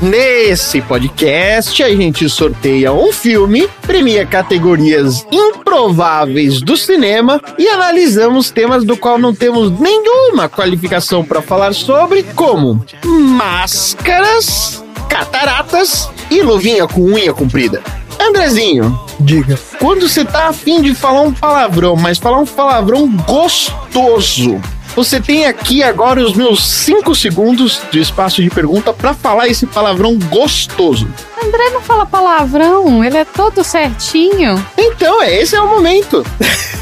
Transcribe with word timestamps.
Nesse 0.00 0.82
podcast, 0.82 1.82
a 1.82 1.88
gente 1.88 2.28
sorteia 2.28 2.92
um 2.92 3.10
filme, 3.10 3.66
premia 3.86 4.26
categorias 4.26 5.26
improváveis 5.32 6.60
do 6.60 6.76
cinema 6.76 7.40
e 7.58 7.66
analisamos 7.66 8.50
temas 8.50 8.84
do 8.84 8.94
qual 8.94 9.18
não 9.18 9.34
temos 9.34 9.70
nenhuma 9.80 10.50
qualificação 10.50 11.24
para 11.24 11.40
falar 11.40 11.72
sobre, 11.72 12.22
como 12.22 12.84
máscaras, 13.04 14.84
cataratas 15.08 16.10
e 16.30 16.42
luvinha 16.42 16.86
com 16.86 17.00
unha 17.00 17.32
comprida. 17.32 17.82
Andrezinho, 18.20 18.98
Diga. 19.20 19.58
quando 19.78 20.06
você 20.08 20.26
tá 20.26 20.48
afim 20.48 20.82
de 20.82 20.94
falar 20.94 21.22
um 21.22 21.32
palavrão, 21.32 21.96
mas 21.96 22.18
falar 22.18 22.38
um 22.38 22.46
palavrão 22.46 23.08
gostoso, 23.26 24.60
você 24.96 25.20
tem 25.20 25.44
aqui 25.44 25.82
agora 25.82 26.22
os 26.22 26.34
meus 26.34 26.64
5 26.64 27.14
segundos 27.14 27.82
de 27.90 28.00
espaço 28.00 28.42
de 28.42 28.48
pergunta 28.48 28.94
pra 28.94 29.12
falar 29.12 29.46
esse 29.46 29.66
palavrão 29.66 30.18
gostoso. 30.18 31.06
André 31.44 31.68
não 31.68 31.82
fala 31.82 32.06
palavrão, 32.06 33.04
ele 33.04 33.18
é 33.18 33.24
todo 33.26 33.62
certinho. 33.62 34.64
Então, 34.78 35.22
é, 35.22 35.36
esse 35.42 35.54
é 35.54 35.60
o 35.60 35.68
momento. 35.68 36.24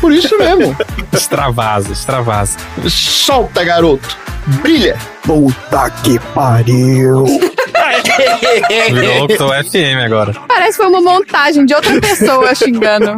Por 0.00 0.12
isso 0.12 0.38
mesmo. 0.38 0.76
Extravasa, 1.12 1.92
extravasa. 1.92 2.56
Solta, 2.88 3.64
garoto. 3.64 4.16
Brilha. 4.62 4.96
Puta 5.22 5.90
que 5.90 6.18
pariu. 6.34 7.24
Virou 8.92 9.18
locutor 9.22 9.64
FM 9.64 10.04
agora. 10.04 10.32
Parece 10.48 10.70
que 10.72 10.76
foi 10.76 10.86
uma 10.86 11.00
montagem 11.00 11.64
de 11.64 11.74
outra 11.74 12.00
pessoa 12.00 12.54
xingando. 12.54 13.16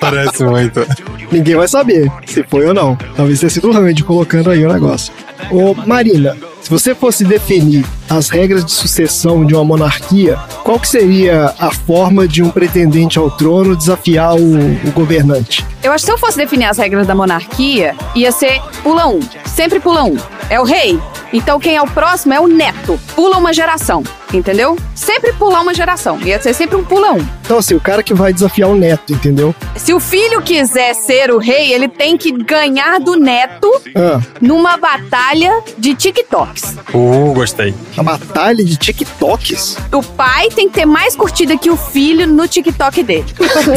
Parece 0.00 0.44
muito. 0.44 0.86
Ninguém 1.30 1.56
vai 1.56 1.68
saber 1.68 2.10
se 2.26 2.42
foi 2.44 2.66
ou 2.66 2.74
não. 2.74 2.96
Talvez 3.16 3.40
tenha 3.40 3.50
sido 3.50 3.68
o 3.68 3.72
Randy 3.72 4.04
colocando 4.04 4.50
aí 4.50 4.64
o 4.64 4.72
negócio. 4.72 5.12
Ô, 5.50 5.74
Marina, 5.86 6.36
se 6.60 6.70
você 6.70 6.94
fosse 6.94 7.24
definir 7.24 7.84
as 8.08 8.28
regras 8.28 8.64
de 8.64 8.70
sucessão 8.70 9.44
de 9.44 9.54
uma 9.54 9.64
monarquia, 9.64 10.36
qual 10.62 10.78
que 10.78 10.88
seria 10.88 11.54
a 11.58 11.70
forma 11.72 12.28
de 12.28 12.42
um 12.42 12.50
pretendente 12.50 13.18
ao 13.18 13.30
trono 13.30 13.76
desafiar 13.76 14.34
o, 14.34 14.38
o 14.38 14.92
governante? 14.92 15.64
Eu 15.82 15.92
acho 15.92 16.04
que 16.04 16.10
se 16.10 16.12
eu 16.12 16.18
fosse 16.18 16.36
definir 16.36 16.66
as 16.66 16.78
regras 16.78 17.06
da 17.06 17.14
monarquia, 17.14 17.94
ia 18.14 18.30
ser 18.30 18.60
pula 18.82 19.06
um. 19.06 19.20
Sempre 19.44 19.80
pula 19.80 20.04
um. 20.04 20.16
É 20.48 20.60
o 20.60 20.64
rei. 20.64 20.98
Então 21.32 21.58
quem 21.58 21.76
é 21.76 21.82
o 21.82 21.86
próximo 21.86 22.32
é 22.34 22.40
o 22.40 22.46
neto. 22.46 22.98
Pula 23.14 23.38
uma 23.38 23.52
geração. 23.52 24.02
Entendeu? 24.32 24.76
Sempre 24.94 25.32
pular 25.34 25.60
uma 25.60 25.74
geração. 25.74 26.18
Ia 26.22 26.40
ser 26.40 26.54
sempre 26.54 26.76
um 26.76 26.84
pula 26.84 27.12
um. 27.12 27.26
Então, 27.44 27.58
assim, 27.58 27.74
o 27.74 27.80
cara 27.80 28.02
que 28.02 28.14
vai 28.14 28.32
desafiar 28.32 28.70
o 28.70 28.74
neto, 28.74 29.12
entendeu? 29.12 29.54
Se 29.76 29.92
o 29.92 30.00
filho 30.00 30.40
quiser 30.40 30.94
ser 30.94 31.30
o 31.30 31.38
rei, 31.38 31.72
ele 31.72 31.86
tem 31.88 32.16
que 32.16 32.32
ganhar 32.32 32.98
do 32.98 33.16
neto 33.16 33.70
Ah, 33.94 34.20
numa 34.40 34.76
batalha 34.76 35.62
de 35.76 35.94
TikToks. 35.94 36.76
Uh, 36.94 37.32
gostei. 37.34 37.74
a 37.96 38.02
batalha 38.02 38.64
de 38.64 38.76
TikToks. 38.76 39.76
O 39.92 40.02
pai 40.02 40.48
tem 40.50 40.68
que 40.68 40.74
ter 40.76 40.86
mais 40.86 41.14
curtida 41.14 41.56
que 41.58 41.68
o 41.70 41.76
filho 41.76 42.26
no 42.26 42.48
TikTok 42.48 43.02
dele. 43.02 43.26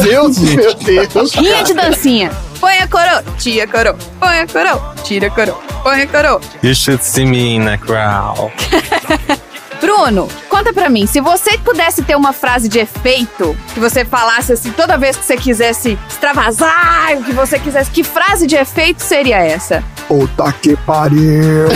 Meu 0.02 0.30
Deus, 0.30 0.38
Meu 0.40 0.74
Deus. 0.74 1.34
Rinha 1.34 1.62
de 1.64 1.74
dancinha. 1.74 2.30
Põe 2.60 2.78
a 2.78 2.88
coroa, 2.88 3.22
tira 3.38 3.64
a 3.64 3.66
coroa, 3.68 3.96
põe 4.18 4.38
a 4.40 4.46
coroa, 4.46 4.94
tira 5.04 5.26
a 5.26 5.30
coroa, 5.30 5.58
põe 5.82 6.00
a 6.02 6.06
coroa. 6.06 6.40
You 6.62 6.74
should 6.74 7.02
see 7.04 7.26
me 7.26 7.56
in 7.56 7.68
a 7.68 7.76
crowd. 7.76 8.50
Bruno, 9.80 10.28
conta 10.48 10.72
pra 10.72 10.88
mim, 10.88 11.06
se 11.06 11.20
você 11.20 11.58
pudesse 11.58 12.02
ter 12.02 12.16
uma 12.16 12.32
frase 12.32 12.68
de 12.68 12.78
efeito, 12.78 13.56
que 13.74 13.80
você 13.80 14.04
falasse 14.04 14.52
assim 14.52 14.72
toda 14.72 14.96
vez 14.96 15.16
que 15.16 15.24
você 15.24 15.36
quisesse 15.36 15.98
extravasar, 16.08 17.16
o 17.18 17.24
que 17.24 17.32
você 17.32 17.58
quisesse, 17.58 17.90
que 17.90 18.02
frase 18.02 18.46
de 18.46 18.56
efeito 18.56 19.02
seria 19.02 19.38
essa? 19.38 19.82
Puta 20.08 20.52
que 20.62 20.76
pariu. 20.76 21.68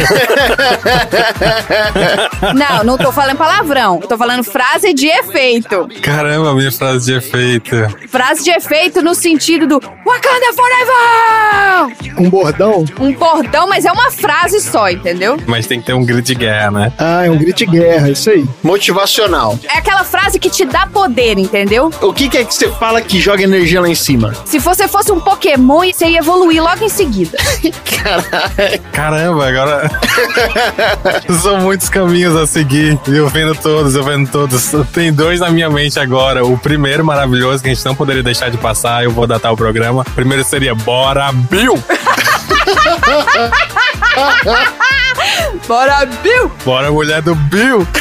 Não, 2.54 2.84
não 2.84 2.97
tô 2.97 3.10
falando 3.10 3.36
palavrão, 3.36 3.98
eu 4.00 4.08
tô 4.08 4.16
falando 4.16 4.44
frase 4.44 4.94
de 4.94 5.08
efeito. 5.08 5.88
Caramba, 6.00 6.54
minha 6.54 6.70
frase 6.70 7.06
de 7.06 7.14
efeito. 7.19 7.76
Frase 8.08 8.44
de 8.44 8.50
efeito 8.50 9.03
no 9.03 9.14
sentido 9.14 9.66
do 9.66 9.80
Wakanda 9.80 10.53
Forever! 10.54 12.16
Um 12.19 12.30
bordão? 12.30 12.84
Um 13.00 13.12
bordão, 13.12 13.69
mas 13.69 13.84
é 13.84 13.92
uma 13.92 14.10
frase 14.10 14.60
só, 14.60 14.88
entendeu? 14.88 15.36
Mas 15.47 15.66
tem 15.66 15.80
que 15.80 15.86
ter 15.86 15.92
um 15.94 16.04
grito 16.04 16.22
de 16.26 16.34
guerra, 16.34 16.70
né? 16.70 16.92
Ah, 16.98 17.26
é 17.26 17.30
um 17.30 17.36
grito 17.36 17.58
de 17.58 17.66
guerra, 17.66 17.89
isso 18.10 18.30
aí. 18.30 18.44
Motivacional. 18.62 19.58
É 19.64 19.78
aquela 19.78 20.04
frase 20.04 20.38
que 20.38 20.50
te 20.50 20.64
dá 20.64 20.86
poder, 20.86 21.38
entendeu? 21.38 21.90
O 22.00 22.12
que, 22.12 22.28
que 22.28 22.38
é 22.38 22.44
que 22.44 22.54
você 22.54 22.70
fala 22.72 23.00
que 23.00 23.20
joga 23.20 23.42
energia 23.42 23.80
lá 23.80 23.88
em 23.88 23.94
cima? 23.94 24.34
Se 24.44 24.58
você 24.58 24.88
fosse 24.88 25.12
um 25.12 25.20
Pokémon, 25.20 25.80
você 25.92 26.06
ia 26.06 26.18
evoluir 26.18 26.62
logo 26.62 26.84
em 26.84 26.88
seguida. 26.88 27.38
Caramba, 28.92 29.48
agora. 29.48 29.90
São 31.42 31.58
muitos 31.58 31.88
caminhos 31.88 32.36
a 32.36 32.46
seguir. 32.46 32.98
E 33.08 33.16
eu 33.16 33.28
vendo 33.28 33.54
todos, 33.54 33.94
eu 33.94 34.02
vendo 34.02 34.30
todos. 34.30 34.72
Tem 34.92 35.12
dois 35.12 35.40
na 35.40 35.50
minha 35.50 35.70
mente 35.70 35.98
agora. 35.98 36.44
O 36.44 36.58
primeiro 36.58 37.04
maravilhoso, 37.04 37.62
que 37.62 37.70
a 37.70 37.74
gente 37.74 37.84
não 37.84 37.94
poderia 37.94 38.22
deixar 38.22 38.50
de 38.50 38.56
passar, 38.56 39.04
eu 39.04 39.10
vou 39.10 39.26
datar 39.26 39.52
o 39.52 39.56
programa. 39.56 40.02
O 40.02 40.10
primeiro 40.12 40.44
seria 40.44 40.74
Bora 40.74 41.30
Bill! 41.32 41.78
Bora, 45.66 46.06
Bill! 46.06 46.50
Bora 46.64 46.91
mulher 46.91 47.22
do 47.22 47.34
Bill! 47.34 47.86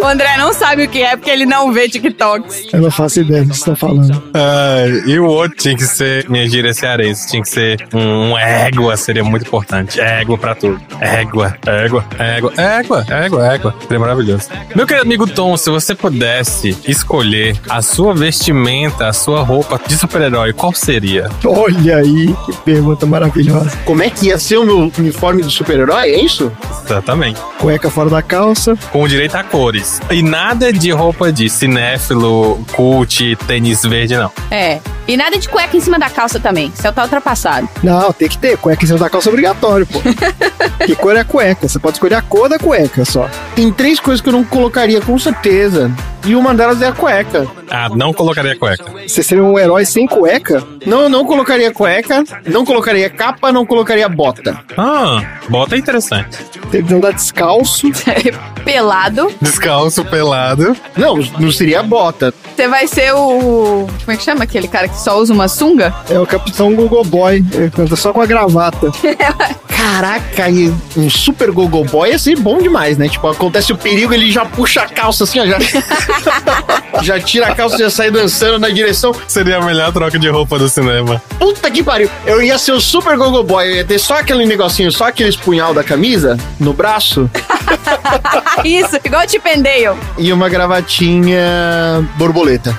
O 0.00 0.04
André 0.06 0.36
não 0.36 0.52
sabe 0.52 0.84
o 0.84 0.88
que 0.88 1.02
é 1.02 1.16
porque 1.16 1.30
ele 1.30 1.46
não 1.46 1.72
vê 1.72 1.88
TikToks. 1.88 2.66
Eu 2.72 2.80
não 2.82 2.90
faço 2.90 3.20
ideia 3.20 3.44
do 3.44 3.50
que 3.50 3.56
você 3.56 3.70
tá 3.70 3.74
falando. 3.76 4.22
Ai, 4.34 5.02
e 5.06 5.18
o 5.18 5.24
outro 5.24 5.56
tinha 5.56 5.74
que 5.74 5.82
ser, 5.84 6.28
minha 6.28 6.48
gíria 6.48 6.72
cearense, 6.72 7.28
tinha 7.28 7.42
que 7.42 7.48
ser 7.48 7.88
um, 7.92 8.30
um 8.30 8.38
égua, 8.38 8.96
seria 8.96 9.24
muito 9.24 9.46
importante. 9.46 10.00
Égua 10.00 10.38
pra 10.38 10.54
tudo. 10.54 10.80
Égua, 11.00 11.56
égua, 11.66 12.04
égua, 12.18 12.52
égua, 12.56 13.06
égua, 13.08 13.46
égua. 13.54 13.74
Seria 13.80 13.98
maravilhoso. 13.98 14.48
Meu 14.74 14.86
querido 14.86 15.06
amigo 15.06 15.26
Tom, 15.26 15.56
se 15.56 15.70
você 15.70 15.94
pudesse 15.94 16.76
escolher 16.86 17.56
a 17.68 17.80
sua 17.82 18.14
vestimenta, 18.14 19.08
a 19.08 19.12
sua 19.12 19.42
roupa 19.42 19.80
de 19.84 19.96
super-herói, 19.96 20.52
qual 20.52 20.72
seria? 20.74 21.28
Olha 21.44 21.96
aí, 21.96 22.34
que 22.44 22.52
pergunta 22.64 23.06
maravilhosa. 23.06 23.76
Como 23.84 24.02
é 24.02 24.10
que 24.10 24.26
ia 24.26 24.38
ser 24.38 24.58
o 24.58 24.64
meu 24.64 24.92
uniforme 24.98 25.42
de 25.42 25.50
super-herói? 25.50 25.85
É 25.92 26.20
isso? 26.20 26.52
Exatamente. 26.84 27.40
Cueca 27.58 27.90
fora 27.90 28.10
da 28.10 28.22
calça. 28.22 28.76
Com 28.90 29.06
direito 29.06 29.34
a 29.36 29.44
cores. 29.44 30.00
E 30.10 30.22
nada 30.22 30.72
de 30.72 30.90
roupa 30.90 31.32
de 31.32 31.48
cinéfilo, 31.48 32.64
cult, 32.72 33.36
tênis 33.46 33.82
verde, 33.82 34.16
não. 34.16 34.30
É. 34.50 34.80
E 35.08 35.16
nada 35.16 35.38
de 35.38 35.48
cueca 35.48 35.76
em 35.76 35.80
cima 35.80 35.98
da 35.98 36.10
calça 36.10 36.40
também. 36.40 36.72
Isso 36.74 36.92
tá 36.92 37.02
ultrapassado. 37.02 37.68
Não, 37.82 38.12
tem 38.12 38.28
que 38.28 38.38
ter. 38.38 38.56
Cueca 38.56 38.84
em 38.84 38.86
cima 38.86 38.98
da 38.98 39.08
calça 39.08 39.28
é 39.28 39.30
obrigatório, 39.30 39.86
pô. 39.86 40.00
que 40.84 40.94
cor 40.96 41.16
é 41.16 41.20
a 41.20 41.24
cueca? 41.24 41.68
Você 41.68 41.78
pode 41.78 41.96
escolher 41.96 42.16
a 42.16 42.22
cor 42.22 42.48
da 42.48 42.58
cueca 42.58 43.04
só. 43.04 43.28
Tem 43.54 43.72
três 43.72 44.00
coisas 44.00 44.20
que 44.20 44.28
eu 44.28 44.32
não 44.32 44.44
colocaria 44.44 45.00
com 45.00 45.18
certeza. 45.18 45.90
E 46.26 46.34
uma 46.34 46.52
delas 46.52 46.82
é 46.82 46.88
a 46.88 46.92
cueca. 46.92 47.46
Ah, 47.70 47.88
não 47.88 48.12
colocaria 48.12 48.58
cueca. 48.58 48.84
Você 49.06 49.22
seria 49.22 49.44
um 49.44 49.56
herói 49.56 49.84
sem 49.84 50.08
cueca? 50.08 50.60
Não, 50.84 51.02
eu 51.02 51.08
não 51.08 51.24
colocaria 51.24 51.72
cueca, 51.72 52.24
não 52.44 52.64
colocaria 52.64 53.08
capa, 53.08 53.52
não 53.52 53.64
colocaria 53.64 54.08
bota. 54.08 54.58
Ah, 54.76 55.22
bota 55.48 55.76
é 55.76 55.78
interessante. 55.78 56.38
Tem 56.70 56.84
que 56.84 56.92
andar 56.92 57.12
descalço. 57.12 57.86
Pelado. 58.64 59.32
Descalço, 59.40 60.04
pelado. 60.04 60.76
Não, 60.96 61.16
não 61.38 61.52
seria 61.52 61.80
bota. 61.84 62.34
Você 62.56 62.66
vai 62.66 62.88
ser 62.88 63.12
o. 63.12 63.86
Como 64.04 64.12
é 64.12 64.16
que 64.16 64.22
chama 64.24 64.42
aquele 64.42 64.66
cara 64.66 64.88
que 64.88 64.95
só 64.96 65.18
usa 65.18 65.32
uma 65.32 65.48
sunga? 65.48 65.94
É 66.08 66.18
o 66.18 66.26
Capitão 66.26 66.74
Google 66.74 67.04
Boy. 67.04 67.44
Ele 67.52 67.70
canta 67.70 67.96
só 67.96 68.12
com 68.12 68.20
a 68.20 68.26
gravata. 68.26 68.90
Caraca, 69.76 70.48
e 70.48 70.72
um 70.96 71.10
super 71.10 71.50
gogo 71.50 71.84
boy 71.84 72.08
ia 72.08 72.18
ser 72.18 72.34
bom 72.36 72.58
demais, 72.58 72.96
né? 72.96 73.10
Tipo, 73.10 73.28
acontece 73.28 73.72
o 73.74 73.76
perigo, 73.76 74.14
ele 74.14 74.32
já 74.32 74.44
puxa 74.46 74.80
a 74.80 74.88
calça 74.88 75.24
assim, 75.24 75.38
ó, 75.38 75.46
já, 75.46 75.58
já 77.02 77.20
tira 77.20 77.48
a 77.48 77.54
calça 77.54 77.76
e 77.76 77.78
já 77.78 77.90
sai 77.90 78.10
dançando 78.10 78.58
na 78.58 78.68
direção. 78.68 79.14
Seria 79.26 79.58
a 79.58 79.62
melhor 79.62 79.92
troca 79.92 80.18
de 80.18 80.28
roupa 80.28 80.58
do 80.58 80.68
cinema. 80.68 81.22
Puta 81.38 81.70
que 81.70 81.82
pariu. 81.82 82.10
Eu 82.26 82.42
ia 82.42 82.58
ser 82.58 82.72
o 82.72 82.80
super 82.80 83.16
gogo 83.16 83.42
boy, 83.42 83.66
eu 83.66 83.76
ia 83.76 83.84
ter 83.84 83.98
só 83.98 84.18
aquele 84.18 84.44
negocinho, 84.46 84.90
só 84.90 85.06
aqueles 85.06 85.36
punhal 85.36 85.72
da 85.74 85.82
camisa 85.82 86.36
no 86.58 86.72
braço 86.72 87.28
Isso, 88.64 88.98
igual 89.04 89.22
o 89.22 89.62
Dale. 89.62 89.98
e 90.18 90.32
uma 90.32 90.48
gravatinha 90.48 92.06
borboleta. 92.16 92.78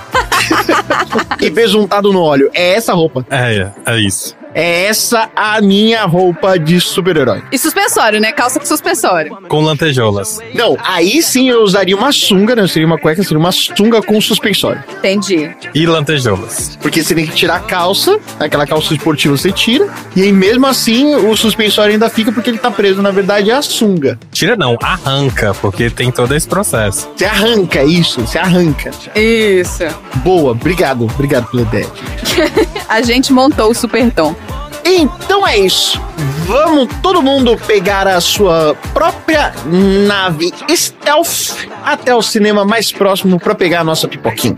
e 1.40 1.50
besuntado 1.50 2.12
no 2.12 2.22
óleo. 2.22 2.50
É 2.54 2.76
essa 2.76 2.94
roupa. 2.94 3.26
É, 3.30 3.72
é, 3.86 3.94
é 3.94 4.00
isso. 4.00 4.36
É 4.60 4.86
essa 4.86 5.30
a 5.36 5.62
minha 5.62 6.04
roupa 6.06 6.58
de 6.58 6.82
super-herói. 6.82 7.44
E 7.52 7.60
suspensório, 7.60 8.20
né? 8.20 8.32
Calça 8.32 8.60
com 8.60 8.66
suspensório. 8.66 9.38
Com 9.48 9.62
lantejoulas. 9.62 10.40
Não, 10.56 10.76
aí 10.84 11.22
sim 11.22 11.48
eu 11.48 11.62
usaria 11.62 11.96
uma 11.96 12.12
sunga, 12.12 12.56
não 12.56 12.68
seria 12.68 12.88
uma 12.88 12.98
cueca, 12.98 13.22
seria 13.22 13.38
uma 13.38 13.52
sunga 13.52 14.02
com 14.02 14.20
suspensório. 14.20 14.84
Entendi. 14.98 15.56
E 15.76 15.86
lantejoulas. 15.86 16.76
Porque 16.82 17.04
você 17.04 17.14
tem 17.14 17.28
que 17.28 17.36
tirar 17.36 17.58
a 17.58 17.60
calça, 17.60 18.20
aquela 18.40 18.66
calça 18.66 18.96
esportiva 18.96 19.38
você 19.38 19.52
tira, 19.52 19.94
e 20.16 20.24
aí 20.24 20.32
mesmo 20.32 20.66
assim 20.66 21.14
o 21.14 21.38
suspensório 21.38 21.94
ainda 21.94 22.10
fica 22.10 22.32
porque 22.32 22.50
ele 22.50 22.58
tá 22.58 22.72
preso, 22.72 23.00
na 23.00 23.12
verdade 23.12 23.52
é 23.52 23.54
a 23.54 23.62
sunga. 23.62 24.18
Tira 24.32 24.56
não, 24.56 24.76
arranca, 24.82 25.54
porque 25.62 25.92
tem 25.92 26.10
todo 26.10 26.34
esse 26.34 26.48
processo. 26.48 27.08
Você 27.16 27.26
arranca 27.26 27.84
isso, 27.84 28.22
você 28.22 28.40
arranca. 28.40 28.90
Isso. 29.14 29.84
Boa, 30.24 30.54
obrigado, 30.54 31.04
obrigado 31.04 31.46
pela 31.52 31.62
ideia. 31.62 31.88
A 32.90 33.04
gente 33.04 33.32
montou 33.32 33.70
o 33.70 33.76
super 33.76 34.10
tom. 34.12 34.34
Então 34.90 35.46
é 35.46 35.58
isso. 35.58 36.02
Vamos 36.46 36.88
todo 37.04 37.22
mundo 37.22 37.58
pegar 37.68 38.08
a 38.08 38.22
sua 38.22 38.74
própria 38.94 39.54
nave 40.08 40.54
stealth 40.74 41.58
até 41.84 42.16
o 42.16 42.22
cinema 42.22 42.64
mais 42.64 42.90
próximo 42.90 43.38
para 43.38 43.54
pegar 43.54 43.82
a 43.82 43.84
nossa 43.84 44.08
pipoquinha. 44.08 44.56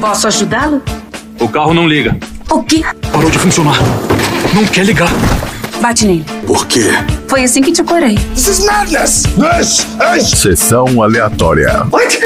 Posso 0.00 0.26
ajudá-lo? 0.26 0.82
O 1.38 1.48
carro 1.48 1.72
não 1.72 1.86
liga. 1.86 2.16
O 2.50 2.60
quê? 2.64 2.82
Parou 3.12 3.30
de 3.30 3.38
funcionar. 3.38 3.78
Não 4.52 4.66
quer 4.66 4.84
ligar. 4.84 5.10
Bate 5.80 6.06
nele. 6.06 6.24
Por 6.44 6.66
quê? 6.66 6.90
Foi 7.28 7.44
assim 7.44 7.62
que 7.62 7.70
te 7.70 7.84
curei. 7.84 8.16
This 8.34 8.48
is 8.48 8.64
madness! 8.64 9.22
This 9.22 9.86
is... 10.16 10.38
Sessão 10.40 11.00
aleatória. 11.00 11.84
Muito 11.84 12.18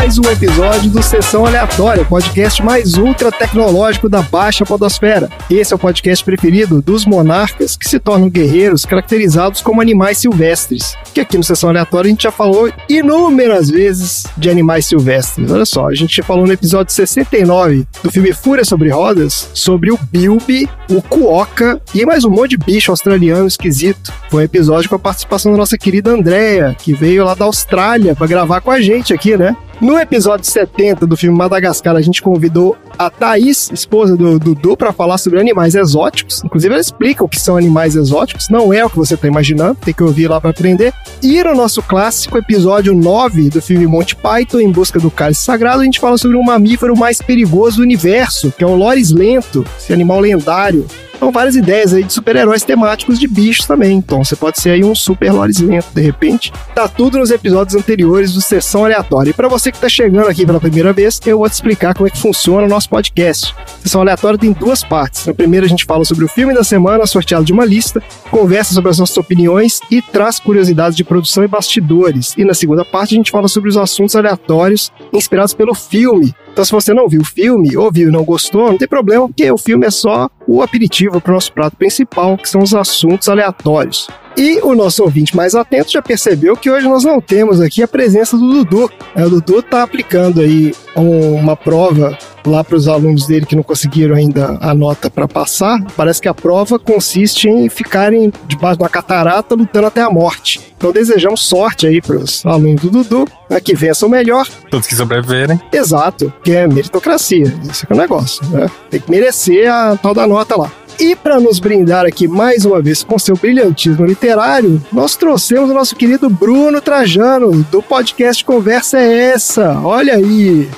mais 0.00 0.18
um 0.18 0.30
episódio 0.30 0.90
do 0.90 1.02
Sessão 1.02 1.44
Aleatória, 1.44 2.02
o 2.02 2.06
podcast 2.06 2.62
mais 2.62 2.94
ultra 2.94 3.30
tecnológico 3.30 4.08
da 4.08 4.22
Baixa 4.22 4.64
Podosfera. 4.64 5.28
Esse 5.50 5.74
é 5.74 5.76
o 5.76 5.78
podcast 5.78 6.24
preferido 6.24 6.80
dos 6.80 7.04
monarcas 7.04 7.76
que 7.76 7.86
se 7.86 7.98
tornam 7.98 8.30
guerreiros 8.30 8.86
caracterizados 8.86 9.60
como 9.60 9.82
animais 9.82 10.16
silvestres. 10.16 10.96
Que 11.12 11.20
aqui 11.20 11.36
no 11.36 11.44
Sessão 11.44 11.68
Aleatória 11.68 12.08
a 12.08 12.10
gente 12.12 12.22
já 12.22 12.32
falou 12.32 12.72
inúmeras 12.88 13.68
vezes 13.68 14.26
de 14.38 14.48
animais 14.48 14.86
silvestres. 14.86 15.50
Olha 15.50 15.66
só, 15.66 15.88
a 15.88 15.94
gente 15.94 16.16
já 16.16 16.22
falou 16.22 16.46
no 16.46 16.52
episódio 16.54 16.94
69 16.94 17.86
do 18.02 18.10
filme 18.10 18.32
Fúria 18.32 18.64
sobre 18.64 18.88
Rodas 18.88 19.50
sobre 19.52 19.92
o 19.92 19.98
Bilby, 20.10 20.66
o 20.88 21.02
Kuoka 21.02 21.78
e 21.94 22.06
mais 22.06 22.24
um 22.24 22.30
monte 22.30 22.52
de 22.52 22.56
bicho 22.56 22.90
australiano 22.90 23.46
esquisito. 23.46 24.10
Foi 24.30 24.40
um 24.40 24.46
episódio 24.46 24.88
com 24.88 24.96
a 24.96 24.98
participação 24.98 25.52
da 25.52 25.58
nossa 25.58 25.76
querida 25.76 26.10
Andrea, 26.10 26.74
que 26.78 26.94
veio 26.94 27.22
lá 27.22 27.34
da 27.34 27.44
Austrália 27.44 28.16
para 28.16 28.26
gravar 28.26 28.62
com 28.62 28.70
a 28.70 28.80
gente 28.80 29.12
aqui, 29.12 29.36
né? 29.36 29.54
No 29.80 29.98
episódio 29.98 30.44
70 30.44 31.06
do 31.06 31.16
filme 31.16 31.34
Madagascar, 31.34 31.96
a 31.96 32.02
gente 32.02 32.20
convidou 32.20 32.76
a 32.98 33.08
Thaís, 33.08 33.70
esposa 33.72 34.14
do 34.14 34.38
Dudu, 34.38 34.76
para 34.76 34.92
falar 34.92 35.16
sobre 35.16 35.40
animais 35.40 35.74
exóticos. 35.74 36.44
Inclusive, 36.44 36.74
ela 36.74 36.80
explica 36.82 37.24
o 37.24 37.28
que 37.28 37.40
são 37.40 37.56
animais 37.56 37.96
exóticos. 37.96 38.50
Não 38.50 38.74
é 38.74 38.84
o 38.84 38.90
que 38.90 38.98
você 38.98 39.14
está 39.14 39.26
imaginando, 39.26 39.76
tem 39.76 39.94
que 39.94 40.02
ouvir 40.02 40.28
lá 40.28 40.38
para 40.38 40.50
aprender. 40.50 40.92
E 41.22 41.42
no 41.42 41.54
nosso 41.54 41.82
clássico 41.82 42.36
episódio 42.36 42.94
9 42.94 43.48
do 43.48 43.62
filme 43.62 43.86
Monty 43.86 44.16
Python, 44.16 44.60
Em 44.60 44.70
Busca 44.70 45.00
do 45.00 45.10
Cálice 45.10 45.44
Sagrado, 45.44 45.80
a 45.80 45.84
gente 45.84 45.98
fala 45.98 46.18
sobre 46.18 46.36
o 46.36 46.42
mamífero 46.42 46.94
mais 46.94 47.22
perigoso 47.22 47.78
do 47.78 47.82
universo, 47.82 48.52
que 48.52 48.62
é 48.62 48.66
o 48.66 48.74
Loris 48.74 49.10
Lento, 49.10 49.64
esse 49.78 49.94
animal 49.94 50.20
lendário. 50.20 50.86
São 51.20 51.30
várias 51.30 51.54
ideias 51.54 51.92
aí 51.92 52.02
de 52.02 52.14
super-heróis 52.14 52.62
temáticos 52.62 53.20
de 53.20 53.28
bichos 53.28 53.66
também. 53.66 53.98
Então 53.98 54.24
você 54.24 54.34
pode 54.34 54.58
ser 54.58 54.70
aí 54.70 54.82
um 54.82 54.94
super 54.94 55.30
Loris 55.30 55.60
lento, 55.60 55.88
de 55.94 56.00
repente. 56.00 56.50
Tá 56.74 56.88
tudo 56.88 57.18
nos 57.18 57.30
episódios 57.30 57.76
anteriores 57.76 58.32
do 58.32 58.40
Sessão 58.40 58.86
Aleatória. 58.86 59.28
E 59.28 59.34
para 59.34 59.46
você 59.46 59.70
que 59.70 59.78
tá 59.78 59.86
chegando 59.86 60.28
aqui 60.28 60.46
pela 60.46 60.58
primeira 60.58 60.94
vez, 60.94 61.20
eu 61.26 61.36
vou 61.36 61.48
te 61.48 61.52
explicar 61.52 61.92
como 61.92 62.06
é 62.06 62.10
que 62.10 62.16
funciona 62.16 62.66
o 62.66 62.68
nosso 62.68 62.88
podcast. 62.88 63.54
Sessão 63.82 64.00
Aleatória 64.00 64.38
tem 64.38 64.50
duas 64.52 64.82
partes. 64.82 65.26
Na 65.26 65.34
primeira 65.34 65.66
a 65.66 65.68
gente 65.68 65.84
fala 65.84 66.06
sobre 66.06 66.24
o 66.24 66.28
filme 66.28 66.54
da 66.54 66.64
semana, 66.64 67.06
sorteado 67.06 67.44
de 67.44 67.52
uma 67.52 67.66
lista, 67.66 68.02
conversa 68.30 68.72
sobre 68.72 68.90
as 68.90 68.98
nossas 68.98 69.18
opiniões 69.18 69.80
e 69.90 70.00
traz 70.00 70.38
curiosidades 70.38 70.96
de 70.96 71.04
produção 71.04 71.44
e 71.44 71.48
bastidores. 71.48 72.34
E 72.38 72.46
na 72.46 72.54
segunda 72.54 72.82
parte 72.82 73.14
a 73.14 73.18
gente 73.18 73.30
fala 73.30 73.46
sobre 73.46 73.68
os 73.68 73.76
assuntos 73.76 74.16
aleatórios 74.16 74.90
inspirados 75.12 75.52
pelo 75.52 75.74
filme. 75.74 76.34
Então, 76.52 76.64
se 76.64 76.72
você 76.72 76.92
não 76.92 77.08
viu 77.08 77.20
o 77.20 77.24
filme, 77.24 77.76
ou 77.76 77.90
viu 77.90 78.08
e 78.08 78.12
não 78.12 78.24
gostou, 78.24 78.70
não 78.70 78.78
tem 78.78 78.88
problema, 78.88 79.26
porque 79.26 79.50
o 79.50 79.56
filme 79.56 79.86
é 79.86 79.90
só 79.90 80.28
o 80.46 80.62
aperitivo 80.62 81.20
para 81.20 81.30
o 81.30 81.34
nosso 81.34 81.52
prato 81.52 81.76
principal, 81.76 82.36
que 82.36 82.48
são 82.48 82.60
os 82.62 82.74
assuntos 82.74 83.28
aleatórios. 83.28 84.08
E 84.36 84.60
o 84.62 84.74
nosso 84.74 85.02
ouvinte 85.02 85.36
mais 85.36 85.54
atento 85.54 85.90
já 85.92 86.00
percebeu 86.00 86.56
que 86.56 86.70
hoje 86.70 86.86
nós 86.88 87.04
não 87.04 87.20
temos 87.20 87.60
aqui 87.60 87.82
a 87.82 87.88
presença 87.88 88.36
do 88.36 88.64
Dudu. 88.64 88.90
É, 89.14 89.24
O 89.24 89.30
Dudu 89.30 89.58
está 89.58 89.82
aplicando 89.82 90.40
aí 90.40 90.72
um- 90.96 91.34
uma 91.34 91.56
prova 91.56 92.16
lá 92.46 92.64
para 92.64 92.76
os 92.76 92.88
alunos 92.88 93.26
dele 93.26 93.44
que 93.44 93.54
não 93.54 93.62
conseguiram 93.62 94.14
ainda 94.16 94.56
a 94.62 94.72
nota 94.74 95.10
para 95.10 95.28
passar. 95.28 95.78
Parece 95.94 96.22
que 96.22 96.28
a 96.28 96.32
prova 96.32 96.78
consiste 96.78 97.48
em 97.48 97.68
ficarem 97.68 98.32
debaixo 98.46 98.78
de 98.78 98.82
uma 98.82 98.88
catarata 98.88 99.54
lutando 99.54 99.86
até 99.86 100.00
a 100.00 100.08
morte. 100.10 100.58
Então 100.76 100.90
desejamos 100.90 101.42
sorte 101.42 101.86
aí 101.86 102.00
para 102.00 102.16
os 102.16 102.44
alunos 102.46 102.80
do 102.80 102.88
Dudu, 102.88 103.26
né, 103.50 103.60
que 103.60 103.74
vençam 103.74 104.08
melhor. 104.08 104.48
Todos 104.70 104.86
que 104.86 104.94
sobreviverem. 104.96 105.60
Exato, 105.70 106.32
que 106.42 106.52
é 106.52 106.66
meritocracia. 106.66 107.44
Que 107.86 107.92
é 107.92 107.94
o 107.94 107.98
negócio, 107.98 108.42
né? 108.48 108.70
Tem 108.88 109.00
que 109.00 109.10
merecer 109.10 109.70
a 109.70 109.96
tal 109.98 110.14
da 110.14 110.26
nota 110.26 110.56
lá. 110.56 110.72
E 111.00 111.16
para 111.16 111.40
nos 111.40 111.58
brindar 111.58 112.04
aqui 112.04 112.28
mais 112.28 112.66
uma 112.66 112.82
vez 112.82 113.02
com 113.02 113.18
seu 113.18 113.34
brilhantismo 113.34 114.04
literário, 114.04 114.82
nós 114.92 115.16
trouxemos 115.16 115.70
o 115.70 115.72
nosso 115.72 115.96
querido 115.96 116.28
Bruno 116.28 116.78
Trajano, 116.78 117.64
do 117.70 117.82
podcast 117.82 118.44
Conversa 118.44 118.98
é 118.98 119.30
Essa. 119.30 119.80
Olha 119.82 120.16
aí! 120.16 120.68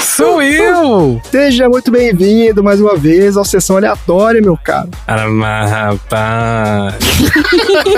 Sou 0.00 0.40
eu! 0.40 1.20
Seja 1.28 1.68
muito 1.68 1.90
bem-vindo 1.90 2.62
mais 2.62 2.80
uma 2.80 2.96
vez 2.96 3.36
ao 3.36 3.44
Sessão 3.44 3.76
Aleatória, 3.76 4.40
meu 4.40 4.56
caro. 4.56 4.90
Ah, 5.08 5.26
mas, 5.26 5.68
rapaz. 5.68 6.94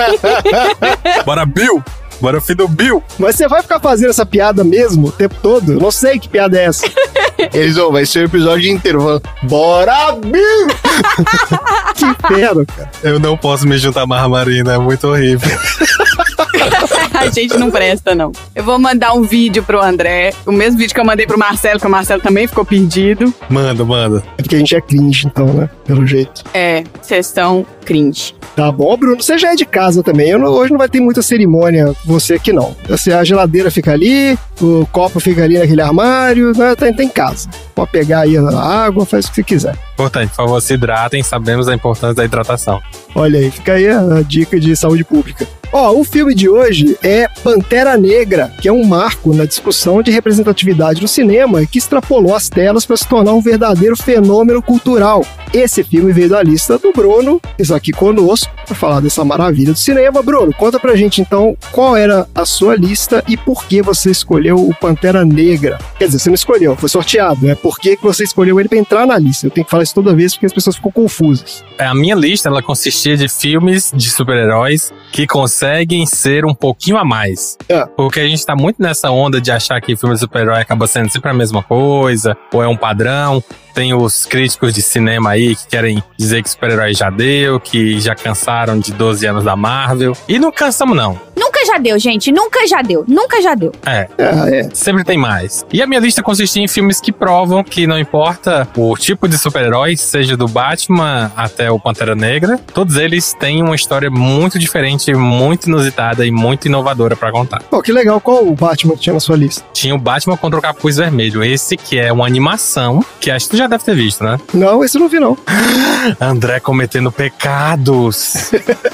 Bora, 1.26 1.44
Bill! 1.44 1.84
Bora, 2.18 2.40
filho 2.40 2.58
do 2.58 2.68
Bill! 2.68 3.02
Mas 3.18 3.36
você 3.36 3.46
vai 3.46 3.60
ficar 3.60 3.78
fazendo 3.78 4.10
essa 4.10 4.24
piada 4.24 4.64
mesmo 4.64 5.08
o 5.08 5.12
tempo 5.12 5.34
todo? 5.42 5.72
Eu 5.72 5.80
não 5.80 5.90
sei 5.90 6.18
que 6.18 6.30
piada 6.30 6.58
é 6.58 6.64
essa. 6.64 6.86
Eles 7.52 7.76
vão, 7.76 7.92
vai 7.92 8.06
ser 8.06 8.20
o 8.20 8.24
episódio 8.24 8.70
inteiro 8.70 9.00
falando, 9.00 9.22
Bora, 9.42 10.12
Bill! 10.12 10.68
que 11.94 12.04
inferno, 12.04 12.66
cara. 12.66 12.90
Eu 13.02 13.18
não 13.18 13.36
posso 13.36 13.66
me 13.66 13.78
juntar 13.78 14.06
mais 14.06 14.22
a 14.22 14.28
Marina, 14.28 14.74
é 14.74 14.78
muito 14.78 15.06
horrível. 15.08 15.50
A 17.14 17.28
gente 17.28 17.56
não 17.58 17.70
presta, 17.70 18.14
não. 18.14 18.32
Eu 18.54 18.64
vou 18.64 18.78
mandar 18.78 19.12
um 19.12 19.22
vídeo 19.22 19.62
pro 19.62 19.80
André. 19.80 20.32
O 20.46 20.52
mesmo 20.52 20.78
vídeo 20.78 20.94
que 20.94 21.00
eu 21.00 21.04
mandei 21.04 21.26
pro 21.26 21.38
Marcelo, 21.38 21.78
que 21.80 21.86
o 21.86 21.90
Marcelo 21.90 22.20
também 22.22 22.46
ficou 22.46 22.64
perdido. 22.64 23.32
Manda, 23.48 23.84
manda. 23.84 24.22
É 24.38 24.42
porque 24.42 24.56
a 24.56 24.58
gente 24.58 24.74
é 24.74 24.80
cringe, 24.80 25.26
então, 25.26 25.46
né? 25.46 25.68
Pelo 25.84 26.06
jeito. 26.06 26.42
É, 26.54 26.84
sessão 27.02 27.66
cringe. 27.84 28.34
Tá 28.56 28.70
bom, 28.72 28.96
Bruno. 28.96 29.22
Você 29.22 29.36
já 29.38 29.52
é 29.52 29.54
de 29.54 29.64
casa 29.64 30.02
também. 30.02 30.30
Eu 30.30 30.38
não- 30.38 30.48
hoje 30.50 30.70
não 30.72 30.78
vai 30.78 30.88
ter 30.88 31.00
muita 31.00 31.22
cerimônia 31.22 31.86
com 31.86 31.94
você 32.12 32.34
aqui, 32.34 32.52
não. 32.52 32.74
Assim, 32.90 33.12
a 33.12 33.22
geladeira 33.24 33.70
fica 33.70 33.92
ali, 33.92 34.38
o 34.60 34.86
copo 34.92 35.20
fica 35.20 35.44
ali 35.44 35.58
naquele 35.58 35.82
armário, 35.82 36.52
né? 36.56 36.74
Tem, 36.76 36.92
tem 36.94 37.08
casa. 37.08 37.48
Pode 37.74 37.90
pegar 37.90 38.20
aí 38.20 38.36
a 38.36 38.42
água, 38.60 39.04
faz 39.06 39.26
o 39.26 39.28
que 39.30 39.34
você 39.36 39.42
quiser. 39.42 39.76
Importante, 39.94 40.30
por 40.30 40.36
favor, 40.36 40.60
se 40.60 40.74
hidratem, 40.74 41.22
sabemos 41.22 41.68
a 41.68 41.74
importância 41.74 42.14
da 42.14 42.24
hidratação. 42.24 42.80
Olha 43.14 43.38
aí, 43.38 43.50
fica 43.50 43.74
aí 43.74 43.88
a 43.88 44.22
dica 44.26 44.58
de 44.58 44.74
saúde 44.76 45.04
pública. 45.04 45.46
Ó, 45.72 45.92
o 45.92 46.02
filme 46.02 46.34
de 46.34 46.48
hoje 46.48 46.98
é 47.00 47.28
Pantera 47.44 47.96
Negra, 47.96 48.52
que 48.60 48.68
é 48.68 48.72
um 48.72 48.84
marco 48.84 49.32
na 49.32 49.44
discussão 49.44 50.02
de 50.02 50.10
representatividade 50.10 51.00
no 51.00 51.06
cinema 51.06 51.64
que 51.64 51.78
extrapolou 51.78 52.34
as 52.34 52.48
telas 52.48 52.84
para 52.84 52.96
se 52.96 53.06
tornar 53.06 53.34
um 53.34 53.40
verdadeiro 53.40 53.96
fenômeno 53.96 54.60
cultural. 54.60 55.24
Esse 55.54 55.84
filme 55.84 56.12
veio 56.12 56.28
da 56.28 56.42
lista 56.42 56.76
do 56.76 56.92
Bruno, 56.92 57.40
que 57.56 57.62
está 57.62 57.76
aqui 57.76 57.92
conosco, 57.92 58.52
para 58.66 58.74
falar 58.74 59.00
dessa 59.00 59.24
maravilha 59.24 59.72
do 59.72 59.78
cinema. 59.78 60.22
Bruno, 60.22 60.52
conta 60.52 60.78
pra 60.78 60.96
gente 60.96 61.20
então 61.20 61.56
qual 61.70 61.96
era 61.96 62.26
a 62.34 62.44
sua 62.44 62.74
lista 62.74 63.22
e 63.28 63.36
por 63.36 63.64
que 63.64 63.80
você 63.80 64.10
escolheu 64.10 64.56
o 64.56 64.74
Pantera 64.74 65.24
Negra. 65.24 65.78
Quer 65.98 66.06
dizer, 66.06 66.18
você 66.18 66.30
não 66.30 66.34
escolheu, 66.34 66.76
foi 66.76 66.88
sorteado, 66.88 67.46
né? 67.46 67.54
Por 67.54 67.78
que 67.78 67.96
você 68.02 68.24
escolheu 68.24 68.58
ele 68.58 68.68
para 68.68 68.78
entrar 68.78 69.06
na 69.06 69.18
lista? 69.18 69.46
Eu 69.46 69.50
tenho 69.50 69.64
que 69.64 69.70
falar 69.70 69.84
isso 69.84 69.94
toda 69.94 70.14
vez 70.14 70.34
porque 70.34 70.46
as 70.46 70.52
pessoas 70.52 70.76
ficam 70.76 70.90
confusas. 70.90 71.64
É, 71.78 71.86
A 71.86 71.94
minha 71.94 72.14
lista, 72.14 72.48
ela 72.48 72.62
consistia 72.62 73.16
de 73.16 73.28
filmes 73.28 73.92
de 73.94 74.10
super-heróis 74.10 74.92
que 75.12 75.26
conseguem 75.26 75.59
ser 76.06 76.44
um 76.44 76.54
pouquinho 76.54 76.96
a 76.98 77.04
mais. 77.04 77.56
É. 77.68 77.84
Porque 77.96 78.20
a 78.20 78.28
gente 78.28 78.44
tá 78.44 78.54
muito 78.56 78.80
nessa 78.82 79.10
onda 79.10 79.40
de 79.40 79.50
achar 79.50 79.80
que 79.80 79.96
filme 79.96 80.14
de 80.14 80.20
super-herói 80.20 80.60
acaba 80.60 80.86
sendo 80.86 81.10
sempre 81.10 81.30
a 81.30 81.34
mesma 81.34 81.62
coisa, 81.62 82.36
ou 82.52 82.62
é 82.62 82.68
um 82.68 82.76
padrão. 82.76 83.42
Tem 83.72 83.94
os 83.94 84.26
críticos 84.26 84.74
de 84.74 84.82
cinema 84.82 85.30
aí 85.30 85.54
que 85.54 85.66
querem 85.68 86.02
dizer 86.18 86.42
que 86.42 86.50
super-herói 86.50 86.92
já 86.92 87.08
deu, 87.08 87.60
que 87.60 88.00
já 88.00 88.16
cansaram 88.16 88.78
de 88.80 88.92
12 88.92 89.24
anos 89.26 89.44
da 89.44 89.54
Marvel. 89.54 90.16
E 90.28 90.40
não 90.40 90.50
cansamos, 90.50 90.96
não. 90.96 91.18
Nunca 91.36 91.64
já 91.64 91.78
deu, 91.78 91.96
gente. 91.98 92.32
Nunca 92.32 92.66
já 92.66 92.82
deu. 92.82 93.04
Nunca 93.06 93.40
já 93.40 93.54
deu. 93.54 93.70
É, 93.86 94.08
Ah, 94.18 94.50
é. 94.50 94.68
sempre 94.74 95.04
tem 95.04 95.16
mais. 95.16 95.64
E 95.72 95.80
a 95.80 95.86
minha 95.86 96.00
lista 96.00 96.20
consistia 96.22 96.62
em 96.62 96.66
filmes 96.68 97.00
que 97.00 97.12
provam 97.12 97.62
que 97.62 97.86
não 97.86 97.98
importa 97.98 98.68
o 98.76 98.96
tipo 98.96 99.28
de 99.28 99.38
super-herói, 99.38 99.96
seja 99.96 100.36
do 100.36 100.48
Batman 100.48 101.30
até 101.36 101.70
o 101.70 101.78
Pantera 101.78 102.16
Negra, 102.16 102.58
todos 102.74 102.96
eles 102.96 103.32
têm 103.34 103.62
uma 103.62 103.76
história 103.76 104.10
muito 104.10 104.58
diferente, 104.58 105.14
muito 105.14 105.49
inusitada 105.66 106.26
e 106.26 106.30
muito 106.30 106.66
inovadora 106.66 107.16
pra 107.16 107.30
contar. 107.30 107.62
Pô, 107.62 107.82
que 107.82 107.92
legal. 107.92 108.20
Qual 108.20 108.46
o 108.46 108.54
Batman 108.54 108.94
que 108.94 109.00
tinha 109.00 109.14
na 109.14 109.20
sua 109.20 109.36
lista? 109.36 109.64
Tinha 109.72 109.94
o 109.94 109.98
Batman 109.98 110.36
contra 110.36 110.58
o 110.58 110.62
Capuz 110.62 110.96
Vermelho, 110.96 111.42
esse 111.42 111.76
que 111.76 111.98
é 111.98 112.12
uma 112.12 112.26
animação 112.26 113.04
que 113.20 113.30
acho 113.30 113.46
que 113.46 113.52
tu 113.52 113.56
já 113.56 113.66
deve 113.66 113.84
ter 113.84 113.94
visto, 113.94 114.24
né? 114.24 114.38
Não, 114.52 114.84
esse 114.84 114.96
eu 114.96 115.00
não 115.00 115.08
vi, 115.08 115.20
não. 115.20 115.36
André 116.20 116.60
cometendo 116.60 117.10
pecados. 117.10 118.50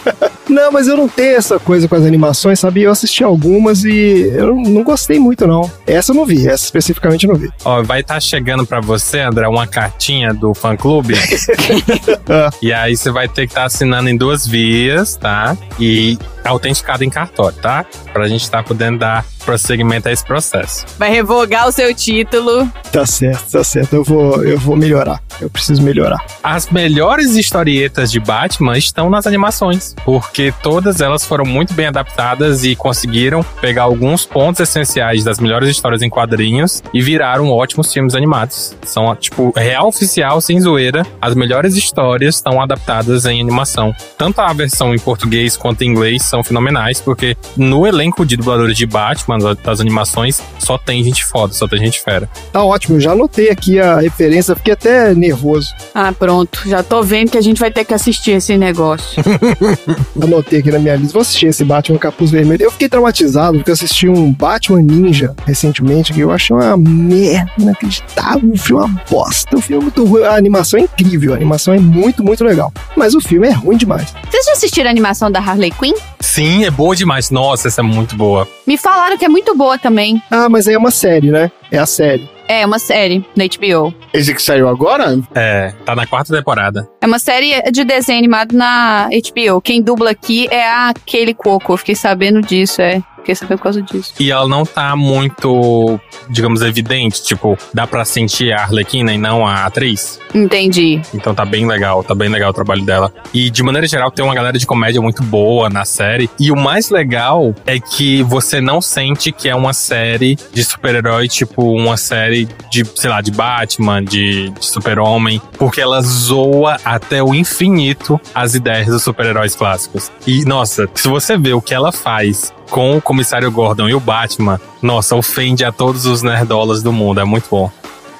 Não, 0.48 0.70
mas 0.72 0.86
eu 0.88 0.96
não 0.96 1.08
tenho 1.08 1.36
essa 1.36 1.58
coisa 1.58 1.88
com 1.88 1.94
as 1.94 2.04
animações, 2.04 2.60
sabe? 2.60 2.82
Eu 2.82 2.90
assisti 2.90 3.24
algumas 3.24 3.84
e 3.84 4.30
eu 4.34 4.54
não- 4.54 4.82
gostei 4.86 5.18
muito, 5.18 5.46
não. 5.46 5.68
Essa 5.86 6.12
eu 6.12 6.16
não 6.16 6.24
vi, 6.24 6.46
essa 6.46 6.64
especificamente 6.64 7.26
eu 7.26 7.32
não 7.32 7.40
vi. 7.40 7.50
Ó, 7.64 7.82
vai 7.82 8.00
estar 8.00 8.20
chegando 8.20 8.64
pra 8.64 8.80
você, 8.80 9.20
André, 9.20 9.48
uma 9.48 9.66
cartinha 9.66 10.32
do 10.32 10.54
fã-clube. 10.54 11.14
e 12.62 12.72
aí 12.72 12.96
você 12.96 13.10
vai 13.10 13.28
ter 13.28 13.46
que 13.46 13.52
estar 13.52 13.64
assinando 13.64 14.08
em 14.08 14.16
duas 14.16 14.46
vias, 14.46 15.16
tá? 15.16 15.56
E 15.78 16.18
autenticado 16.44 17.02
em 17.04 17.10
cartório, 17.10 17.58
tá? 17.60 17.84
Pra 18.12 18.28
gente 18.28 18.42
estar 18.42 18.62
podendo 18.62 18.98
dar 18.98 19.24
prosseguimento 19.46 20.08
a 20.08 20.12
esse 20.12 20.24
processo. 20.24 20.84
Vai 20.98 21.10
revogar 21.10 21.68
o 21.68 21.72
seu 21.72 21.94
título. 21.94 22.70
Tá 22.92 23.06
certo, 23.06 23.52
tá 23.52 23.64
certo. 23.64 23.94
Eu 23.94 24.04
vou, 24.04 24.44
eu 24.44 24.58
vou 24.58 24.76
melhorar. 24.76 25.22
Eu 25.40 25.48
preciso 25.48 25.82
melhorar. 25.82 26.24
As 26.42 26.68
melhores 26.70 27.34
historietas 27.34 28.10
de 28.10 28.18
Batman 28.18 28.76
estão 28.76 29.08
nas 29.08 29.26
animações, 29.26 29.94
porque 30.04 30.52
todas 30.62 31.00
elas 31.00 31.24
foram 31.24 31.44
muito 31.44 31.74
bem 31.74 31.86
adaptadas 31.86 32.64
e 32.64 32.74
conseguiram 32.74 33.42
pegar 33.60 33.84
alguns 33.84 34.24
pontos 34.24 34.60
essenciais 34.60 35.22
das 35.22 35.38
melhores 35.38 35.68
histórias 35.68 36.02
em 36.02 36.10
quadrinhos 36.10 36.82
e 36.92 37.00
viraram 37.00 37.50
ótimos 37.50 37.92
filmes 37.92 38.14
animados. 38.14 38.74
São, 38.82 39.14
tipo, 39.14 39.52
real 39.54 39.88
oficial, 39.88 40.40
sem 40.40 40.60
zoeira, 40.60 41.06
as 41.20 41.34
melhores 41.34 41.76
histórias 41.76 42.36
estão 42.36 42.60
adaptadas 42.60 43.26
em 43.26 43.40
animação. 43.40 43.94
Tanto 44.18 44.40
a 44.40 44.52
versão 44.52 44.94
em 44.94 44.98
português 44.98 45.56
quanto 45.56 45.82
em 45.82 45.88
inglês 45.88 46.22
são 46.22 46.42
fenomenais, 46.42 47.00
porque 47.00 47.36
no 47.56 47.86
elenco 47.86 48.24
de 48.24 48.36
dubladores 48.36 48.76
de 48.76 48.86
Batman, 48.86 49.35
das- 49.44 49.56
das 49.58 49.80
animações, 49.80 50.40
só 50.58 50.76
tem 50.78 51.02
gente 51.04 51.24
foda, 51.24 51.52
só 51.52 51.66
tem 51.68 51.78
gente 51.78 52.00
fera. 52.00 52.28
Tá 52.52 52.62
ótimo, 52.64 52.96
eu 52.96 53.00
já 53.00 53.12
anotei 53.12 53.50
aqui 53.50 53.78
a 53.80 53.98
referência, 54.00 54.54
fiquei 54.56 54.72
até 54.74 55.14
nervoso. 55.14 55.68
Ah, 55.94 56.12
pronto. 56.12 56.60
Já 56.66 56.82
tô 56.82 57.02
vendo 57.02 57.30
que 57.30 57.38
a 57.38 57.42
gente 57.42 57.58
vai 57.60 57.70
ter 57.70 57.84
que 57.84 57.94
assistir 57.94 58.32
esse 58.32 58.56
negócio. 58.56 59.22
Anotei 60.20 60.60
aqui 60.60 60.70
na 60.70 60.78
minha 60.78 60.96
lista. 60.96 61.12
Vou 61.12 61.22
assistir 61.22 61.46
esse 61.46 61.64
Batman 61.64 61.98
Capuz 61.98 62.30
Vermelho. 62.30 62.62
Eu 62.64 62.70
fiquei 62.70 62.88
traumatizado 62.88 63.58
porque 63.58 63.70
eu 63.70 63.74
assisti 63.74 64.08
um 64.08 64.32
Batman 64.32 64.82
Ninja 64.82 65.34
recentemente 65.46 66.12
que 66.12 66.20
eu 66.20 66.30
achei 66.30 66.54
uma 66.54 66.76
merda 66.76 67.50
inacreditável. 67.58 68.50
O 68.52 68.58
filme 68.58 68.82
é 68.82 68.86
uma 68.86 69.02
bosta. 69.10 69.56
O 69.56 69.60
filme 69.60 69.80
é 69.80 69.84
muito 69.84 70.04
ruim. 70.04 70.22
A 70.24 70.36
animação 70.36 70.78
é 70.80 70.82
incrível. 70.82 71.32
A 71.32 71.36
animação 71.36 71.74
é 71.74 71.78
muito, 71.78 72.22
muito 72.24 72.44
legal. 72.44 72.72
Mas 72.96 73.14
o 73.14 73.20
filme 73.20 73.48
é 73.48 73.52
ruim 73.52 73.76
demais. 73.76 74.14
Vocês 74.30 74.44
já 74.46 74.52
assistiram 74.52 74.88
a 74.88 74.90
animação 74.90 75.30
da 75.30 75.38
Harley 75.40 75.70
Quinn? 75.70 75.94
Sim, 76.20 76.64
é 76.64 76.70
boa 76.70 76.94
demais. 76.96 77.30
Nossa, 77.30 77.68
essa 77.68 77.80
é 77.80 77.84
muito 77.84 78.16
boa. 78.16 78.48
Me 78.66 78.76
falaram 78.76 79.16
que 79.16 79.24
é 79.26 79.28
muito 79.28 79.54
boa 79.56 79.76
também. 79.76 80.22
Ah, 80.30 80.48
mas 80.48 80.66
aí 80.66 80.74
é 80.74 80.78
uma 80.78 80.90
série, 80.90 81.30
né? 81.30 81.50
É 81.70 81.78
a 81.78 81.86
série. 81.86 82.30
É 82.48 82.64
uma 82.64 82.78
série 82.78 83.24
na 83.36 83.44
HBO. 83.44 83.92
Esse 84.14 84.32
que 84.32 84.40
saiu 84.40 84.68
agora? 84.68 85.18
É, 85.34 85.72
tá 85.84 85.96
na 85.96 86.06
quarta 86.06 86.34
temporada. 86.34 86.88
É 87.00 87.06
uma 87.06 87.18
série 87.18 87.60
de 87.72 87.84
desenho 87.84 88.18
animado 88.18 88.52
na 88.52 89.08
HBO. 89.08 89.60
Quem 89.60 89.82
dubla 89.82 90.10
aqui 90.10 90.46
é 90.48 90.64
a 90.64 90.94
Kaylee 91.10 91.34
Cuoco. 91.34 91.72
Eu 91.72 91.76
fiquei 91.76 91.96
sabendo 91.96 92.40
disso, 92.40 92.80
é. 92.80 93.02
Fiquei 93.26 93.34
sabendo 93.34 93.58
por 93.58 93.64
causa 93.64 93.82
disso. 93.82 94.14
E 94.20 94.30
ela 94.30 94.46
não 94.48 94.64
tá 94.64 94.94
muito, 94.94 95.98
digamos, 96.30 96.62
evidente. 96.62 97.24
Tipo, 97.24 97.58
dá 97.74 97.84
pra 97.84 98.04
sentir 98.04 98.52
a 98.52 98.62
Arlequina 98.62 99.12
e 99.12 99.18
não 99.18 99.44
a 99.44 99.64
atriz. 99.64 100.20
Entendi. 100.32 101.02
Então 101.12 101.34
tá 101.34 101.44
bem 101.44 101.66
legal, 101.66 102.04
tá 102.04 102.14
bem 102.14 102.28
legal 102.28 102.50
o 102.50 102.52
trabalho 102.52 102.84
dela. 102.84 103.12
E 103.34 103.50
de 103.50 103.64
maneira 103.64 103.84
geral, 103.88 104.12
tem 104.12 104.24
uma 104.24 104.32
galera 104.32 104.56
de 104.56 104.64
comédia 104.64 105.02
muito 105.02 105.24
boa 105.24 105.68
na 105.68 105.84
série. 105.84 106.30
E 106.38 106.52
o 106.52 106.56
mais 106.56 106.88
legal 106.88 107.52
é 107.66 107.80
que 107.80 108.22
você 108.22 108.60
não 108.60 108.80
sente 108.80 109.32
que 109.32 109.48
é 109.48 109.56
uma 109.56 109.72
série 109.72 110.38
de 110.52 110.62
super-herói, 110.62 111.26
tipo 111.26 111.72
uma 111.72 111.96
série 111.96 112.46
de, 112.70 112.84
sei 112.94 113.10
lá, 113.10 113.20
de 113.20 113.32
Batman, 113.32 114.04
de, 114.04 114.50
de 114.50 114.64
super-homem, 114.64 115.42
porque 115.58 115.80
ela 115.80 116.00
zoa 116.00 116.78
até 116.84 117.20
o 117.24 117.34
infinito 117.34 118.20
as 118.32 118.54
ideias 118.54 118.86
dos 118.86 119.02
super-heróis 119.02 119.56
clássicos. 119.56 120.12
E, 120.24 120.44
nossa, 120.44 120.88
se 120.94 121.08
você 121.08 121.36
vê 121.36 121.54
o 121.54 121.60
que 121.60 121.74
ela 121.74 121.90
faz 121.90 122.54
com 122.70 122.96
o 122.96 123.02
comissário 123.02 123.50
Gordon 123.50 123.88
e 123.88 123.94
o 123.94 124.00
Batman, 124.00 124.60
nossa, 124.82 125.16
ofende 125.16 125.64
a 125.64 125.72
todos 125.72 126.06
os 126.06 126.22
nerdolas 126.22 126.82
do 126.82 126.92
mundo. 126.92 127.20
É 127.20 127.24
muito 127.24 127.48
bom. 127.50 127.70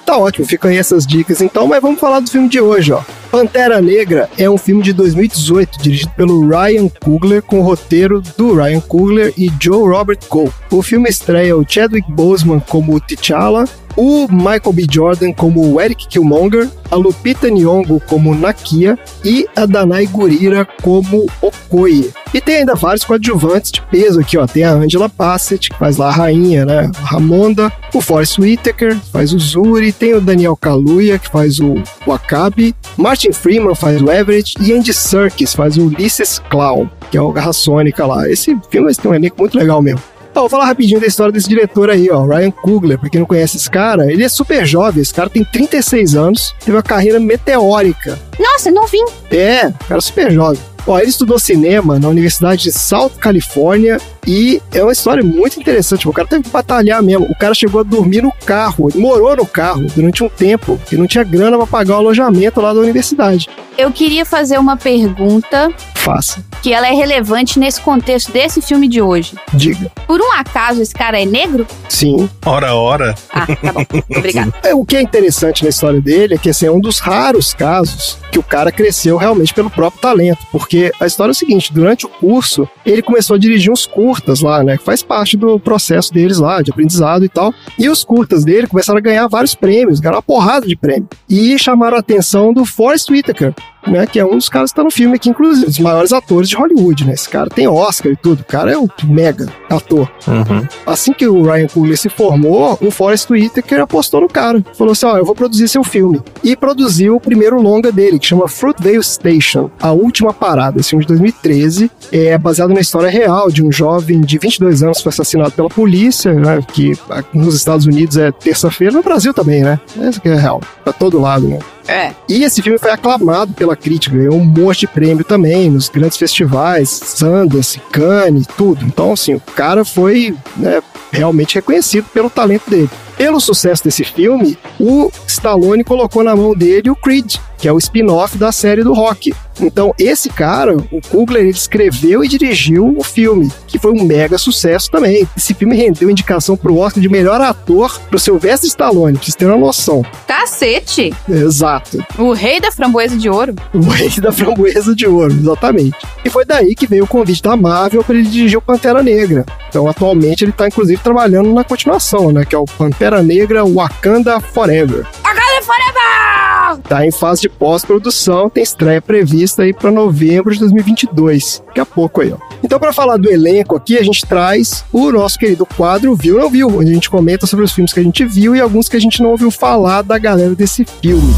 Tá 0.05 0.17
ótimo, 0.17 0.47
ficam 0.47 0.71
aí 0.71 0.77
essas 0.77 1.05
dicas 1.05 1.41
então, 1.41 1.67
mas 1.67 1.83
vamos 1.83 1.99
falar 1.99 2.21
do 2.21 2.31
filme 2.31 2.49
de 2.49 2.61
hoje, 2.61 2.93
ó. 2.93 3.03
Pantera 3.31 3.81
Negra 3.81 4.29
é 4.39 4.49
um 4.49 4.57
filme 4.57 4.83
de 4.83 4.93
2018, 4.93 5.83
dirigido 5.83 6.13
pelo 6.17 6.49
Ryan 6.49 6.89
Coogler, 6.89 7.43
com 7.43 7.61
o 7.61 7.63
roteiro 7.63 8.23
do 8.37 8.55
Ryan 8.55 8.81
Coogler 8.81 9.33
e 9.37 9.51
Joe 9.61 9.89
Robert 9.89 10.21
Cole. 10.29 10.53
O 10.71 10.83
filme 10.83 11.09
estreia 11.09 11.57
o 11.57 11.65
Chadwick 11.67 12.11
Boseman 12.11 12.61
como 12.61 13.01
T'Challa, 13.01 13.65
o 13.97 14.29
Michael 14.31 14.73
B. 14.73 14.87
Jordan 14.91 15.33
como 15.33 15.73
o 15.73 15.81
Eric 15.81 16.07
Killmonger, 16.07 16.69
a 16.91 16.97
Lupita 16.97 17.51
Nyong'o 17.51 18.01
como 18.07 18.35
Nakia 18.35 18.99
e 19.25 19.47
a 19.57 19.65
Danai 19.67 20.07
Gurira 20.07 20.67
como 20.83 21.27
Okoye. 21.41 22.13
E 22.35 22.41
tem 22.41 22.57
ainda 22.57 22.75
vários 22.75 23.05
coadjuvantes 23.05 23.73
de 23.73 23.81
peso 23.83 24.21
aqui, 24.21 24.37
ó. 24.37 24.47
Tem 24.47 24.63
a 24.65 24.73
Angela 24.73 25.09
Bassett, 25.09 25.71
que 25.71 25.79
faz 25.79 25.97
lá 25.97 26.09
a 26.09 26.13
rainha, 26.13 26.67
né? 26.67 26.91
Ramonda, 27.03 27.73
o 27.95 28.01
Forrest 28.01 28.39
Whitaker, 28.39 28.95
que 28.99 29.11
faz 29.11 29.33
o 29.33 29.39
Zuri, 29.39 29.93
tem 29.93 30.15
o 30.15 30.21
Daniel 30.21 30.57
Kaluuya, 30.57 31.19
que 31.19 31.31
faz 31.31 31.59
o 31.59 31.77
Wakabi, 32.07 32.75
Martin 32.97 33.26
Freeman 33.33 33.75
faz 33.75 34.01
o 34.03 34.11
Everett 34.11 34.55
e 34.61 34.73
Andy 34.73 34.93
Serkis 34.93 35.55
faz 35.55 35.77
o 35.77 35.87
Ulysses 35.87 36.41
Clown, 36.51 36.89
que 37.11 37.17
é 37.17 37.21
o 37.21 37.33
Garra 37.33 37.53
Sônica 37.53 38.07
lá. 38.07 38.29
Esse 38.29 38.57
filme 38.71 38.95
tem 38.95 39.11
um 39.11 39.15
elenco 39.15 39.37
muito 39.39 39.57
legal 39.57 39.81
mesmo. 39.83 40.01
Ó, 40.35 40.41
vou 40.41 40.49
falar 40.51 40.67
rapidinho 40.67 41.01
da 41.01 41.07
história 41.07 41.33
desse 41.33 41.49
diretor 41.49 41.89
aí, 41.89 42.11
ó, 42.11 42.27
Ryan 42.27 42.51
Coogler. 42.51 42.99
Pra 42.99 43.09
quem 43.09 43.21
não 43.21 43.27
conhece 43.27 43.57
esse 43.57 43.71
cara, 43.71 44.13
ele 44.13 44.23
é 44.23 44.29
super 44.29 44.67
jovem. 44.67 45.01
Esse 45.01 45.15
cara 45.15 45.31
tem 45.31 45.43
36 45.43 46.15
anos, 46.15 46.55
teve 46.61 46.77
uma 46.77 46.83
carreira 46.83 47.19
meteórica. 47.19 48.19
Nossa, 48.39 48.71
não 48.71 48.87
vim. 48.87 49.05
É, 49.31 49.73
cara 49.89 50.01
super 50.01 50.31
jovem. 50.31 50.61
Ó, 50.87 50.99
ele 50.99 51.09
estudou 51.09 51.39
cinema 51.39 51.99
na 51.99 52.09
Universidade 52.09 52.65
de 52.65 52.73
South 52.73 53.13
California 53.19 53.99
e 54.27 54.61
é 54.73 54.83
uma 54.83 54.93
história 54.93 55.23
muito 55.23 55.61
interessante. 55.61 56.09
O 56.09 56.13
cara 56.13 56.27
teve 56.27 56.45
que 56.45 56.51
batalhar 56.51 57.03
mesmo. 57.03 57.27
O 57.27 57.39
cara 57.39 57.55
chegou 57.55 57.81
a 57.81 57.85
dormir 57.85 58.23
no 58.23 58.33
carro, 58.45 58.89
morou 58.95 59.37
no 59.37 59.47
carro 59.47 59.87
durante 59.95 60.25
um 60.25 60.29
tempo, 60.29 60.77
porque 60.79 60.97
não 60.97 61.07
tinha 61.07 61.23
grana 61.23 61.57
pra 61.57 61.67
pagar 61.67 61.95
o 61.95 61.99
alojamento 61.99 62.61
lá 62.61 62.73
da 62.73 62.81
universidade. 62.81 63.49
Eu 63.79 63.93
queria 63.93 64.25
fazer 64.25 64.59
uma 64.59 64.77
pergunta 64.77 65.71
Faça, 65.95 66.43
que 66.63 66.73
ela 66.73 66.89
é 66.89 66.93
relevante 66.93 67.59
nesse 67.59 67.81
contexto 67.81 68.33
desse 68.33 68.63
filme 68.63 68.89
de 68.89 69.03
hoje. 69.03 69.35
diga. 69.53 69.93
Por 70.07 70.21
um 70.21 70.33
acaso 70.33 70.81
esse 70.81 70.95
cara 70.95 71.21
é 71.21 71.27
negro? 71.27 71.67
Sim. 71.89 72.29
Ora, 72.45 72.75
ora. 72.75 73.15
Ah, 73.31 73.47
tá 73.47 73.73
bom. 73.73 73.85
Obrigada. 74.17 74.55
É, 74.63 74.75
o 74.75 74.85
que 74.85 74.97
é 74.97 75.03
interessante 75.03 75.63
na 75.63 75.69
história 75.69 76.01
dele 76.01 76.35
é 76.35 76.39
que 76.39 76.49
assim, 76.49 76.67
é 76.67 76.71
um 76.71 76.81
dos 76.81 76.99
raros 77.01 77.53
casos 77.53 78.19
que 78.33 78.39
o 78.39 78.43
cara 78.43 78.73
cresceu 78.73 79.17
realmente 79.17 79.53
pelo 79.53 79.69
próprio 79.69 80.01
talento. 80.01 80.39
Porque 80.51 80.91
a 80.99 81.07
história 81.07 81.31
é 81.31 81.35
o 81.35 81.35
seguinte: 81.35 81.73
durante 81.73 82.07
o 82.07 82.09
curso, 82.09 82.69
ele 82.85 83.03
começou 83.03 83.37
a 83.37 83.39
dirigir 83.39 83.71
uns 83.71 83.85
curtas 84.17 84.41
lá, 84.41 84.63
né? 84.63 84.77
Que 84.77 84.85
faz 84.85 85.03
parte 85.03 85.37
do 85.37 85.59
processo 85.59 86.13
deles 86.13 86.39
lá, 86.39 86.63
de 86.63 86.71
aprendizado 86.71 87.25
e 87.25 87.29
tal. 87.29 87.53
E 87.79 87.89
os 87.89 88.05
curtas 88.05 88.45
dele 88.45 88.67
começaram 88.67 88.99
a 88.99 89.03
ganhar 89.03 89.27
vários 89.29 89.55
prêmios, 89.55 90.01
ganharam 90.01 90.17
uma 90.17 90.23
porrada 90.23 90.67
de 90.67 90.77
prêmio. 90.77 91.09
E 91.29 91.59
chamaram 91.59 91.97
a 91.97 92.01
atenção 92.01 92.53
do 92.53 92.65
Forrest 92.65 93.11
Whitaker. 93.11 93.55
Né, 93.87 94.07
que 94.07 94.19
é 94.19 94.25
um 94.25 94.37
dos 94.37 94.49
caras 94.49 94.71
que 94.71 94.77
tá 94.77 94.83
no 94.83 94.91
filme 94.91 95.15
aqui, 95.15 95.29
inclusive, 95.29 95.67
dos 95.67 95.79
maiores 95.79 96.13
atores 96.13 96.49
de 96.49 96.57
Hollywood, 96.57 97.05
né? 97.05 97.13
Esse 97.15 97.29
cara 97.29 97.49
tem 97.49 97.69
Oscar 97.69 98.11
e 98.11 98.17
tudo. 98.17 98.41
O 98.41 98.45
cara 98.45 98.73
é 98.73 98.79
um 98.79 98.89
mega 99.05 99.47
ator. 99.71 100.11
Uhum. 100.27 100.67
Assim 100.85 101.13
que 101.13 101.27
o 101.27 101.43
Ryan 101.43 101.69
Coogler 101.69 101.97
se 101.97 102.09
formou, 102.09 102.77
o 102.81 102.91
Forrest 102.91 103.31
Whitaker 103.31 103.81
apostou 103.81 104.21
no 104.21 104.29
cara. 104.29 104.63
Falou 104.75 104.93
assim: 104.93 105.07
ó, 105.07 105.17
eu 105.17 105.25
vou 105.25 105.35
produzir 105.35 105.69
seu 105.69 105.85
filme. 105.85 106.21
E 106.43 106.57
produziu 106.57 107.17
o 107.17 107.21
primeiro 107.21 107.61
longa 107.61 107.93
dele, 107.93 108.19
que 108.19 108.27
chama 108.27 108.49
Fruitvale 108.49 109.03
Station, 109.03 109.71
A 109.81 109.93
Última 109.93 110.33
Parada. 110.33 110.81
Esse 110.81 110.91
filme 110.91 111.05
de 111.05 111.09
2013 111.09 111.91
é 112.11 112.37
baseado 112.37 112.75
na 112.75 112.81
história 112.81 113.09
real 113.09 113.51
de 113.51 113.63
um 113.63 113.71
jovem 113.71 114.21
de 114.21 114.39
22 114.39 114.83
anos 114.83 114.99
que 114.99 115.05
foi 115.05 115.11
assassinado 115.11 115.53
pela 115.53 115.69
polícia, 115.69 116.33
né? 116.35 116.61
Que 116.73 116.93
aqui 117.09 117.39
nos 117.39 117.55
Estados 117.55 117.87
Unidos 117.87 118.17
é 118.17 118.33
terça-feira, 118.33 118.93
no 118.93 119.03
Brasil 119.03 119.33
também, 119.33 119.63
né? 119.63 119.79
Essa 120.01 120.21
que 120.21 120.29
é 120.29 120.35
real. 120.35 120.61
Pra 120.83 120.93
todo 120.93 121.21
lado, 121.21 121.47
né? 121.49 121.59
É. 121.89 122.13
E 122.29 122.43
esse 122.43 122.61
filme 122.63 122.79
foi 122.79 122.91
aclamado 122.91 123.53
pela 123.53 123.76
crítica, 123.77 124.17
ganhou 124.17 124.35
um 124.35 124.45
monte 124.45 124.81
de 124.81 124.87
prêmio 124.87 125.25
também 125.25 125.71
nos 125.71 125.89
grandes 125.89 126.17
festivais, 126.17 126.89
Sundance, 126.89 127.81
Cannes, 127.93 128.47
tudo. 128.57 128.85
Então, 128.85 129.13
assim, 129.13 129.35
o 129.35 129.41
cara 129.41 129.85
foi 129.85 130.35
né, 130.57 130.83
realmente 131.13 131.55
reconhecido 131.55 132.07
pelo 132.13 132.31
talento 132.31 132.69
dele. 132.69 132.91
Pelo 133.17 133.41
sucesso 133.41 133.85
desse 133.85 134.05
filme, 134.05 134.59
o 134.79 135.11
Stallone 135.27 135.83
colocou 135.83 136.23
na 136.23 136.37
mão 136.37 136.55
dele 136.55 136.91
o 136.91 136.97
Creed, 136.97 137.37
que 137.59 137.69
é 137.69 137.73
o 137.73 137.79
spin-off 137.79 138.37
da 138.37 138.53
série 138.53 138.83
do 138.83 138.93
Rock. 138.93 139.35
Então, 139.61 139.95
esse 139.99 140.29
cara, 140.29 140.77
o 140.77 141.01
Kugler, 141.01 141.43
ele 141.43 141.51
escreveu 141.51 142.23
e 142.23 142.29
dirigiu 142.29 142.95
o 142.97 143.03
filme, 143.03 143.51
que 143.67 143.79
foi 143.79 143.93
um 143.93 144.05
mega 144.05 144.37
sucesso 144.37 144.91
também. 144.91 145.27
Esse 145.37 145.55
filme 145.55 145.75
rendeu 145.75 146.11
indicação 146.11 146.57
pro 146.57 146.77
Oscar 146.77 147.01
de 147.01 147.09
melhor 147.09 147.41
ator 147.41 147.99
pro 148.11 148.19
Sylvester 148.19 148.69
Stallone, 148.69 149.15
pra 149.15 149.25
vocês 149.25 149.35
terem 149.35 149.55
uma 149.55 149.67
noção. 149.67 150.05
Cacete! 150.27 151.15
Exato. 151.29 152.05
O 152.19 152.33
rei 152.33 152.61
da 152.61 152.71
framboesa 152.71 153.17
de 153.17 153.31
ouro. 153.31 153.55
O 153.73 153.81
rei 153.81 154.11
da 154.21 154.31
framboesa 154.31 154.95
de 154.95 155.07
ouro, 155.07 155.33
exatamente. 155.33 155.97
E 156.25 156.29
foi 156.29 156.45
daí 156.45 156.75
que 156.75 156.87
veio 156.87 157.05
o 157.05 157.09
convite 157.09 157.43
da 157.43 157.57
Marvel 157.57 158.05
para 158.05 158.17
ele 158.17 158.29
dirigir 158.29 158.59
o 158.59 158.63
Pantera 158.63 159.03
Negra. 159.03 159.47
Então, 159.69 159.89
atualmente, 159.89 160.45
ele 160.45 160.53
tá, 160.53 160.69
inclusive, 160.69 161.01
trabalhando 161.03 161.53
na 161.53 161.65
continuação, 161.65 162.31
né? 162.31 162.45
Que 162.45 162.55
é 162.55 162.59
o 162.59 162.65
Pantera 162.65 163.23
Negra 163.23 163.65
Wakanda 163.65 164.39
Forever. 164.41 165.07
Wakanda 165.23 165.46
Forever! 165.67 166.81
Tá 166.89 167.05
em 167.05 167.11
fase 167.11 167.43
de 167.43 167.49
pós-produção, 167.49 168.49
tem 168.49 168.63
estreia 168.63 169.03
prevista 169.03 169.63
aí 169.63 169.73
para 169.73 169.91
novembro 169.91 170.53
de 170.53 170.61
2022. 170.61 171.63
Daqui 171.67 171.81
a 171.81 171.87
pouco 171.87 172.21
aí, 172.21 172.33
ó. 172.33 172.37
Então, 172.63 172.79
para 172.79 172.93
falar 172.93 173.17
do 173.17 173.29
elenco 173.31 173.77
aqui, 173.77 173.99
a 173.99 174.03
gente 174.03 174.25
traz 174.25 174.85
o 174.93 175.11
nosso 175.11 175.39
querido 175.39 175.67
quadro 175.67 176.15
Viu 176.15 176.37
ou 176.37 176.43
Não 176.43 176.51
Viu, 176.51 176.69
onde 176.69 176.91
a 176.91 176.95
gente 176.95 177.11
comenta 177.11 177.47
sobre 177.47 177.65
os 177.65 177.73
filmes 177.73 177.93
que 177.93 178.01
a 178.01 178.03
gente 178.03 178.25
viu 178.25 178.55
e 178.55 178.61
alguns 178.61 178.89
que 178.89 178.97
a 178.97 179.01
gente 179.01 179.21
não 179.21 179.31
ouviu 179.31 179.51
falar 179.51 180.03
da 180.03 180.17
galera 180.19 180.55
desse 180.55 180.85
filme. 180.85 181.35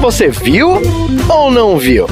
Você 0.00 0.28
viu 0.28 0.80
ou 1.28 1.50
não 1.50 1.76
viu? 1.76 2.06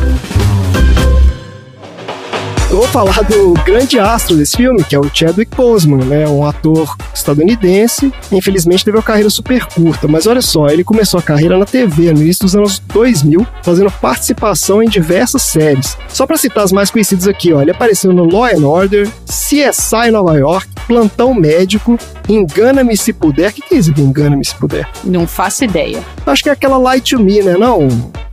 Eu 2.71 2.77
vou 2.77 2.89
falar 2.89 3.23
do 3.23 3.55
grande 3.65 3.99
astro 3.99 4.37
desse 4.37 4.55
filme, 4.55 4.85
que 4.85 4.95
é 4.95 4.99
o 4.99 5.11
Chadwick 5.13 5.57
Boseman, 5.57 6.05
né? 6.05 6.29
Um 6.29 6.45
ator 6.45 6.95
estadunidense. 7.15 8.13
Infelizmente 8.31 8.85
teve 8.85 8.99
uma 8.99 9.03
carreira 9.03 9.31
super 9.31 9.65
curta, 9.65 10.07
mas 10.07 10.27
olha 10.27 10.43
só, 10.43 10.69
ele 10.69 10.85
começou 10.85 11.19
a 11.19 11.23
carreira 11.23 11.57
na 11.57 11.65
TV 11.65 12.13
no 12.13 12.21
início 12.21 12.45
dos 12.45 12.55
anos 12.55 12.79
2000, 12.79 13.47
fazendo 13.63 13.91
participação 13.91 14.83
em 14.83 14.89
diversas 14.89 15.41
séries. 15.41 15.97
Só 16.09 16.27
para 16.27 16.37
citar 16.37 16.63
as 16.63 16.71
mais 16.71 16.91
conhecidas 16.91 17.27
aqui, 17.27 17.55
ó, 17.55 17.63
ele 17.63 17.71
apareceu 17.71 18.13
no 18.13 18.25
Law 18.25 18.45
and 18.45 18.67
Order, 18.67 19.09
CSI 19.25 20.11
Nova 20.13 20.37
York, 20.37 20.69
Plantão 20.87 21.33
Médico, 21.33 21.99
Engana-me 22.29 22.95
se 22.99 23.15
puder. 23.15 23.49
O 23.49 23.53
que, 23.55 23.63
que 23.63 23.75
é 23.77 23.79
isso 23.79 23.91
aqui, 23.91 24.03
Engana-me 24.03 24.45
se 24.45 24.55
puder? 24.55 24.87
Não 25.03 25.27
faço 25.27 25.65
ideia. 25.65 26.03
Acho 26.27 26.43
que 26.43 26.51
é 26.51 26.53
aquela 26.53 26.77
Light 26.77 27.17
to 27.17 27.23
Me, 27.23 27.41
né? 27.41 27.57
Não? 27.57 27.89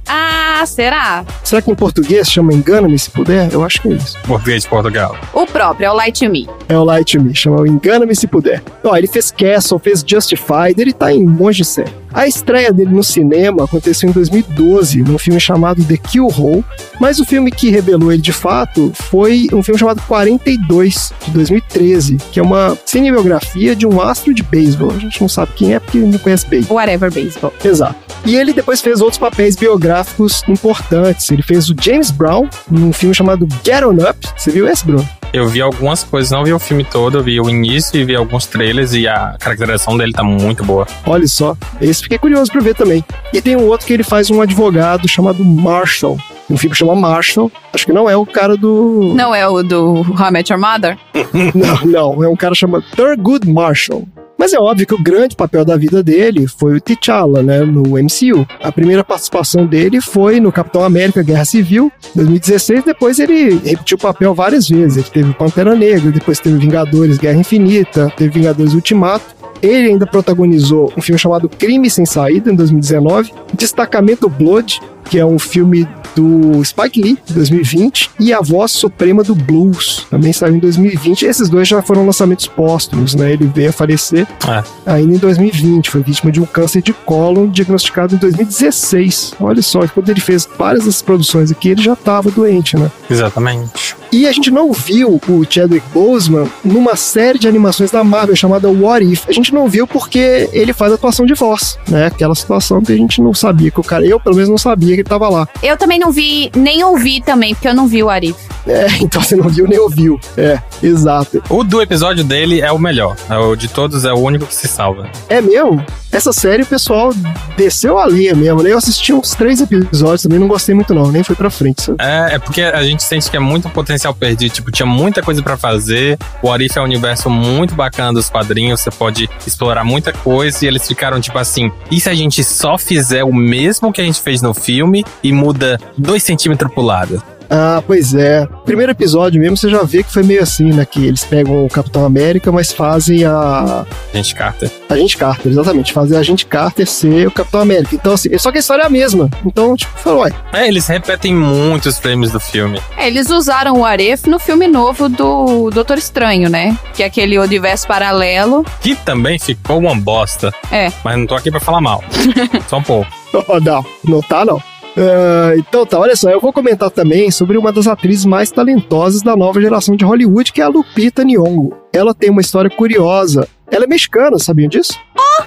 Ah, 0.07 0.63
será? 0.65 1.25
Será 1.43 1.62
que 1.62 1.71
em 1.71 1.75
português 1.75 2.29
chama 2.29 2.53
Engana-me 2.53 2.97
se 2.97 3.09
puder? 3.09 3.51
Eu 3.51 3.63
acho 3.63 3.81
que 3.81 3.88
é 3.89 3.91
isso. 3.93 4.17
Português 4.21 4.63
de 4.63 4.69
Portugal. 4.69 5.17
O 5.33 5.45
próprio, 5.45 5.88
é 5.88 5.91
o 5.91 5.93
Light 5.93 6.25
to 6.25 6.31
Me. 6.31 6.47
É 6.69 6.77
o 6.77 6.83
Light 6.83 7.17
to 7.17 7.24
Me, 7.24 7.35
chama 7.35 7.62
o 7.62 7.67
Engana-me 7.67 8.15
se 8.15 8.27
puder. 8.27 8.62
Ó, 8.83 8.95
ele 8.95 9.07
fez 9.07 9.31
Castle, 9.31 9.79
fez 9.79 10.03
Justified, 10.05 10.79
ele 10.79 10.93
tá 10.93 11.12
em 11.12 11.24
um 11.25 11.29
monte 11.29 11.57
de 11.57 11.65
série. 11.65 11.91
A 12.15 12.25
estreia 12.25 12.72
dele 12.72 12.91
no 12.91 13.03
cinema 13.03 13.65
aconteceu 13.65 14.10
em 14.10 14.13
2012, 14.13 15.03
num 15.03 15.17
filme 15.17 15.38
chamado 15.38 15.84
The 15.84 15.98
Kill 15.98 16.27
Hole, 16.27 16.63
mas 16.98 17.19
o 17.19 17.25
filme 17.25 17.51
que 17.51 17.69
revelou 17.69 18.10
ele 18.10 18.22
de 18.22 18.31
fato 18.31 18.89
foi 18.95 19.50
um 19.51 19.62
filme 19.62 19.77
chamado 19.77 20.01
42, 20.07 21.13
de 21.25 21.31
2013, 21.31 22.15
que 22.31 22.39
é 22.39 22.41
uma 22.43 22.77
cinebiografia 22.86 23.75
de 23.75 23.86
um 23.86 24.01
astro 24.01 24.34
de 24.34 24.43
beisebol. 24.43 24.91
A 24.91 24.98
gente 24.98 25.19
não 25.19 25.27
sabe 25.27 25.51
quem 25.57 25.74
é 25.74 25.79
porque 25.79 25.98
não 25.98 26.17
conhece 26.17 26.48
beisebol. 26.48 26.77
Whatever 26.77 27.12
Baseball. 27.12 27.53
Exato. 27.62 27.95
E 28.25 28.38
ele 28.38 28.53
depois 28.53 28.79
fez 28.79 29.01
outros 29.01 29.19
papéis 29.19 29.57
biográficos 29.57 30.41
importantes. 30.48 31.29
Ele 31.29 31.43
fez 31.43 31.69
o 31.69 31.75
James 31.79 32.12
Brown 32.12 32.48
num 32.72 32.93
filme 32.93 33.13
chamado 33.13 33.45
Get 33.62 33.84
On 33.84 33.91
Up. 33.91 34.17
Você 34.38 34.51
viu 34.51 34.67
esse, 34.69 34.86
Bruno? 34.86 35.07
Eu 35.34 35.48
vi 35.48 35.62
algumas 35.62 36.03
coisas, 36.03 36.32
não 36.32 36.44
vi 36.44 36.53
o 36.53 36.60
filme 36.60 36.84
todo, 36.84 37.17
eu 37.17 37.24
vi 37.24 37.39
o 37.41 37.50
início 37.50 38.00
e 38.00 38.05
vi 38.05 38.15
alguns 38.15 38.46
trailers 38.46 38.94
e 38.94 39.08
a 39.08 39.36
caracterização 39.39 39.98
dele 39.98 40.13
tá 40.13 40.24
muito 40.24 40.63
boa. 40.63 40.88
Olha 41.05 41.27
só, 41.27 41.58
esse 41.82 42.03
fiquei 42.03 42.17
curioso 42.17 42.51
pra 42.51 42.62
ver 42.62 42.75
também. 42.75 43.03
E 43.34 43.41
tem 43.41 43.55
um 43.55 43.67
outro 43.67 43.86
que 43.86 43.94
ele 43.94 44.03
faz 44.03 44.29
um 44.32 44.41
advogado 44.41 45.08
chamado 45.08 45.44
Marshall. 45.44 46.17
Um 46.50 46.58
filme 46.58 46.74
que 46.74 46.77
chama 46.77 46.96
Marshall. 46.96 47.51
Acho 47.74 47.86
que 47.88 47.91
não 47.94 48.10
é 48.10 48.15
o 48.15 48.25
cara 48.25 48.55
do. 48.55 49.13
Não 49.15 49.34
é 49.34 49.48
o 49.48 49.63
do 49.63 50.05
How 50.17 50.27
I 50.27 50.32
Met 50.32 50.53
Your 50.53 50.62
Mother? 50.62 50.98
Não, 51.53 51.86
não. 52.15 52.24
É 52.24 52.29
um 52.29 52.36
cara 52.36 52.53
chamado 52.53 52.84
Thurgood 52.96 53.50
Marshall. 53.50 54.08
Mas 54.45 54.53
é 54.53 54.59
óbvio 54.59 54.85
que 54.85 54.93
o 54.93 55.01
grande 55.01 55.35
papel 55.35 55.65
da 55.65 55.75
vida 55.75 56.03
dele 56.03 56.46
foi 56.48 56.77
o 56.77 56.79
T'Challa, 56.79 57.41
né, 57.41 57.61
no 57.61 57.98
MCU. 57.98 58.48
A 58.61 58.72
primeira 58.72 59.03
participação 59.03 59.65
dele 59.65 60.00
foi 60.00 60.39
no 60.39 60.51
Capitão 60.51 60.83
América 60.83 61.24
Guerra 61.24 61.46
Civil, 61.46 61.91
2016. 62.13 62.83
Depois 62.83 63.17
ele 63.17 63.59
repetiu 63.65 63.98
o 63.98 64.00
papel 64.00 64.35
várias 64.35 64.70
vezes. 64.70 64.98
Ele 64.98 65.07
teve 65.11 65.33
Pantera 65.33 65.74
Negra, 65.74 66.11
depois 66.11 66.39
teve 66.39 66.59
Vingadores 66.59 67.17
Guerra 67.17 67.39
Infinita, 67.39 68.13
teve 68.15 68.37
Vingadores 68.37 68.75
Ultimato. 68.75 69.25
Ele 69.63 69.87
ainda 69.87 70.05
protagonizou 70.05 70.93
um 70.96 71.01
filme 71.01 71.17
chamado 71.17 71.50
Crime 71.50 71.89
Sem 71.89 72.05
Saída, 72.05 72.51
em 72.51 72.55
2019, 72.55 73.33
Destacamento 73.55 74.29
Blood, 74.29 74.79
que 75.09 75.20
é 75.20 75.25
um 75.25 75.37
filme 75.39 75.87
do 76.15 76.63
Spike 76.63 77.01
Lee, 77.01 77.18
de 77.25 77.33
2020, 77.33 78.09
e 78.20 78.33
A 78.33 78.39
Voz 78.39 78.72
Suprema 78.72 79.22
do 79.24 79.35
Blues, 79.35 80.05
também 80.09 80.31
saiu 80.31 80.55
em 80.55 80.59
2020. 80.59 81.25
Esses 81.25 81.50
dois 81.50 81.68
já 81.68 81.81
foram 81.81 82.05
lançamentos 82.05 82.48
póstumos, 82.48 83.13
né? 83.15 83.33
Ele 83.33 83.51
veio 83.53 83.70
a 83.70 83.74
falecer 83.74 84.25
É. 84.48 84.63
ainda 84.85 85.13
em 85.15 85.18
2020, 85.18 85.89
foi 85.89 86.01
vítima 86.01 86.31
de 86.31 86.39
um 86.41 86.46
câncer 86.46 86.81
de 86.81 86.94
cólon 86.94 87.48
diagnosticado 87.48 88.15
em 88.15 88.18
2016. 88.18 89.33
Olha 89.39 89.61
só, 89.61 89.85
quando 89.87 90.09
ele 90.09 90.22
fez 90.22 90.48
várias 90.57 90.85
dessas 90.85 91.01
produções 91.01 91.51
aqui, 91.51 91.70
ele 91.70 91.81
já 91.81 91.94
estava 91.94 92.31
doente, 92.31 92.77
né? 92.77 92.89
Exatamente. 93.09 93.96
E 94.11 94.27
a 94.27 94.31
gente 94.31 94.50
não 94.50 94.72
viu 94.72 95.20
o 95.27 95.46
Chadwick 95.50 95.85
Boseman 95.94 96.48
numa 96.63 96.96
série 96.96 97.37
de 97.37 97.48
animações 97.50 97.91
da 97.91 98.01
Marvel 98.03 98.35
chamada 98.35 98.70
What 98.70 99.05
If. 99.05 99.27
A 99.27 99.33
gente 99.33 99.53
não 99.53 99.68
viu 99.68 99.85
porque 99.85 100.50
ele 100.53 100.72
faz 100.72 100.94
atuação 100.94 101.25
de 101.25 101.33
voz, 101.33 101.77
né? 101.89 102.05
Aquela 102.05 102.33
situação 102.33 102.81
que 102.81 102.94
a 102.94 102.96
gente 102.96 103.20
não 103.22 103.33
sabia 103.33 103.70
que 103.70 103.79
o 103.79 103.83
cara, 103.83 104.05
eu 104.05 104.18
pelo 104.20 104.35
menos 104.35 104.50
não 104.50 104.57
sabia 104.57 104.95
que 104.96 105.01
ele 105.01 105.10
tava 105.10 105.29
lá. 105.29 105.48
Eu 105.62 105.77
também 105.77 106.00
não 106.00 106.12
vi, 106.12 106.51
nem 106.55 106.84
ouvi 106.84 107.22
também, 107.22 107.53
porque 107.53 107.68
eu 107.68 107.74
não 107.74 107.88
vi 107.88 108.03
o 108.03 108.10
Arif. 108.10 108.36
É, 108.68 108.88
então 109.01 109.22
você 109.22 109.36
não 109.36 109.50
viu 109.50 109.68
nem 109.68 109.79
ouviu. 109.79 110.20
É, 110.38 110.60
exato. 110.81 111.42
O 111.50 111.64
do 111.64 111.81
episódio 111.81 112.24
dele 112.24 112.62
é 112.62 112.72
o 112.72 112.79
melhor. 112.79 113.16
É 113.29 113.38
O 113.38 113.55
de 113.55 113.68
todos 113.68 114.05
é 114.05 114.14
o 114.14 114.18
único 114.18 114.46
que 114.46 114.55
se 114.55 114.68
salva. 114.68 115.10
É 115.29 115.42
mesmo? 115.42 115.84
Essa 116.12 116.31
série 116.31 116.64
o 116.64 116.66
pessoal 116.66 117.12
desceu 117.58 118.00
a 118.00 118.08
linha 118.08 118.34
mesmo, 118.34 118.64
né? 118.64 118.72
Eu 118.72 118.77
assisti 118.77 119.12
uns 119.12 119.31
três 119.36 119.60
episódios 119.60 120.22
também, 120.22 120.40
não 120.40 120.48
gostei 120.48 120.74
muito 120.74 120.94
não, 120.94 121.12
nem 121.12 121.24
foi 121.24 121.36
pra 121.36 121.50
frente. 121.50 121.81
sabe? 121.81 121.98
É, 122.01 122.36
é 122.36 122.40
porque 122.40 122.62
a 122.62 122.81
gente 122.84 123.03
sente 123.03 123.29
que 123.29 123.36
é 123.36 123.40
muito 123.40 123.68
potencial 123.70 124.14
perdido. 124.14 124.53
Tipo, 124.53 124.72
tinha 124.72 124.86
muita 124.86 125.22
coisa 125.22 125.42
pra 125.44 125.58
fazer. 125.58 126.18
O 126.42 126.50
Arif 126.51 126.77
é 126.77 126.81
um 126.81 126.86
universo 126.86 127.29
muito 127.29 127.75
bacana 127.75 128.14
dos 128.14 128.29
quadrinhos. 128.29 128.79
Você 128.79 128.92
pode 128.92 129.29
explorar 129.46 129.84
muita 129.84 130.14
coisa. 130.14 130.64
E 130.64 130.68
eles 130.68 130.88
ficaram 130.88 131.20
tipo 131.20 131.38
assim: 131.38 131.70
e 131.92 132.00
se 132.00 132.10
a 132.10 132.16
gente 132.16 132.44
só 132.46 132.77
fizer 132.77 133.25
o 133.25 133.34
mesmo 133.34 133.92
que 133.92 134.00
a 134.00 134.03
gente 134.05 134.22
fez 134.22 134.42
no 134.42 134.53
filme 134.53 134.84
e 135.24 135.31
muda 135.31 135.79
dois 135.98 136.24
centímetros 136.24 136.71
pro 136.74 136.83
lado? 136.83 137.21
Ah, 137.50 137.81
pois 137.85 138.13
é. 138.13 138.48
Primeiro 138.65 138.91
episódio 138.91 139.39
mesmo, 139.39 139.55
você 139.57 139.69
já 139.69 139.83
vê 139.83 140.03
que 140.03 140.11
foi 140.11 140.24
meio 140.24 140.41
assim, 140.41 140.71
né? 140.74 140.85
Que 140.85 141.05
eles 141.05 141.24
pegam 141.24 141.65
o 141.65 141.69
Capitão 141.69 142.05
América, 142.05 142.51
mas 142.51 142.71
fazem 142.71 143.24
a. 143.25 143.85
Gente, 144.13 144.33
Carter. 144.35 144.71
Agente 144.89 145.17
Carter, 145.17 145.51
exatamente. 145.51 145.93
Fazem 145.93 146.17
a 146.17 146.19
Agente 146.21 146.45
Carter 146.45 146.87
ser 146.87 147.27
o 147.27 147.31
Capitão 147.31 147.61
América. 147.61 147.95
Então, 147.95 148.13
assim, 148.13 148.35
só 148.37 148.51
que 148.51 148.57
a 148.57 148.59
história 148.59 148.83
é 148.83 148.85
a 148.85 148.89
mesma. 148.89 149.29
Então, 149.45 149.75
tipo, 149.75 149.98
falou, 150.00 150.21
ué, 150.21 150.31
É, 150.53 150.67
eles 150.67 150.87
repetem 150.87 151.35
muitos 151.35 151.98
frames 151.98 152.31
do 152.31 152.39
filme. 152.39 152.81
É, 152.98 153.07
eles 153.07 153.29
usaram 153.29 153.79
o 153.79 153.85
Arif 153.85 154.27
no 154.27 154.39
filme 154.39 154.67
novo 154.67 155.09
do 155.09 155.69
Doutor 155.69 155.98
Estranho, 155.98 156.50
né? 156.50 156.77
Que 156.93 157.03
é 157.03 157.05
aquele 157.05 157.37
universo 157.37 157.87
paralelo. 157.87 158.65
Que 158.81 158.95
também 158.95 159.37
ficou 159.37 159.77
uma 159.79 159.95
bosta. 159.95 160.51
É. 160.71 160.91
Mas 161.03 161.17
não 161.17 161.27
tô 161.27 161.35
aqui 161.35 161.51
pra 161.51 161.59
falar 161.59 161.81
mal. 161.81 162.03
Só 162.67 162.77
um 162.77 162.83
pouco. 162.83 163.11
Oh, 163.48 163.59
não, 163.59 163.85
não 164.03 164.21
tá 164.21 164.45
não. 164.45 164.61
Ah, 164.98 165.53
então 165.58 165.86
tá, 165.86 166.00
olha 166.00 166.16
só, 166.16 166.29
eu 166.29 166.40
vou 166.40 166.53
comentar 166.53 166.90
também 166.90 167.29
sobre 167.31 167.58
uma 167.58 167.72
das 167.72 167.88
atrizes 167.88 168.25
mais 168.25 168.51
talentosas 168.51 169.22
da 169.22 169.36
nova 169.36 169.62
geração 169.62 169.96
de 169.96 170.05
Hollywood, 170.05 170.51
que 170.51 170.62
é 170.62 170.64
a 170.64 170.70
Lupita 170.70 171.24
Nyong'o. 171.24 171.74
Ela 171.94 172.14
tem 172.14 172.29
uma 172.29 172.42
história 172.42 172.70
curiosa. 172.70 173.48
Ela 173.72 173.86
é 173.86 173.88
mexicana, 173.88 174.38
sabiam 174.38 174.70
disso? 174.70 174.94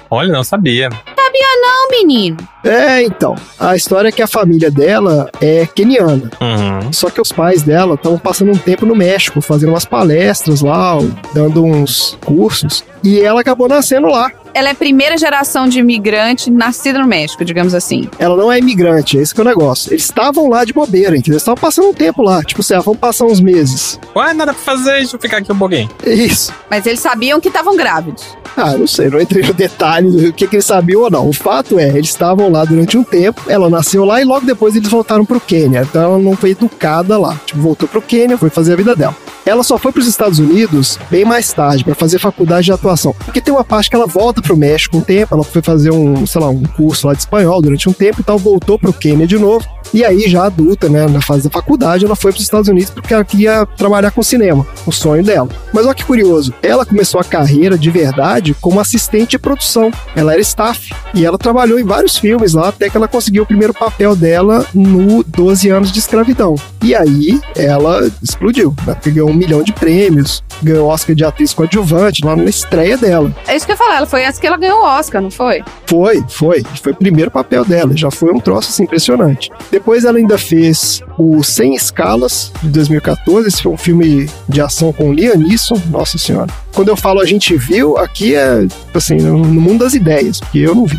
Olha, 0.09 0.31
não 0.31 0.43
sabia. 0.43 0.89
Não, 0.89 1.89
menino. 1.89 2.37
É, 2.63 3.03
então. 3.03 3.35
A 3.59 3.75
história 3.75 4.09
é 4.09 4.11
que 4.11 4.21
a 4.21 4.27
família 4.27 4.69
dela 4.69 5.29
é 5.41 5.65
keniana. 5.65 6.29
Uhum. 6.41 6.91
Só 6.91 7.09
que 7.09 7.21
os 7.21 7.31
pais 7.31 7.63
dela 7.63 7.95
estavam 7.95 8.17
passando 8.17 8.51
um 8.51 8.57
tempo 8.57 8.85
no 8.85 8.95
México, 8.95 9.41
fazendo 9.41 9.69
umas 9.69 9.85
palestras 9.85 10.61
lá, 10.61 10.97
dando 11.33 11.63
uns 11.63 12.17
cursos. 12.25 12.83
E 13.03 13.19
ela 13.19 13.41
acabou 13.41 13.67
nascendo 13.67 14.07
lá. 14.07 14.31
Ela 14.53 14.69
é 14.69 14.73
primeira 14.73 15.17
geração 15.17 15.67
de 15.67 15.79
imigrante 15.79 16.49
nascida 16.49 16.99
no 16.99 17.07
México, 17.07 17.45
digamos 17.45 17.75
assim. 17.75 18.09
Ela 18.17 18.35
não 18.35 18.51
é 18.51 18.57
imigrante, 18.57 19.17
é 19.17 19.21
esse 19.21 19.33
que 19.33 19.39
é 19.39 19.43
o 19.43 19.47
negócio. 19.47 19.91
Eles 19.91 20.03
estavam 20.03 20.49
lá 20.49 20.65
de 20.65 20.73
bobeira, 20.73 21.15
entendeu? 21.15 21.33
Eles 21.33 21.43
estavam 21.43 21.61
passando 21.61 21.89
um 21.89 21.93
tempo 21.93 22.23
lá. 22.23 22.43
Tipo 22.43 22.61
assim, 22.61 22.73
ah, 22.73 22.79
vamos 22.79 22.99
passar 22.99 23.25
uns 23.25 23.39
meses. 23.39 23.99
Ué, 24.15 24.33
nada 24.33 24.53
pra 24.53 24.61
fazer, 24.61 24.93
deixa 24.93 25.15
eu 25.15 25.19
ficar 25.19 25.37
aqui 25.37 25.51
um 25.51 25.57
pouquinho. 25.57 25.89
É 26.03 26.13
isso. 26.13 26.51
Mas 26.69 26.85
eles 26.85 26.99
sabiam 26.99 27.39
que 27.39 27.47
estavam 27.47 27.75
grávidos. 27.77 28.37
Ah, 28.57 28.75
não 28.75 28.87
sei, 28.87 29.09
não 29.09 29.21
entrei 29.21 29.43
no 29.43 29.53
detalhe 29.53 30.09
do 30.09 30.33
que, 30.33 30.47
que 30.47 30.55
eles 30.55 30.65
sabiam 30.65 31.03
ou 31.03 31.11
não. 31.11 31.29
O 31.29 31.33
fato 31.33 31.79
é, 31.79 31.89
eles 31.89 32.09
estavam 32.09 32.51
lá 32.51 32.65
durante 32.65 32.97
um 32.97 33.03
tempo, 33.03 33.43
ela 33.47 33.69
nasceu 33.69 34.03
lá 34.03 34.19
e 34.19 34.25
logo 34.25 34.45
depois 34.45 34.75
eles 34.75 34.89
voltaram 34.89 35.23
pro 35.25 35.39
Quênia. 35.39 35.81
Então 35.81 36.01
ela 36.01 36.19
não 36.19 36.35
foi 36.35 36.51
educada 36.51 37.17
lá. 37.17 37.39
Tipo, 37.45 37.61
voltou 37.61 37.87
pro 37.87 38.01
Quênia, 38.01 38.37
foi 38.37 38.49
fazer 38.49 38.73
a 38.73 38.75
vida 38.75 38.95
dela. 38.95 39.15
Ela 39.49 39.63
só 39.63 39.79
foi 39.79 39.91
para 39.91 40.01
os 40.01 40.05
Estados 40.05 40.37
Unidos 40.37 40.99
bem 41.09 41.25
mais 41.25 41.51
tarde 41.51 41.83
para 41.83 41.95
fazer 41.95 42.19
faculdade 42.19 42.65
de 42.65 42.71
atuação. 42.71 43.15
Porque 43.25 43.41
tem 43.41 43.51
uma 43.51 43.63
parte 43.63 43.89
que 43.89 43.95
ela 43.95 44.05
volta 44.05 44.43
pro 44.43 44.55
México 44.55 44.95
um 44.95 45.01
tempo, 45.01 45.33
ela 45.33 45.43
foi 45.43 45.63
fazer 45.63 45.89
um, 45.89 46.23
sei 46.27 46.39
lá, 46.39 46.49
um 46.49 46.61
curso 46.61 47.07
lá 47.07 47.13
de 47.13 47.21
espanhol 47.21 47.59
durante 47.59 47.89
um 47.89 47.93
tempo 47.93 48.21
e 48.21 48.23
tal, 48.23 48.37
voltou 48.37 48.77
pro 48.77 48.93
Quênia 48.93 49.25
de 49.25 49.39
novo. 49.39 49.65
E 49.91 50.05
aí, 50.05 50.29
já 50.29 50.45
adulta, 50.45 50.87
né, 50.87 51.07
na 51.07 51.19
fase 51.19 51.45
da 51.45 51.49
faculdade, 51.49 52.05
ela 52.05 52.15
foi 52.15 52.31
para 52.31 52.37
os 52.37 52.43
Estados 52.43 52.69
Unidos 52.69 52.91
porque 52.91 53.11
ela 53.11 53.25
queria 53.25 53.65
trabalhar 53.65 54.11
com 54.11 54.21
cinema, 54.21 54.67
o 54.85 54.91
sonho 54.91 55.23
dela. 55.23 55.49
Mas 55.73 55.85
olha 55.85 55.95
que 55.95 56.05
curioso, 56.05 56.53
ela 56.61 56.85
começou 56.85 57.19
a 57.19 57.23
carreira 57.23 57.75
de 57.75 57.89
verdade 57.89 58.55
como 58.61 58.79
assistente 58.79 59.31
de 59.31 59.39
produção. 59.39 59.89
Ela 60.15 60.33
era 60.33 60.41
staff 60.41 60.93
e 61.13 61.25
ela 61.25 61.39
trabalhou 61.39 61.79
em 61.79 61.83
vários 61.83 62.17
filmes 62.17 62.53
lá 62.53 62.69
até 62.69 62.87
que 62.87 62.97
ela 62.97 63.07
conseguiu 63.07 63.43
o 63.43 63.47
primeiro 63.47 63.73
papel 63.73 64.15
dela 64.15 64.63
no 64.75 65.23
12 65.23 65.69
anos 65.69 65.91
de 65.91 65.97
escravidão. 65.97 66.53
E 66.83 66.93
aí, 66.93 67.41
ela 67.55 68.07
explodiu, 68.21 68.75
né, 68.85 68.95
ganhou 69.03 69.29
um 69.29 69.33
milhão 69.39 69.63
de 69.63 69.73
prêmios, 69.73 70.43
ganhou 70.61 70.89
Oscar 70.89 71.15
de 71.15 71.23
atriz 71.23 71.53
coadjuvante 71.53 72.23
lá 72.23 72.35
na 72.35 72.43
estreia 72.43 72.97
dela. 72.97 73.33
É 73.47 73.55
isso 73.55 73.65
que 73.65 73.71
eu 73.71 73.73
ia 73.73 73.77
falar, 73.77 73.97
ela 73.97 74.05
foi 74.05 74.21
essa 74.21 74.39
que 74.39 74.45
ela 74.45 74.57
ganhou 74.57 74.79
o 74.79 74.85
Oscar, 74.85 75.21
não 75.21 75.31
foi? 75.31 75.63
Foi, 75.87 76.23
foi. 76.27 76.63
Foi 76.81 76.91
o 76.91 76.95
primeiro 76.95 77.31
papel 77.31 77.63
dela, 77.65 77.95
já 77.95 78.11
foi 78.11 78.31
um 78.31 78.39
troço 78.39 78.69
assim 78.69 78.83
impressionante. 78.83 79.49
Depois 79.71 80.03
ela 80.05 80.17
ainda 80.17 80.37
fez 80.37 81.01
o 81.17 81.41
Sem 81.43 81.73
Escalas, 81.73 82.51
de 82.61 82.69
2014. 82.69 83.47
Esse 83.47 83.63
foi 83.63 83.71
um 83.71 83.77
filme 83.77 84.29
de 84.47 84.61
ação 84.61 84.91
com 84.91 85.13
Liam 85.13 85.37
Neeson. 85.37 85.81
Nossa 85.89 86.17
Senhora. 86.17 86.51
Quando 86.79 86.87
eu 86.87 86.95
falo 86.95 87.19
a 87.19 87.25
gente 87.25 87.57
viu, 87.57 87.97
aqui 87.97 88.35
é, 88.35 88.65
assim, 88.93 89.17
no 89.17 89.37
mundo 89.37 89.79
das 89.79 89.93
ideias, 89.93 90.39
porque 90.39 90.59
eu 90.59 90.73
não 90.73 90.85
vi. 90.85 90.95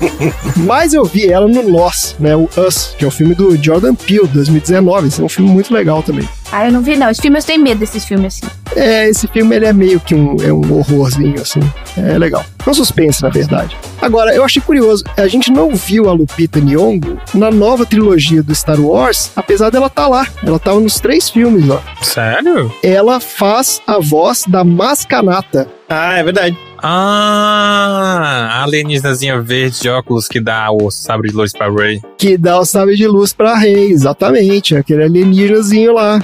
Mas 0.64 0.94
eu 0.94 1.04
vi 1.04 1.30
ela 1.30 1.46
no 1.46 1.62
Nós, 1.68 2.16
né? 2.18 2.34
O 2.34 2.48
Us, 2.56 2.94
que 2.96 3.04
é 3.04 3.06
o 3.06 3.10
filme 3.10 3.34
do 3.34 3.54
Jordan 3.62 3.94
Peele, 3.94 4.26
2019. 4.28 5.08
Esse 5.08 5.20
é 5.20 5.24
um 5.24 5.28
filme 5.28 5.50
muito 5.50 5.74
legal 5.74 6.02
também. 6.02 6.26
Ah, 6.50 6.66
eu 6.66 6.72
não 6.72 6.80
vi, 6.80 6.96
não. 6.96 7.10
Esse 7.10 7.20
filme 7.20 7.38
eu 7.38 7.42
tenho 7.42 7.62
medo 7.62 7.80
desses 7.80 8.02
filmes 8.02 8.42
assim. 8.42 8.50
É, 8.76 9.08
esse 9.08 9.26
filme 9.28 9.56
ele 9.56 9.66
é 9.66 9.72
meio 9.72 10.00
que 10.00 10.14
um, 10.14 10.36
é 10.42 10.52
um 10.52 10.78
horrorzinho, 10.78 11.40
assim. 11.40 11.60
É 11.96 12.18
legal. 12.18 12.44
É 12.64 12.70
um 12.70 12.74
suspense, 12.74 13.22
na 13.22 13.28
verdade. 13.28 13.76
Agora, 14.00 14.34
eu 14.34 14.44
achei 14.44 14.62
curioso, 14.62 15.04
a 15.16 15.26
gente 15.28 15.50
não 15.50 15.74
viu 15.74 16.08
a 16.08 16.12
Lupita 16.12 16.60
Nyong'o 16.60 17.18
na 17.34 17.50
nova 17.50 17.84
trilogia 17.84 18.42
do 18.42 18.54
Star 18.54 18.80
Wars, 18.80 19.30
apesar 19.34 19.70
dela 19.70 19.86
estar 19.86 20.02
tá 20.02 20.08
lá. 20.08 20.26
Ela 20.42 20.58
tava 20.58 20.80
nos 20.80 21.00
três 21.00 21.28
filmes, 21.28 21.68
ó. 21.68 21.80
Sério? 22.02 22.72
Ela 22.82 23.20
faz 23.20 23.80
a 23.86 23.98
voz 23.98 24.44
da 24.46 24.64
Mascanata. 24.64 25.68
Ah, 25.88 26.18
é 26.18 26.22
verdade. 26.22 26.56
Ah, 26.82 28.48
a 28.52 28.62
alienígenazinha 28.62 29.40
verde 29.42 29.80
de 29.80 29.88
óculos 29.88 30.28
que 30.28 30.40
dá 30.40 30.70
o 30.70 30.90
sabre 30.90 31.28
de 31.28 31.36
luz 31.36 31.52
pra 31.52 31.70
Ray. 31.70 32.00
Que 32.16 32.38
dá 32.38 32.58
o 32.58 32.64
sabre 32.64 32.96
de 32.96 33.06
luz 33.06 33.32
pra 33.32 33.56
Rey, 33.56 33.90
exatamente. 33.90 34.74
Aquele 34.74 35.04
alienígenazinho 35.04 35.92
lá. 35.92 36.20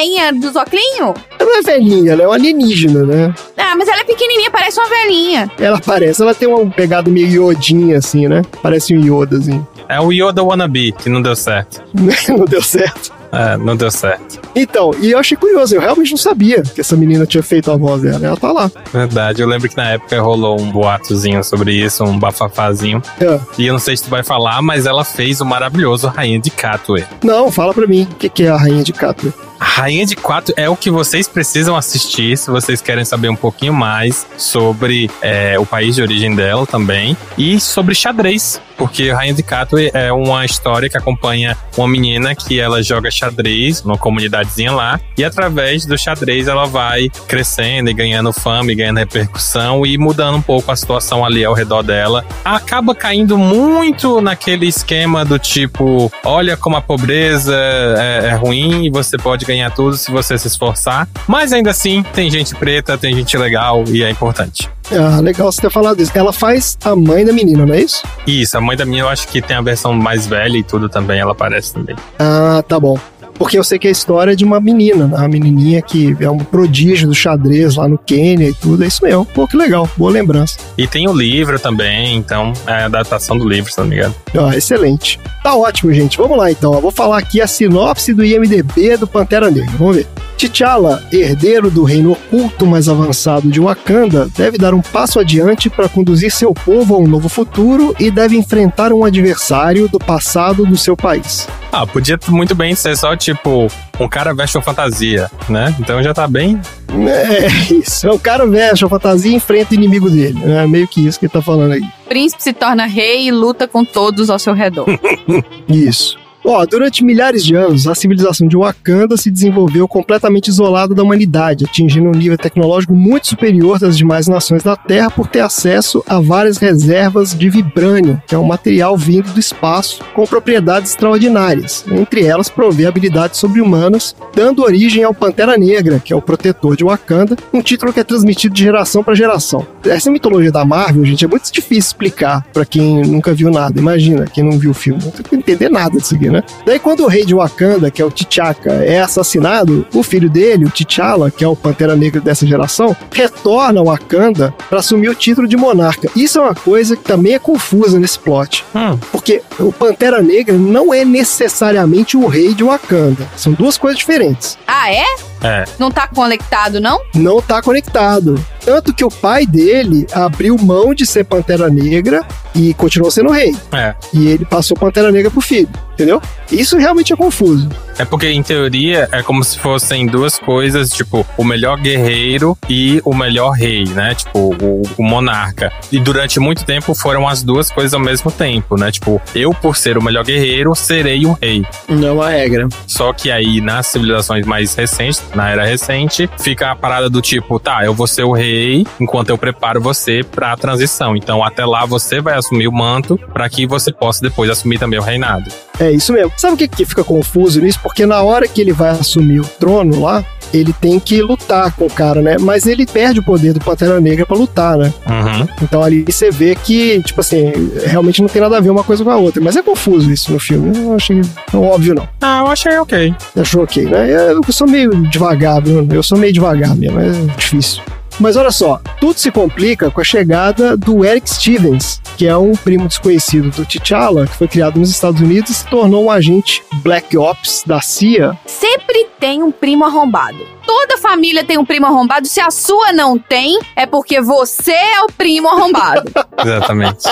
Velhinha 0.00 0.32
dos 0.32 0.56
oclinhos? 0.56 1.14
Ela 1.38 1.50
não 1.50 1.58
é 1.58 1.62
velhinha, 1.62 2.12
ela 2.12 2.22
é 2.22 2.26
uma 2.26 2.34
alienígena, 2.34 3.04
né? 3.04 3.34
Ah, 3.54 3.76
mas 3.76 3.86
ela 3.86 4.00
é 4.00 4.04
pequenininha, 4.04 4.50
parece 4.50 4.80
uma 4.80 4.88
velhinha. 4.88 5.50
Ela 5.58 5.78
parece, 5.78 6.22
ela 6.22 6.34
tem 6.34 6.48
uma 6.48 6.70
pegada 6.70 7.10
meio 7.10 7.28
iodinha, 7.28 7.98
assim, 7.98 8.26
né? 8.26 8.40
Parece 8.62 8.96
um 8.96 9.04
iodazinho. 9.04 9.66
É 9.86 10.00
o 10.00 10.10
Yoda 10.10 10.42
Wannabe, 10.42 10.92
que 10.92 11.10
não 11.10 11.20
deu 11.20 11.36
certo. 11.36 11.82
não 12.28 12.46
deu 12.46 12.62
certo. 12.62 13.12
É, 13.32 13.56
não 13.56 13.76
deu 13.76 13.90
certo. 13.90 14.40
Então, 14.54 14.90
e 15.00 15.12
eu 15.12 15.18
achei 15.18 15.36
curioso, 15.36 15.74
eu 15.74 15.80
realmente 15.80 16.10
não 16.10 16.18
sabia 16.18 16.62
que 16.62 16.80
essa 16.80 16.96
menina 16.96 17.24
tinha 17.26 17.42
feito 17.42 17.70
a 17.70 17.76
voz 17.76 18.02
dela. 18.02 18.26
Ela 18.26 18.36
tá 18.36 18.52
lá. 18.52 18.70
Verdade, 18.92 19.42
eu 19.42 19.48
lembro 19.48 19.68
que 19.68 19.76
na 19.76 19.90
época 19.90 20.20
rolou 20.20 20.60
um 20.60 20.70
boatozinho 20.70 21.42
sobre 21.44 21.72
isso, 21.72 22.04
um 22.04 22.18
bafafazinho. 22.18 23.02
É. 23.20 23.40
E 23.58 23.66
eu 23.66 23.72
não 23.72 23.80
sei 23.80 23.96
se 23.96 24.04
tu 24.04 24.10
vai 24.10 24.22
falar, 24.22 24.60
mas 24.62 24.86
ela 24.86 25.04
fez 25.04 25.40
o 25.40 25.44
maravilhoso 25.44 26.08
Rainha 26.08 26.40
de 26.40 26.50
Katwe. 26.50 27.04
Não, 27.22 27.50
fala 27.50 27.72
pra 27.72 27.86
mim, 27.86 28.06
o 28.10 28.14
que, 28.16 28.28
que 28.28 28.42
é 28.44 28.48
a 28.48 28.56
Rainha 28.56 28.82
de 28.82 28.92
Katwe? 28.92 29.32
A 29.60 29.64
Rainha 29.66 30.06
de 30.06 30.16
Quatro 30.16 30.54
é 30.56 30.70
o 30.70 30.74
que 30.74 30.90
vocês 30.90 31.28
precisam 31.28 31.76
assistir 31.76 32.36
se 32.38 32.50
vocês 32.50 32.80
querem 32.80 33.04
saber 33.04 33.28
um 33.28 33.36
pouquinho 33.36 33.74
mais 33.74 34.26
sobre 34.38 35.10
é, 35.20 35.58
o 35.58 35.66
país 35.66 35.96
de 35.96 36.02
origem 36.02 36.34
dela 36.34 36.66
também 36.66 37.14
e 37.36 37.60
sobre 37.60 37.94
xadrez, 37.94 38.58
porque 38.78 39.10
a 39.10 39.16
Rainha 39.16 39.34
de 39.34 39.42
Quatro 39.42 39.78
é 39.78 40.10
uma 40.10 40.46
história 40.46 40.88
que 40.88 40.96
acompanha 40.96 41.58
uma 41.76 41.86
menina 41.86 42.34
que 42.34 42.58
ela 42.58 42.82
joga 42.82 43.10
xadrez 43.20 43.82
numa 43.82 43.98
comunidadezinha 43.98 44.72
lá 44.72 45.00
e 45.16 45.24
através 45.24 45.84
do 45.84 45.96
xadrez 45.96 46.48
ela 46.48 46.66
vai 46.66 47.10
crescendo 47.28 47.90
e 47.90 47.94
ganhando 47.94 48.32
fama 48.32 48.72
e 48.72 48.74
ganhando 48.74 48.98
repercussão 48.98 49.84
e 49.84 49.98
mudando 49.98 50.36
um 50.36 50.42
pouco 50.42 50.70
a 50.70 50.76
situação 50.76 51.24
ali 51.24 51.44
ao 51.44 51.54
redor 51.54 51.82
dela. 51.82 52.24
Acaba 52.44 52.94
caindo 52.94 53.36
muito 53.36 54.20
naquele 54.20 54.66
esquema 54.66 55.24
do 55.24 55.38
tipo, 55.38 56.10
olha 56.24 56.56
como 56.56 56.76
a 56.76 56.80
pobreza 56.80 57.54
é, 57.54 58.28
é 58.30 58.34
ruim 58.34 58.86
e 58.86 58.90
você 58.90 59.16
pode 59.16 59.44
ganhar 59.44 59.70
tudo 59.70 59.96
se 59.96 60.10
você 60.10 60.38
se 60.38 60.48
esforçar. 60.48 61.08
Mas 61.26 61.52
ainda 61.52 61.70
assim, 61.70 62.02
tem 62.14 62.30
gente 62.30 62.54
preta, 62.54 62.96
tem 62.96 63.14
gente 63.14 63.36
legal 63.36 63.84
e 63.88 64.02
é 64.02 64.10
importante. 64.10 64.68
Ah, 64.92 65.20
legal 65.20 65.50
você 65.50 65.60
ter 65.60 65.70
falado 65.70 66.00
isso. 66.00 66.12
Ela 66.14 66.32
faz 66.32 66.76
a 66.84 66.96
mãe 66.96 67.24
da 67.24 67.32
menina, 67.32 67.64
não 67.64 67.74
é 67.74 67.80
isso? 67.80 68.02
Isso, 68.26 68.56
a 68.56 68.60
mãe 68.60 68.76
da 68.76 68.84
menina 68.84 69.04
eu 69.04 69.08
acho 69.08 69.28
que 69.28 69.40
tem 69.40 69.56
a 69.56 69.62
versão 69.62 69.92
mais 69.92 70.26
velha 70.26 70.56
e 70.56 70.62
tudo 70.62 70.88
também, 70.88 71.20
ela 71.20 71.32
aparece 71.32 71.72
também. 71.72 71.96
Ah, 72.18 72.62
tá 72.66 72.78
bom. 72.78 72.98
Porque 73.40 73.58
eu 73.58 73.64
sei 73.64 73.78
que 73.78 73.88
a 73.88 73.90
história 73.90 74.32
é 74.32 74.34
de 74.34 74.44
uma 74.44 74.60
menina, 74.60 75.06
né? 75.06 75.16
Uma 75.16 75.26
menininha 75.26 75.80
que 75.80 76.14
é 76.20 76.28
um 76.28 76.40
prodígio 76.40 77.08
do 77.08 77.14
xadrez 77.14 77.74
lá 77.74 77.88
no 77.88 77.96
Quênia 77.96 78.50
e 78.50 78.52
tudo. 78.52 78.84
É 78.84 78.86
isso 78.86 79.02
mesmo. 79.02 79.24
Pô, 79.24 79.48
que 79.48 79.56
legal. 79.56 79.88
Boa 79.96 80.10
lembrança. 80.10 80.58
E 80.76 80.86
tem 80.86 81.08
o 81.08 81.12
livro 81.14 81.58
também, 81.58 82.16
então 82.16 82.52
é 82.66 82.82
a 82.82 82.84
adaptação 82.84 83.38
do 83.38 83.48
livro, 83.48 83.72
se 83.72 83.78
não 83.78 83.86
me 83.86 83.96
engano. 83.96 84.14
Ah, 84.38 84.54
excelente. 84.54 85.18
Tá 85.42 85.54
ótimo, 85.54 85.90
gente. 85.90 86.18
Vamos 86.18 86.36
lá 86.36 86.50
então. 86.50 86.74
Eu 86.74 86.82
vou 86.82 86.90
falar 86.90 87.16
aqui 87.16 87.40
a 87.40 87.46
sinopse 87.46 88.12
do 88.12 88.22
IMDB 88.22 88.98
do 88.98 89.06
Pantera 89.06 89.50
Negra. 89.50 89.72
Vamos 89.78 89.96
ver. 89.96 90.06
T'Challa, 90.48 91.02
herdeiro 91.12 91.70
do 91.70 91.84
reino 91.84 92.12
oculto 92.12 92.66
mais 92.66 92.88
avançado 92.88 93.50
de 93.50 93.60
Wakanda, 93.60 94.26
deve 94.34 94.56
dar 94.56 94.72
um 94.72 94.80
passo 94.80 95.20
adiante 95.20 95.68
para 95.68 95.86
conduzir 95.86 96.30
seu 96.30 96.54
povo 96.54 96.94
a 96.94 96.98
um 96.98 97.06
novo 97.06 97.28
futuro 97.28 97.94
e 98.00 98.10
deve 98.10 98.38
enfrentar 98.38 98.90
um 98.90 99.04
adversário 99.04 99.86
do 99.86 99.98
passado 99.98 100.64
do 100.64 100.78
seu 100.78 100.96
país. 100.96 101.46
Ah, 101.70 101.86
podia 101.86 102.18
muito 102.28 102.54
bem 102.54 102.74
ser 102.74 102.96
só 102.96 103.14
tipo 103.14 103.68
um 104.00 104.08
cara 104.08 104.32
veste 104.32 104.56
uma 104.56 104.62
fantasia, 104.62 105.30
né? 105.46 105.74
Então 105.78 106.02
já 106.02 106.14
tá 106.14 106.26
bem. 106.26 106.58
É 106.88 107.46
isso. 107.74 108.06
É 108.08 108.10
o 108.10 108.18
cara 108.18 108.46
veste 108.46 108.82
a 108.82 108.88
fantasia 108.88 109.30
e 109.30 109.34
enfrenta 109.34 109.72
o 109.72 109.74
inimigo 109.74 110.08
dele. 110.08 110.40
É 110.42 110.66
meio 110.66 110.88
que 110.88 111.06
isso 111.06 111.18
que 111.18 111.26
ele 111.26 111.32
tá 111.32 111.42
falando 111.42 111.72
aí. 111.72 111.84
Príncipe 112.08 112.42
se 112.42 112.54
torna 112.54 112.86
rei 112.86 113.28
e 113.28 113.30
luta 113.30 113.68
com 113.68 113.84
todos 113.84 114.30
ao 114.30 114.38
seu 114.38 114.54
redor. 114.54 114.86
Isso. 115.68 116.18
Ó, 116.52 116.66
durante 116.66 117.04
milhares 117.04 117.44
de 117.44 117.54
anos, 117.54 117.86
a 117.86 117.94
civilização 117.94 118.48
de 118.48 118.56
Wakanda 118.56 119.16
se 119.16 119.30
desenvolveu 119.30 119.86
completamente 119.86 120.48
isolada 120.48 120.92
da 120.92 121.00
humanidade, 121.04 121.64
atingindo 121.64 122.08
um 122.08 122.10
nível 122.10 122.36
tecnológico 122.36 122.92
muito 122.92 123.28
superior 123.28 123.78
das 123.78 123.96
demais 123.96 124.26
nações 124.26 124.64
da 124.64 124.74
Terra 124.74 125.12
por 125.12 125.28
ter 125.28 125.42
acesso 125.42 126.02
a 126.08 126.18
várias 126.18 126.58
reservas 126.58 127.38
de 127.38 127.48
vibrânio, 127.48 128.20
que 128.26 128.34
é 128.34 128.38
um 128.38 128.42
material 128.42 128.96
vindo 128.96 129.32
do 129.32 129.38
espaço 129.38 130.02
com 130.12 130.26
propriedades 130.26 130.90
extraordinárias. 130.90 131.84
Entre 131.88 132.24
elas, 132.24 132.48
provê 132.48 132.84
habilidades 132.84 133.38
sobre-humanas, 133.38 134.16
dando 134.34 134.64
origem 134.64 135.04
ao 135.04 135.14
Pantera 135.14 135.56
Negra, 135.56 136.00
que 136.04 136.12
é 136.12 136.16
o 136.16 136.22
protetor 136.22 136.74
de 136.74 136.82
Wakanda, 136.82 137.36
um 137.52 137.62
título 137.62 137.92
que 137.92 138.00
é 138.00 138.04
transmitido 138.04 138.56
de 138.56 138.64
geração 138.64 139.04
para 139.04 139.14
geração. 139.14 139.64
Essa 139.84 140.10
mitologia 140.10 140.50
da 140.50 140.64
Marvel, 140.64 141.04
gente, 141.04 141.24
é 141.24 141.28
muito 141.28 141.44
difícil 141.52 141.90
explicar 141.90 142.44
para 142.52 142.64
quem 142.64 143.02
nunca 143.02 143.32
viu 143.32 143.52
nada. 143.52 143.78
Imagina, 143.78 144.26
quem 144.26 144.42
não 144.42 144.58
viu 144.58 144.72
o 144.72 144.74
filme, 144.74 145.00
não 145.04 145.12
tem 145.12 145.22
que 145.22 145.36
entender 145.36 145.68
nada 145.68 145.96
disso 145.96 146.16
aqui, 146.16 146.28
né? 146.28 146.39
Daí 146.64 146.78
quando 146.78 147.04
o 147.04 147.08
rei 147.08 147.24
de 147.24 147.34
Wakanda, 147.34 147.90
que 147.90 148.00
é 148.00 148.04
o 148.04 148.10
T'Chaka, 148.10 148.72
é 148.84 149.00
assassinado, 149.00 149.86
o 149.94 150.02
filho 150.02 150.28
dele, 150.30 150.64
o 150.64 150.70
T'Challa, 150.70 151.30
que 151.30 151.44
é 151.44 151.48
o 151.48 151.56
Pantera 151.56 151.96
Negra 151.96 152.20
dessa 152.20 152.46
geração, 152.46 152.96
retorna 153.12 153.80
a 153.80 153.84
Wakanda 153.84 154.54
para 154.68 154.78
assumir 154.80 155.08
o 155.08 155.14
título 155.14 155.46
de 155.48 155.56
monarca. 155.56 156.10
Isso 156.14 156.38
é 156.38 156.42
uma 156.42 156.54
coisa 156.54 156.96
que 156.96 157.04
também 157.04 157.34
é 157.34 157.38
confusa 157.38 157.98
nesse 157.98 158.18
plot. 158.18 158.64
Hum. 158.74 158.98
Porque 159.12 159.42
o 159.58 159.72
Pantera 159.72 160.22
Negra 160.22 160.56
não 160.56 160.92
é 160.92 161.04
necessariamente 161.04 162.16
o 162.16 162.26
rei 162.26 162.54
de 162.54 162.62
Wakanda. 162.64 163.26
São 163.36 163.52
duas 163.52 163.76
coisas 163.76 163.98
diferentes. 163.98 164.58
ah, 164.66 164.92
é? 164.92 165.04
É. 165.42 165.64
Não 165.78 165.90
tá 165.90 166.06
conectado, 166.06 166.80
não? 166.80 167.00
Não 167.14 167.40
tá 167.40 167.62
conectado. 167.62 168.38
Tanto 168.62 168.92
que 168.92 169.02
o 169.04 169.10
pai 169.10 169.46
dele 169.46 170.06
abriu 170.12 170.56
mão 170.58 170.92
de 170.94 171.06
ser 171.06 171.24
Pantera 171.24 171.70
Negra 171.70 172.22
e 172.54 172.74
continuou 172.74 173.10
sendo 173.10 173.30
rei. 173.30 173.56
É. 173.72 173.94
E 174.12 174.28
ele 174.28 174.44
passou 174.44 174.76
Pantera 174.76 175.10
Negra 175.10 175.30
pro 175.30 175.40
filho. 175.40 175.70
Entendeu? 176.00 176.22
Isso 176.50 176.78
realmente 176.78 177.12
é 177.12 177.16
confuso. 177.16 177.68
É 177.98 178.04
porque, 178.04 178.28
em 178.28 178.42
teoria, 178.42 179.08
é 179.12 179.22
como 179.22 179.44
se 179.44 179.58
fossem 179.58 180.06
duas 180.06 180.38
coisas, 180.38 180.90
tipo, 180.90 181.26
o 181.36 181.44
melhor 181.44 181.78
guerreiro 181.78 182.56
e 182.68 183.00
o 183.04 183.14
melhor 183.14 183.50
rei, 183.50 183.84
né? 183.84 184.14
Tipo, 184.14 184.56
o, 184.60 184.82
o 184.96 185.02
monarca. 185.02 185.70
E 185.92 186.00
durante 186.00 186.40
muito 186.40 186.64
tempo 186.64 186.94
foram 186.94 187.28
as 187.28 187.42
duas 187.42 187.70
coisas 187.70 187.92
ao 187.92 188.00
mesmo 188.00 188.32
tempo, 188.32 188.78
né? 188.78 188.90
Tipo, 188.90 189.20
eu, 189.34 189.52
por 189.52 189.76
ser 189.76 189.98
o 189.98 190.02
melhor 190.02 190.24
guerreiro, 190.24 190.74
serei 190.74 191.26
o 191.26 191.32
rei. 191.32 191.64
Não 191.88 192.08
é 192.08 192.12
uma 192.12 192.30
regra. 192.30 192.68
Só 192.86 193.12
que 193.12 193.30
aí, 193.30 193.60
nas 193.60 193.86
civilizações 193.88 194.46
mais 194.46 194.74
recentes, 194.74 195.22
na 195.34 195.50
era 195.50 195.66
recente, 195.66 196.28
fica 196.38 196.70
a 196.70 196.76
parada 196.76 197.10
do 197.10 197.20
tipo, 197.20 197.60
tá, 197.60 197.84
eu 197.84 197.92
vou 197.92 198.06
ser 198.06 198.24
o 198.24 198.32
rei 198.32 198.86
enquanto 198.98 199.28
eu 199.28 199.36
preparo 199.36 199.80
você 199.80 200.22
pra 200.24 200.56
transição. 200.56 201.14
Então, 201.14 201.44
até 201.44 201.66
lá, 201.66 201.84
você 201.84 202.20
vai 202.20 202.34
assumir 202.34 202.66
o 202.66 202.72
manto 202.72 203.18
para 203.32 203.48
que 203.48 203.66
você 203.66 203.92
possa 203.92 204.22
depois 204.22 204.48
assumir 204.48 204.78
também 204.78 204.98
o 204.98 205.02
reinado. 205.02 205.50
É 205.80 205.90
isso 205.90 206.12
mesmo. 206.12 206.30
Sabe 206.36 206.54
o 206.54 206.56
que, 206.56 206.68
que 206.68 206.84
fica 206.84 207.02
confuso 207.02 207.60
nisso? 207.60 207.80
Porque 207.82 208.04
na 208.04 208.22
hora 208.22 208.46
que 208.46 208.60
ele 208.60 208.72
vai 208.72 208.90
assumir 208.90 209.40
o 209.40 209.44
trono 209.44 210.02
lá, 210.02 210.24
ele 210.52 210.72
tem 210.72 211.00
que 211.00 211.22
lutar 211.22 211.72
com 211.72 211.86
o 211.86 211.90
cara, 211.90 212.20
né? 212.20 212.36
Mas 212.38 212.66
ele 212.66 212.84
perde 212.84 213.20
o 213.20 213.22
poder 213.22 213.52
do 213.52 213.60
Pantera 213.60 214.00
Negra 214.00 214.26
pra 214.26 214.36
lutar, 214.36 214.76
né? 214.76 214.92
Uhum. 215.06 215.48
Então 215.62 215.82
ali 215.82 216.04
você 216.06 216.30
vê 216.30 216.54
que, 216.54 217.02
tipo 217.02 217.20
assim, 217.20 217.52
realmente 217.86 218.20
não 218.20 218.28
tem 218.28 218.42
nada 218.42 218.58
a 218.58 218.60
ver 218.60 218.70
uma 218.70 218.84
coisa 218.84 219.02
com 219.02 219.10
a 219.10 219.16
outra. 219.16 219.42
Mas 219.42 219.56
é 219.56 219.62
confuso 219.62 220.10
isso 220.10 220.32
no 220.32 220.38
filme. 220.38 220.76
Eu 220.76 220.82
não 220.82 220.94
achei 220.96 221.22
tão 221.50 221.62
óbvio, 221.62 221.94
não. 221.94 222.08
Ah, 222.20 222.40
eu 222.40 222.48
achei 222.48 222.76
ok. 222.78 223.14
Achou 223.36 223.62
ok, 223.62 223.84
né? 223.84 224.08
Eu 224.32 224.52
sou 224.52 224.68
meio 224.68 224.90
devagar, 225.08 225.60
Bruno. 225.62 225.88
Eu 225.94 226.02
sou 226.02 226.18
meio 226.18 226.32
devagar 226.32 226.76
mesmo, 226.76 227.00
é 227.00 227.10
difícil. 227.36 227.82
Mas 228.20 228.36
olha 228.36 228.50
só, 228.50 228.82
tudo 229.00 229.18
se 229.18 229.30
complica 229.30 229.90
com 229.90 229.98
a 229.98 230.04
chegada 230.04 230.76
do 230.76 231.04
Eric 231.06 231.28
Stevens, 231.28 232.02
que 232.18 232.26
é 232.26 232.36
um 232.36 232.52
primo 232.52 232.86
desconhecido 232.86 233.50
do 233.50 233.64
T'Challa, 233.64 234.26
que 234.26 234.36
foi 234.36 234.46
criado 234.46 234.78
nos 234.78 234.90
Estados 234.90 235.22
Unidos 235.22 235.50
e 235.50 235.54
se 235.54 235.66
tornou 235.66 236.04
um 236.04 236.10
agente 236.10 236.62
Black 236.82 237.16
Ops 237.16 237.64
da 237.66 237.80
CIA. 237.80 238.38
Sempre 238.44 239.09
tem 239.20 239.42
um 239.42 239.52
primo 239.52 239.84
arrombado. 239.84 240.38
Toda 240.66 240.96
família 240.96 241.44
tem 241.44 241.58
um 241.58 241.64
primo 241.64 241.86
arrombado. 241.86 242.26
Se 242.26 242.40
a 242.40 242.50
sua 242.50 242.92
não 242.92 243.18
tem, 243.18 243.60
é 243.76 243.84
porque 243.86 244.20
você 244.20 244.72
é 244.72 245.02
o 245.02 245.12
primo 245.12 245.48
arrombado. 245.48 246.10
Exatamente. 246.42 247.06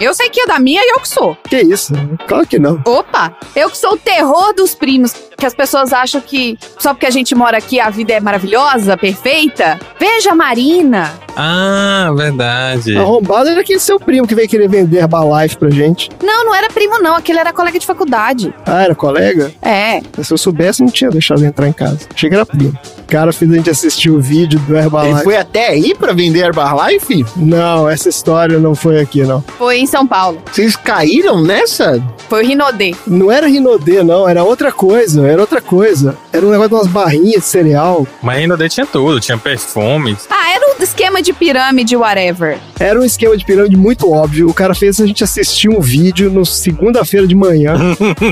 eu 0.00 0.12
sei 0.12 0.28
que 0.28 0.40
é 0.40 0.46
da 0.46 0.58
minha 0.58 0.82
e 0.82 0.90
eu 0.90 1.00
que 1.00 1.08
sou. 1.08 1.36
Que 1.48 1.60
isso? 1.60 1.92
Claro 2.26 2.46
que 2.46 2.58
não. 2.58 2.82
Opa, 2.84 3.36
eu 3.54 3.70
que 3.70 3.78
sou 3.78 3.92
o 3.92 3.96
terror 3.96 4.52
dos 4.54 4.74
primos. 4.74 5.14
Que 5.36 5.46
as 5.46 5.54
pessoas 5.54 5.92
acham 5.92 6.20
que 6.20 6.58
só 6.78 6.94
porque 6.94 7.06
a 7.06 7.10
gente 7.10 7.34
mora 7.34 7.58
aqui 7.58 7.78
a 7.78 7.90
vida 7.90 8.12
é 8.12 8.20
maravilhosa, 8.20 8.96
perfeita. 8.96 9.78
Veja 9.98 10.32
a 10.32 10.34
Marina. 10.34 11.12
Ah, 11.36 12.10
verdade. 12.16 12.96
Arrombado 12.96 13.48
era 13.48 13.60
aquele 13.60 13.80
seu 13.80 13.98
primo 13.98 14.26
que 14.26 14.34
veio 14.34 14.48
querer 14.48 14.68
vender 14.68 14.98
Herbalife 14.98 15.56
pra 15.56 15.68
gente. 15.70 16.08
Não, 16.22 16.44
não 16.44 16.54
era 16.54 16.68
primo 16.68 16.98
não. 17.00 17.16
Aquele 17.16 17.40
era 17.40 17.52
colega 17.52 17.78
de 17.78 17.86
faculdade. 17.86 18.54
Ah, 18.64 18.84
era 18.84 18.94
colega? 18.94 19.52
É. 19.60 20.00
Se 20.22 20.32
eu 20.32 20.38
soubesse, 20.38 20.82
não 20.82 20.90
tinha 20.90 21.03
deixado 21.10 21.44
entrar 21.44 21.68
em 21.68 21.72
casa. 21.72 22.00
Achei 22.14 22.28
que 22.28 22.34
era 22.34 22.46
primo. 22.46 22.78
O 23.04 23.06
cara 23.14 23.32
fez 23.32 23.50
a 23.52 23.54
gente 23.56 23.70
assistir 23.70 24.10
o 24.10 24.20
vídeo 24.20 24.58
do 24.60 24.76
Herbalife. 24.76 25.14
Ele 25.14 25.22
foi 25.24 25.36
até 25.36 25.68
aí 25.68 25.94
pra 25.94 26.12
vender 26.12 26.40
Herbalife? 26.40 27.24
Não, 27.36 27.88
essa 27.88 28.08
história 28.08 28.58
não 28.58 28.74
foi 28.74 29.00
aqui, 29.00 29.22
não. 29.22 29.42
Foi 29.58 29.78
em 29.78 29.86
São 29.86 30.06
Paulo. 30.06 30.42
Vocês 30.50 30.74
caíram 30.74 31.40
nessa? 31.42 32.02
Foi 32.28 32.42
o 32.42 32.46
Rinodê. 32.46 32.94
Não 33.06 33.30
era 33.30 33.46
Rinodê, 33.46 34.02
não. 34.02 34.28
Era 34.28 34.42
outra 34.42 34.72
coisa. 34.72 35.26
Era 35.26 35.40
outra 35.40 35.60
coisa. 35.60 36.16
Era 36.32 36.44
um 36.44 36.50
negócio 36.50 36.70
de 36.70 36.74
umas 36.74 36.86
barrinhas 36.88 37.42
de 37.42 37.48
cereal. 37.48 38.06
Mas 38.22 38.38
ainda 38.38 38.56
daí 38.56 38.68
tinha 38.68 38.86
tudo, 38.86 39.20
tinha 39.20 39.38
perfumes. 39.38 40.26
Ah, 40.30 40.50
era 40.50 40.74
um 40.78 40.82
esquema 40.82 41.22
de 41.22 41.32
pirâmide, 41.32 41.96
whatever. 41.96 42.58
Era 42.80 42.98
um 43.00 43.04
esquema 43.04 43.36
de 43.36 43.44
pirâmide 43.44 43.76
muito 43.76 44.10
óbvio. 44.10 44.48
O 44.48 44.54
cara 44.54 44.74
fez 44.74 45.00
a 45.00 45.06
gente 45.06 45.22
assistir 45.22 45.68
um 45.68 45.80
vídeo 45.80 46.30
no 46.30 46.44
segunda-feira 46.44 47.26
de 47.26 47.34
manhã. 47.34 47.76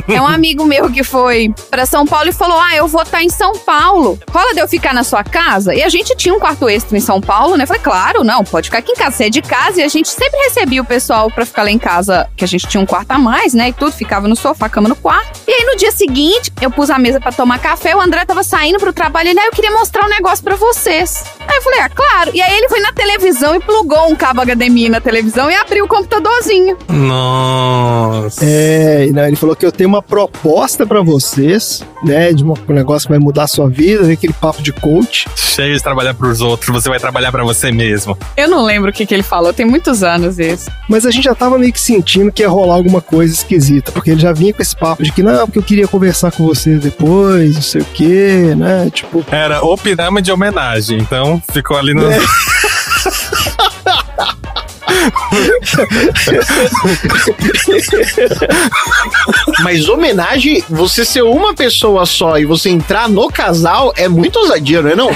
É 0.08 0.20
um 0.20 0.26
amigo 0.26 0.64
meu 0.64 0.90
que 0.90 1.04
foi 1.04 1.54
pra 1.70 1.86
São 1.86 2.06
Paulo 2.06 2.28
e 2.28 2.32
falou: 2.32 2.58
Ah, 2.58 2.74
eu 2.74 2.88
vou 2.88 3.02
estar 3.02 3.22
em 3.22 3.28
São 3.28 3.52
Paulo. 3.58 4.18
Rola 4.30 4.54
eu 4.62 4.68
ficar 4.68 4.94
na 4.94 5.04
sua 5.04 5.22
casa? 5.24 5.74
E 5.74 5.82
a 5.82 5.88
gente 5.88 6.16
tinha 6.16 6.34
um 6.34 6.38
quarto 6.38 6.68
extra 6.68 6.96
em 6.96 7.00
São 7.00 7.20
Paulo, 7.20 7.56
né? 7.56 7.64
Eu 7.64 7.68
falei, 7.68 7.82
claro, 7.82 8.24
não, 8.24 8.44
pode 8.44 8.68
ficar 8.68 8.78
aqui 8.78 8.92
em 8.92 8.96
casa. 8.96 9.16
Você 9.16 9.24
é 9.24 9.30
de 9.30 9.42
casa 9.42 9.80
e 9.80 9.82
a 9.82 9.88
gente 9.88 10.08
sempre 10.08 10.38
recebia 10.44 10.80
o 10.80 10.84
pessoal 10.84 11.30
pra 11.30 11.44
ficar 11.44 11.64
lá 11.64 11.70
em 11.70 11.78
casa, 11.78 12.28
que 12.36 12.44
a 12.44 12.48
gente 12.48 12.66
tinha 12.66 12.80
um 12.80 12.86
quarto 12.86 13.10
a 13.12 13.18
mais, 13.18 13.54
né? 13.54 13.68
E 13.68 13.72
tudo, 13.72 13.92
ficava 13.92 14.26
no 14.26 14.36
sofá, 14.36 14.68
cama 14.68 14.88
no 14.88 14.96
quarto. 14.96 15.40
E 15.46 15.52
aí 15.52 15.64
no 15.64 15.76
dia 15.76 15.92
seguinte, 15.92 16.52
eu 16.60 16.70
pus 16.70 16.90
a 16.90 16.98
mesa 16.98 17.20
pra 17.20 17.32
tomar 17.32 17.58
café, 17.58 17.94
o 17.94 18.00
André 18.00 18.24
tava 18.24 18.42
saindo 18.42 18.78
pro 18.78 18.92
trabalho 18.92 19.28
e 19.28 19.30
ele, 19.30 19.40
ah, 19.40 19.46
eu 19.46 19.52
queria 19.52 19.70
mostrar 19.70 20.06
um 20.06 20.08
negócio 20.08 20.44
pra 20.44 20.56
vocês. 20.56 21.24
Aí 21.46 21.56
eu 21.56 21.62
falei, 21.62 21.80
ah, 21.80 21.88
claro. 21.88 22.30
E 22.34 22.40
aí 22.40 22.56
ele 22.56 22.68
foi 22.68 22.80
na 22.80 22.92
televisão 22.92 23.54
e 23.54 23.60
plugou 23.60 24.08
um 24.08 24.14
cabo 24.14 24.42
HDMI 24.42 24.88
na 24.88 25.00
televisão 25.00 25.50
e 25.50 25.54
abriu 25.54 25.84
o 25.84 25.88
computadorzinho. 25.88 26.76
Nossa. 26.88 28.44
É, 28.44 29.06
não, 29.12 29.26
ele 29.26 29.36
falou 29.36 29.56
que 29.56 29.66
eu 29.66 29.72
tenho 29.72 29.88
uma 29.88 30.02
proposta 30.02 30.86
pra 30.86 31.02
vocês, 31.02 31.84
né? 32.04 32.32
De 32.32 32.44
um 32.44 32.54
negócio 32.68 33.06
que 33.08 33.12
vai 33.12 33.18
mudar 33.18 33.44
a 33.44 33.48
sua 33.48 33.68
vida, 33.68 34.10
aquele 34.12 34.32
papo 34.52 34.62
de 34.62 34.72
coach. 34.72 35.26
Chega 35.34 35.74
de 35.74 35.82
trabalhar 35.82 36.14
pros 36.14 36.42
outros, 36.42 36.70
você 36.70 36.88
vai 36.88 37.00
trabalhar 37.00 37.32
pra 37.32 37.42
você 37.42 37.72
mesmo. 37.72 38.16
Eu 38.36 38.48
não 38.48 38.62
lembro 38.62 38.90
o 38.90 38.92
que, 38.92 39.06
que 39.06 39.14
ele 39.14 39.22
falou, 39.22 39.52
tem 39.52 39.64
muitos 39.64 40.02
anos 40.02 40.38
isso. 40.38 40.70
Mas 40.88 41.06
a 41.06 41.10
gente 41.10 41.24
já 41.24 41.34
tava 41.34 41.58
meio 41.58 41.72
que 41.72 41.80
sentindo 41.80 42.30
que 42.30 42.42
ia 42.42 42.48
rolar 42.48 42.74
alguma 42.74 43.00
coisa 43.00 43.32
esquisita, 43.32 43.90
porque 43.90 44.10
ele 44.10 44.20
já 44.20 44.32
vinha 44.32 44.52
com 44.52 44.60
esse 44.60 44.76
papo 44.76 45.02
de 45.02 45.10
que 45.10 45.22
não, 45.22 45.46
porque 45.46 45.58
eu 45.58 45.62
queria 45.62 45.88
conversar 45.88 46.30
com 46.32 46.46
vocês 46.46 46.80
depois, 46.80 47.54
não 47.54 47.62
sei 47.62 47.80
o 47.80 47.86
quê, 47.86 48.54
né? 48.56 48.90
Tipo, 48.92 49.24
Era 49.30 49.64
o 49.64 49.76
pirâmide 49.76 50.26
de 50.26 50.32
homenagem, 50.32 50.98
então 50.98 51.42
ficou 51.52 51.78
ali 51.78 51.94
no. 51.94 52.02
Mas 59.62 59.88
homenagem, 59.88 60.62
você 60.68 61.04
ser 61.04 61.22
uma 61.22 61.54
pessoa 61.54 62.04
só 62.04 62.38
e 62.38 62.44
você 62.44 62.68
entrar 62.68 63.08
no 63.08 63.28
casal 63.28 63.92
é 63.96 64.08
muito 64.08 64.38
ousadia, 64.38 64.82
não 64.82 64.90
é 64.90 64.96
não? 64.96 65.10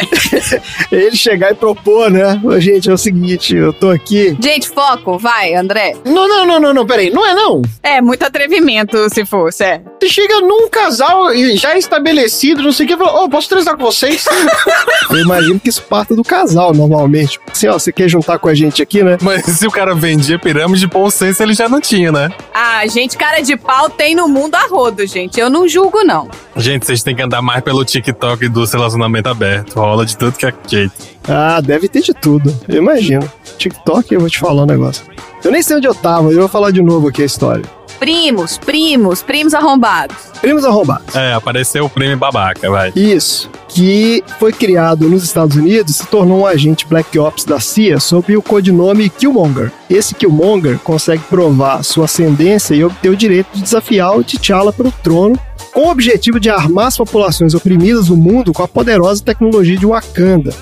ele 0.92 1.16
chegar 1.16 1.52
e 1.52 1.54
propor, 1.54 2.10
né? 2.10 2.40
Gente, 2.58 2.90
é 2.90 2.92
o 2.92 2.98
seguinte, 2.98 3.56
eu 3.56 3.72
tô 3.72 3.90
aqui. 3.90 4.36
Gente, 4.40 4.68
foco, 4.68 5.18
vai, 5.18 5.54
André. 5.54 5.94
Não, 6.04 6.28
não, 6.28 6.46
não, 6.46 6.60
não, 6.60 6.74
não, 6.74 6.86
peraí, 6.86 7.10
não 7.10 7.26
é 7.26 7.34
não. 7.34 7.62
É, 7.82 8.00
muito 8.00 8.22
atrevimento 8.22 9.08
se 9.08 9.24
fosse, 9.24 9.64
é. 9.64 9.82
Você 10.04 10.10
chega 10.10 10.38
num 10.42 10.68
casal 10.68 11.32
e 11.32 11.56
já 11.56 11.78
estabelecido, 11.78 12.62
não 12.62 12.72
sei 12.72 12.84
o 12.84 12.88
que, 12.88 12.94
e 12.94 12.98
fala, 12.98 13.22
ô, 13.22 13.28
posso 13.28 13.48
transar 13.48 13.74
com 13.74 13.84
vocês? 13.84 14.26
Eu 15.10 15.18
imagino 15.18 15.58
que 15.58 15.70
isso 15.70 15.80
parta 15.80 16.14
do 16.14 16.22
casal, 16.22 16.74
normalmente. 16.74 17.40
Assim, 17.50 17.68
ó, 17.68 17.78
você 17.78 17.90
quer 17.90 18.06
juntar 18.06 18.38
com 18.38 18.46
a 18.46 18.54
gente 18.54 18.82
aqui, 18.82 19.02
né? 19.02 19.16
Mas 19.22 19.46
se 19.46 19.66
o 19.66 19.70
cara 19.70 19.94
vendia 19.94 20.38
pirâmide, 20.38 20.86
bom 20.86 21.08
senso 21.08 21.42
ele 21.42 21.54
já 21.54 21.70
não 21.70 21.80
tinha, 21.80 22.12
né? 22.12 22.28
Ah, 22.52 22.86
gente, 22.86 23.16
cara 23.16 23.40
de 23.40 23.56
pau 23.56 23.88
tem 23.88 24.14
no 24.14 24.28
mundo 24.28 24.56
a 24.56 24.66
rodo, 24.66 25.06
gente. 25.06 25.40
Eu 25.40 25.48
não 25.48 25.66
julgo, 25.66 26.04
não. 26.04 26.28
Gente, 26.54 26.84
vocês 26.84 27.02
têm 27.02 27.16
que 27.16 27.22
andar 27.22 27.40
mais 27.40 27.62
pelo 27.62 27.82
TikTok 27.82 28.46
do 28.50 28.62
relacionamento 28.66 29.30
aberto. 29.30 29.76
Rola 29.76 30.04
de 30.04 30.18
tudo 30.18 30.36
que 30.36 30.44
é 30.44 30.52
jeito. 30.68 30.92
Ah, 31.26 31.62
deve 31.62 31.88
ter 31.88 32.02
de 32.02 32.12
tudo. 32.12 32.54
Eu 32.68 32.76
imagino. 32.76 33.26
TikTok, 33.56 34.12
eu 34.12 34.20
vou 34.20 34.28
te 34.28 34.38
falar 34.38 34.64
um 34.64 34.66
negócio. 34.66 35.02
Eu 35.42 35.50
nem 35.50 35.62
sei 35.62 35.76
onde 35.76 35.88
eu 35.88 35.94
tava, 35.94 36.30
eu 36.30 36.40
vou 36.40 36.48
falar 36.48 36.72
de 36.72 36.82
novo 36.82 37.08
aqui 37.08 37.22
a 37.22 37.26
história. 37.26 37.64
Primos, 37.98 38.58
primos, 38.58 39.22
primos 39.22 39.54
arrombados. 39.54 40.16
Primos 40.40 40.64
arrombados. 40.64 41.14
É, 41.14 41.32
apareceu 41.32 41.86
o 41.86 41.90
prêmio 41.90 42.16
babaca, 42.16 42.70
vai. 42.70 42.92
Isso. 42.94 43.50
Que 43.68 44.22
foi 44.38 44.52
criado 44.52 45.08
nos 45.08 45.24
Estados 45.24 45.56
Unidos 45.56 45.94
e 45.94 45.98
se 45.98 46.06
tornou 46.06 46.40
um 46.40 46.46
agente 46.46 46.86
Black 46.86 47.18
Ops 47.18 47.44
da 47.44 47.58
CIA 47.58 47.98
sob 47.98 48.36
o 48.36 48.42
codinome 48.42 49.08
Killmonger. 49.08 49.72
Esse 49.88 50.14
Killmonger 50.14 50.78
consegue 50.78 51.22
provar 51.24 51.82
sua 51.82 52.04
ascendência 52.04 52.74
e 52.74 52.84
obter 52.84 53.08
o 53.08 53.16
direito 53.16 53.48
de 53.54 53.62
desafiar 53.62 54.16
o 54.16 54.22
T'Challa 54.22 54.72
para 54.72 54.88
o 54.88 54.92
trono 55.02 55.38
com 55.72 55.88
o 55.88 55.90
objetivo 55.90 56.38
de 56.38 56.48
armar 56.48 56.86
as 56.86 56.96
populações 56.96 57.52
oprimidas 57.52 58.06
do 58.06 58.16
mundo 58.16 58.52
com 58.52 58.62
a 58.62 58.68
poderosa 58.68 59.24
tecnologia 59.24 59.76
de 59.76 59.84
Wakanda. 59.84 60.54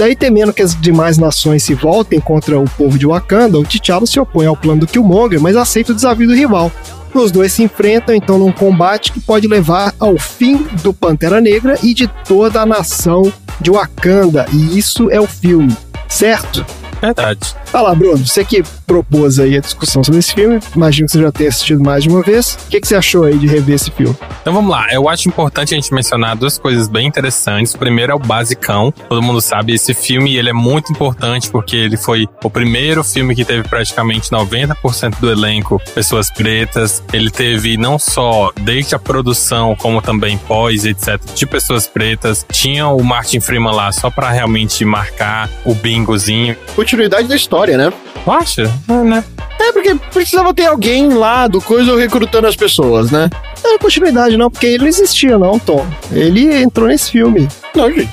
Daí, 0.00 0.16
temendo 0.16 0.50
que 0.50 0.62
as 0.62 0.74
demais 0.74 1.18
nações 1.18 1.62
se 1.62 1.74
voltem 1.74 2.18
contra 2.18 2.58
o 2.58 2.64
povo 2.64 2.98
de 2.98 3.06
Wakanda, 3.06 3.58
o 3.58 3.64
T'Challa 3.64 4.06
se 4.06 4.18
opõe 4.18 4.46
ao 4.46 4.56
plano 4.56 4.80
do 4.80 4.86
Killmonger, 4.86 5.38
mas 5.38 5.54
aceita 5.54 5.92
o 5.92 5.94
desafio 5.94 6.26
do 6.26 6.34
rival. 6.34 6.72
Os 7.12 7.30
dois 7.30 7.52
se 7.52 7.62
enfrentam 7.62 8.14
então 8.14 8.38
num 8.38 8.50
combate 8.50 9.12
que 9.12 9.20
pode 9.20 9.46
levar 9.46 9.94
ao 10.00 10.16
fim 10.16 10.56
do 10.82 10.94
Pantera 10.94 11.38
Negra 11.38 11.78
e 11.82 11.92
de 11.92 12.08
toda 12.26 12.62
a 12.62 12.66
nação 12.66 13.30
de 13.60 13.70
Wakanda. 13.70 14.46
E 14.50 14.78
isso 14.78 15.10
é 15.10 15.20
o 15.20 15.26
filme, 15.26 15.76
certo? 16.08 16.64
Verdade. 17.00 17.54
Fala 17.66 17.94
Bruno, 17.94 18.26
você 18.26 18.44
que 18.44 18.62
propôs 18.86 19.38
aí 19.38 19.56
a 19.56 19.60
discussão 19.60 20.02
sobre 20.02 20.18
esse 20.18 20.34
filme, 20.34 20.58
imagino 20.74 21.06
que 21.06 21.12
você 21.12 21.20
já 21.20 21.30
tenha 21.30 21.48
assistido 21.48 21.82
mais 21.82 22.02
de 22.02 22.10
uma 22.10 22.22
vez. 22.22 22.58
O 22.66 22.70
que, 22.70 22.80
que 22.80 22.88
você 22.88 22.96
achou 22.96 23.24
aí 23.24 23.38
de 23.38 23.46
rever 23.46 23.76
esse 23.76 23.90
filme? 23.90 24.16
Então 24.40 24.52
vamos 24.52 24.70
lá. 24.70 24.88
Eu 24.92 25.08
acho 25.08 25.28
importante 25.28 25.74
a 25.74 25.76
gente 25.76 25.94
mencionar 25.94 26.36
duas 26.36 26.58
coisas 26.58 26.88
bem 26.88 27.06
interessantes. 27.06 27.74
O 27.74 27.78
primeiro 27.78 28.12
é 28.12 28.14
o 28.14 28.18
basicão. 28.18 28.92
Todo 29.08 29.22
mundo 29.22 29.40
sabe 29.40 29.74
esse 29.74 29.94
filme, 29.94 30.36
ele 30.36 30.50
é 30.50 30.52
muito 30.52 30.92
importante 30.92 31.50
porque 31.50 31.76
ele 31.76 31.96
foi 31.96 32.26
o 32.42 32.50
primeiro 32.50 33.04
filme 33.04 33.34
que 33.34 33.44
teve 33.44 33.68
praticamente 33.68 34.30
90% 34.30 35.20
do 35.20 35.30
elenco 35.30 35.80
pessoas 35.94 36.30
pretas. 36.30 37.02
Ele 37.12 37.30
teve 37.30 37.76
não 37.76 37.98
só 37.98 38.50
desde 38.60 38.94
a 38.94 38.98
produção, 38.98 39.76
como 39.76 40.02
também 40.02 40.36
pós, 40.36 40.84
etc, 40.84 41.20
de 41.34 41.46
pessoas 41.46 41.86
pretas. 41.86 42.44
Tinha 42.50 42.88
o 42.88 43.02
Martin 43.04 43.40
Freeman 43.40 43.72
lá 43.72 43.92
só 43.92 44.10
pra 44.10 44.30
realmente 44.30 44.84
marcar 44.84 45.48
o 45.64 45.74
bingozinho. 45.74 46.56
Continuidade 46.90 47.28
da 47.28 47.36
história. 47.36 47.78
né? 47.78 47.92
Tu 48.24 48.30
acha? 48.32 48.62
É, 48.88 48.92
né? 49.04 49.24
É 49.60 49.72
porque 49.72 49.94
precisava 50.12 50.52
ter 50.52 50.66
alguém 50.66 51.08
lá 51.10 51.46
do 51.46 51.60
coisa 51.60 51.96
recrutando 51.96 52.48
as 52.48 52.56
pessoas, 52.56 53.12
né? 53.12 53.30
Não 53.62 53.76
é 53.76 53.78
continuidade, 53.78 54.36
não, 54.36 54.50
porque 54.50 54.66
ele 54.66 54.78
não 54.78 54.86
existia, 54.88 55.38
não, 55.38 55.56
Tom. 55.56 55.86
Ele 56.10 56.52
entrou 56.60 56.88
nesse 56.88 57.12
filme. 57.12 57.46
Não, 57.76 57.88
gente. 57.92 58.10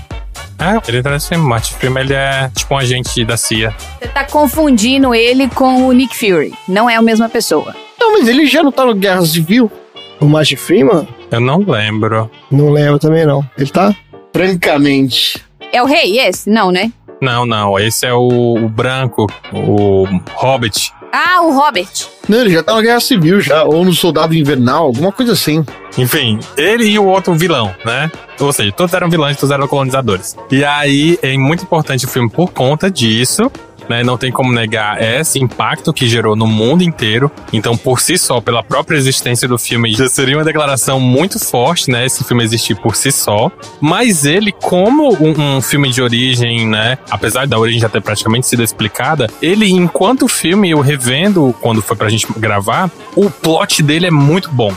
É, 0.60 0.80
ele 0.88 1.02
tá 1.02 1.10
nesse 1.10 1.28
filme. 1.28 1.52
O 1.52 1.60
Freeman, 1.60 2.04
ele 2.04 2.14
é 2.14 2.52
tipo 2.56 2.76
um 2.76 2.78
agente 2.78 3.26
da 3.26 3.36
CIA. 3.36 3.74
Você 4.00 4.08
tá 4.10 4.24
confundindo 4.26 5.16
ele 5.16 5.50
com 5.50 5.88
o 5.88 5.92
Nick 5.92 6.16
Fury. 6.16 6.54
Não 6.68 6.88
é 6.88 6.96
a 6.96 7.02
mesma 7.02 7.28
pessoa. 7.28 7.76
Não, 8.00 8.14
mas 8.14 8.28
ele 8.28 8.46
já 8.46 8.62
não 8.62 8.72
tá 8.72 8.86
no 8.86 8.94
Guerra 8.94 9.26
Civil. 9.26 9.72
O 10.20 10.26
Martin 10.28 10.56
Freeman? 10.56 11.08
Eu 11.32 11.40
não 11.40 11.66
lembro. 11.68 12.30
Não 12.52 12.70
lembro 12.70 13.00
também, 13.00 13.26
não. 13.26 13.44
Ele 13.58 13.72
tá? 13.72 13.96
Francamente. 14.32 15.44
É 15.74 15.82
o 15.82 15.86
rei 15.88 16.20
esse? 16.20 16.48
Não, 16.48 16.72
né? 16.72 16.92
Não, 17.22 17.46
não. 17.46 17.80
Esse 17.80 18.06
é 18.06 18.14
o, 18.14 18.56
o 18.56 18.70
branco, 18.70 19.28
o 19.52 20.06
Hobbit. 20.36 20.94
Ah, 21.12 21.42
o 21.42 21.52
Robert. 21.52 21.90
Não, 22.28 22.42
ele 22.42 22.52
já 22.52 22.62
tá 22.62 22.76
na 22.76 22.82
Guerra 22.82 23.00
Civil 23.00 23.40
já, 23.40 23.64
ou 23.64 23.86
no 23.86 23.94
Soldado 23.94 24.36
Invernal, 24.36 24.86
alguma 24.86 25.12
coisa 25.12 25.32
assim. 25.32 25.66
Enfim, 25.98 26.40
ele 26.58 26.86
e 26.86 27.00
o 27.00 27.06
outro 27.06 27.34
vilão, 27.34 27.74
né? 27.86 28.12
Ou 28.40 28.52
seja, 28.52 28.72
todos 28.72 28.94
eram 28.94 29.10
vilões, 29.10 29.38
todos 29.38 29.52
eram 29.52 29.68
colonizadores. 29.68 30.36
E 30.52 30.64
aí 30.64 31.18
é 31.22 31.36
muito 31.38 31.64
importante 31.64 32.06
o 32.06 32.10
filme 32.10 32.30
por 32.30 32.52
conta 32.52 32.92
disso. 32.92 33.52
Né, 33.90 34.04
não 34.04 34.18
tem 34.18 34.32
como 34.32 34.52
negar 34.52 35.02
esse 35.02 35.40
impacto 35.40 35.94
que 35.94 36.08
gerou 36.08 36.36
no 36.36 36.46
mundo 36.46 36.84
inteiro. 36.84 37.32
Então, 37.54 37.78
por 37.78 38.00
si 38.00 38.18
só, 38.18 38.42
pela 38.42 38.62
própria 38.62 38.98
existência 38.98 39.48
do 39.48 39.58
filme, 39.58 39.94
já 39.94 40.10
seria 40.10 40.38
uma 40.38 40.44
declaração 40.44 41.00
muito 41.00 41.40
forte, 41.40 41.90
né? 41.90 42.06
Esse 42.06 42.24
filme 42.24 42.44
existir 42.44 42.76
por 42.76 42.96
si 42.96 43.12
só. 43.12 43.50
Mas 43.80 44.26
ele, 44.26 44.52
como 44.52 45.14
um, 45.14 45.58
um 45.58 45.62
filme 45.62 45.90
de 45.90 46.02
origem, 46.02 46.68
né? 46.68 46.98
Apesar 47.10 47.48
da 47.48 47.58
origem 47.58 47.80
já 47.80 47.90
ter 47.90 48.02
praticamente 48.02 48.48
sido 48.48 48.64
explicada, 48.64 49.30
ele, 49.42 49.70
enquanto 49.70 50.28
filme, 50.28 50.70
eu 50.70 50.82
revendo 50.82 51.56
quando 51.62 51.82
foi 51.82 51.96
pra 51.96 52.10
gente 52.10 52.28
gravar, 52.38 52.90
o 53.16 53.30
plot 53.30 53.82
dele 53.84 54.08
é 54.08 54.12
muito 54.12 54.52
bom. 54.52 54.74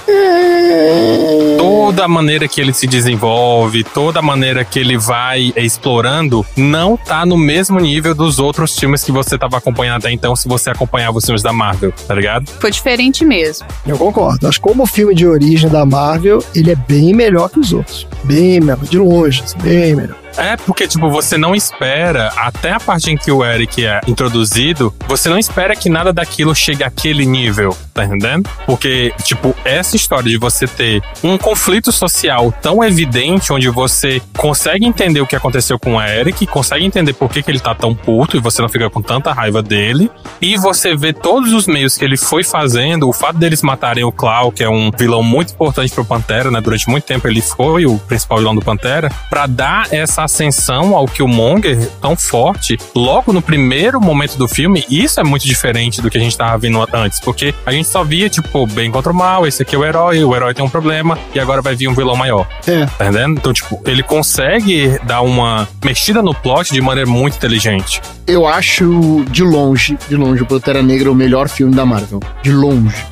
Toda 1.58 2.04
a 2.04 2.08
maneira 2.08 2.46
que 2.46 2.60
ele 2.60 2.72
se 2.72 2.86
desenvolve, 2.86 3.82
toda 3.82 4.20
a 4.20 4.22
maneira 4.22 4.64
que 4.64 4.78
ele 4.78 4.96
vai 4.96 5.52
explorando, 5.56 6.44
não 6.56 6.96
tá 6.96 7.26
no 7.26 7.36
mesmo 7.36 7.78
nível 7.80 8.14
dos 8.14 8.38
outros 8.38 8.78
filmes 8.78 8.99
que 9.04 9.12
você 9.12 9.38
tava 9.38 9.56
acompanhando 9.56 9.98
até 9.98 10.12
então, 10.12 10.34
se 10.36 10.48
você 10.48 10.70
acompanhava 10.70 11.18
os 11.18 11.24
filmes 11.24 11.42
da 11.42 11.52
Marvel, 11.52 11.92
tá 12.06 12.14
ligado? 12.14 12.48
Foi 12.60 12.70
diferente 12.70 13.24
mesmo. 13.24 13.66
Eu 13.86 13.96
concordo. 13.96 14.46
Acho 14.46 14.60
que 14.60 14.68
como 14.68 14.86
filme 14.86 15.14
de 15.14 15.26
origem 15.26 15.68
da 15.68 15.84
Marvel, 15.84 16.44
ele 16.54 16.70
é 16.70 16.76
bem 16.76 17.14
melhor 17.14 17.48
que 17.48 17.60
os 17.60 17.72
outros. 17.72 18.06
Bem 18.24 18.60
melhor, 18.60 18.78
de 18.84 18.98
longe, 18.98 19.42
assim, 19.42 19.58
bem 19.58 19.96
melhor. 19.96 20.19
É 20.36 20.56
porque, 20.56 20.86
tipo, 20.86 21.10
você 21.10 21.36
não 21.36 21.54
espera, 21.54 22.32
até 22.36 22.72
a 22.72 22.80
parte 22.80 23.10
em 23.10 23.16
que 23.16 23.30
o 23.30 23.44
Eric 23.44 23.84
é 23.84 24.00
introduzido, 24.06 24.94
você 25.06 25.28
não 25.28 25.38
espera 25.38 25.74
que 25.76 25.88
nada 25.88 26.12
daquilo 26.12 26.54
chegue 26.54 26.82
àquele 26.84 27.26
nível, 27.26 27.76
tá 27.92 28.04
entendendo? 28.04 28.48
Porque, 28.66 29.12
tipo, 29.24 29.54
essa 29.64 29.96
história 29.96 30.30
de 30.30 30.38
você 30.38 30.66
ter 30.66 31.02
um 31.22 31.36
conflito 31.36 31.92
social 31.92 32.52
tão 32.62 32.82
evidente, 32.82 33.52
onde 33.52 33.68
você 33.68 34.22
consegue 34.36 34.86
entender 34.86 35.20
o 35.20 35.26
que 35.26 35.36
aconteceu 35.36 35.78
com 35.78 35.96
o 35.96 36.02
Eric, 36.02 36.46
consegue 36.46 36.84
entender 36.84 37.12
por 37.12 37.28
que, 37.28 37.42
que 37.42 37.50
ele 37.50 37.60
tá 37.60 37.74
tão 37.74 37.94
puto 37.94 38.36
e 38.36 38.40
você 38.40 38.62
não 38.62 38.68
fica 38.68 38.88
com 38.88 39.02
tanta 39.02 39.32
raiva 39.32 39.62
dele, 39.62 40.10
e 40.40 40.56
você 40.56 40.96
vê 40.96 41.12
todos 41.12 41.52
os 41.52 41.66
meios 41.66 41.96
que 41.96 42.04
ele 42.04 42.16
foi 42.16 42.44
fazendo, 42.44 43.08
o 43.08 43.12
fato 43.12 43.38
deles 43.38 43.62
matarem 43.62 44.04
o 44.04 44.12
Clau, 44.12 44.52
que 44.52 44.62
é 44.62 44.68
um 44.68 44.90
vilão 44.96 45.22
muito 45.22 45.52
importante 45.52 45.92
pro 45.92 46.04
Pantera, 46.04 46.50
né? 46.50 46.60
Durante 46.60 46.88
muito 46.88 47.04
tempo 47.04 47.26
ele 47.28 47.40
foi 47.40 47.86
o 47.86 47.98
principal 47.98 48.38
vilão 48.38 48.54
do 48.54 48.62
Pantera, 48.62 49.10
pra 49.28 49.46
dar 49.46 49.92
essa 49.92 50.19
ascensão 50.24 50.96
ao 50.96 51.06
Killmonger 51.06 51.88
tão 52.00 52.16
forte 52.16 52.78
logo 52.94 53.32
no 53.32 53.42
primeiro 53.42 54.00
momento 54.00 54.36
do 54.36 54.48
filme, 54.48 54.84
isso 54.88 55.20
é 55.20 55.24
muito 55.24 55.46
diferente 55.46 56.00
do 56.00 56.10
que 56.10 56.18
a 56.18 56.20
gente 56.20 56.36
tava 56.36 56.56
vendo 56.58 56.80
antes, 56.92 57.20
porque 57.20 57.54
a 57.64 57.72
gente 57.72 57.88
só 57.88 58.04
via, 58.04 58.28
tipo, 58.28 58.66
bem 58.66 58.90
contra 58.90 59.12
o 59.12 59.14
mal, 59.14 59.46
esse 59.46 59.62
aqui 59.62 59.74
é 59.74 59.78
o 59.78 59.84
herói, 59.84 60.24
o 60.24 60.34
herói 60.34 60.54
tem 60.54 60.64
um 60.64 60.68
problema, 60.68 61.18
e 61.34 61.40
agora 61.40 61.62
vai 61.62 61.74
vir 61.74 61.88
um 61.88 61.94
vilão 61.94 62.16
maior. 62.16 62.46
É. 62.66 62.86
Tá 62.86 63.06
entendendo? 63.06 63.38
Então, 63.38 63.52
tipo, 63.52 63.80
ele 63.86 64.02
consegue 64.02 64.98
dar 65.04 65.22
uma 65.22 65.68
mexida 65.84 66.22
no 66.22 66.34
plot 66.34 66.72
de 66.72 66.80
maneira 66.80 67.08
muito 67.08 67.36
inteligente. 67.36 68.00
Eu 68.26 68.46
acho, 68.46 69.24
de 69.30 69.42
longe, 69.42 69.98
de 70.08 70.16
longe, 70.16 70.42
o 70.42 70.46
Pantera 70.46 70.82
Negra 70.82 71.10
o 71.10 71.14
melhor 71.14 71.48
filme 71.48 71.74
da 71.74 71.84
Marvel. 71.84 72.20
De 72.42 72.52
longe. 72.52 73.04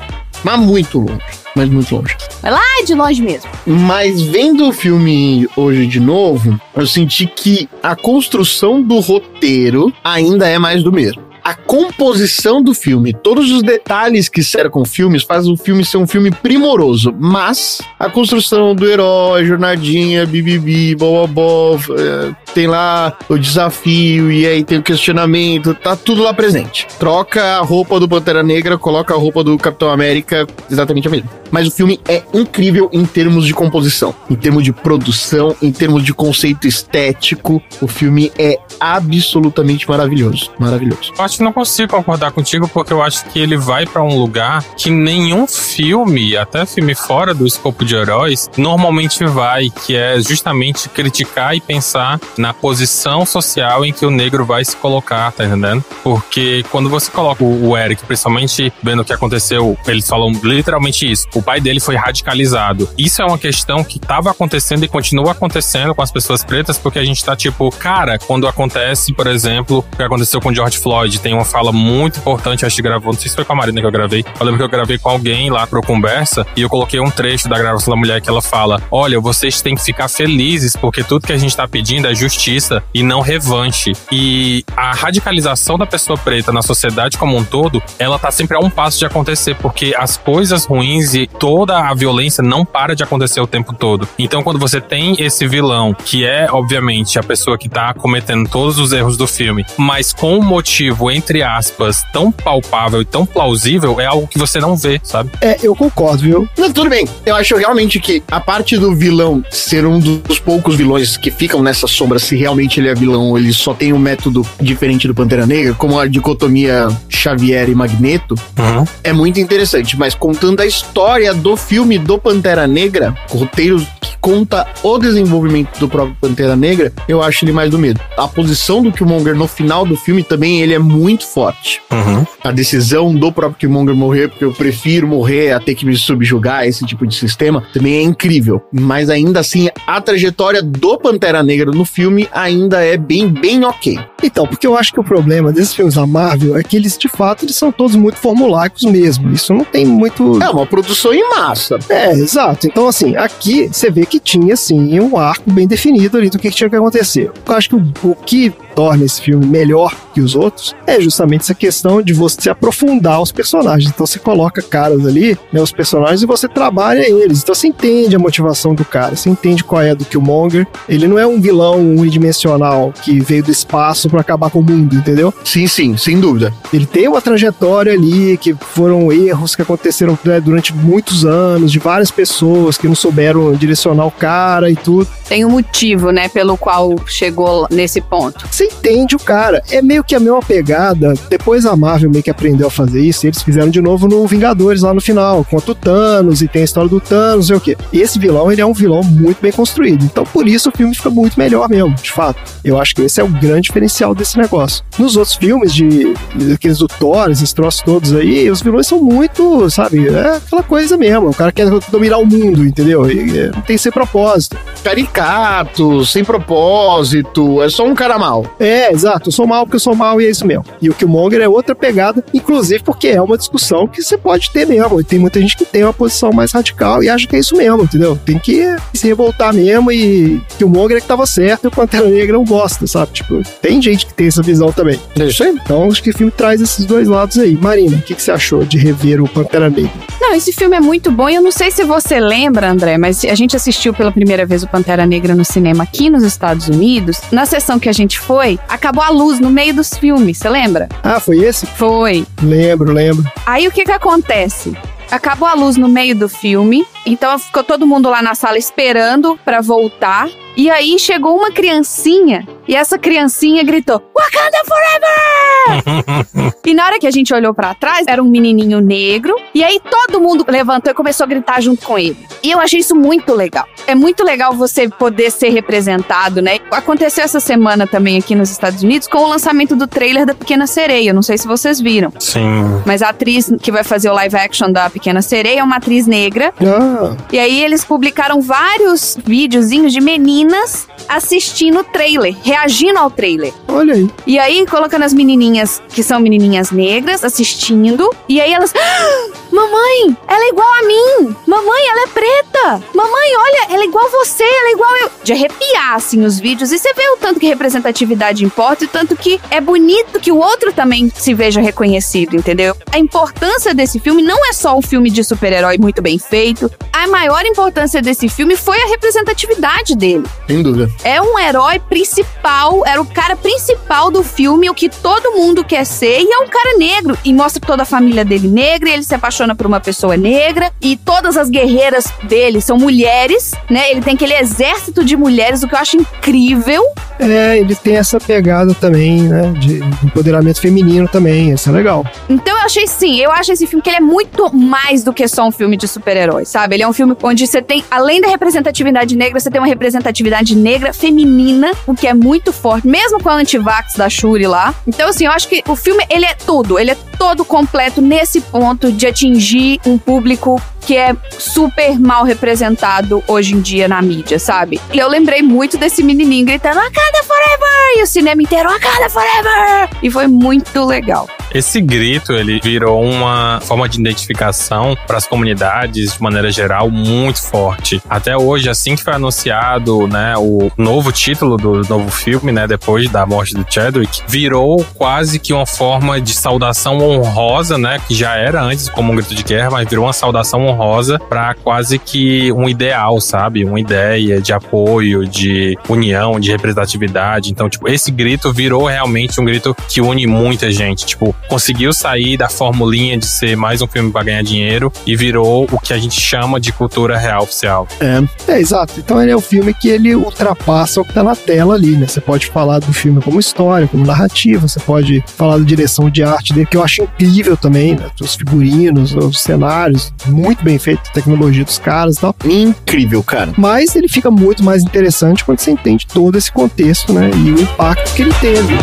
Mas 0.43 0.59
muito 0.59 0.99
longe. 0.99 1.21
Mas 1.59 1.67
muito 1.67 1.93
longe. 1.93 2.15
Mas 2.41 2.53
lá 2.53 2.83
de 2.85 2.93
longe 2.93 3.21
mesmo. 3.21 3.51
Mas 3.65 4.21
vendo 4.21 4.69
o 4.69 4.71
filme 4.71 5.45
hoje 5.57 5.87
de 5.87 5.99
novo, 5.99 6.57
eu 6.73 6.87
senti 6.87 7.27
que 7.27 7.67
a 7.83 7.97
construção 7.97 8.81
do 8.81 8.97
roteiro 8.99 9.93
ainda 10.01 10.47
é 10.47 10.57
mais 10.57 10.81
do 10.81 10.89
mesmo. 10.89 11.28
A 11.43 11.53
composição 11.53 12.61
do 12.61 12.73
filme, 12.73 13.13
todos 13.13 13.51
os 13.51 13.61
detalhes 13.61 14.27
que 14.29 14.43
cercam 14.43 14.85
filmes, 14.85 15.23
fazem 15.23 15.53
o 15.53 15.57
filme 15.57 15.85
ser 15.85 15.97
um 15.97 16.07
filme 16.07 16.31
primoroso. 16.31 17.13
Mas 17.17 17.81
a 17.99 18.09
construção 18.09 18.75
do 18.75 18.87
herói, 18.87 19.45
jornadinha, 19.45 20.25
bibibi, 20.25 20.95
bobobó, 20.95 21.79
é, 21.97 22.33
tem 22.53 22.67
lá 22.67 23.17
o 23.27 23.37
desafio 23.37 24.31
e 24.31 24.45
aí 24.45 24.63
tem 24.63 24.79
o 24.79 24.83
questionamento, 24.83 25.73
tá 25.73 25.95
tudo 25.95 26.23
lá 26.23 26.33
presente. 26.33 26.87
Troca 26.99 27.41
a 27.41 27.61
roupa 27.61 27.99
do 27.99 28.07
Pantera 28.07 28.43
Negra, 28.43 28.77
coloca 28.77 29.13
a 29.13 29.17
roupa 29.17 29.43
do 29.43 29.57
Capitão 29.57 29.89
América, 29.89 30.47
exatamente 30.69 31.07
a 31.07 31.11
mesma. 31.11 31.29
Mas 31.51 31.67
o 31.67 31.71
filme 31.71 31.99
é 32.07 32.21
incrível 32.33 32.89
em 32.93 33.05
termos 33.05 33.45
de 33.45 33.53
composição, 33.53 34.13
em 34.29 34.35
termos 34.35 34.63
de 34.63 34.71
produção, 34.71 35.55
em 35.61 35.71
termos 35.71 36.03
de 36.03 36.13
conceito 36.13 36.67
estético. 36.67 37.61
O 37.81 37.87
filme 37.87 38.31
é 38.37 38.59
absolutamente 38.79 39.89
maravilhoso. 39.89 40.51
Maravilhoso. 40.59 41.11
Acho 41.29 41.37
que 41.37 41.43
não 41.43 41.53
consigo 41.53 41.91
concordar 41.91 42.31
contigo 42.31 42.67
porque 42.67 42.91
eu 42.91 43.03
acho 43.03 43.23
que 43.25 43.37
ele 43.37 43.55
vai 43.55 43.85
pra 43.85 44.01
um 44.01 44.17
lugar 44.17 44.63
que 44.75 44.89
nenhum 44.89 45.45
filme, 45.45 46.35
até 46.35 46.65
filme 46.65 46.95
fora 46.95 47.35
do 47.35 47.45
escopo 47.45 47.85
de 47.85 47.95
heróis, 47.95 48.49
normalmente 48.57 49.23
vai, 49.25 49.69
que 49.69 49.95
é 49.95 50.19
justamente 50.19 50.89
criticar 50.89 51.55
e 51.55 51.61
pensar 51.61 52.19
na 52.35 52.51
posição 52.51 53.27
social 53.27 53.85
em 53.85 53.93
que 53.93 54.07
o 54.07 54.09
negro 54.09 54.43
vai 54.43 54.65
se 54.65 54.75
colocar, 54.75 55.31
tá 55.31 55.45
entendendo? 55.45 55.85
Porque 56.03 56.65
quando 56.71 56.89
você 56.89 57.11
coloca 57.11 57.43
o 57.43 57.77
Eric, 57.77 58.03
principalmente 58.05 58.73
vendo 58.81 59.03
o 59.03 59.05
que 59.05 59.13
aconteceu, 59.13 59.77
eles 59.85 60.07
falam 60.07 60.31
literalmente 60.43 61.09
isso. 61.09 61.27
O 61.35 61.43
pai 61.43 61.61
dele 61.61 61.79
foi 61.79 61.95
radicalizado. 61.95 62.89
Isso 62.97 63.21
é 63.21 63.25
uma 63.25 63.37
questão 63.37 63.83
que 63.83 63.99
tava 63.99 64.31
acontecendo 64.31 64.83
e 64.83 64.87
continua 64.87 65.33
acontecendo 65.33 65.93
com 65.93 66.01
as 66.01 66.11
pessoas 66.11 66.43
pretas, 66.43 66.79
porque 66.79 66.97
a 66.97 67.05
gente 67.05 67.23
tá 67.23 67.35
tipo, 67.35 67.69
cara, 67.69 68.17
quando 68.17 68.47
acontece, 68.47 69.13
por 69.13 69.27
exemplo, 69.27 69.85
o 69.93 69.95
que 69.95 70.01
aconteceu 70.01 70.41
com 70.41 70.51
George 70.51 70.79
Floyd, 70.79 71.18
tem 71.19 71.33
uma 71.33 71.45
fala 71.45 71.71
muito 71.71 72.19
importante, 72.19 72.65
acho 72.65 72.75
que 72.75 72.81
gravou, 72.81 73.13
não 73.13 73.19
sei 73.19 73.29
se 73.29 73.35
foi 73.35 73.45
com 73.45 73.53
a 73.53 73.55
Marina 73.55 73.79
que 73.79 73.87
eu 73.87 73.91
gravei. 73.91 74.25
Eu 74.39 74.45
lembro 74.45 74.57
que 74.57 74.63
eu 74.63 74.69
gravei 74.69 74.97
com 74.97 75.09
alguém 75.09 75.49
lá 75.49 75.65
pro 75.67 75.81
conversa 75.81 76.45
e 76.55 76.61
eu 76.61 76.69
coloquei 76.69 76.99
um 76.99 77.09
trecho 77.09 77.47
da 77.47 77.57
gravação 77.57 77.93
da 77.93 77.99
mulher 77.99 78.21
que 78.21 78.29
ela 78.29 78.41
fala: 78.41 78.81
Olha, 78.91 79.19
vocês 79.19 79.61
têm 79.61 79.75
que 79.75 79.83
ficar 79.83 80.07
felizes, 80.07 80.75
porque 80.75 81.03
tudo 81.03 81.25
que 81.25 81.33
a 81.33 81.37
gente 81.37 81.55
tá 81.55 81.67
pedindo 81.67 82.07
é 82.07 82.15
justiça 82.15 82.83
e 82.93 83.03
não 83.03 83.21
revanche. 83.21 83.93
E 84.11 84.63
a 84.75 84.93
radicalização 84.93 85.77
da 85.77 85.85
pessoa 85.85 86.17
preta 86.17 86.51
na 86.51 86.61
sociedade 86.61 87.17
como 87.17 87.37
um 87.37 87.43
todo, 87.43 87.81
ela 87.97 88.17
tá 88.17 88.31
sempre 88.31 88.57
a 88.57 88.59
um 88.59 88.69
passo 88.69 88.99
de 88.99 89.05
acontecer, 89.05 89.55
porque 89.55 89.93
as 89.97 90.17
coisas 90.17 90.65
ruins 90.65 91.13
e 91.13 91.27
toda 91.27 91.79
a 91.79 91.93
violência 91.93 92.43
não 92.43 92.65
para 92.65 92.95
de 92.95 93.03
acontecer 93.03 93.41
o 93.41 93.47
tempo 93.47 93.73
todo. 93.73 94.07
Então, 94.17 94.43
quando 94.43 94.59
você 94.59 94.79
tem 94.79 95.15
esse 95.19 95.47
vilão, 95.47 95.93
que 95.93 96.25
é, 96.25 96.47
obviamente, 96.51 97.17
a 97.19 97.23
pessoa 97.23 97.57
que 97.57 97.69
tá 97.69 97.93
cometendo 97.93 98.49
todos 98.49 98.77
os 98.77 98.93
erros 98.93 99.17
do 99.17 99.27
filme, 99.27 99.65
mas 99.77 100.13
com 100.13 100.37
um 100.37 100.43
motivo, 100.43 101.08
entre 101.11 101.41
aspas, 101.43 102.03
tão 102.13 102.31
palpável 102.31 103.01
e 103.01 103.05
tão 103.05 103.25
plausível, 103.25 103.99
é 103.99 104.05
algo 104.05 104.27
que 104.27 104.37
você 104.37 104.59
não 104.59 104.75
vê, 104.75 104.99
sabe? 105.03 105.29
É, 105.41 105.57
eu 105.61 105.75
concordo, 105.75 106.23
viu? 106.23 106.47
Não, 106.57 106.71
tudo 106.71 106.89
bem. 106.89 107.07
Eu 107.25 107.35
acho 107.35 107.55
realmente 107.55 107.99
que 107.99 108.21
a 108.29 108.39
parte 108.39 108.77
do 108.77 108.95
vilão 108.95 109.43
ser 109.49 109.85
um 109.85 109.99
dos 109.99 110.39
poucos 110.39 110.75
vilões 110.75 111.17
que 111.17 111.31
ficam 111.31 111.61
nessa 111.61 111.87
sombra, 111.87 112.19
se 112.19 112.35
realmente 112.35 112.79
ele 112.79 112.89
é 112.89 112.95
vilão 112.95 113.29
ou 113.29 113.37
ele 113.37 113.53
só 113.53 113.73
tem 113.73 113.93
um 113.93 113.99
método 113.99 114.45
diferente 114.61 115.07
do 115.07 115.13
Pantera 115.15 115.45
Negra, 115.45 115.73
como 115.73 115.99
a 115.99 116.07
dicotomia 116.07 116.87
Xavier 117.09 117.69
e 117.69 117.75
Magneto, 117.75 118.35
Uhum. 118.57 118.85
é 119.03 119.11
muito 119.13 119.39
interessante. 119.39 119.97
Mas 119.97 120.13
contando 120.15 120.59
a 120.61 120.65
história 120.65 121.33
do 121.33 121.55
filme 121.57 121.97
do 121.97 122.17
Pantera 122.17 122.67
Negra, 122.67 123.15
o 123.31 123.37
roteiro 123.37 123.79
que 124.01 124.15
conta 124.21 124.67
o 124.83 124.97
desenvolvimento 124.97 125.79
do 125.79 125.87
próprio 125.87 126.15
Pantera 126.19 126.55
Negra, 126.55 126.91
eu 127.07 127.21
acho 127.21 127.43
ele 127.45 127.51
mais 127.51 127.69
do 127.71 127.77
medo. 127.79 127.99
A 128.17 128.27
posição 128.27 128.81
do 128.83 128.91
Killmonger 128.91 129.35
no 129.35 129.47
final 129.47 129.85
do 129.85 129.95
filme 129.95 130.23
também 130.23 130.61
ele 130.61 130.73
é 130.73 130.79
muito 130.79 130.98
forte. 131.25 131.81
Uhum. 131.91 132.25
A 132.43 132.51
decisão 132.51 133.13
do 133.13 133.31
próprio 133.31 133.59
Killmonger 133.59 133.95
morrer, 133.95 134.29
porque 134.29 134.45
eu 134.45 134.53
prefiro 134.53 135.07
morrer 135.07 135.53
a 135.53 135.59
ter 135.59 135.75
que 135.75 135.85
me 135.85 135.95
subjugar 135.95 136.59
a 136.59 136.67
esse 136.67 136.85
tipo 136.85 137.05
de 137.05 137.15
sistema, 137.15 137.63
também 137.73 137.95
é 137.95 138.01
incrível. 138.01 138.61
Mas 138.71 139.09
ainda 139.09 139.39
assim, 139.39 139.69
a 139.85 140.01
trajetória 140.01 140.61
do 140.61 140.97
Pantera 140.97 141.43
Negra 141.43 141.71
no 141.71 141.85
filme 141.85 142.27
ainda 142.31 142.83
é 142.83 142.97
bem, 142.97 143.27
bem 143.27 143.63
ok. 143.63 143.99
Então, 144.23 144.45
porque 144.45 144.67
eu 144.67 144.77
acho 144.77 144.93
que 144.93 144.99
o 144.99 145.03
problema 145.03 145.51
desses 145.51 145.73
filmes 145.73 145.95
da 145.95 146.05
Marvel 146.05 146.57
é 146.57 146.63
que 146.63 146.75
eles, 146.75 146.97
de 146.97 147.07
fato, 147.07 147.45
eles 147.45 147.55
são 147.55 147.71
todos 147.71 147.95
muito 147.95 148.17
formulaicos 148.17 148.83
mesmo. 148.83 149.31
Isso 149.31 149.53
não 149.53 149.63
tem 149.63 149.85
muito. 149.85 150.41
É 150.41 150.49
uma 150.49 150.65
produção 150.65 151.13
em 151.13 151.27
massa. 151.29 151.77
É, 151.89 152.11
exato. 152.11 152.67
Então, 152.67 152.87
assim, 152.87 153.15
aqui 153.15 153.67
você 153.67 153.89
vê 153.89 154.05
que 154.05 154.19
tinha, 154.19 154.55
sim, 154.55 154.99
um 154.99 155.17
arco 155.17 155.51
bem 155.51 155.67
definido 155.67 156.17
ali 156.17 156.29
do 156.29 156.37
que, 156.37 156.49
que 156.49 156.55
tinha 156.55 156.69
que 156.69 156.75
acontecer. 156.75 157.31
Eu 157.47 157.55
acho 157.55 157.69
que 157.69 157.75
o, 157.75 157.93
o 158.03 158.15
que 158.15 158.53
torna 158.79 159.03
esse 159.03 159.21
filme 159.21 159.45
melhor 159.45 159.93
que 160.13 160.21
os 160.21 160.37
outros 160.37 160.73
é 160.87 161.01
justamente 161.01 161.41
essa 161.41 161.53
questão 161.53 162.01
de 162.01 162.13
você 162.13 162.49
aprofundar 162.49 163.21
os 163.21 163.29
personagens. 163.29 163.91
Então 163.93 164.07
você 164.07 164.17
coloca 164.17 164.61
caras 164.61 165.05
ali, 165.05 165.37
né, 165.51 165.61
os 165.61 165.73
personagens, 165.73 166.23
e 166.23 166.25
você 166.25 166.47
trabalha 166.47 167.01
eles. 167.01 167.43
Então 167.43 167.53
você 167.53 167.67
entende 167.67 168.15
a 168.15 168.19
motivação 168.19 168.73
do 168.73 168.85
cara, 168.85 169.17
você 169.17 169.29
entende 169.29 169.65
qual 169.65 169.81
é 169.81 169.93
do 169.93 170.05
Killmonger. 170.05 170.65
Ele 170.87 171.09
não 171.09 171.19
é 171.19 171.27
um 171.27 171.41
vilão 171.41 171.77
unidimensional 171.97 172.93
que 173.03 173.19
veio 173.19 173.43
do 173.43 173.51
espaço 173.51 174.09
para 174.09 174.21
acabar 174.21 174.49
com 174.49 174.59
o 174.59 174.63
mundo, 174.63 174.95
entendeu? 174.95 175.33
Sim, 175.43 175.67
sim, 175.67 175.97
sem 175.97 176.17
dúvida. 176.17 176.53
Ele 176.71 176.85
tem 176.85 177.09
uma 177.09 177.21
trajetória 177.21 177.91
ali 177.91 178.37
que 178.37 178.53
foram 178.53 179.11
erros 179.11 179.57
que 179.57 179.61
aconteceram 179.61 180.17
né, 180.23 180.39
durante 180.39 180.73
muitos 180.73 181.25
anos, 181.25 181.69
de 181.69 181.79
várias 181.79 182.11
pessoas 182.11 182.77
que 182.77 182.87
não 182.87 182.95
souberam 182.95 183.51
direcionar 183.55 184.05
o 184.05 184.11
cara 184.11 184.71
e 184.71 184.75
tudo. 184.77 185.05
Tem 185.27 185.43
um 185.43 185.49
motivo, 185.49 186.11
né, 186.11 186.29
pelo 186.29 186.57
qual 186.57 186.95
chegou 187.05 187.67
nesse 187.69 187.99
ponto. 187.99 188.47
Você 188.49 188.68
entende 188.69 189.15
o 189.15 189.19
cara. 189.19 189.61
É 189.69 189.81
meio 189.81 190.03
que 190.03 190.15
a 190.15 190.19
mesma 190.19 190.39
pegada. 190.41 191.13
Depois 191.29 191.65
a 191.65 191.75
Marvel 191.75 192.09
meio 192.09 192.23
que 192.23 192.29
aprendeu 192.29 192.67
a 192.67 192.71
fazer 192.71 193.01
isso. 193.01 193.25
Eles 193.25 193.41
fizeram 193.41 193.69
de 193.69 193.81
novo 193.81 194.07
no 194.07 194.25
Vingadores 194.27 194.81
lá 194.81 194.93
no 194.93 195.01
final. 195.01 195.45
Contra 195.45 195.71
o 195.71 195.75
Thanos 195.75 196.41
e 196.41 196.47
tem 196.47 196.61
a 196.61 196.65
história 196.65 196.89
do 196.89 196.99
Thanos, 196.99 197.47
sei 197.47 197.55
o 197.55 197.59
quê. 197.59 197.77
Esse 197.91 198.19
vilão, 198.19 198.51
ele 198.51 198.61
é 198.61 198.65
um 198.65 198.73
vilão 198.73 199.03
muito 199.03 199.41
bem 199.41 199.51
construído. 199.51 200.03
Então 200.05 200.23
por 200.23 200.47
isso 200.47 200.69
o 200.69 200.71
filme 200.71 200.95
fica 200.95 201.09
muito 201.09 201.37
melhor 201.37 201.69
mesmo, 201.69 201.93
de 201.95 202.11
fato. 202.11 202.39
Eu 202.63 202.79
acho 202.79 202.95
que 202.95 203.01
esse 203.01 203.19
é 203.19 203.23
o 203.23 203.27
grande 203.27 203.61
diferencial 203.61 204.13
desse 204.15 204.37
negócio. 204.37 204.83
Nos 204.97 205.15
outros 205.15 205.35
filmes 205.35 205.73
de 205.73 206.13
aqueles 206.53 206.77
do 206.77 206.87
Thor, 206.87 207.29
esses 207.29 207.53
troços 207.53 207.81
todos 207.81 208.13
aí, 208.13 208.49
os 208.49 208.61
vilões 208.61 208.87
são 208.87 209.01
muito, 209.01 209.69
sabe, 209.69 210.07
é 210.07 210.37
aquela 210.37 210.63
coisa 210.63 210.97
mesmo. 210.97 211.29
O 211.29 211.33
cara 211.33 211.51
quer 211.51 211.69
dominar 211.91 212.17
o 212.17 212.25
mundo, 212.25 212.65
entendeu? 212.65 213.09
E, 213.09 213.37
é, 213.37 213.51
não 213.51 213.61
tem 213.61 213.75
esse 213.75 213.91
propósito. 213.91 214.57
Caricato, 214.83 216.05
sem 216.05 216.23
propósito, 216.23 217.61
é 217.61 217.69
só 217.69 217.85
um 217.85 217.95
cara 217.95 218.17
mal. 218.17 218.45
É, 218.59 218.91
exato. 218.91 219.29
Eu 219.29 219.31
sou 219.31 219.47
mal 219.47 219.65
porque 219.65 219.77
eu 219.77 219.79
sou 219.79 219.95
mal 219.95 220.19
e 220.21 220.25
é 220.25 220.29
isso 220.29 220.45
mesmo. 220.45 220.65
E 220.81 220.89
o 220.89 220.93
Killmonger 220.93 221.41
é 221.41 221.47
outra 221.47 221.73
pegada, 221.73 222.23
inclusive 222.33 222.83
porque 222.83 223.07
é 223.07 223.21
uma 223.21 223.37
discussão 223.37 223.87
que 223.87 224.01
você 224.01 224.17
pode 224.17 224.51
ter 224.51 224.67
mesmo. 224.67 224.99
E 224.99 225.03
tem 225.03 225.17
muita 225.17 225.39
gente 225.39 225.55
que 225.55 225.65
tem 225.65 225.83
uma 225.83 225.93
posição 225.93 226.31
mais 226.31 226.51
radical 226.51 227.01
e 227.03 227.09
acha 227.09 227.27
que 227.27 227.35
é 227.35 227.39
isso 227.39 227.55
mesmo, 227.55 227.83
entendeu? 227.83 228.19
Tem 228.25 228.37
que 228.37 228.75
se 228.93 229.07
revoltar 229.07 229.53
mesmo 229.53 229.91
e 229.91 230.41
Killmonger 230.57 230.97
é 230.97 231.01
que 231.01 231.07
tava 231.07 231.25
certo 231.25 231.65
e 231.65 231.67
o 231.67 231.71
Pantera 231.71 232.07
Negra 232.09 232.37
não 232.37 232.45
gosta, 232.45 232.85
sabe? 232.85 233.13
Tipo, 233.13 233.41
tem 233.61 233.81
gente 233.81 234.05
que 234.05 234.13
tem 234.13 234.27
essa 234.27 234.41
visão 234.41 234.71
também. 234.71 234.99
É 235.17 235.25
isso 235.25 235.43
aí. 235.43 235.57
Então 235.63 235.89
acho 235.89 236.03
que 236.03 236.09
o 236.09 236.13
filme 236.13 236.31
traz 236.31 236.61
esses 236.61 236.85
dois 236.85 237.07
lados 237.07 237.37
aí. 237.37 237.55
Marina, 237.55 237.97
o 237.97 238.01
que, 238.01 238.15
que 238.15 238.21
você 238.21 238.31
achou 238.31 238.65
de 238.65 238.77
rever 238.77 239.21
o 239.21 239.27
Pantera 239.27 239.69
Negra? 239.69 239.91
Não, 240.19 240.35
esse 240.35 240.51
filme 240.51 240.75
é 240.75 240.79
muito 240.79 241.11
bom 241.11 241.29
e 241.29 241.35
eu 241.35 241.41
não 241.41 241.51
sei 241.51 241.71
se 241.71 241.83
você 241.83 242.19
lembra, 242.19 242.69
André, 242.69 242.97
mas 242.97 243.23
a 243.23 243.35
gente 243.35 243.55
assistiu 243.55 243.93
pela 243.93 244.11
primeira 244.11 244.45
vez 244.45 244.63
o 244.63 244.67
Pantera 244.67 245.05
Negra 245.05 245.33
no 245.33 245.45
cinema 245.45 245.83
aqui 245.83 246.09
nos 246.09 246.23
Estados 246.23 246.67
Unidos. 246.67 247.21
Na 247.31 247.45
sessão 247.45 247.79
que 247.79 247.89
a 247.89 247.93
gente 247.93 248.19
foi, 248.19 248.48
acabou 248.69 249.03
a 249.03 249.09
luz 249.09 249.39
no 249.39 249.49
meio 249.49 249.73
dos 249.73 249.93
filmes, 249.97 250.37
você 250.37 250.49
lembra? 250.49 250.87
Ah, 251.03 251.19
foi 251.19 251.39
esse? 251.39 251.65
Foi. 251.65 252.25
Lembro, 252.41 252.93
lembro. 252.93 253.29
Aí 253.45 253.67
o 253.67 253.71
que 253.71 253.83
que 253.83 253.91
acontece? 253.91 254.73
Acabou 255.11 255.47
a 255.47 255.53
luz 255.55 255.75
no 255.75 255.89
meio 255.89 256.15
do 256.15 256.29
filme, 256.29 256.85
então 257.05 257.37
ficou 257.39 257.63
todo 257.63 257.87
mundo 257.87 258.09
lá 258.09 258.21
na 258.21 258.35
sala 258.35 258.57
esperando 258.57 259.39
pra 259.43 259.61
voltar. 259.61 260.29
E 260.55 260.69
aí 260.69 260.99
chegou 260.99 261.37
uma 261.37 261.51
criancinha 261.51 262.45
e 262.67 262.75
essa 262.75 262.97
criancinha 262.97 263.63
gritou: 263.63 264.01
Wakanda 264.13 264.59
Forever! 264.67 266.53
e 266.65 266.73
na 266.73 266.85
hora 266.85 266.99
que 266.99 267.07
a 267.07 267.11
gente 267.11 267.33
olhou 267.33 267.53
pra 267.53 267.73
trás, 267.73 268.05
era 268.07 268.21
um 268.21 268.27
menininho 268.29 268.81
negro. 268.81 269.35
E 269.53 269.63
aí 269.63 269.79
todo 269.79 270.19
mundo 270.21 270.45
levantou 270.47 270.91
e 270.91 270.95
começou 270.95 271.23
a 271.23 271.27
gritar 271.27 271.61
junto 271.61 271.85
com 271.85 271.97
ele. 271.97 272.17
E 272.43 272.51
eu 272.51 272.59
achei 272.59 272.79
isso 272.79 272.95
muito 272.95 273.33
legal. 273.33 273.65
É 273.87 273.95
muito 273.95 274.23
legal 274.23 274.53
você 274.53 274.89
poder 274.89 275.31
ser 275.31 275.49
representado, 275.49 276.41
né? 276.41 276.59
Aconteceu 276.71 277.23
essa 277.23 277.39
semana 277.39 277.87
também 277.87 278.17
aqui 278.17 278.35
nos 278.35 278.51
Estados 278.51 278.83
Unidos 278.83 279.07
com 279.07 279.19
o 279.19 279.27
lançamento 279.27 279.75
do 279.75 279.87
trailer 279.87 280.25
da 280.25 280.33
Pequena 280.33 280.67
Sereia. 280.67 281.13
Não 281.13 281.21
sei 281.21 281.37
se 281.37 281.47
vocês 281.47 281.79
viram. 281.79 282.11
Sim. 282.19 282.81
Mas 282.85 283.01
a 283.01 283.09
atriz 283.09 283.51
que 283.61 283.71
vai 283.71 283.83
fazer 283.83 284.09
o 284.09 284.13
live 284.13 284.35
action 284.35 284.71
da 284.71 284.89
Pequena 284.89 285.21
Sereia 285.21 285.61
é 285.61 285.63
uma 285.63 285.77
atriz 285.77 286.05
negra. 286.05 286.53
Ah, 286.61 286.88
E 287.31 287.39
aí 287.39 287.63
eles 287.63 287.83
publicaram 287.83 288.41
vários 288.41 289.17
videozinhos 289.25 289.93
de 289.93 290.01
meninas 290.01 290.87
assistindo 291.07 291.79
o 291.79 291.83
trailer, 291.83 292.35
reagindo 292.43 292.99
ao 292.99 293.09
trailer. 293.09 293.51
olha 293.67 293.93
aí. 293.95 294.09
E 294.27 294.37
aí 294.37 294.65
colocando 294.67 295.03
as 295.03 295.13
menininhas, 295.13 295.81
que 295.89 296.03
são 296.03 296.19
menininhas 296.19 296.71
negras, 296.71 297.23
assistindo. 297.23 298.09
E 298.27 298.39
aí 298.39 298.53
elas. 298.53 298.73
"Ah, 298.75 299.39
Mamãe, 299.51 300.15
ela 300.27 300.43
é 300.45 300.49
igual 300.49 300.67
a 300.67 300.83
mim! 300.83 301.35
Mamãe, 301.47 301.87
ela 301.89 302.03
é 302.03 302.07
preta! 302.07 302.83
Mamãe, 302.93 303.35
olha, 303.35 303.73
ela 303.73 303.83
é 303.83 303.87
igual 303.87 304.07
você, 304.11 304.43
ela 304.43 304.69
é 304.69 304.71
igual 304.73 304.95
eu. 304.97 305.11
De 305.23 305.33
arrepiar, 305.33 305.95
assim, 305.95 306.23
os 306.23 306.39
vídeos. 306.39 306.71
E 306.71 306.77
você 306.77 306.93
vê 306.93 307.09
o 307.09 307.17
tanto 307.17 307.39
que 307.39 307.47
representatividade 307.47 308.45
importa 308.45 308.83
e 308.83 308.87
o 308.87 308.89
tanto 308.89 309.15
que 309.15 309.41
é 309.49 309.59
bonito 309.59 310.19
que 310.19 310.31
o 310.31 310.37
outro 310.37 310.71
também 310.71 311.11
se 311.15 311.33
veja 311.33 311.59
reconhecido, 311.59 312.35
entendeu? 312.35 312.75
A 312.91 312.99
importância 312.99 313.73
desse 313.73 313.99
filme 313.99 314.21
não 314.21 314.37
é 314.47 314.53
só 314.53 314.77
um 314.77 314.83
filme 314.83 315.09
de 315.09 315.23
super-herói 315.23 315.77
muito 315.79 315.99
bem 315.99 316.19
feito. 316.19 316.71
A 316.91 317.07
maior 317.07 317.45
importância 317.45 318.01
desse 318.01 318.27
filme 318.27 318.55
foi 318.55 318.77
a 318.81 318.87
representatividade 318.87 319.95
dele 319.95 320.23
Sem 320.47 320.61
dúvida. 320.61 320.91
é 321.03 321.21
um 321.21 321.39
herói 321.39 321.79
principal, 321.79 322.85
era 322.85 323.01
o 323.01 323.05
cara 323.05 323.35
principal 323.35 324.11
do 324.11 324.23
filme, 324.23 324.69
o 324.69 324.73
que 324.73 324.89
todo 324.89 325.31
mundo 325.31 325.63
quer 325.63 325.85
ser, 325.85 326.19
e 326.19 326.31
é 326.31 326.39
um 326.39 326.47
cara 326.47 326.77
negro. 326.77 327.17
E 327.23 327.33
mostra 327.33 327.61
toda 327.65 327.83
a 327.83 327.85
família 327.85 328.25
dele 328.25 328.47
negra, 328.47 328.89
e 328.89 328.93
ele 328.93 329.03
se 329.03 329.13
apaixona 329.15 329.55
por 329.55 329.65
uma 329.65 329.79
pessoa 329.79 330.17
negra, 330.17 330.71
e 330.81 330.97
todas 330.97 331.37
as 331.37 331.49
guerreiras 331.49 332.05
dele 332.23 332.59
são 332.61 332.77
mulheres, 332.77 333.53
né? 333.69 333.91
Ele 333.91 334.01
tem 334.01 334.15
aquele 334.15 334.33
exército 334.33 335.03
de 335.03 335.15
mulheres, 335.15 335.63
o 335.63 335.67
que 335.67 335.75
eu 335.75 335.79
acho 335.79 335.97
incrível. 335.97 336.83
É, 337.19 337.57
ele 337.57 337.75
tem 337.75 337.97
essa 337.97 338.19
pegada 338.19 338.73
também, 338.73 339.23
né? 339.23 339.53
De 339.57 339.79
empoderamento 340.03 340.59
feminino 340.59 341.07
também. 341.07 341.51
Isso 341.51 341.69
é 341.69 341.71
legal. 341.71 342.05
Então 342.29 342.57
eu 342.57 342.63
achei 342.63 342.87
sim, 342.87 343.19
eu 343.19 343.31
acho 343.31 343.51
esse 343.51 343.67
filme 343.67 343.81
que 343.81 343.89
ele 343.89 343.97
é 343.97 344.01
muito 344.01 344.53
mais 344.55 345.03
do 345.03 345.13
que 345.13 345.27
só 345.27 345.47
um 345.47 345.51
filme 345.51 345.77
de 345.77 345.87
super-heróis, 345.87 346.47
sabe? 346.49 346.68
Ele 346.75 346.83
é 346.83 346.87
um 346.87 346.93
filme 346.93 347.15
onde 347.21 347.45
você 347.45 347.61
tem, 347.61 347.83
além 347.89 348.21
da 348.21 348.27
representatividade 348.27 349.15
negra, 349.15 349.39
você 349.39 349.49
tem 349.49 349.59
uma 349.59 349.67
representatividade 349.67 350.55
negra 350.55 350.93
feminina, 350.93 351.71
o 351.85 351.93
que 351.93 352.07
é 352.07 352.13
muito 352.13 352.51
forte, 352.51 352.87
mesmo 352.87 353.21
com 353.21 353.29
a 353.29 353.35
antivax 353.35 353.95
da 353.95 354.09
Shuri 354.09 354.47
lá. 354.47 354.73
Então 354.87 355.09
assim, 355.09 355.25
eu 355.25 355.31
acho 355.31 355.47
que 355.47 355.63
o 355.67 355.75
filme, 355.75 356.03
ele 356.09 356.25
é 356.25 356.33
tudo, 356.33 356.79
ele 356.79 356.91
é 356.91 356.97
todo 357.17 357.43
completo 357.43 358.01
nesse 358.01 358.41
ponto 358.41 358.91
de 358.91 359.07
atingir 359.07 359.79
um 359.85 359.97
público 359.97 360.61
que 360.81 360.95
é 360.97 361.15
super 361.37 361.99
mal 361.99 362.23
representado 362.23 363.23
hoje 363.27 363.53
em 363.53 363.61
dia 363.61 363.87
na 363.87 364.01
mídia, 364.01 364.39
sabe? 364.39 364.79
E 364.91 364.97
eu 364.97 365.07
lembrei 365.07 365.41
muito 365.41 365.77
desse 365.77 366.01
menininho 366.01 366.45
gritando 366.45 366.75
Wakanda 366.75 367.23
Forever! 367.23 367.97
E 367.97 368.03
o 368.03 368.07
cinema 368.07 368.41
inteiro 368.41 368.69
Wakanda 368.69 369.09
Forever! 369.09 369.89
E 370.01 370.09
foi 370.09 370.27
muito 370.27 370.85
legal. 370.85 371.27
Esse 371.53 371.81
grito, 371.81 372.33
ele 372.33 372.59
virou 372.61 373.03
uma 373.03 373.59
forma 373.61 373.89
de 373.89 373.99
identificação 373.99 374.95
para 375.07 375.17
as 375.17 375.27
comunidades, 375.27 376.13
de 376.13 376.21
maneira 376.21 376.51
geral, 376.51 376.89
muito 376.89 377.41
forte. 377.41 378.01
Até 378.09 378.37
hoje, 378.37 378.69
assim 378.69 378.95
que 378.95 379.03
foi 379.03 379.13
anunciado, 379.13 380.07
né, 380.07 380.35
o 380.37 380.71
novo 380.77 381.11
título 381.11 381.57
do 381.57 381.81
novo 381.87 382.09
filme, 382.11 382.51
né, 382.51 382.67
depois 382.67 383.09
da 383.09 383.25
morte 383.25 383.55
do 383.55 383.65
Chadwick, 383.67 384.21
virou 384.27 384.85
quase 384.95 385.39
que 385.39 385.53
uma 385.53 385.65
forma 385.65 386.21
de 386.21 386.33
saudação 386.33 386.99
honrosa, 386.99 387.77
né, 387.77 387.99
que 388.07 388.13
já 388.13 388.35
era 388.35 388.61
antes 388.61 388.87
como 388.89 389.11
um 389.11 389.15
grito 389.15 389.33
de 389.33 389.43
guerra, 389.43 389.71
mas 389.71 389.89
virou 389.89 390.05
uma 390.05 390.13
saudação 390.13 390.65
honrosa 390.65 391.17
para 391.17 391.55
quase 391.55 391.97
que 391.97 392.51
um 392.51 392.69
ideal, 392.69 393.19
sabe? 393.19 393.65
Uma 393.65 393.79
ideia 393.79 394.41
de 394.41 394.53
apoio, 394.53 395.27
de 395.27 395.77
união, 395.87 396.39
de 396.39 396.51
representatividade. 396.51 397.51
Então, 397.51 397.69
tipo, 397.69 397.87
esse 397.87 398.11
grito 398.11 398.51
virou 398.51 398.85
realmente 398.85 399.39
um 399.41 399.45
grito 399.45 399.75
que 399.87 400.01
une 400.01 400.27
muita 400.27 400.71
gente. 400.71 401.05
Tipo, 401.05 401.35
conseguiu 401.47 401.93
sair 401.93 402.37
da 402.37 402.49
formulinha 402.49 403.17
de 403.17 403.25
ser 403.25 403.55
mais 403.55 403.81
um 403.81 403.87
filme 403.87 404.11
para 404.11 404.23
ganhar 404.23 404.43
dinheiro 404.43 404.91
e 405.05 405.15
virou 405.15 405.67
o 405.71 405.79
que 405.79 405.93
a 405.93 405.97
gente 405.97 406.19
chama 406.19 406.59
de 406.59 406.71
cultura 406.71 407.17
real 407.17 407.43
oficial. 407.43 407.87
É, 407.99 408.59
exato. 408.59 408.93
Então 408.97 409.21
ele 409.21 409.31
é 409.31 409.35
o 409.35 409.41
filme 409.41 409.73
que 409.73 409.89
ele 409.89 410.15
ultrapassa 410.15 411.01
o 411.01 411.05
que 411.05 411.13
tá 411.13 411.23
na 411.23 411.35
tela 411.35 411.75
ali, 411.75 411.95
né? 411.95 412.07
Você 412.07 412.21
pode 412.21 412.47
falar 412.47 412.79
do 412.79 412.93
filme 412.93 413.21
como 413.21 413.39
história, 413.39 413.87
como 413.87 414.05
narrativa, 414.05 414.67
você 414.67 414.79
pode 414.79 415.23
falar 415.35 415.57
da 415.57 415.63
direção 415.63 416.09
de 416.09 416.23
arte 416.23 416.53
dele, 416.53 416.65
que 416.65 416.77
eu 416.77 416.83
acho 416.83 417.03
incrível 417.03 417.57
também, 417.57 417.95
né? 417.95 418.09
Os 418.19 418.35
figurinos, 418.35 419.13
os 419.15 419.41
cenários, 419.41 420.13
muito 420.27 420.63
bem 420.63 420.77
feito, 420.77 421.01
a 421.09 421.13
tecnologia 421.13 421.63
dos 421.63 421.77
caras 421.77 422.17
e 422.17 422.21
tal. 422.21 422.35
Incrível, 422.45 423.23
cara. 423.23 423.53
Mas 423.57 423.95
ele 423.95 424.07
fica 424.07 424.31
muito 424.31 424.63
mais 424.63 424.83
interessante 424.83 425.43
quando 425.43 425.59
você 425.59 425.71
entende 425.71 426.05
todo 426.07 426.37
esse 426.37 426.51
contexto, 426.51 427.13
né? 427.13 427.29
E 427.33 427.51
o 427.51 427.61
impacto 427.61 428.13
que 428.13 428.21
ele 428.21 428.33
teve. 428.35 428.77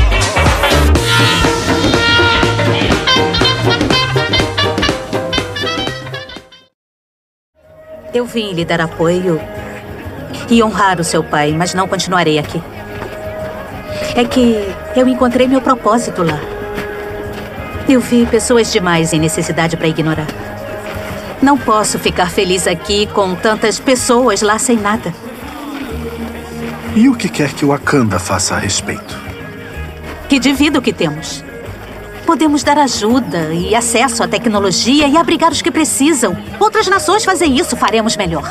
Eu 8.17 8.25
vim 8.25 8.55
lhe 8.55 8.65
dar 8.65 8.81
apoio 8.81 9.39
e 10.49 10.63
honrar 10.63 10.99
o 10.99 11.05
seu 11.05 11.23
pai, 11.23 11.53
mas 11.53 11.75
não 11.75 11.87
continuarei 11.87 12.39
aqui. 12.39 12.63
É 14.15 14.25
que 14.25 14.75
eu 14.97 15.07
encontrei 15.07 15.47
meu 15.47 15.61
propósito 15.61 16.23
lá. 16.23 16.41
Eu 17.87 18.01
vi 18.01 18.25
pessoas 18.25 18.73
demais 18.73 19.13
em 19.13 19.21
necessidade 19.21 19.77
para 19.77 19.89
ignorar. 19.89 20.29
Não 21.43 21.59
posso 21.59 21.99
ficar 21.99 22.31
feliz 22.31 22.67
aqui 22.67 23.07
com 23.09 23.35
tantas 23.35 23.79
pessoas 23.79 24.41
lá 24.41 24.59
sem 24.59 24.79
nada. 24.79 25.13
E 26.95 27.11
o 27.11 27.15
que 27.15 27.29
quer 27.29 27.53
que 27.53 27.67
o 27.67 27.69
Wakanda 27.69 28.19
faça 28.19 28.55
a 28.55 28.59
respeito? 28.59 29.27
que 30.27 30.39
divida 30.39 30.79
o 30.79 30.83
que 30.83 30.93
temos. 30.93 31.45
Podemos 32.27 32.65
dar 32.65 32.77
ajuda 32.77 33.55
e 33.55 33.73
acesso 33.73 34.23
à 34.23 34.27
tecnologia 34.27 35.07
e 35.07 35.17
abrigar 35.17 35.53
os 35.53 35.63
que 35.63 35.71
precisam. 35.71 36.37
Outras 36.59 36.89
nações 36.89 37.25
fazem 37.25 37.57
isso, 37.57 37.77
faremos 37.77 38.17
melhor. 38.17 38.45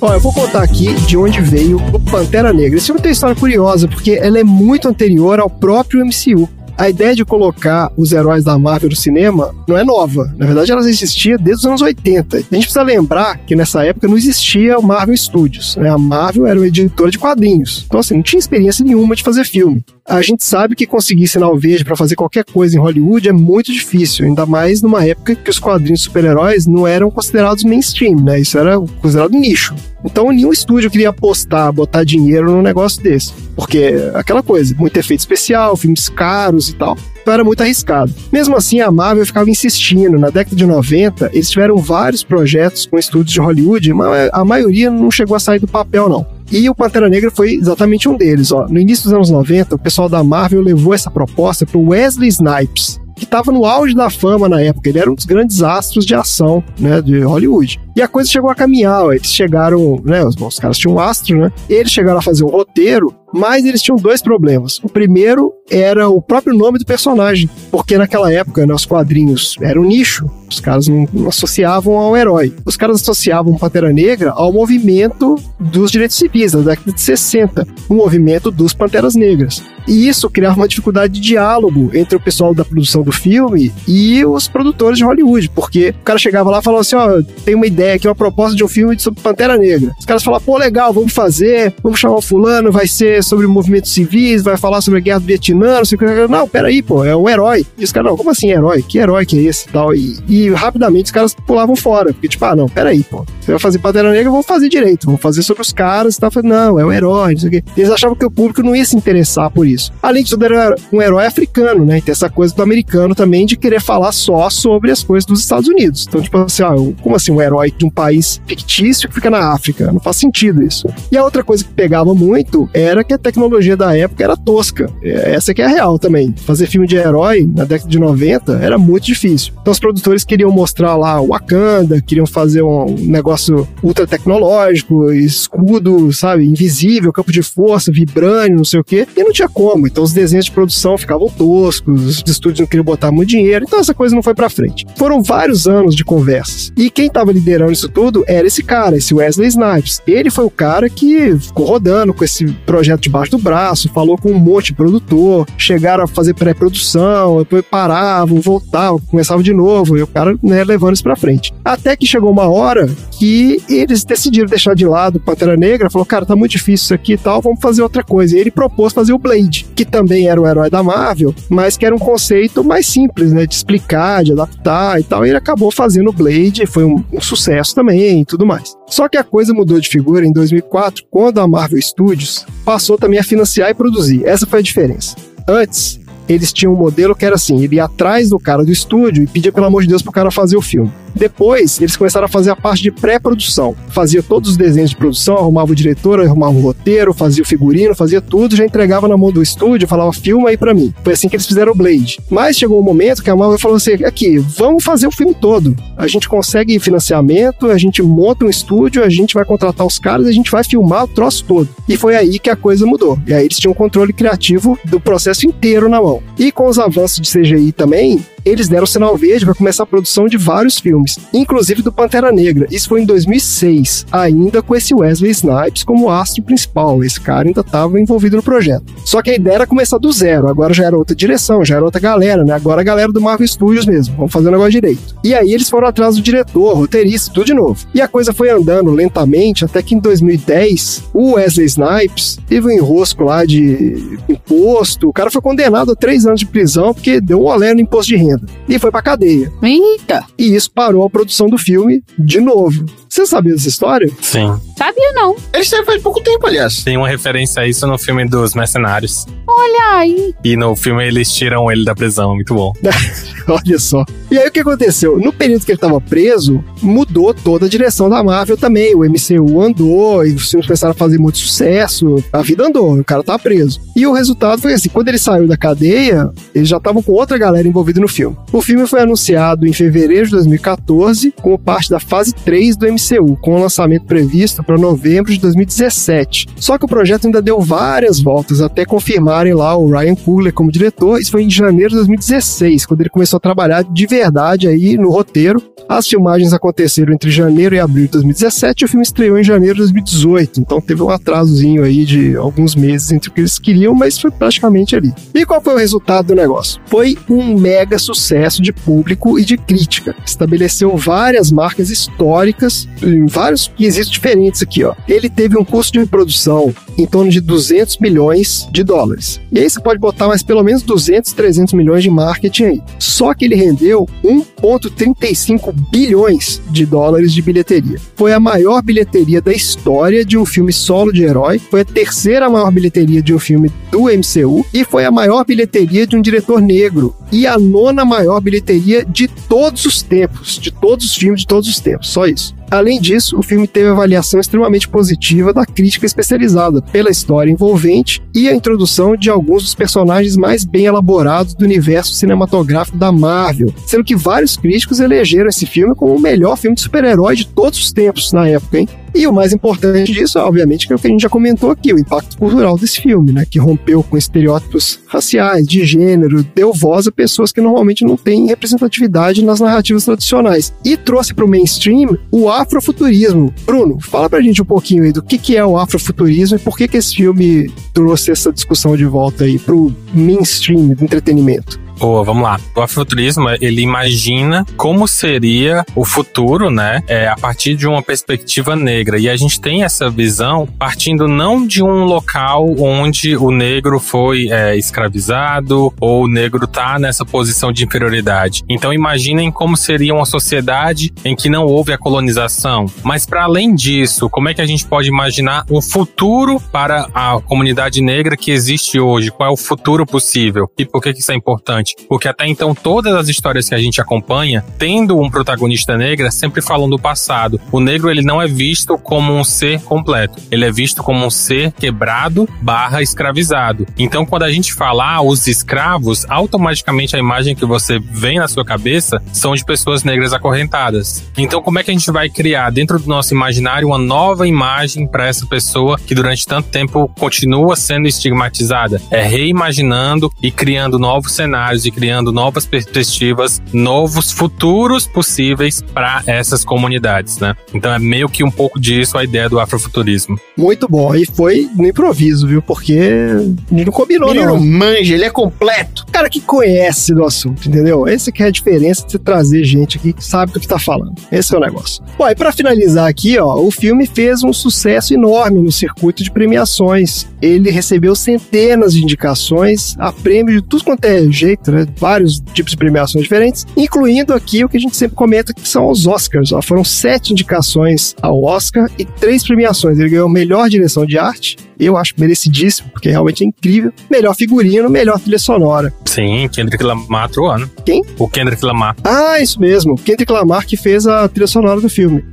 Ó, 0.00 0.12
eu 0.14 0.20
vou 0.20 0.32
contar 0.32 0.62
aqui 0.62 0.94
de 1.06 1.16
onde 1.16 1.40
veio 1.40 1.78
o 1.92 2.00
Pantera 2.00 2.52
Negra. 2.52 2.78
Esse 2.78 2.86
filme 2.86 3.00
tem 3.00 3.10
uma 3.10 3.14
história 3.14 3.36
curiosa, 3.36 3.86
porque 3.86 4.12
ela 4.12 4.38
é 4.38 4.44
muito 4.44 4.88
anterior 4.88 5.40
ao 5.40 5.50
próprio 5.50 6.04
MCU. 6.04 6.48
A 6.78 6.90
ideia 6.90 7.14
de 7.14 7.24
colocar 7.24 7.90
os 7.96 8.12
heróis 8.12 8.44
da 8.44 8.58
Marvel 8.58 8.90
no 8.90 8.96
cinema 8.96 9.54
não 9.66 9.78
é 9.78 9.84
nova. 9.84 10.30
Na 10.36 10.44
verdade, 10.44 10.70
ela 10.70 10.86
existia 10.86 11.38
desde 11.38 11.60
os 11.60 11.66
anos 11.66 11.80
80. 11.80 12.36
A 12.36 12.40
gente 12.40 12.50
precisa 12.50 12.82
lembrar 12.82 13.38
que 13.38 13.56
nessa 13.56 13.82
época 13.82 14.06
não 14.06 14.16
existia 14.16 14.78
o 14.78 14.82
Marvel 14.82 15.16
Studios. 15.16 15.76
Né? 15.76 15.88
A 15.88 15.96
Marvel 15.96 16.46
era 16.46 16.58
uma 16.58 16.66
editora 16.66 17.10
de 17.10 17.18
quadrinhos. 17.18 17.84
Então, 17.86 18.00
assim, 18.00 18.16
não 18.16 18.22
tinha 18.22 18.38
experiência 18.38 18.84
nenhuma 18.84 19.16
de 19.16 19.22
fazer 19.22 19.44
filme. 19.46 19.82
A 20.08 20.22
gente 20.22 20.44
sabe 20.44 20.76
que 20.76 20.86
conseguir 20.86 21.26
sinal 21.26 21.58
verde 21.58 21.84
para 21.84 21.96
fazer 21.96 22.14
qualquer 22.14 22.44
coisa 22.44 22.76
em 22.76 22.80
Hollywood 22.80 23.28
é 23.28 23.32
muito 23.32 23.72
difícil, 23.72 24.24
ainda 24.24 24.46
mais 24.46 24.80
numa 24.80 25.04
época 25.04 25.34
que 25.34 25.50
os 25.50 25.58
quadrinhos 25.58 26.02
super-heróis 26.02 26.64
não 26.64 26.86
eram 26.86 27.10
considerados 27.10 27.64
mainstream, 27.64 28.20
né? 28.20 28.38
Isso 28.38 28.56
era 28.56 28.78
considerado 28.78 29.32
nicho. 29.32 29.74
Então 30.04 30.30
nenhum 30.30 30.52
estúdio 30.52 30.92
queria 30.92 31.08
apostar, 31.08 31.72
botar 31.72 32.04
dinheiro 32.04 32.52
num 32.52 32.62
negócio 32.62 33.02
desse. 33.02 33.32
Porque 33.56 33.94
aquela 34.14 34.44
coisa, 34.44 34.76
muito 34.78 34.96
efeito 34.96 35.20
especial, 35.20 35.76
filmes 35.76 36.08
caros 36.08 36.68
e 36.68 36.76
tal. 36.76 36.96
Então 37.20 37.34
era 37.34 37.42
muito 37.42 37.62
arriscado. 37.62 38.14
Mesmo 38.30 38.56
assim, 38.56 38.80
a 38.80 38.92
Marvel 38.92 39.26
ficava 39.26 39.50
insistindo. 39.50 40.16
Na 40.20 40.30
década 40.30 40.54
de 40.54 40.64
90, 40.64 41.30
eles 41.32 41.50
tiveram 41.50 41.78
vários 41.78 42.22
projetos 42.22 42.86
com 42.86 42.96
estúdios 42.96 43.32
de 43.32 43.40
Hollywood, 43.40 43.92
mas 43.92 44.30
a 44.32 44.44
maioria 44.44 44.88
não 44.88 45.10
chegou 45.10 45.36
a 45.36 45.40
sair 45.40 45.58
do 45.58 45.66
papel, 45.66 46.08
não. 46.08 46.35
E 46.50 46.68
o 46.70 46.74
Pantera 46.74 47.08
Negra 47.08 47.30
foi 47.30 47.54
exatamente 47.54 48.08
um 48.08 48.16
deles. 48.16 48.52
Ó. 48.52 48.66
No 48.68 48.78
início 48.78 49.04
dos 49.04 49.12
anos 49.12 49.30
90, 49.30 49.74
o 49.74 49.78
pessoal 49.78 50.08
da 50.08 50.22
Marvel 50.22 50.62
levou 50.62 50.94
essa 50.94 51.10
proposta 51.10 51.66
para 51.66 51.78
Wesley 51.78 52.28
Snipes, 52.28 53.00
que 53.16 53.24
estava 53.24 53.50
no 53.50 53.64
auge 53.64 53.94
da 53.94 54.10
fama 54.10 54.48
na 54.48 54.60
época. 54.60 54.88
Ele 54.88 54.98
era 54.98 55.10
um 55.10 55.14
dos 55.14 55.24
grandes 55.24 55.62
astros 55.62 56.04
de 56.04 56.14
ação 56.14 56.62
né, 56.78 57.02
de 57.02 57.20
Hollywood. 57.20 57.80
E 57.96 58.02
a 58.02 58.08
coisa 58.08 58.30
chegou 58.30 58.50
a 58.50 58.54
caminhar. 58.54 59.04
Ó. 59.04 59.12
Eles 59.12 59.32
chegaram, 59.32 60.00
né, 60.04 60.24
os, 60.24 60.34
bom, 60.34 60.46
os 60.46 60.58
caras 60.58 60.78
tinham 60.78 60.94
um 60.94 61.00
astro, 61.00 61.38
né? 61.38 61.52
Eles 61.68 61.90
chegaram 61.90 62.18
a 62.18 62.22
fazer 62.22 62.44
um 62.44 62.48
roteiro, 62.48 63.12
mas 63.36 63.64
eles 63.64 63.82
tinham 63.82 63.96
dois 63.96 64.22
problemas. 64.22 64.78
O 64.82 64.88
primeiro 64.88 65.52
era 65.70 66.08
o 66.08 66.22
próprio 66.22 66.56
nome 66.56 66.78
do 66.78 66.86
personagem, 66.86 67.50
porque 67.70 67.98
naquela 67.98 68.32
época, 68.32 68.66
né, 68.66 68.72
os 68.72 68.86
quadrinhos 68.86 69.56
eram 69.60 69.82
um 69.82 69.86
nicho. 69.86 70.28
Os 70.48 70.60
caras 70.60 70.88
não, 70.88 71.08
não 71.12 71.28
associavam 71.28 71.98
ao 71.98 72.16
herói. 72.16 72.54
Os 72.64 72.76
caras 72.76 73.02
associavam 73.02 73.58
Pantera 73.58 73.92
Negra 73.92 74.30
ao 74.30 74.52
movimento 74.52 75.36
dos 75.58 75.90
direitos 75.90 76.16
civis 76.16 76.52
da 76.52 76.60
década 76.60 76.92
de 76.92 77.00
60, 77.00 77.66
o 77.88 77.94
movimento 77.94 78.50
dos 78.50 78.72
Panteras 78.72 79.14
Negras. 79.14 79.62
E 79.86 80.08
isso 80.08 80.28
criava 80.28 80.56
uma 80.56 80.66
dificuldade 80.66 81.14
de 81.14 81.20
diálogo 81.20 81.90
entre 81.94 82.16
o 82.16 82.20
pessoal 82.20 82.52
da 82.52 82.64
produção 82.64 83.02
do 83.02 83.12
filme 83.12 83.72
e 83.86 84.24
os 84.24 84.48
produtores 84.48 84.98
de 84.98 85.04
Hollywood, 85.04 85.48
porque 85.50 85.94
o 86.00 86.04
cara 86.04 86.18
chegava 86.18 86.50
lá 86.50 86.58
e 86.58 86.62
falava 86.62 86.80
assim: 86.80 86.96
ó, 86.96 87.22
tem 87.44 87.54
uma 87.54 87.66
ideia 87.66 87.94
aqui, 87.94 88.08
uma 88.08 88.14
proposta 88.14 88.56
de 88.56 88.64
um 88.64 88.68
filme 88.68 88.98
sobre 88.98 89.20
Pantera 89.20 89.56
Negra. 89.56 89.92
Os 89.98 90.04
caras 90.04 90.24
falavam, 90.24 90.44
pô, 90.44 90.58
legal, 90.58 90.92
vamos 90.92 91.12
fazer, 91.12 91.72
vamos 91.82 92.00
chamar 92.00 92.16
o 92.16 92.22
fulano, 92.22 92.72
vai 92.72 92.88
ser 92.88 93.22
sobre 93.26 93.46
movimentos 93.46 93.92
civis, 93.92 94.42
vai 94.42 94.56
falar 94.56 94.80
sobre 94.80 95.00
a 95.00 95.02
guerra 95.02 95.20
do 95.20 95.26
Vietnã, 95.26 95.78
não 95.78 95.84
sei 95.84 95.96
o 95.96 95.98
que. 95.98 96.28
Não, 96.28 96.48
peraí, 96.48 96.82
pô, 96.82 97.04
é 97.04 97.14
o 97.14 97.28
herói. 97.28 97.66
E 97.76 97.84
os 97.84 97.92
caras, 97.92 98.10
não, 98.10 98.16
como 98.16 98.30
assim 98.30 98.50
herói? 98.50 98.82
Que 98.82 98.98
herói 98.98 99.26
que 99.26 99.38
é 99.38 99.42
esse 99.42 99.68
tal? 99.68 99.94
E, 99.94 100.18
e 100.28 100.50
rapidamente 100.50 101.06
os 101.06 101.10
caras 101.10 101.34
pulavam 101.46 101.76
fora, 101.76 102.12
porque 102.12 102.28
tipo, 102.28 102.44
ah, 102.44 102.56
não, 102.56 102.68
peraí, 102.68 103.02
pô, 103.02 103.24
você 103.40 103.52
vai 103.52 103.60
fazer 103.60 103.78
Pantera 103.78 104.10
Negra, 104.10 104.30
vamos 104.30 104.46
fazer 104.46 104.68
direito, 104.68 105.06
vamos 105.06 105.20
fazer 105.20 105.42
sobre 105.42 105.62
os 105.62 105.72
caras 105.72 106.16
e 106.16 106.20
tal. 106.20 106.30
Não, 106.42 106.78
é 106.78 106.84
o 106.84 106.92
herói, 106.92 107.32
não 107.32 107.40
sei 107.40 107.48
o 107.48 107.52
quê. 107.52 107.64
Eles 107.76 107.90
achavam 107.90 108.16
que 108.16 108.24
o 108.24 108.30
público 108.30 108.62
não 108.62 108.74
ia 108.74 108.84
se 108.84 108.96
interessar 108.96 109.50
por 109.50 109.66
isso. 109.66 109.92
Além 110.02 110.22
de 110.22 110.30
tudo, 110.30 110.44
era 110.44 110.74
um 110.92 111.00
herói 111.00 111.26
africano, 111.26 111.84
né? 111.84 111.98
E 111.98 112.02
tem 112.02 112.12
essa 112.12 112.28
coisa 112.28 112.54
do 112.54 112.62
americano 112.62 113.14
também 113.14 113.46
de 113.46 113.56
querer 113.56 113.80
falar 113.80 114.12
só 114.12 114.50
sobre 114.50 114.90
as 114.90 115.02
coisas 115.02 115.24
dos 115.24 115.40
Estados 115.40 115.68
Unidos. 115.68 116.06
Então, 116.08 116.20
tipo 116.20 116.36
assim, 116.38 116.62
ah, 116.62 116.74
como 117.00 117.16
assim 117.16 117.32
um 117.32 117.40
herói 117.40 117.70
de 117.70 117.84
um 117.84 117.90
país 117.90 118.40
fictício 118.46 119.08
que 119.08 119.14
fica 119.14 119.30
na 119.30 119.52
África? 119.52 119.90
Não 119.92 120.00
faz 120.00 120.16
sentido 120.16 120.62
isso. 120.62 120.88
E 121.10 121.16
a 121.16 121.24
outra 121.24 121.42
coisa 121.42 121.64
que 121.64 121.72
pegava 121.72 122.14
muito 122.14 122.68
era 122.74 123.02
que 123.02 123.14
a 123.16 123.18
tecnologia 123.18 123.76
da 123.76 123.96
época 123.96 124.22
era 124.22 124.36
tosca. 124.36 124.88
Essa 125.02 125.52
que 125.52 125.60
é 125.60 125.64
a 125.64 125.68
real 125.68 125.98
também. 125.98 126.34
Fazer 126.44 126.66
filme 126.66 126.86
de 126.86 126.96
herói 126.96 127.48
na 127.52 127.64
década 127.64 127.90
de 127.90 127.98
90 127.98 128.58
era 128.62 128.78
muito 128.78 129.04
difícil. 129.04 129.52
Então 129.60 129.72
os 129.72 129.78
produtores 129.78 130.24
queriam 130.24 130.50
mostrar 130.50 130.96
lá 130.96 131.20
o 131.20 131.28
Wakanda, 131.28 132.00
queriam 132.00 132.26
fazer 132.26 132.62
um 132.62 132.94
negócio 132.98 133.66
ultra 133.82 134.06
tecnológico, 134.06 135.10
escudo, 135.12 136.12
sabe, 136.12 136.46
invisível, 136.46 137.12
campo 137.12 137.32
de 137.32 137.42
força, 137.42 137.90
vibrânio, 137.90 138.58
não 138.58 138.64
sei 138.64 138.80
o 138.80 138.84
quê. 138.84 139.06
E 139.16 139.22
não 139.22 139.32
tinha 139.32 139.48
como. 139.48 139.86
Então 139.86 140.04
os 140.04 140.12
desenhos 140.12 140.44
de 140.46 140.52
produção 140.52 140.96
ficavam 140.96 141.28
toscos, 141.28 142.04
os 142.04 142.24
estúdios 142.26 142.60
não 142.60 142.66
queriam 142.66 142.84
botar 142.84 143.10
muito 143.10 143.30
dinheiro, 143.30 143.64
então 143.66 143.80
essa 143.80 143.94
coisa 143.94 144.14
não 144.14 144.22
foi 144.22 144.34
pra 144.34 144.50
frente. 144.50 144.86
Foram 144.96 145.22
vários 145.22 145.66
anos 145.66 145.94
de 145.94 146.04
conversas. 146.04 146.72
E 146.76 146.90
quem 146.90 147.10
tava 147.10 147.32
liderando 147.32 147.72
isso 147.72 147.88
tudo 147.88 148.24
era 148.26 148.46
esse 148.46 148.62
cara, 148.62 148.96
esse 148.96 149.14
Wesley 149.14 149.48
Snipes. 149.48 150.02
Ele 150.06 150.30
foi 150.30 150.44
o 150.44 150.50
cara 150.50 150.88
que 150.88 151.36
ficou 151.38 151.66
rodando 151.66 152.12
com 152.12 152.24
esse 152.24 152.46
projeto 152.66 152.95
debaixo 152.98 153.32
do 153.32 153.38
braço, 153.38 153.88
falou 153.92 154.16
com 154.16 154.30
um 154.30 154.38
monte 154.38 154.66
de 154.66 154.74
produtor, 154.74 155.46
chegaram 155.56 156.04
a 156.04 156.08
fazer 156.08 156.34
pré-produção, 156.34 157.38
depois 157.38 157.64
paravam, 157.70 158.40
voltavam, 158.40 159.00
começavam 159.00 159.42
de 159.42 159.52
novo, 159.52 159.96
e 159.96 160.02
o 160.02 160.06
cara 160.06 160.36
né, 160.42 160.64
levando 160.64 160.94
isso 160.94 161.02
pra 161.02 161.16
frente. 161.16 161.52
Até 161.64 161.96
que 161.96 162.06
chegou 162.06 162.30
uma 162.30 162.48
hora 162.48 162.88
que 163.18 163.62
eles 163.68 164.04
decidiram 164.04 164.46
deixar 164.46 164.74
de 164.74 164.86
lado 164.86 165.20
Pantera 165.20 165.56
Negra, 165.56 165.90
falou, 165.90 166.06
cara, 166.06 166.26
tá 166.26 166.36
muito 166.36 166.52
difícil 166.52 166.84
isso 166.84 166.94
aqui 166.94 167.12
e 167.14 167.18
tal, 167.18 167.40
vamos 167.40 167.60
fazer 167.60 167.82
outra 167.82 168.02
coisa. 168.02 168.36
E 168.36 168.40
ele 168.40 168.50
propôs 168.50 168.92
fazer 168.92 169.12
o 169.12 169.18
Blade, 169.18 169.66
que 169.74 169.84
também 169.84 170.28
era 170.28 170.40
o 170.40 170.46
herói 170.46 170.70
da 170.70 170.82
Marvel, 170.82 171.34
mas 171.48 171.76
que 171.76 171.84
era 171.86 171.94
um 171.94 171.98
conceito 171.98 172.62
mais 172.62 172.86
simples, 172.86 173.32
né, 173.32 173.46
de 173.46 173.54
explicar, 173.54 174.22
de 174.22 174.32
adaptar 174.32 175.00
e 175.00 175.04
tal. 175.04 175.24
E 175.24 175.30
ele 175.30 175.38
acabou 175.38 175.70
fazendo 175.70 176.10
o 176.10 176.12
Blade, 176.12 176.66
foi 176.66 176.84
um, 176.84 177.02
um 177.12 177.20
sucesso 177.20 177.74
também 177.74 178.20
e 178.20 178.24
tudo 178.24 178.46
mais. 178.46 178.74
Só 178.88 179.08
que 179.08 179.16
a 179.16 179.24
coisa 179.24 179.52
mudou 179.52 179.80
de 179.80 179.88
figura 179.88 180.24
em 180.24 180.32
2004, 180.32 181.04
quando 181.10 181.40
a 181.40 181.48
Marvel 181.48 181.80
Studios 181.80 182.46
passou 182.64 182.96
também 182.96 183.18
a 183.18 183.24
financiar 183.24 183.70
e 183.70 183.74
produzir. 183.74 184.24
Essa 184.24 184.46
foi 184.46 184.60
a 184.60 184.62
diferença. 184.62 185.16
Antes, 185.48 186.00
eles 186.28 186.52
tinham 186.52 186.72
um 186.72 186.76
modelo 186.76 187.14
que 187.14 187.24
era 187.24 187.34
assim: 187.34 187.62
ele 187.62 187.76
ia 187.76 187.84
atrás 187.84 188.30
do 188.30 188.38
cara 188.38 188.64
do 188.64 188.72
estúdio 188.72 189.24
e 189.24 189.26
pedia, 189.26 189.52
pelo 189.52 189.66
amor 189.66 189.82
de 189.82 189.88
Deus, 189.88 190.02
pro 190.02 190.12
cara 190.12 190.30
fazer 190.30 190.56
o 190.56 190.62
filme. 190.62 190.92
Depois, 191.16 191.80
eles 191.80 191.96
começaram 191.96 192.26
a 192.26 192.28
fazer 192.28 192.50
a 192.50 192.56
parte 192.56 192.82
de 192.82 192.90
pré-produção. 192.90 193.74
Fazia 193.88 194.22
todos 194.22 194.50
os 194.50 194.56
desenhos 194.56 194.90
de 194.90 194.96
produção, 194.96 195.38
arrumava 195.38 195.72
o 195.72 195.74
diretor, 195.74 196.20
arrumava 196.20 196.56
o 196.56 196.60
roteiro, 196.60 197.14
fazia 197.14 197.42
o 197.42 197.46
figurino, 197.46 197.94
fazia 197.94 198.20
tudo, 198.20 198.54
já 198.54 198.64
entregava 198.64 199.08
na 199.08 199.16
mão 199.16 199.32
do 199.32 199.42
estúdio, 199.42 199.88
falava, 199.88 200.12
filma 200.12 200.50
aí 200.50 200.56
pra 200.56 200.74
mim. 200.74 200.92
Foi 201.02 201.14
assim 201.14 201.28
que 201.28 201.36
eles 201.36 201.46
fizeram 201.46 201.72
o 201.72 201.74
Blade. 201.74 202.18
Mas 202.30 202.58
chegou 202.58 202.78
um 202.78 202.84
momento 202.84 203.22
que 203.22 203.30
a 203.30 203.36
Marvel 203.36 203.58
falou 203.58 203.78
assim: 203.78 203.92
aqui, 204.04 204.38
vamos 204.38 204.84
fazer 204.84 205.06
o 205.06 205.10
filme 205.10 205.34
todo. 205.34 205.74
A 205.96 206.06
gente 206.06 206.28
consegue 206.28 206.78
financiamento, 206.78 207.70
a 207.70 207.78
gente 207.78 208.02
monta 208.02 208.44
um 208.44 208.50
estúdio, 208.50 209.02
a 209.02 209.08
gente 209.08 209.34
vai 209.34 209.44
contratar 209.44 209.86
os 209.86 209.98
caras, 209.98 210.26
a 210.26 210.32
gente 210.32 210.50
vai 210.50 210.62
filmar 210.62 211.04
o 211.04 211.08
troço 211.08 211.44
todo. 211.44 211.68
E 211.88 211.96
foi 211.96 212.14
aí 212.14 212.38
que 212.38 212.50
a 212.50 212.56
coisa 212.56 212.84
mudou. 212.84 213.18
E 213.26 213.32
aí 213.32 213.44
eles 213.44 213.58
tinham 213.58 213.72
controle 213.72 214.12
criativo 214.12 214.78
do 214.84 215.00
processo 215.00 215.46
inteiro 215.46 215.88
na 215.88 216.00
mão. 216.00 216.22
E 216.38 216.52
com 216.52 216.66
os 216.66 216.78
avanços 216.78 217.20
de 217.20 217.30
CGI 217.30 217.72
também, 217.72 218.20
eles 218.46 218.68
deram 218.68 218.84
o 218.84 218.86
sinal 218.86 219.16
verde 219.16 219.44
para 219.44 219.56
começar 219.56 219.82
a 219.82 219.86
produção 219.86 220.28
de 220.28 220.36
vários 220.36 220.78
filmes, 220.78 221.18
inclusive 221.34 221.82
do 221.82 221.90
Pantera 221.90 222.30
Negra. 222.30 222.68
Isso 222.70 222.88
foi 222.88 223.02
em 223.02 223.04
2006, 223.04 224.06
ainda 224.12 224.62
com 224.62 224.76
esse 224.76 224.94
Wesley 224.94 225.32
Snipes 225.32 225.82
como 225.82 226.08
astro 226.08 226.44
principal. 226.44 227.02
Esse 227.02 227.20
cara 227.20 227.48
ainda 227.48 227.62
estava 227.62 228.00
envolvido 228.00 228.36
no 228.36 228.42
projeto. 228.44 228.84
Só 229.04 229.20
que 229.20 229.30
a 229.30 229.34
ideia 229.34 229.56
era 229.56 229.66
começar 229.66 229.98
do 229.98 230.12
zero, 230.12 230.48
agora 230.48 230.72
já 230.72 230.84
era 230.84 230.96
outra 230.96 231.16
direção, 231.16 231.64
já 231.64 231.74
era 231.74 231.84
outra 231.84 232.00
galera, 232.00 232.44
né? 232.44 232.52
Agora 232.52 232.82
a 232.82 232.84
galera 232.84 233.10
do 233.12 233.20
Marvel 233.20 233.48
Studios 233.48 233.84
mesmo, 233.84 234.14
vamos 234.16 234.32
fazer 234.32 234.46
o 234.48 234.52
negócio 234.52 234.70
direito. 234.70 235.16
E 235.24 235.34
aí 235.34 235.52
eles 235.52 235.68
foram 235.68 235.88
atrás 235.88 236.14
do 236.14 236.22
diretor, 236.22 236.74
roteirista, 236.74 237.34
tudo 237.34 237.46
de 237.46 237.54
novo. 237.54 237.84
E 237.92 238.00
a 238.00 238.06
coisa 238.06 238.32
foi 238.32 238.48
andando 238.50 238.92
lentamente 238.92 239.64
até 239.64 239.82
que 239.82 239.96
em 239.96 239.98
2010 239.98 241.10
o 241.12 241.32
Wesley 241.32 241.66
Snipes 241.66 242.38
teve 242.46 242.68
um 242.68 242.70
enrosco 242.70 243.24
lá 243.24 243.44
de 243.44 244.20
imposto. 244.28 245.08
O 245.08 245.12
cara 245.12 245.32
foi 245.32 245.42
condenado 245.42 245.90
a 245.90 245.96
três 245.96 246.26
anos 246.26 246.38
de 246.38 246.46
prisão 246.46 246.94
porque 246.94 247.20
deu 247.20 247.40
um 247.40 247.46
olé 247.46 247.74
no 247.74 247.80
imposto 247.80 248.14
de 248.14 248.16
renda 248.16 248.35
e 248.68 248.78
foi 248.78 248.90
pra 248.90 249.02
cadeia. 249.02 249.52
Eita! 249.62 250.24
E 250.38 250.54
isso 250.54 250.70
parou 250.70 251.04
a 251.04 251.10
produção 251.10 251.48
do 251.48 251.58
filme 251.58 252.02
de 252.18 252.40
novo. 252.40 252.84
Você 253.08 253.24
sabia 253.24 253.54
dessa 253.54 253.68
história? 253.68 254.10
Sim. 254.20 254.54
Sabia 254.76 255.12
não. 255.14 255.36
Eles 255.54 255.70
teve 255.70 255.84
faz 255.84 256.02
pouco 256.02 256.20
tempo, 256.20 256.46
aliás. 256.46 256.84
Tem 256.84 256.96
uma 256.96 257.08
referência 257.08 257.62
a 257.62 257.66
isso 257.66 257.86
no 257.86 257.96
filme 257.96 258.28
dos 258.28 258.54
Mercenários. 258.54 259.24
Olha 259.48 259.98
aí. 259.98 260.34
E 260.44 260.56
no 260.56 260.76
filme 260.76 261.06
eles 261.06 261.32
tiram 261.32 261.70
ele 261.70 261.84
da 261.84 261.94
prisão, 261.94 262.34
muito 262.34 262.54
bom. 262.54 262.72
Olha 263.48 263.78
só. 263.78 264.04
E 264.30 264.36
aí 264.36 264.48
o 264.48 264.50
que 264.50 264.60
aconteceu? 264.60 265.18
No 265.18 265.32
período 265.32 265.64
que 265.64 265.70
ele 265.70 265.76
estava 265.76 266.00
preso, 266.00 266.62
mudou 266.82 267.32
toda 267.32 267.66
a 267.66 267.68
direção 267.68 268.10
da 268.10 268.22
Marvel 268.22 268.56
também. 268.56 268.94
O 268.94 269.04
MCU 269.04 269.62
andou, 269.62 270.26
e 270.26 270.34
os 270.34 270.50
filmes 270.50 270.66
começaram 270.66 270.90
a 270.90 270.94
fazer 270.94 271.18
muito 271.18 271.38
sucesso. 271.38 272.22
A 272.32 272.42
vida 272.42 272.66
andou, 272.66 272.98
o 272.98 273.04
cara 273.04 273.22
tava 273.22 273.38
preso. 273.38 273.80
E 273.94 274.06
o 274.06 274.12
resultado 274.12 274.60
foi 274.60 274.74
assim: 274.74 274.88
quando 274.88 275.08
ele 275.08 275.18
saiu 275.18 275.46
da 275.46 275.56
cadeia, 275.56 276.30
eles 276.54 276.68
já 276.68 276.76
estavam 276.76 277.02
com 277.02 277.12
outra 277.12 277.38
galera 277.38 277.66
envolvida 277.66 278.00
no 278.00 278.08
filme. 278.08 278.25
O 278.52 278.62
filme 278.62 278.86
foi 278.86 279.00
anunciado 279.00 279.66
em 279.66 279.72
fevereiro 279.72 280.26
de 280.26 280.32
2014, 280.32 281.32
como 281.42 281.58
parte 281.58 281.90
da 281.90 282.00
fase 282.00 282.34
3 282.34 282.76
do 282.76 282.86
MCU, 282.86 283.36
com 283.40 283.56
o 283.56 283.60
lançamento 283.60 284.04
previsto 284.04 284.62
para 284.62 284.76
novembro 284.76 285.32
de 285.32 285.40
2017. 285.40 286.46
Só 286.56 286.78
que 286.78 286.84
o 286.84 286.88
projeto 286.88 287.26
ainda 287.26 287.40
deu 287.40 287.60
várias 287.60 288.20
voltas 288.20 288.60
até 288.60 288.84
confirmarem 288.84 289.54
lá 289.54 289.76
o 289.76 289.90
Ryan 289.90 290.14
Coogler 290.14 290.52
como 290.52 290.70
diretor. 290.70 291.20
Isso 291.20 291.30
foi 291.30 291.44
em 291.44 291.50
janeiro 291.50 291.90
de 291.90 291.96
2016, 291.96 292.86
quando 292.86 293.00
ele 293.00 293.10
começou 293.10 293.36
a 293.36 293.40
trabalhar 293.40 293.84
de 293.84 294.06
verdade 294.06 294.68
aí 294.68 294.96
no 294.96 295.10
roteiro. 295.10 295.62
As 295.88 296.08
filmagens 296.08 296.52
aconteceram 296.52 297.14
entre 297.14 297.30
janeiro 297.30 297.74
e 297.74 297.78
abril 297.78 298.06
de 298.06 298.12
2017 298.12 298.82
e 298.82 298.84
o 298.84 298.88
filme 298.88 299.04
estreou 299.04 299.38
em 299.38 299.44
janeiro 299.44 299.74
de 299.74 299.80
2018. 299.82 300.60
Então 300.60 300.80
teve 300.80 301.02
um 301.02 301.10
atrasozinho 301.10 301.84
aí 301.84 302.04
de 302.04 302.34
alguns 302.36 302.74
meses 302.74 303.12
entre 303.12 303.30
o 303.30 303.32
que 303.32 303.40
eles 303.40 303.58
queriam, 303.58 303.94
mas 303.94 304.18
foi 304.18 304.30
praticamente 304.30 304.96
ali. 304.96 305.14
E 305.32 305.46
qual 305.46 305.60
foi 305.60 305.74
o 305.74 305.78
resultado 305.78 306.26
do 306.26 306.34
negócio? 306.34 306.80
Foi 306.86 307.16
um 307.30 307.56
mega 307.56 307.98
sucesso 307.98 308.15
de 308.62 308.72
público 308.72 309.38
e 309.38 309.44
de 309.44 309.56
crítica. 309.56 310.14
Estabeleceu 310.24 310.96
várias 310.96 311.50
marcas 311.50 311.90
históricas 311.90 312.88
em 313.02 313.26
vários 313.26 313.68
quesitos 313.68 314.10
diferentes 314.10 314.62
aqui, 314.62 314.84
ó. 314.84 314.94
Ele 315.08 315.28
teve 315.28 315.58
um 315.58 315.64
custo 315.64 315.98
de 315.98 316.06
produção 316.06 316.74
em 316.98 317.06
torno 317.06 317.30
de 317.30 317.40
200 317.40 317.98
milhões 317.98 318.66
de 318.72 318.82
dólares. 318.82 319.40
E 319.52 319.58
aí 319.58 319.68
você 319.68 319.80
pode 319.80 320.00
botar 320.00 320.28
mais 320.28 320.42
pelo 320.42 320.62
menos 320.62 320.82
200, 320.82 321.32
300 321.32 321.74
milhões 321.74 322.02
de 322.02 322.10
marketing 322.10 322.64
aí. 322.64 322.82
Só 322.98 323.34
que 323.34 323.44
ele 323.44 323.54
rendeu 323.54 324.08
1,35 324.24 325.74
bilhões 325.90 326.60
de 326.70 326.86
dólares 326.86 327.32
de 327.32 327.42
bilheteria. 327.42 327.98
Foi 328.14 328.32
a 328.32 328.40
maior 328.40 328.82
bilheteria 328.82 329.40
da 329.40 329.52
história 329.52 330.24
de 330.24 330.36
um 330.38 330.44
filme 330.44 330.72
solo 330.72 331.12
de 331.12 331.22
herói, 331.22 331.58
foi 331.58 331.80
a 331.80 331.84
terceira 331.84 332.48
maior 332.48 332.70
bilheteria 332.70 333.22
de 333.22 333.34
um 333.34 333.38
filme 333.38 333.70
do 333.90 334.04
MCU 334.04 334.64
e 334.72 334.84
foi 334.84 335.04
a 335.04 335.10
maior 335.10 335.44
bilheteria 335.44 336.06
de 336.06 336.16
um 336.16 336.22
diretor 336.22 336.60
negro 336.60 337.14
e 337.30 337.46
a 337.46 337.58
nona 337.58 337.95
maior 338.04 338.40
bilheteria 338.40 339.04
de 339.04 339.28
todos 339.28 339.84
os 339.84 340.02
tempos, 340.02 340.58
de 340.58 340.70
todos 340.70 341.06
os 341.06 341.14
filmes 341.14 341.40
de 341.40 341.46
todos 341.46 341.68
os 341.68 341.80
tempos, 341.80 342.08
só 342.08 342.26
isso. 342.26 342.54
Além 342.70 343.00
disso, 343.00 343.38
o 343.38 343.42
filme 343.42 343.66
teve 343.66 343.88
avaliação 343.88 344.40
extremamente 344.40 344.88
positiva 344.88 345.52
da 345.52 345.64
crítica 345.64 346.06
especializada 346.06 346.82
pela 346.82 347.10
história 347.10 347.50
envolvente 347.50 348.22
e 348.34 348.48
a 348.48 348.54
introdução 348.54 349.16
de 349.16 349.30
alguns 349.30 349.62
dos 349.62 349.74
personagens 349.74 350.36
mais 350.36 350.64
bem 350.64 350.86
elaborados 350.86 351.54
do 351.54 351.64
universo 351.64 352.14
cinematográfico 352.14 352.96
da 352.96 353.12
Marvel, 353.12 353.72
sendo 353.86 354.04
que 354.04 354.16
vários 354.16 354.56
críticos 354.56 355.00
elegeram 355.00 355.48
esse 355.48 355.66
filme 355.66 355.94
como 355.94 356.14
o 356.14 356.20
melhor 356.20 356.56
filme 356.56 356.74
de 356.74 356.82
super-herói 356.82 357.36
de 357.36 357.46
todos 357.46 357.78
os 357.78 357.92
tempos 357.92 358.32
na 358.32 358.48
época, 358.48 358.78
hein? 358.78 358.88
E 359.16 359.26
o 359.26 359.32
mais 359.32 359.50
importante 359.50 360.12
disso, 360.12 360.38
obviamente, 360.38 360.86
que 360.86 360.92
é 360.92 360.96
o 360.96 360.98
que 360.98 361.06
a 361.06 361.10
gente 361.10 361.22
já 361.22 361.28
comentou 361.30 361.70
aqui, 361.70 361.90
o 361.90 361.98
impacto 361.98 362.36
cultural 362.36 362.76
desse 362.76 363.00
filme, 363.00 363.32
né? 363.32 363.46
Que 363.50 363.58
rompeu 363.58 364.02
com 364.02 364.14
estereótipos 364.18 365.00
raciais, 365.06 365.66
de 365.66 365.86
gênero, 365.86 366.44
deu 366.54 366.70
voz 366.70 367.06
a 367.06 367.12
pessoas 367.12 367.50
que 367.50 367.62
normalmente 367.62 368.04
não 368.04 368.14
têm 368.14 368.46
representatividade 368.46 369.42
nas 369.42 369.58
narrativas 369.58 370.04
tradicionais. 370.04 370.74
E 370.84 370.98
trouxe 370.98 371.32
para 371.32 371.46
o 371.46 371.48
mainstream 371.48 372.18
o 372.30 372.46
afrofuturismo. 372.60 373.52
Bruno, 373.64 373.98
fala 374.00 374.28
pra 374.28 374.40
gente 374.40 374.60
um 374.60 374.64
pouquinho 374.64 375.04
aí 375.04 375.12
do 375.12 375.22
que, 375.22 375.38
que 375.38 375.56
é 375.56 375.64
o 375.64 375.78
afrofuturismo 375.78 376.56
e 376.56 376.60
por 376.60 376.76
que, 376.76 376.88
que 376.88 376.96
esse 376.96 377.14
filme 377.14 377.70
trouxe 377.92 378.30
essa 378.30 378.52
discussão 378.52 378.96
de 378.96 379.04
volta 379.04 379.44
aí 379.44 379.58
pro 379.58 379.92
mainstream 380.14 380.88
do 380.88 381.04
entretenimento. 381.04 381.85
Boa, 381.98 382.22
vamos 382.22 382.42
lá. 382.42 382.60
O 382.74 382.82
afrofuturismo, 382.82 383.48
ele 383.60 383.80
imagina 383.80 384.66
como 384.76 385.08
seria 385.08 385.84
o 385.94 386.04
futuro, 386.04 386.70
né? 386.70 387.02
É, 387.08 387.26
a 387.26 387.36
partir 387.36 387.74
de 387.74 387.86
uma 387.86 388.02
perspectiva 388.02 388.76
negra. 388.76 389.18
E 389.18 389.30
a 389.30 389.36
gente 389.36 389.58
tem 389.58 389.82
essa 389.82 390.10
visão 390.10 390.66
partindo 390.78 391.26
não 391.26 391.66
de 391.66 391.82
um 391.82 392.04
local 392.04 392.66
onde 392.78 393.34
o 393.36 393.50
negro 393.50 393.98
foi 393.98 394.48
é, 394.50 394.76
escravizado 394.76 395.92
ou 395.98 396.24
o 396.24 396.28
negro 396.28 396.66
tá 396.66 396.98
nessa 396.98 397.24
posição 397.24 397.72
de 397.72 397.84
inferioridade. 397.84 398.62
Então 398.68 398.92
imaginem 398.92 399.50
como 399.50 399.76
seria 399.76 400.14
uma 400.14 400.26
sociedade 400.26 401.12
em 401.24 401.34
que 401.34 401.48
não 401.48 401.64
houve 401.64 401.92
a 401.92 401.98
colonização. 401.98 402.86
Mas 403.02 403.24
para 403.24 403.44
além 403.44 403.74
disso, 403.74 404.28
como 404.28 404.50
é 404.50 404.54
que 404.54 404.60
a 404.60 404.66
gente 404.66 404.84
pode 404.84 405.08
imaginar 405.08 405.64
um 405.70 405.80
futuro 405.80 406.60
para 406.70 407.08
a 407.14 407.40
comunidade 407.40 408.02
negra 408.02 408.36
que 408.36 408.50
existe 408.50 409.00
hoje? 409.00 409.30
Qual 409.30 409.48
é 409.48 409.52
o 409.52 409.56
futuro 409.56 410.04
possível? 410.04 410.70
E 410.76 410.84
por 410.84 411.00
que, 411.00 411.14
que 411.14 411.20
isso 411.20 411.32
é 411.32 411.34
importante? 411.34 411.85
Porque 412.08 412.28
até 412.28 412.46
então 412.46 412.74
todas 412.74 413.14
as 413.14 413.28
histórias 413.28 413.68
que 413.68 413.74
a 413.74 413.78
gente 413.78 414.00
acompanha, 414.00 414.64
tendo 414.78 415.18
um 415.20 415.30
protagonista 415.30 415.96
negra, 415.96 416.30
sempre 416.30 416.62
falam 416.62 416.88
do 416.88 416.98
passado. 416.98 417.60
O 417.70 417.80
negro 417.80 418.10
ele 418.10 418.22
não 418.22 418.40
é 418.40 418.46
visto 418.46 418.98
como 418.98 419.32
um 419.32 419.44
ser 419.44 419.80
completo, 419.82 420.40
ele 420.50 420.64
é 420.64 420.72
visto 420.72 421.02
como 421.02 421.24
um 421.24 421.30
ser 421.30 421.72
quebrado 421.72 422.48
barra 422.60 423.02
escravizado. 423.02 423.86
Então 423.98 424.24
quando 424.24 424.44
a 424.44 424.50
gente 424.50 424.72
fala 424.74 425.16
ah, 425.16 425.22
os 425.22 425.46
escravos, 425.46 426.26
automaticamente 426.28 427.14
a 427.14 427.18
imagem 427.18 427.54
que 427.54 427.64
você 427.64 427.98
vem 427.98 428.38
na 428.38 428.48
sua 428.48 428.64
cabeça 428.64 429.22
são 429.32 429.54
de 429.54 429.64
pessoas 429.64 430.02
negras 430.02 430.32
acorrentadas. 430.32 431.24
Então 431.36 431.62
como 431.62 431.78
é 431.78 431.82
que 431.82 431.90
a 431.90 431.94
gente 431.94 432.10
vai 432.10 432.28
criar 432.28 432.70
dentro 432.70 432.98
do 432.98 433.08
nosso 433.08 433.34
imaginário 433.34 433.88
uma 433.88 433.98
nova 433.98 434.46
imagem 434.46 435.06
para 435.06 435.26
essa 435.26 435.46
pessoa 435.46 435.98
que 435.98 436.14
durante 436.14 436.46
tanto 436.46 436.68
tempo 436.68 437.10
continua 437.18 437.76
sendo 437.76 438.08
estigmatizada? 438.08 439.00
É 439.10 439.22
reimaginando 439.22 440.32
e 440.42 440.50
criando 440.50 440.98
novos 440.98 441.32
cenários 441.32 441.75
e 441.84 441.90
criando 441.90 442.32
novas 442.32 442.64
perspectivas, 442.64 443.60
novos 443.72 444.32
futuros 444.32 445.06
possíveis 445.06 445.82
para 445.82 446.22
essas 446.26 446.64
comunidades, 446.64 447.38
né? 447.38 447.54
Então 447.74 447.92
é 447.92 447.98
meio 447.98 448.28
que 448.28 448.44
um 448.44 448.50
pouco 448.50 448.80
disso 448.80 449.18
a 449.18 449.24
ideia 449.24 449.48
do 449.48 449.60
afrofuturismo. 449.60 450.38
Muito 450.56 450.88
bom. 450.88 451.14
E 451.14 451.26
foi 451.26 451.68
no 451.74 451.86
improviso, 451.86 452.46
viu? 452.46 452.62
Porque 452.62 452.92
ele 452.92 453.84
não 453.84 453.92
combinou, 453.92 454.30
Menino 454.30 454.54
não. 454.54 454.60
manja, 454.60 455.14
ele 455.14 455.24
é 455.24 455.30
completo. 455.30 456.06
Cara 456.10 456.30
que 456.30 456.40
conhece 456.40 457.14
do 457.14 457.24
assunto, 457.24 457.68
entendeu? 457.68 458.06
Esse 458.08 458.32
que 458.32 458.42
é 458.42 458.46
a 458.46 458.50
diferença 458.50 459.04
de 459.04 459.12
você 459.12 459.18
trazer 459.18 459.64
gente 459.64 459.98
aqui 459.98 460.12
que 460.12 460.24
sabe 460.24 460.52
do 460.52 460.60
que 460.60 460.68
tá 460.68 460.78
falando. 460.78 461.14
Esse 461.30 461.54
é 461.54 461.58
o 461.58 461.60
negócio. 461.60 462.02
Bom, 462.16 462.28
e 462.28 462.34
pra 462.34 462.52
finalizar 462.52 463.08
aqui, 463.08 463.38
ó, 463.38 463.56
o 463.60 463.70
filme 463.70 464.06
fez 464.06 464.42
um 464.42 464.52
sucesso 464.52 465.12
enorme 465.12 465.60
no 465.60 465.72
circuito 465.72 466.22
de 466.22 466.30
premiações. 466.30 467.26
Ele 467.40 467.70
recebeu 467.70 468.14
centenas 468.14 468.92
de 468.94 469.02
indicações 469.02 469.94
a 469.98 470.12
prêmio 470.12 470.54
de 470.54 470.62
tudo 470.62 470.84
quanto 470.84 471.04
é 471.04 471.30
jeito, 471.30 471.65
né? 471.72 471.86
Vários 471.96 472.40
tipos 472.52 472.70
de 472.72 472.76
premiações 472.76 473.22
diferentes, 473.24 473.66
incluindo 473.76 474.32
aqui 474.32 474.64
o 474.64 474.68
que 474.68 474.76
a 474.76 474.80
gente 474.80 474.96
sempre 474.96 475.16
comenta 475.16 475.52
que 475.52 475.66
são 475.68 475.88
os 475.88 476.06
Oscars. 476.06 476.52
Ó. 476.52 476.60
Foram 476.62 476.84
sete 476.84 477.32
indicações 477.32 478.14
ao 478.20 478.42
Oscar 478.44 478.90
e 478.98 479.04
três 479.04 479.44
premiações. 479.44 479.98
Ele 479.98 480.10
ganhou 480.10 480.28
melhor 480.28 480.68
direção 480.68 481.04
de 481.06 481.18
arte, 481.18 481.56
eu 481.78 481.96
acho 481.96 482.14
merecidíssimo, 482.18 482.88
porque 482.90 483.10
realmente 483.10 483.44
é 483.44 483.46
incrível. 483.46 483.92
Melhor 484.10 484.34
figurino, 484.34 484.88
melhor 484.88 485.18
trilha 485.20 485.38
sonora. 485.38 485.92
Sim, 486.04 486.48
Kendrick 486.52 486.82
Lamar 486.82 487.30
ano. 487.50 487.70
Quem? 487.84 488.02
O 488.18 488.28
Kendrick 488.28 488.64
Lamar, 488.64 488.96
Ah, 489.04 489.40
isso 489.40 489.60
mesmo. 489.60 489.96
Kendrick 489.96 490.32
Lamar 490.32 490.66
que 490.66 490.76
fez 490.76 491.06
a 491.06 491.28
trilha 491.28 491.46
sonora 491.46 491.80
do 491.80 491.88
filme. 491.88 492.24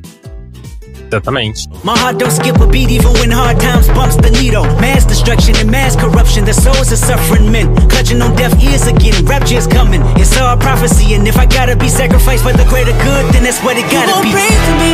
Exatamente. 1.13 1.67
My 1.83 1.97
heart 1.97 2.17
don't 2.17 2.31
skip 2.31 2.59
a 2.59 2.67
beat 2.67 2.89
even 2.89 3.13
when 3.13 3.29
hard 3.31 3.59
times 3.59 3.87
bumps 3.89 4.15
the 4.15 4.31
needle. 4.31 4.65
Mass 4.81 5.05
destruction 5.05 5.55
and 5.57 5.69
mass 5.69 5.95
corruption, 5.95 6.45
the 6.45 6.53
souls 6.53 6.91
of 6.91 6.97
suffering 6.97 7.51
men. 7.51 7.75
Clutching 7.89 8.21
on 8.21 8.35
deaf 8.35 8.53
ears 8.63 8.87
again, 8.87 9.13
rapture's 9.25 9.67
coming. 9.67 10.01
It's 10.17 10.35
all 10.37 10.57
prophecy, 10.57 11.13
and 11.13 11.27
if 11.27 11.37
I 11.37 11.45
gotta 11.45 11.75
be 11.75 11.89
sacrificed 11.89 12.43
for 12.43 12.53
the 12.53 12.65
greater 12.65 12.97
good, 13.03 13.33
then 13.33 13.43
that's 13.43 13.61
what 13.63 13.77
it 13.77 13.85
gotta 13.91 14.21
be. 14.23 14.31
Pray 14.31 14.53
for 14.65 14.75
me. 14.81 14.91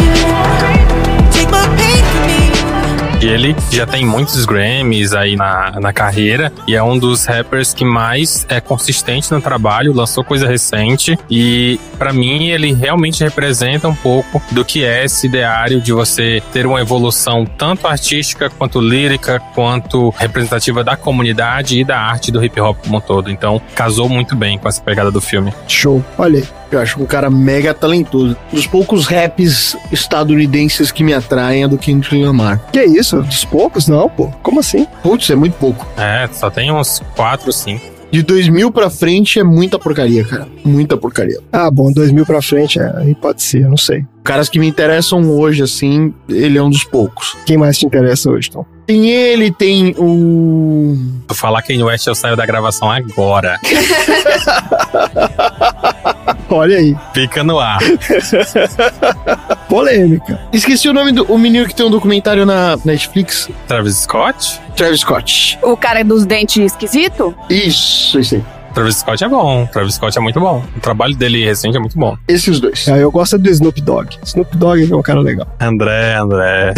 Take 1.32 1.49
my 1.51 1.65
pain 1.78 2.03
from 2.11 2.28
me. 2.28 2.79
Ele 3.22 3.53
já 3.70 3.86
tem 3.86 4.05
muitos 4.05 4.45
Grammys 4.45 5.13
aí 5.13 5.36
na, 5.36 5.78
na 5.80 5.91
carreira 5.91 6.53
e 6.65 6.74
é 6.74 6.82
um 6.82 6.97
dos 6.97 7.26
rappers 7.26 7.74
que 7.74 7.84
mais 7.84 8.45
é 8.47 8.61
consistente 8.61 9.30
no 9.34 9.41
trabalho, 9.41 9.93
lançou 9.93 10.24
coisa 10.24 10.47
recente 10.47 11.20
e 11.30 11.78
pra 11.97 12.13
mim 12.13 12.47
ele 12.47 12.74
realmente 12.74 13.22
representa 13.22 13.89
um 13.89 13.95
pouco 13.95 14.41
do 14.51 14.63
que 14.63 14.86
é 14.86 15.03
esse 15.03 15.28
ideário 15.28 15.82
de 15.82 15.91
você 15.91 16.41
ter 16.53 16.65
uma 16.65 16.80
evolução 16.80 17.45
tanto 17.45 17.88
artística 17.88 18.49
quanto 18.49 18.80
lírica, 18.80 19.41
quanto 19.53 20.11
representativa 20.11 20.82
da 20.82 20.95
comunidade 20.95 21.78
e 21.78 21.84
da 21.84 21.99
arte 21.99 22.32
do 22.32 22.43
hip 22.43 22.59
hop 22.61 22.78
como 22.84 22.97
um 22.97 23.01
todo. 23.01 23.30
Então 23.30 23.61
casou 23.76 24.07
muito 24.07 24.34
bem 24.34 24.57
com 24.57 24.70
essa 24.70 24.82
pegada 24.82 25.11
do 25.11 25.20
filme. 25.20 25.53
Show. 25.67 26.03
Olha. 26.17 26.59
Eu 26.72 26.80
acho 26.80 27.01
um 27.01 27.05
cara 27.05 27.30
mega 27.30 27.74
talentoso. 27.74 28.38
Um 28.51 28.55
dos 28.55 28.67
poucos 28.67 29.07
raps 29.07 29.76
estadunidenses 29.91 30.91
que 30.91 31.03
me 31.03 31.13
atraem 31.13 31.63
é 31.63 31.67
do 31.67 31.78
Kendrick 31.78 32.24
Lamar. 32.24 32.61
Que 32.72 32.84
isso? 32.84 33.22
Dos 33.22 33.45
poucos? 33.45 33.88
Não, 33.88 34.09
pô. 34.09 34.28
Como 34.43 34.59
assim? 34.59 34.86
Putz, 35.01 35.30
é 35.30 35.36
muito 35.36 35.53
pouco. 35.53 35.88
É, 35.97 36.28
só 36.32 36.49
tem 36.49 36.72
uns 36.72 37.01
quatro, 37.15 37.51
cinco. 37.51 37.99
De 38.11 38.24
2000 38.24 38.72
pra 38.72 38.89
frente 38.89 39.39
é 39.39 39.43
muita 39.43 39.78
porcaria, 39.78 40.24
cara. 40.24 40.47
Muita 40.65 40.97
porcaria. 40.97 41.39
Ah, 41.51 41.70
bom, 41.70 41.91
2000 41.91 42.26
pra 42.26 42.41
frente, 42.41 42.80
é, 42.80 42.91
aí 42.97 43.13
pode 43.13 43.43
ser, 43.43 43.70
não 43.70 43.78
sei. 43.78 44.03
Caras 44.24 44.49
que 44.49 44.57
me 44.57 44.67
interessam 44.67 45.30
hoje, 45.30 45.61
assim, 45.61 46.11
ele 46.28 46.57
é 46.57 46.63
um 46.63 46.72
dos 46.72 46.84
poucos. 46.84 47.38
Quem 47.45 47.57
mais 47.57 47.78
te 47.78 47.86
interessa 47.86 48.32
hoje, 48.32 48.49
então? 48.49 48.65
Tem 48.88 49.11
ele, 49.11 49.51
tem 49.51 49.93
o. 49.95 50.97
Vou 51.28 51.38
falar 51.38 51.61
Kanye 51.61 51.84
West, 51.84 52.07
eu 52.07 52.15
saio 52.15 52.36
da 52.36 52.47
gravação 52.47 52.89
agora. 52.89 53.59
Olha 56.50 56.78
aí. 56.78 56.95
Fica 57.14 57.43
no 57.43 57.60
ar. 57.60 57.80
Polêmica. 59.70 60.39
Esqueci 60.52 60.89
o 60.89 60.93
nome 60.93 61.12
do 61.12 61.24
o 61.26 61.38
menino 61.38 61.68
que 61.68 61.76
tem 61.76 61.86
um 61.86 61.91
documentário 61.91 62.45
na 62.45 62.78
Netflix. 62.84 63.50
Travis 63.68 63.97
Scott? 63.97 64.60
Travis 64.76 65.02
Scott. 65.02 65.60
O 65.62 65.78
cara 65.78 66.04
dos 66.04 66.26
dentes 66.26 66.58
esquisito? 66.58 67.36
Isso, 67.50 68.20
isso 68.20 68.36
aí. 68.36 68.43
Travis 68.74 68.97
Scott 68.97 69.24
é 69.24 69.28
bom. 69.28 69.66
Travis 69.68 69.95
Scott 69.95 70.18
é 70.18 70.22
muito 70.22 70.39
bom. 70.39 70.64
O 70.76 70.80
trabalho 70.80 71.16
dele 71.16 71.43
recente 71.43 71.76
é 71.78 71.80
muito 71.80 71.97
bom. 71.97 72.18
Esses 72.28 72.60
dois. 72.60 72.88
Ah, 72.88 72.97
eu 72.97 73.12
gosto 73.12 73.38
do 73.38 73.50
Snoop 73.50 73.82
Dogg. 73.82 74.18
Snoop 74.24 74.56
Dogg 74.58 74.91
é 74.91 74.95
um 74.95 75.02
cara 75.02 75.20
legal. 75.20 75.47
André, 75.60 76.16
André. 76.16 76.74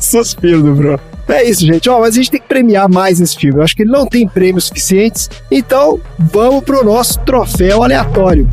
Suspiro 0.00 0.62
do 0.62 0.74
Bruno. 0.74 1.00
É 1.28 1.48
isso, 1.48 1.64
gente. 1.66 1.88
Ó, 1.88 2.00
mas 2.00 2.14
a 2.14 2.16
gente 2.16 2.30
tem 2.30 2.40
que 2.40 2.48
premiar 2.48 2.88
mais 2.88 3.20
esse 3.20 3.36
filme. 3.36 3.58
Eu 3.58 3.62
acho 3.62 3.74
que 3.74 3.82
ele 3.82 3.90
não 3.90 4.06
tem 4.06 4.26
prêmios 4.26 4.64
suficientes. 4.64 5.30
Então, 5.50 6.00
vamos 6.18 6.64
pro 6.64 6.84
nosso 6.84 7.18
troféu 7.20 7.82
aleatório. 7.82 8.48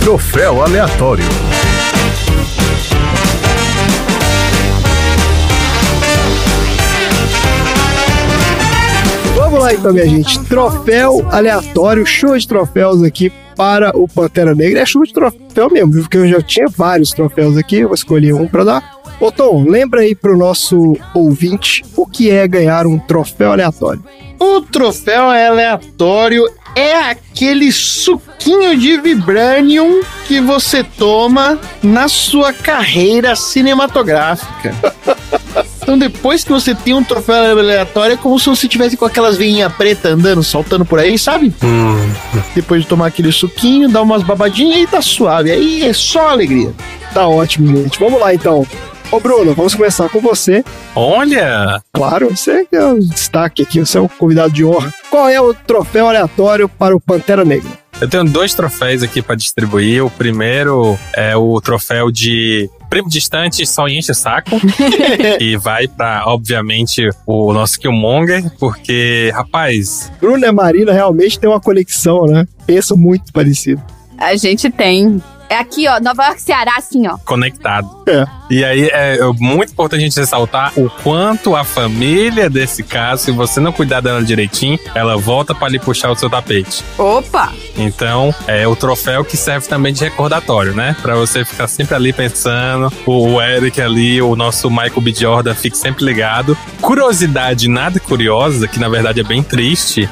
Troféu 0.00 0.62
aleatório. 0.62 1.24
Vamos 9.56 9.72
lá 9.72 9.74
então, 9.74 9.92
minha 9.94 10.06
gente. 10.06 10.38
Troféu 10.44 11.26
aleatório, 11.30 12.04
show 12.04 12.36
de 12.36 12.46
troféus 12.46 13.02
aqui 13.02 13.32
para 13.56 13.90
o 13.96 14.06
Pantera 14.06 14.54
Negra. 14.54 14.80
É 14.80 14.84
show 14.84 15.02
de 15.02 15.14
troféu 15.14 15.70
mesmo, 15.70 15.92
viu? 15.92 16.02
porque 16.02 16.18
eu 16.18 16.28
já 16.28 16.42
tinha 16.42 16.66
vários 16.68 17.10
troféus 17.10 17.56
aqui, 17.56 17.76
eu 17.76 17.88
vou 17.88 17.94
escolher 17.94 18.34
um 18.34 18.46
para 18.46 18.64
dar. 18.64 19.00
Ô 19.18 19.32
Tom, 19.32 19.64
lembra 19.66 20.02
aí 20.02 20.14
pro 20.14 20.36
nosso 20.36 20.94
ouvinte 21.14 21.82
o 21.96 22.06
que 22.06 22.30
é 22.30 22.46
ganhar 22.46 22.86
um 22.86 22.98
troféu 22.98 23.52
aleatório. 23.52 24.04
O 24.38 24.60
troféu 24.60 25.30
aleatório 25.30 26.44
é 26.76 26.94
aquele 26.94 27.72
suquinho 27.72 28.76
de 28.76 28.98
Vibranium 28.98 30.02
que 30.28 30.38
você 30.38 30.84
toma 30.84 31.58
na 31.82 32.08
sua 32.08 32.52
carreira 32.52 33.34
cinematográfica. 33.34 34.74
Então, 35.86 35.96
depois 35.96 36.42
que 36.42 36.50
você 36.50 36.74
tem 36.74 36.94
um 36.94 37.04
troféu 37.04 37.36
aleatório, 37.56 38.14
é 38.14 38.16
como 38.16 38.36
se 38.40 38.48
você 38.48 38.66
tivesse 38.66 38.96
com 38.96 39.04
aquelas 39.04 39.36
veinhas 39.36 39.72
pretas 39.72 40.10
andando, 40.10 40.42
saltando 40.42 40.84
por 40.84 40.98
aí, 40.98 41.16
sabe? 41.16 41.54
Hum. 41.62 42.12
Depois 42.56 42.82
de 42.82 42.88
tomar 42.88 43.06
aquele 43.06 43.30
suquinho, 43.30 43.88
dá 43.88 44.02
umas 44.02 44.24
babadinhas 44.24 44.80
e 44.80 44.86
tá 44.88 45.00
suave. 45.00 45.52
Aí 45.52 45.84
é 45.84 45.92
só 45.92 46.30
alegria. 46.30 46.74
Tá 47.14 47.28
ótimo, 47.28 47.68
gente. 47.68 48.00
Vamos 48.00 48.18
lá 48.18 48.34
então. 48.34 48.66
Ô 49.12 49.20
Bruno, 49.20 49.54
vamos 49.54 49.76
começar 49.76 50.08
com 50.08 50.20
você. 50.20 50.64
Olha! 50.92 51.80
Claro, 51.94 52.30
você 52.30 52.66
é 52.72 52.84
o 52.84 52.98
destaque 52.98 53.62
aqui, 53.62 53.78
você 53.78 53.96
é 53.96 54.00
o 54.00 54.08
convidado 54.08 54.52
de 54.52 54.64
honra. 54.64 54.92
Qual 55.08 55.28
é 55.28 55.40
o 55.40 55.54
troféu 55.54 56.08
aleatório 56.08 56.68
para 56.68 56.96
o 56.96 57.00
Pantera 57.00 57.44
Negra? 57.44 57.70
Eu 58.00 58.08
tenho 58.08 58.24
dois 58.24 58.52
troféus 58.54 59.04
aqui 59.04 59.22
para 59.22 59.36
distribuir. 59.36 60.04
O 60.04 60.10
primeiro 60.10 60.98
é 61.14 61.36
o 61.36 61.60
troféu 61.60 62.10
de 62.10 62.68
primo 62.88 63.08
distante 63.08 63.66
só 63.66 63.88
enche 63.88 64.12
o 64.12 64.14
saco. 64.14 64.50
e 65.40 65.56
vai 65.56 65.88
para, 65.88 66.24
obviamente, 66.26 67.08
o 67.26 67.52
nosso 67.52 67.78
Killmonger, 67.78 68.50
porque, 68.58 69.30
rapaz. 69.34 70.10
Bruno 70.20 70.44
e 70.44 70.52
Marina 70.52 70.92
realmente 70.92 71.38
tem 71.38 71.48
uma 71.48 71.60
conexão, 71.60 72.26
né? 72.26 72.46
Pensam 72.66 72.96
muito 72.96 73.32
parecido. 73.32 73.82
A 74.18 74.34
gente 74.36 74.70
tem. 74.70 75.22
É 75.48 75.56
aqui, 75.56 75.86
ó, 75.88 76.00
Nova 76.00 76.24
York, 76.26 76.42
Ceará, 76.42 76.74
assim, 76.76 77.06
ó. 77.06 77.16
Conectado. 77.24 77.88
É. 78.08 78.24
E 78.48 78.64
aí 78.64 78.88
é 78.92 79.18
muito 79.38 79.72
importante 79.72 80.00
a 80.00 80.04
gente 80.04 80.18
ressaltar 80.18 80.72
o 80.76 80.88
quanto 80.88 81.56
a 81.56 81.64
família 81.64 82.48
desse 82.48 82.82
caso, 82.82 83.24
se 83.24 83.30
você 83.32 83.58
não 83.58 83.72
cuidar 83.72 84.00
dela 84.00 84.22
direitinho, 84.22 84.78
ela 84.94 85.16
volta 85.16 85.54
para 85.54 85.68
lhe 85.68 85.78
puxar 85.78 86.10
o 86.10 86.16
seu 86.16 86.30
tapete. 86.30 86.84
Opa! 86.96 87.52
Então, 87.76 88.34
é 88.46 88.66
o 88.66 88.76
troféu 88.76 89.24
que 89.24 89.36
serve 89.36 89.66
também 89.66 89.92
de 89.92 90.04
recordatório, 90.04 90.74
né? 90.74 90.94
Pra 91.02 91.14
você 91.16 91.44
ficar 91.44 91.66
sempre 91.66 91.94
ali 91.94 92.12
pensando. 92.12 92.92
O 93.04 93.40
Eric 93.42 93.80
ali, 93.80 94.22
o 94.22 94.36
nosso 94.36 94.70
Michael 94.70 95.00
B. 95.00 95.12
Jordan, 95.12 95.54
fique 95.54 95.76
sempre 95.76 96.04
ligado. 96.04 96.56
Curiosidade 96.80 97.68
nada 97.68 97.98
curiosa, 97.98 98.68
que 98.68 98.78
na 98.78 98.88
verdade 98.88 99.20
é 99.20 99.24
bem 99.24 99.42
triste. 99.42 100.08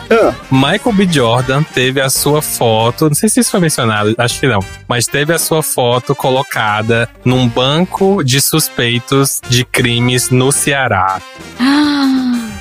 Michael 0.50 0.92
B. 0.92 1.08
Jordan 1.10 1.62
teve 1.62 2.00
a 2.00 2.10
sua 2.10 2.42
foto, 2.42 3.06
não 3.06 3.14
sei 3.14 3.28
se 3.28 3.40
isso 3.40 3.50
foi 3.50 3.60
mencionado, 3.60 4.14
acho 4.18 4.40
que 4.40 4.46
não, 4.46 4.60
mas 4.88 5.06
teve 5.06 5.23
a 5.32 5.38
sua 5.38 5.62
foto 5.62 6.14
colocada 6.14 7.08
num 7.24 7.48
banco 7.48 8.22
de 8.22 8.40
suspeitos 8.40 9.40
de 9.48 9.64
crimes 9.64 10.30
no 10.30 10.52
Ceará. 10.52 11.20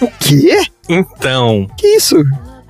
O 0.01 0.07
quê? 0.19 0.61
Então. 0.89 1.67
Que 1.77 1.87
isso? 1.95 2.15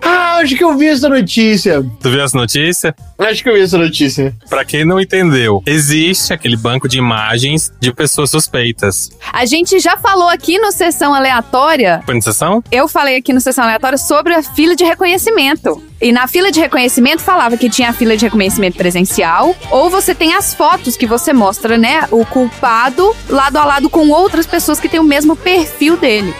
Ah, 0.06 0.36
acho 0.38 0.56
que 0.56 0.64
eu 0.64 0.78
vi 0.78 0.88
essa 0.88 1.08
notícia. 1.08 1.84
Tu 2.02 2.10
viu 2.10 2.22
essa 2.22 2.38
notícia? 2.38 2.94
Acho 3.18 3.42
que 3.42 3.50
eu 3.50 3.54
vi 3.54 3.62
essa 3.62 3.78
notícia. 3.78 4.36
Pra 4.50 4.66
quem 4.66 4.84
não 4.84 5.00
entendeu, 5.00 5.64
existe 5.66 6.34
aquele 6.34 6.58
banco 6.58 6.90
de 6.90 6.98
imagens 6.98 7.72
de 7.80 7.94
pessoas 7.94 8.30
suspeitas. 8.30 9.12
A 9.32 9.46
gente 9.46 9.80
já 9.80 9.96
falou 9.96 10.28
aqui 10.28 10.60
no 10.60 10.72
Sessão 10.74 11.14
Aleatória. 11.14 12.02
Foi 12.06 12.16
na 12.16 12.22
sessão? 12.22 12.62
Eu 12.70 12.88
falei 12.90 13.16
aqui 13.16 13.32
no 13.32 13.40
Sessão 13.40 13.64
Aleatória 13.64 13.98
sobre 13.98 14.34
a 14.34 14.44
fila 14.44 14.76
de 14.76 14.84
reconhecimento. 14.84 15.82
E 16.04 16.12
na 16.12 16.28
fila 16.28 16.52
de 16.52 16.60
reconhecimento 16.60 17.22
falava 17.22 17.56
que 17.56 17.70
tinha 17.70 17.90
a 17.90 17.94
fila 17.94 18.18
de 18.18 18.26
reconhecimento 18.26 18.76
presencial, 18.76 19.56
ou 19.72 19.90
você 19.90 20.14
tem 20.14 20.34
as 20.34 20.54
fotos 20.54 20.98
que 20.98 21.08
você 21.08 21.32
mostra, 21.32 21.78
né? 21.78 22.06
O 22.12 22.26
culpado 22.26 23.16
lado 23.30 23.56
a 23.56 23.64
lado 23.64 23.90
com 23.90 24.10
outras 24.10 24.46
pessoas 24.46 24.82
que 24.82 24.90
têm 24.90 25.00
o 25.00 25.04
mesmo 25.04 25.34
perfil 25.34 25.96
dele. 25.96 26.36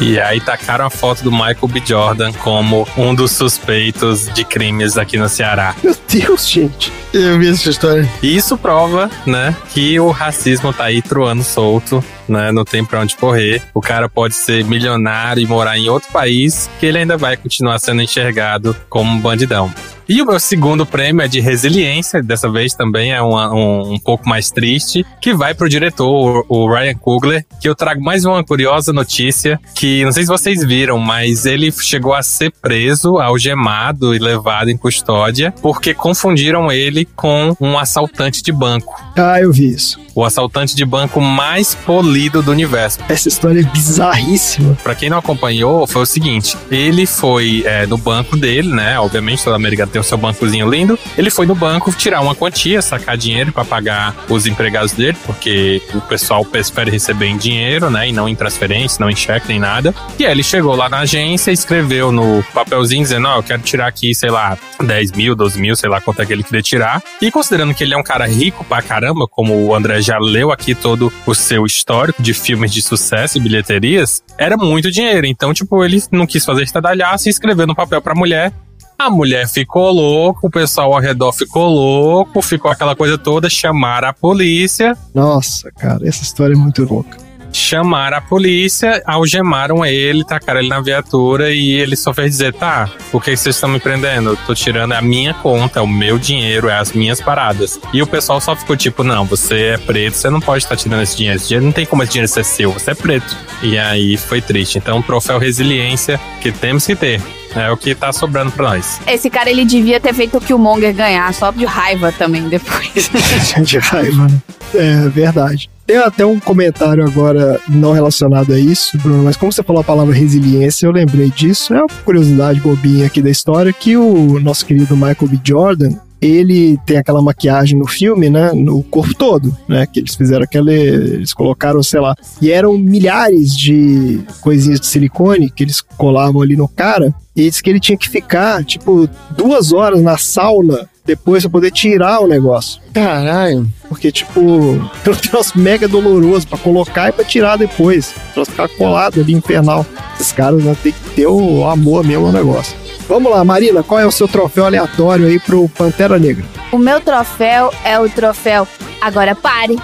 E 0.00 0.20
aí 0.20 0.40
tacaram 0.40 0.86
a 0.86 0.90
foto 0.90 1.24
do 1.24 1.32
Michael 1.32 1.68
B. 1.68 1.82
Jordan 1.84 2.32
como 2.34 2.86
um 2.96 3.12
dos 3.12 3.32
suspeitos 3.32 4.28
de 4.32 4.44
crimes 4.44 4.96
aqui 4.96 5.18
no 5.18 5.28
Ceará. 5.28 5.74
Meu 5.82 5.96
Deus, 6.08 6.48
gente. 6.48 6.92
Eu 7.12 7.38
vi 7.38 7.48
essa 7.48 7.70
história. 7.70 8.08
E 8.22 8.36
isso 8.36 8.56
prova, 8.56 9.10
né, 9.26 9.56
que 9.70 9.98
o 9.98 10.10
racismo 10.10 10.72
tá 10.72 10.84
aí 10.84 11.02
truando 11.02 11.42
solto, 11.42 12.02
né? 12.28 12.52
Não 12.52 12.64
tem 12.64 12.84
pra 12.84 13.00
onde 13.00 13.16
correr. 13.16 13.62
O 13.72 13.80
cara 13.80 14.08
pode 14.08 14.34
ser 14.34 14.64
milionário 14.64 15.42
e 15.42 15.46
morar 15.46 15.78
em 15.78 15.88
outro 15.88 16.10
país, 16.12 16.68
que 16.80 16.86
ele 16.86 16.98
ainda 16.98 17.16
vai 17.16 17.36
continuar 17.36 17.78
sendo 17.78 18.02
enxergado 18.02 18.76
como 18.88 19.10
um 19.10 19.20
bandidão. 19.20 19.72
E 20.08 20.20
o 20.20 20.26
meu 20.26 20.38
segundo 20.38 20.84
prêmio 20.84 21.22
é 21.22 21.28
de 21.28 21.40
resiliência, 21.40 22.22
dessa 22.22 22.50
vez 22.50 22.74
também 22.74 23.12
é 23.12 23.22
uma- 23.22 23.52
um, 23.54 23.94
um 23.94 23.98
pouco 23.98 24.28
mais 24.28 24.50
triste, 24.50 25.04
que 25.20 25.32
vai 25.32 25.54
pro 25.54 25.68
diretor, 25.68 26.44
o, 26.48 26.64
o 26.64 26.70
Ryan 26.72 26.94
Coogler, 26.94 27.46
que 27.60 27.68
eu 27.68 27.74
trago 27.74 28.02
mais 28.02 28.24
uma 28.26 28.44
curiosa 28.44 28.92
notícia, 28.92 29.58
que 29.74 30.04
não 30.04 30.12
sei 30.12 30.24
se 30.24 30.28
vocês 30.28 30.62
viram, 30.62 30.98
mas 30.98 31.46
ele 31.46 31.72
chegou 31.72 32.12
a 32.12 32.22
ser 32.22 32.52
preso, 32.60 33.16
algemado 33.18 34.14
e 34.14 34.18
levado 34.18 34.68
em 34.70 34.76
custódia, 34.76 35.52
porque 35.62 35.94
confundiram 35.94 36.70
ele 36.70 37.06
com 37.16 37.56
um 37.60 37.78
assaltante 37.78 38.42
de 38.42 38.52
banco. 38.52 38.94
Ah, 39.16 39.40
eu 39.40 39.52
vi 39.52 39.70
isso. 39.70 39.98
O 40.14 40.24
assaltante 40.24 40.76
de 40.76 40.84
banco 40.84 41.20
mais 41.20 41.74
polido 41.74 42.40
do 42.42 42.52
universo. 42.52 42.98
Essa 43.08 43.26
história 43.28 43.60
é 43.60 43.64
bizarríssima. 43.64 44.76
Pra 44.82 44.94
quem 44.94 45.10
não 45.10 45.18
acompanhou, 45.18 45.86
foi 45.86 46.02
o 46.02 46.06
seguinte: 46.06 46.56
ele 46.70 47.04
foi 47.06 47.62
é, 47.66 47.84
no 47.86 47.96
banco 47.98 48.36
dele, 48.36 48.68
né? 48.72 48.98
Obviamente, 49.00 49.42
todo 49.42 49.54
americano 49.54 49.90
tem 49.94 50.00
o 50.00 50.04
seu 50.04 50.18
bancozinho 50.18 50.68
lindo. 50.68 50.98
Ele 51.16 51.30
foi 51.30 51.46
no 51.46 51.54
banco 51.54 51.92
tirar 51.92 52.20
uma 52.20 52.34
quantia, 52.34 52.82
sacar 52.82 53.16
dinheiro 53.16 53.52
pra 53.52 53.64
pagar 53.64 54.14
os 54.28 54.44
empregados 54.44 54.92
dele, 54.92 55.16
porque 55.24 55.80
o 55.94 56.00
pessoal 56.00 56.44
prefere 56.44 56.90
receber 56.90 57.26
em 57.26 57.36
dinheiro, 57.36 57.88
né? 57.90 58.08
E 58.08 58.12
não 58.12 58.28
em 58.28 58.34
transferência, 58.34 58.98
não 59.00 59.08
em 59.08 59.14
cheque 59.14 59.46
nem 59.46 59.60
nada. 59.60 59.94
E 60.18 60.26
aí 60.26 60.32
ele 60.32 60.42
chegou 60.42 60.74
lá 60.74 60.88
na 60.88 60.98
agência, 61.00 61.52
escreveu 61.52 62.10
no 62.10 62.42
papelzinho 62.52 63.04
dizendo: 63.04 63.28
Ó, 63.28 63.36
eu 63.36 63.42
quero 63.44 63.62
tirar 63.62 63.86
aqui, 63.86 64.12
sei 64.14 64.30
lá, 64.30 64.58
10 64.82 65.12
mil, 65.12 65.36
12 65.36 65.60
mil, 65.60 65.76
sei 65.76 65.88
lá 65.88 66.00
quanto 66.00 66.20
é 66.22 66.26
que 66.26 66.32
ele 66.32 66.42
queria 66.42 66.62
tirar. 66.62 67.00
E 67.22 67.30
considerando 67.30 67.72
que 67.72 67.84
ele 67.84 67.94
é 67.94 67.96
um 67.96 68.02
cara 68.02 68.26
rico 68.26 68.64
pra 68.64 68.82
caramba, 68.82 69.28
como 69.28 69.54
o 69.54 69.74
André 69.74 70.02
já 70.02 70.18
leu 70.18 70.50
aqui 70.50 70.74
todo 70.74 71.12
o 71.24 71.34
seu 71.34 71.64
histórico 71.64 72.20
de 72.20 72.34
filmes 72.34 72.72
de 72.72 72.82
sucesso 72.82 73.38
e 73.38 73.40
bilheterias, 73.40 74.24
era 74.36 74.56
muito 74.56 74.90
dinheiro. 74.90 75.24
Então, 75.24 75.54
tipo, 75.54 75.84
ele 75.84 76.02
não 76.10 76.26
quis 76.26 76.44
fazer 76.44 76.64
estadalhaço 76.64 77.28
e 77.28 77.30
escreveu 77.30 77.66
no 77.66 77.76
papel 77.76 78.02
pra 78.02 78.12
mulher. 78.12 78.52
A 78.98 79.10
mulher 79.10 79.48
ficou 79.48 79.90
louca, 79.92 80.46
o 80.46 80.50
pessoal 80.50 80.94
ao 80.94 81.00
redor 81.00 81.32
ficou 81.32 81.68
louco, 81.68 82.40
ficou 82.40 82.70
aquela 82.70 82.94
coisa 82.94 83.18
toda, 83.18 83.50
chamaram 83.50 84.08
a 84.08 84.12
polícia. 84.12 84.96
Nossa, 85.12 85.70
cara, 85.72 86.06
essa 86.08 86.22
história 86.22 86.54
é 86.54 86.56
muito 86.56 86.84
louca. 86.84 87.24
Chamaram 87.52 88.16
a 88.16 88.20
polícia, 88.20 89.00
algemaram 89.06 89.86
ele, 89.86 90.24
tacaram 90.24 90.58
ele 90.58 90.68
na 90.68 90.80
viatura 90.80 91.52
e 91.52 91.72
ele 91.72 91.94
só 91.94 92.12
fez 92.12 92.32
dizer: 92.32 92.52
tá, 92.52 92.90
por 93.12 93.22
que 93.22 93.36
vocês 93.36 93.54
estão 93.54 93.68
me 93.68 93.78
prendendo? 93.78 94.30
Eu 94.30 94.36
tô 94.38 94.54
tirando 94.54 94.90
a 94.90 95.00
minha 95.00 95.32
conta, 95.34 95.80
o 95.80 95.86
meu 95.86 96.18
dinheiro, 96.18 96.68
é 96.68 96.76
as 96.76 96.92
minhas 96.92 97.20
paradas. 97.20 97.78
E 97.92 98.02
o 98.02 98.08
pessoal 98.08 98.40
só 98.40 98.56
ficou 98.56 98.76
tipo: 98.76 99.04
não, 99.04 99.24
você 99.24 99.74
é 99.74 99.78
preto, 99.78 100.16
você 100.16 100.28
não 100.28 100.40
pode 100.40 100.64
estar 100.64 100.74
tirando 100.76 101.02
esse 101.02 101.16
dinheiro. 101.16 101.36
Esse 101.36 101.46
dinheiro 101.46 101.66
não 101.66 101.72
tem 101.72 101.86
como 101.86 102.02
esse 102.02 102.10
dinheiro 102.10 102.32
ser 102.32 102.44
seu, 102.44 102.72
você 102.72 102.90
é 102.90 102.94
preto. 102.94 103.36
E 103.62 103.78
aí 103.78 104.16
foi 104.16 104.40
triste. 104.40 104.78
Então, 104.78 105.00
troféu 105.00 105.38
resiliência 105.38 106.20
que 106.40 106.50
temos 106.50 106.84
que 106.84 106.96
ter. 106.96 107.22
É 107.54 107.70
o 107.70 107.76
que 107.76 107.94
tá 107.94 108.12
sobrando 108.12 108.50
pra 108.52 108.70
nós. 108.70 109.00
Esse 109.06 109.30
cara, 109.30 109.50
ele 109.50 109.64
devia 109.64 110.00
ter 110.00 110.12
feito 110.12 110.38
o 110.38 110.40
Killmonger 110.40 110.94
ganhar, 110.94 111.32
só 111.32 111.50
de 111.50 111.64
raiva 111.64 112.12
também 112.12 112.48
depois. 112.48 113.10
de 113.62 113.78
raiva, 113.78 114.26
né? 114.26 114.42
É 114.74 115.08
verdade. 115.08 115.70
Tem 115.86 115.98
até 115.98 116.24
um 116.24 116.40
comentário 116.40 117.04
agora 117.04 117.60
não 117.68 117.92
relacionado 117.92 118.52
a 118.54 118.58
isso, 118.58 118.96
Bruno, 118.98 119.22
mas 119.22 119.36
como 119.36 119.52
você 119.52 119.62
falou 119.62 119.82
a 119.82 119.84
palavra 119.84 120.14
resiliência, 120.14 120.86
eu 120.86 120.90
lembrei 120.90 121.30
disso. 121.30 121.74
É 121.74 121.78
uma 121.78 121.88
curiosidade 122.04 122.58
bobinha 122.58 123.06
aqui 123.06 123.20
da 123.20 123.30
história 123.30 123.72
que 123.72 123.94
o 123.94 124.40
nosso 124.40 124.64
querido 124.64 124.96
Michael 124.96 125.28
B. 125.28 125.38
Jordan, 125.44 125.90
ele 126.26 126.78
tem 126.86 126.96
aquela 126.96 127.22
maquiagem 127.22 127.78
no 127.78 127.86
filme, 127.86 128.30
né, 128.30 128.52
no 128.52 128.82
corpo 128.82 129.14
todo, 129.14 129.56
né, 129.68 129.86
que 129.86 130.00
eles 130.00 130.14
fizeram 130.14 130.44
aquela, 130.44 130.72
eles 130.72 131.32
colocaram, 131.32 131.82
sei 131.82 132.00
lá, 132.00 132.14
e 132.40 132.50
eram 132.50 132.78
milhares 132.78 133.56
de 133.56 134.20
coisinhas 134.40 134.80
de 134.80 134.86
silicone 134.86 135.50
que 135.50 135.62
eles 135.62 135.80
colavam 135.80 136.42
ali 136.42 136.56
no 136.56 136.68
cara, 136.68 137.14
e 137.36 137.48
disse 137.48 137.62
que 137.62 137.70
ele 137.70 137.80
tinha 137.80 137.98
que 137.98 138.08
ficar, 138.08 138.64
tipo, 138.64 139.08
duas 139.36 139.72
horas 139.72 140.00
na 140.00 140.16
sauna 140.16 140.88
depois 141.04 141.42
pra 141.42 141.50
poder 141.50 141.70
tirar 141.70 142.20
o 142.20 142.26
negócio. 142.26 142.80
Caralho. 142.92 143.68
Porque, 143.88 144.10
tipo, 144.10 144.40
é 145.04 145.10
um 145.10 145.14
troço 145.16 145.58
mega 145.58 145.86
doloroso 145.86 146.46
pra 146.46 146.56
colocar 146.56 147.08
e 147.08 147.12
pra 147.12 147.24
tirar 147.24 147.56
depois. 147.56 148.14
Pra 148.32 148.44
ficar 148.44 148.68
colado 148.68 149.20
ali, 149.20 149.34
infernal. 149.34 149.84
Esses 150.14 150.32
caras 150.32 150.62
né, 150.62 150.76
tem 150.82 150.92
que 150.92 151.10
ter 151.10 151.26
o 151.26 151.68
amor 151.68 152.04
mesmo 152.04 152.26
ao 152.26 152.32
negócio. 152.32 152.83
Vamos 153.08 153.30
lá, 153.30 153.44
Marina, 153.44 153.82
qual 153.82 154.00
é 154.00 154.06
o 154.06 154.10
seu 154.10 154.26
troféu 154.26 154.64
aleatório 154.64 155.26
aí 155.26 155.38
pro 155.38 155.68
Pantera 155.68 156.18
Negra? 156.18 156.44
O 156.72 156.78
meu 156.78 157.00
troféu 157.00 157.72
é 157.84 157.98
o 157.98 158.08
troféu 158.08 158.66
Agora 159.00 159.34
Pare, 159.34 159.78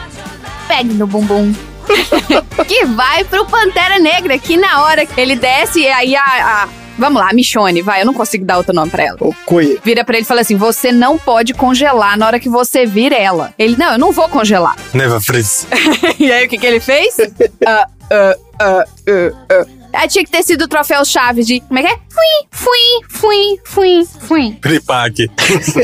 Pegue 0.67 0.95
no 0.95 1.07
Bumbum. 1.07 1.53
que 2.67 2.85
vai 2.87 3.25
pro 3.25 3.45
Pantera 3.45 3.99
Negra, 3.99 4.39
que 4.39 4.57
na 4.57 4.85
hora 4.85 5.05
que 5.05 5.21
ele 5.21 5.37
desce, 5.37 5.87
aí 5.87 6.15
a, 6.17 6.23
a 6.23 6.69
Vamos 7.01 7.21
lá, 7.21 7.31
a 7.31 7.33
Michone, 7.33 7.81
vai, 7.81 8.03
eu 8.03 8.07
não 8.07 8.13
consigo 8.13 8.45
dar 8.45 8.59
outro 8.59 8.75
nome 8.75 8.91
pra 8.91 9.03
ela. 9.03 9.17
O 9.21 9.35
Coie. 9.47 9.81
Vira 9.83 10.05
pra 10.05 10.17
ele 10.17 10.25
e 10.25 10.27
fala 10.27 10.43
assim: 10.43 10.57
você 10.57 10.93
não 10.93 11.17
pode 11.17 11.55
congelar 11.55 12.19
na 12.19 12.27
hora 12.27 12.39
que 12.39 12.49
você 12.49 12.85
vir 12.85 13.11
ela. 13.11 13.55
Ele, 13.59 13.75
não, 13.79 13.93
eu 13.93 13.99
não 13.99 14.13
vou 14.13 14.29
congelar. 14.29 14.77
Never 14.93 15.19
freeze. 15.19 15.67
e 16.21 16.31
aí 16.31 16.45
o 16.45 16.49
que, 16.49 16.59
que 16.59 16.67
ele 16.67 16.79
fez? 16.79 17.17
uh, 17.17 17.25
uh, 17.25 18.35
uh, 18.61 18.85
uh, 19.09 19.63
uh. 19.63 19.80
Ah, 19.93 20.07
tinha 20.07 20.25
que 20.25 20.31
ter 20.31 20.43
sido 20.43 20.63
o 20.63 20.69
troféu 20.69 21.05
Chaves 21.05 21.47
de. 21.47 21.61
Como 21.61 21.79
é 21.79 21.83
que 21.83 21.89
é? 21.89 21.99
Fui, 22.09 22.49
fui, 22.51 23.09
fui, 23.09 23.61
fui, 23.65 24.09
fui. 24.21 24.53
Piripaque. 24.61 25.31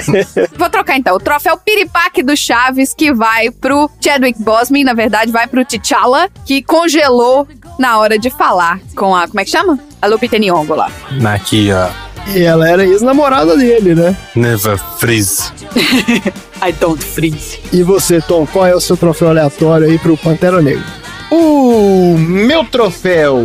Vou 0.57 0.71
trocar 0.71 0.97
então. 0.97 1.17
O 1.17 1.21
troféu 1.21 1.57
Piripaque 1.57 2.23
do 2.23 2.37
Chaves, 2.37 2.95
que 2.95 3.13
vai 3.13 3.51
pro 3.51 3.91
Chadwick 4.01 4.41
Boseman, 4.43 4.85
na 4.85 4.95
verdade, 4.95 5.33
vai 5.33 5.47
pro 5.47 5.65
T'Challa, 5.65 6.29
que 6.45 6.63
congelou 6.63 7.47
na 7.79 7.99
hora 7.99 8.19
de 8.19 8.31
falar 8.31 8.81
com 8.97 9.15
a. 9.15 9.27
Como 9.27 9.41
é 9.41 9.45
que 9.45 9.51
chama? 9.51 9.79
A 10.01 10.07
Lupita 10.07 10.39
Nyong'o 10.39 10.75
lá. 10.75 10.91
Aqui, 11.35 11.71
ó. 11.73 11.89
E 12.35 12.43
ela 12.43 12.69
era 12.69 12.85
ex-namorada 12.85 13.57
dele, 13.57 13.95
né? 13.95 14.17
Never 14.35 14.79
freeze. 14.99 15.53
I 16.63 16.73
don't 16.73 17.03
freeze. 17.03 17.61
E 17.73 17.83
você, 17.83 18.21
Tom, 18.21 18.47
qual 18.47 18.67
é 18.67 18.75
o 18.75 18.81
seu 18.81 18.97
troféu 18.97 19.29
aleatório 19.29 19.87
aí 19.87 19.99
pro 19.99 20.17
Pantera 20.17 20.61
Negra? 20.61 20.85
O 21.31 22.17
meu 22.19 22.65
troféu 22.65 23.45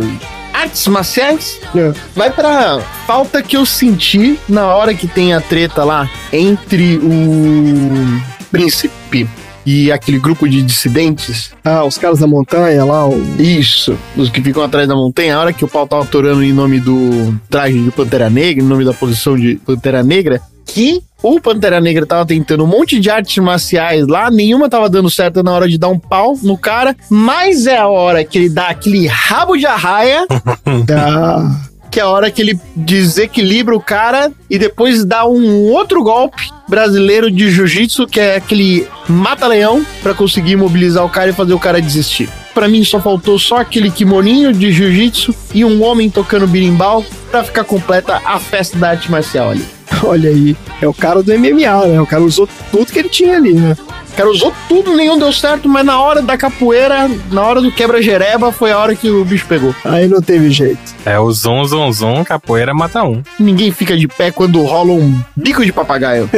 artes 0.62 0.86
marciais 0.88 1.58
É. 1.74 1.92
vai 2.14 2.30
pra 2.30 2.80
falta 3.06 3.42
que 3.42 3.56
eu 3.56 3.66
senti 3.66 4.38
na 4.48 4.66
hora 4.74 4.94
que 4.94 5.06
tem 5.06 5.34
a 5.34 5.40
treta 5.40 5.84
lá 5.84 6.08
entre 6.32 6.96
o 6.98 8.22
príncipe 8.50 9.28
e 9.64 9.90
aquele 9.92 10.18
grupo 10.18 10.48
de 10.48 10.62
dissidentes. 10.62 11.52
Ah, 11.64 11.84
os 11.84 11.98
caras 11.98 12.18
da 12.18 12.26
montanha 12.26 12.84
lá, 12.84 13.08
o... 13.08 13.20
Isso, 13.38 13.96
os 14.16 14.28
que 14.28 14.40
ficam 14.40 14.62
atrás 14.62 14.88
da 14.88 14.94
montanha, 14.94 15.36
a 15.36 15.40
hora 15.40 15.52
que 15.52 15.64
o 15.64 15.68
pau 15.68 15.86
tava 15.86 16.02
atorando 16.02 16.42
em 16.42 16.52
nome 16.52 16.80
do 16.80 17.34
traje 17.48 17.78
de 17.78 17.90
Pantera 17.90 18.28
Negra, 18.28 18.62
em 18.62 18.66
nome 18.66 18.84
da 18.84 18.92
posição 18.92 19.36
de 19.36 19.56
Pantera 19.56 20.02
Negra, 20.02 20.40
que 20.66 21.02
o 21.22 21.40
Pantera 21.40 21.80
Negra 21.80 22.06
tava 22.06 22.26
tentando 22.26 22.64
um 22.64 22.66
monte 22.66 22.98
de 22.98 23.10
artes 23.10 23.42
marciais 23.42 24.06
lá, 24.06 24.30
nenhuma 24.30 24.68
tava 24.68 24.88
dando 24.88 25.10
certo 25.10 25.42
na 25.42 25.52
hora 25.52 25.68
de 25.68 25.78
dar 25.78 25.88
um 25.88 25.98
pau 25.98 26.36
no 26.42 26.58
cara, 26.58 26.96
mas 27.10 27.66
é 27.66 27.76
a 27.76 27.88
hora 27.88 28.24
que 28.24 28.38
ele 28.38 28.48
dá 28.48 28.68
aquele 28.68 29.06
rabo 29.06 29.56
de 29.56 29.66
arraia, 29.66 30.26
da... 30.84 31.71
que 31.92 32.00
é 32.00 32.02
a 32.02 32.08
hora 32.08 32.30
que 32.30 32.40
ele 32.40 32.58
desequilibra 32.74 33.76
o 33.76 33.80
cara 33.80 34.32
e 34.48 34.58
depois 34.58 35.04
dá 35.04 35.26
um 35.26 35.70
outro 35.70 36.02
golpe 36.02 36.50
brasileiro 36.66 37.30
de 37.30 37.50
jiu-jitsu, 37.50 38.06
que 38.06 38.18
é 38.18 38.36
aquele 38.36 38.88
mata-leão, 39.06 39.84
pra 40.02 40.14
conseguir 40.14 40.52
imobilizar 40.52 41.04
o 41.04 41.10
cara 41.10 41.28
e 41.28 41.34
fazer 41.34 41.52
o 41.52 41.58
cara 41.58 41.82
desistir. 41.82 42.30
Pra 42.54 42.66
mim 42.66 42.82
só 42.82 42.98
faltou 42.98 43.38
só 43.38 43.58
aquele 43.58 43.90
kimoninho 43.90 44.54
de 44.54 44.72
jiu-jitsu 44.72 45.34
e 45.52 45.66
um 45.66 45.82
homem 45.82 46.08
tocando 46.08 46.46
birimbau 46.46 47.04
pra 47.30 47.44
ficar 47.44 47.64
completa 47.64 48.22
a 48.24 48.40
festa 48.40 48.78
da 48.78 48.88
arte 48.90 49.10
marcial 49.10 49.50
ali. 49.50 49.66
Olha 50.02 50.30
aí, 50.30 50.56
é 50.80 50.88
o 50.88 50.94
cara 50.94 51.22
do 51.22 51.38
MMA, 51.38 51.86
né? 51.88 52.00
O 52.00 52.06
cara 52.06 52.22
usou 52.22 52.48
tudo 52.70 52.90
que 52.90 52.98
ele 52.98 53.10
tinha 53.10 53.36
ali, 53.36 53.52
né? 53.52 53.76
O 54.12 54.14
cara 54.14 54.30
usou 54.30 54.52
tudo, 54.68 54.94
nenhum 54.94 55.18
deu 55.18 55.32
certo, 55.32 55.68
mas 55.68 55.86
na 55.86 55.98
hora 55.98 56.20
da 56.20 56.36
capoeira, 56.36 57.08
na 57.30 57.42
hora 57.42 57.62
do 57.62 57.72
quebra-jereba, 57.72 58.52
foi 58.52 58.70
a 58.70 58.78
hora 58.78 58.94
que 58.94 59.10
o 59.10 59.24
bicho 59.24 59.46
pegou. 59.46 59.74
Aí 59.84 60.06
não 60.06 60.20
teve 60.20 60.50
jeito. 60.50 60.78
É 61.04 61.18
o 61.18 61.32
zum, 61.32 61.64
zum, 61.64 61.90
zum, 61.90 62.22
capoeira 62.22 62.74
mata 62.74 63.02
um. 63.02 63.22
Ninguém 63.38 63.72
fica 63.72 63.96
de 63.96 64.06
pé 64.06 64.30
quando 64.30 64.62
rola 64.62 64.92
um 64.92 65.18
bico 65.34 65.64
de 65.64 65.72
papagaio. 65.72 66.28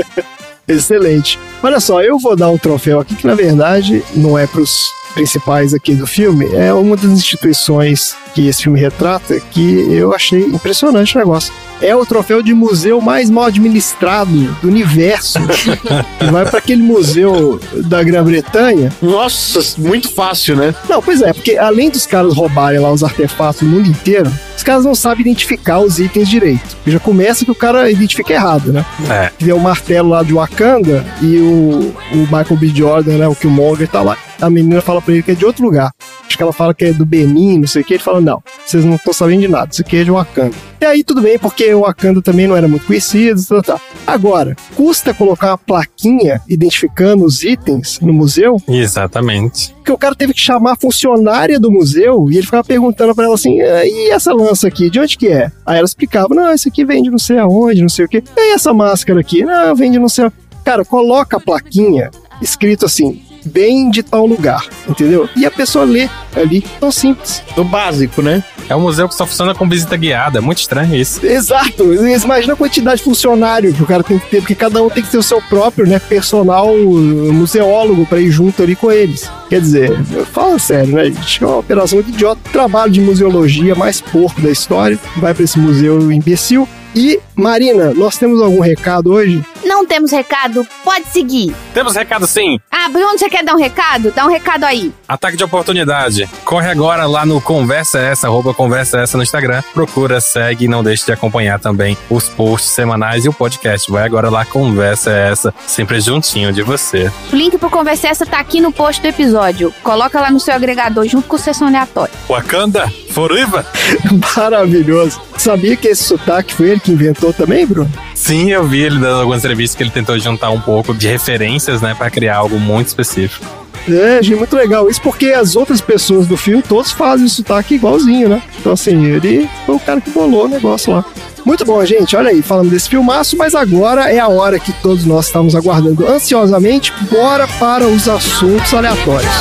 Excelente. 0.66 1.38
Olha 1.62 1.78
só, 1.78 2.02
eu 2.02 2.18
vou 2.18 2.34
dar 2.34 2.48
um 2.48 2.56
troféu 2.56 3.00
aqui 3.00 3.14
que 3.14 3.26
na 3.26 3.34
verdade 3.34 4.02
não 4.14 4.38
é 4.38 4.46
pros 4.46 4.90
principais 5.14 5.74
aqui 5.74 5.94
do 5.94 6.06
filme, 6.06 6.46
é 6.54 6.72
uma 6.72 6.96
das 6.96 7.10
instituições 7.10 8.16
que 8.34 8.46
esse 8.46 8.62
filme 8.62 8.78
retrata 8.78 9.38
que 9.38 9.92
eu 9.92 10.14
achei 10.14 10.44
impressionante 10.44 11.16
o 11.16 11.18
negócio. 11.18 11.52
É 11.80 11.96
o 11.96 12.04
troféu 12.04 12.42
de 12.42 12.52
museu 12.52 13.00
mais 13.00 13.30
mal 13.30 13.44
administrado 13.44 14.30
do 14.60 14.68
universo. 14.68 15.38
Vai 16.30 16.44
para 16.44 16.58
aquele 16.58 16.82
museu 16.82 17.58
da 17.86 18.02
Grã-Bretanha. 18.02 18.92
Nossa, 19.00 19.60
muito 19.80 20.12
fácil, 20.12 20.56
né? 20.56 20.74
Não, 20.88 21.00
pois 21.00 21.22
é, 21.22 21.32
porque 21.32 21.56
além 21.56 21.90
dos 21.90 22.06
caras 22.06 22.34
roubarem 22.34 22.80
lá 22.80 22.92
os 22.92 23.02
artefatos 23.02 23.62
no 23.62 23.68
mundo 23.68 23.88
inteiro, 23.88 24.30
os 24.56 24.62
caras 24.62 24.84
não 24.84 24.94
sabem 24.94 25.22
identificar 25.22 25.80
os 25.80 25.98
itens 25.98 26.28
direito. 26.28 26.76
Já 26.86 27.00
começa 27.00 27.46
que 27.46 27.50
o 27.50 27.54
cara 27.54 27.90
identifica 27.90 28.34
errado, 28.34 28.72
né? 28.72 28.84
É. 29.08 29.30
Vê 29.38 29.52
o 29.54 29.58
martelo 29.58 30.10
lá 30.10 30.22
de 30.22 30.34
Wakanda 30.34 31.06
e 31.22 31.38
o, 31.38 31.94
o 32.12 32.18
Michael 32.24 32.56
B. 32.58 32.68
Jordan, 32.68 33.16
né? 33.16 33.28
O 33.28 33.34
Killmonger 33.34 33.88
tá 33.88 34.02
lá. 34.02 34.18
A 34.38 34.50
menina 34.50 34.82
fala 34.82 35.00
pra 35.00 35.14
ele 35.14 35.22
que 35.22 35.30
é 35.30 35.34
de 35.34 35.46
outro 35.46 35.64
lugar. 35.64 35.92
Acho 36.30 36.36
que 36.36 36.42
ela 36.44 36.52
fala 36.52 36.72
que 36.72 36.84
é 36.84 36.92
do 36.92 37.04
Benin, 37.04 37.58
não 37.58 37.66
sei 37.66 37.82
o 37.82 37.84
que. 37.84 37.94
Ele 37.94 38.02
fala, 38.02 38.20
não, 38.20 38.40
vocês 38.64 38.84
não 38.84 38.94
estão 38.94 39.12
sabendo 39.12 39.40
de 39.40 39.48
nada. 39.48 39.68
Isso 39.72 39.82
aqui 39.82 39.96
é 39.96 40.04
de 40.04 40.12
Wakanda. 40.12 40.54
E 40.80 40.84
aí 40.84 41.02
tudo 41.02 41.20
bem, 41.20 41.36
porque 41.40 41.74
o 41.74 41.80
Wakanda 41.80 42.22
também 42.22 42.46
não 42.46 42.56
era 42.56 42.68
muito 42.68 42.86
conhecido. 42.86 43.44
Tá, 43.44 43.62
tá. 43.62 43.80
Agora, 44.06 44.56
custa 44.76 45.12
colocar 45.12 45.48
uma 45.48 45.58
plaquinha 45.58 46.40
identificando 46.48 47.24
os 47.24 47.42
itens 47.42 47.98
no 48.00 48.12
museu? 48.12 48.58
Exatamente. 48.68 49.74
Porque 49.74 49.90
o 49.90 49.98
cara 49.98 50.14
teve 50.14 50.32
que 50.32 50.40
chamar 50.40 50.74
a 50.74 50.76
funcionária 50.76 51.58
do 51.58 51.68
museu 51.68 52.30
e 52.30 52.36
ele 52.36 52.46
ficava 52.46 52.62
perguntando 52.62 53.12
pra 53.12 53.24
ela 53.24 53.34
assim: 53.34 53.60
"Ah, 53.60 53.84
e 53.84 54.10
essa 54.10 54.32
lança 54.32 54.68
aqui, 54.68 54.88
de 54.88 55.00
onde 55.00 55.18
que 55.18 55.26
é? 55.26 55.50
Aí 55.66 55.78
ela 55.78 55.84
explicava: 55.84 56.32
não, 56.32 56.54
isso 56.54 56.68
aqui 56.68 56.84
vende 56.84 57.10
não 57.10 57.18
sei 57.18 57.38
aonde, 57.38 57.82
não 57.82 57.88
sei 57.88 58.04
o 58.04 58.08
quê. 58.08 58.22
E 58.36 58.54
essa 58.54 58.72
máscara 58.72 59.18
aqui? 59.18 59.44
Não, 59.44 59.74
vende 59.74 59.98
não 59.98 60.08
sei. 60.08 60.26
a-". 60.26 60.32
Cara, 60.64 60.84
coloca 60.84 61.38
a 61.38 61.40
plaquinha 61.40 62.08
escrito 62.40 62.86
assim: 62.86 63.20
bem 63.44 63.90
de 63.90 64.02
tal 64.02 64.26
lugar, 64.26 64.64
entendeu? 64.88 65.28
E 65.36 65.46
a 65.46 65.50
pessoa 65.50 65.84
lê 65.84 66.08
ali, 66.34 66.64
tão 66.78 66.90
simples. 66.90 67.42
Do 67.54 67.64
básico, 67.64 68.22
né? 68.22 68.42
É 68.68 68.76
um 68.76 68.80
museu 68.80 69.08
que 69.08 69.14
só 69.14 69.26
funciona 69.26 69.54
com 69.54 69.68
visita 69.68 69.96
guiada. 69.96 70.38
É 70.38 70.40
muito 70.40 70.58
estranho 70.58 70.94
isso. 70.94 71.24
Exato, 71.26 71.92
imagina 71.92 72.52
a 72.52 72.56
quantidade 72.56 72.98
de 72.98 73.04
funcionário 73.04 73.74
que 73.74 73.82
o 73.82 73.86
cara 73.86 74.04
tem 74.04 74.18
que 74.18 74.30
ter, 74.30 74.40
porque 74.40 74.54
cada 74.54 74.82
um 74.82 74.88
tem 74.88 75.02
que 75.02 75.10
ter 75.10 75.18
o 75.18 75.22
seu 75.22 75.42
próprio, 75.42 75.86
né, 75.86 75.98
personal 75.98 76.72
uh, 76.72 77.32
museólogo 77.32 78.06
pra 78.06 78.20
ir 78.20 78.30
junto 78.30 78.62
ali 78.62 78.76
com 78.76 78.90
eles. 78.92 79.28
Quer 79.48 79.60
dizer, 79.60 79.98
fala 80.32 80.58
sério, 80.58 80.94
né, 80.94 81.06
gente? 81.06 81.42
É 81.42 81.46
uma 81.46 81.58
operação 81.58 81.96
muito 81.96 82.14
idiota. 82.14 82.40
Trabalho 82.52 82.92
de 82.92 83.00
museologia 83.00 83.74
mais 83.74 84.00
porco 84.00 84.40
da 84.40 84.50
história. 84.50 84.98
Vai 85.16 85.34
pra 85.34 85.42
esse 85.42 85.58
museu 85.58 86.12
imbecil. 86.12 86.68
E, 86.94 87.20
Marina, 87.36 87.94
nós 87.94 88.16
temos 88.16 88.42
algum 88.42 88.60
recado 88.60 89.12
hoje? 89.12 89.44
Não 89.64 89.86
temos 89.86 90.10
recado? 90.10 90.66
Pode 90.82 91.06
seguir. 91.08 91.54
Temos 91.72 91.94
recado 91.94 92.26
sim. 92.26 92.58
Ah, 92.70 92.88
Bruno, 92.88 93.18
você 93.18 93.28
quer 93.28 93.44
dar 93.44 93.54
um 93.54 93.58
recado? 93.58 94.10
Dá 94.10 94.26
um 94.26 94.30
recado 94.30 94.64
aí. 94.64 94.92
Ataque 95.06 95.36
de 95.36 95.44
oportunidade. 95.44 96.28
Corre 96.44 96.68
agora 96.68 97.06
lá 97.06 97.24
no 97.24 97.40
Conversa 97.40 97.98
Essa, 97.98 98.26
arroba 98.26 98.52
Conversa 98.52 98.98
Essa 98.98 99.16
no 99.16 99.22
Instagram. 99.22 99.62
Procura, 99.72 100.20
segue 100.20 100.64
e 100.64 100.68
não 100.68 100.82
deixe 100.82 101.04
de 101.06 101.12
acompanhar 101.12 101.60
também 101.60 101.96
os 102.08 102.28
posts 102.28 102.70
semanais 102.72 103.24
e 103.24 103.28
o 103.28 103.32
podcast. 103.32 103.90
Vai 103.90 104.04
agora 104.04 104.28
lá, 104.28 104.44
Conversa 104.44 105.12
Essa, 105.12 105.54
sempre 105.66 106.00
juntinho 106.00 106.52
de 106.52 106.62
você. 106.62 107.12
O 107.32 107.36
link 107.36 107.56
pro 107.58 107.70
Conversa 107.70 108.08
Essa 108.08 108.26
tá 108.26 108.40
aqui 108.40 108.60
no 108.60 108.72
post 108.72 109.00
do 109.00 109.08
episódio. 109.08 109.72
Coloca 109.82 110.20
lá 110.20 110.30
no 110.30 110.40
seu 110.40 110.54
agregador 110.54 111.06
junto 111.06 111.28
com 111.28 111.38
sessão 111.38 111.68
aleatória. 111.68 112.12
Wakanda, 112.28 112.90
Forever. 113.10 113.64
Maravilhoso. 114.36 115.20
Sabia 115.36 115.76
que 115.76 115.88
esse 115.88 116.04
sotaque 116.04 116.54
foi 116.54 116.70
ele 116.70 116.80
que 116.80 116.92
inventou 116.92 117.32
também, 117.32 117.66
Bruno? 117.66 117.90
Sim, 118.14 118.50
eu 118.50 118.66
vi 118.66 118.80
ele 118.80 118.98
dando 118.98 119.20
algumas 119.20 119.40
entrevistas 119.40 119.76
que 119.76 119.82
ele 119.82 119.90
tentou 119.90 120.18
juntar 120.18 120.50
um 120.50 120.60
pouco 120.60 120.94
de 120.94 121.08
referências, 121.08 121.80
né, 121.80 121.94
pra 121.94 122.10
criar 122.10 122.36
algo 122.36 122.58
muito 122.58 122.88
específico. 122.88 123.44
É, 123.88 124.18
achei 124.18 124.36
muito 124.36 124.54
legal. 124.54 124.88
Isso 124.88 125.00
porque 125.00 125.26
as 125.26 125.56
outras 125.56 125.80
pessoas 125.80 126.26
do 126.26 126.36
filme 126.36 126.62
todos 126.62 126.92
fazem 126.92 127.26
o 127.26 127.28
sotaque 127.28 127.74
igualzinho, 127.74 128.28
né? 128.28 128.42
Então, 128.58 128.72
assim, 128.72 129.04
ele 129.06 129.48
foi 129.64 129.74
o 129.74 129.80
cara 129.80 130.00
que 130.00 130.10
bolou 130.10 130.44
o 130.44 130.48
negócio 130.48 130.92
lá. 130.92 131.04
Muito 131.44 131.64
bom, 131.64 131.82
gente. 131.84 132.14
Olha 132.14 132.30
aí, 132.30 132.42
falando 132.42 132.70
desse 132.70 132.88
filmaço, 132.88 133.36
mas 133.36 133.54
agora 133.54 134.12
é 134.12 134.18
a 134.18 134.28
hora 134.28 134.58
que 134.58 134.72
todos 134.74 135.04
nós 135.06 135.26
estamos 135.26 135.54
aguardando 135.54 136.06
ansiosamente. 136.06 136.92
Bora 137.10 137.46
para 137.58 137.86
os 137.86 138.08
assuntos 138.08 138.74
aleatórios. 138.74 139.32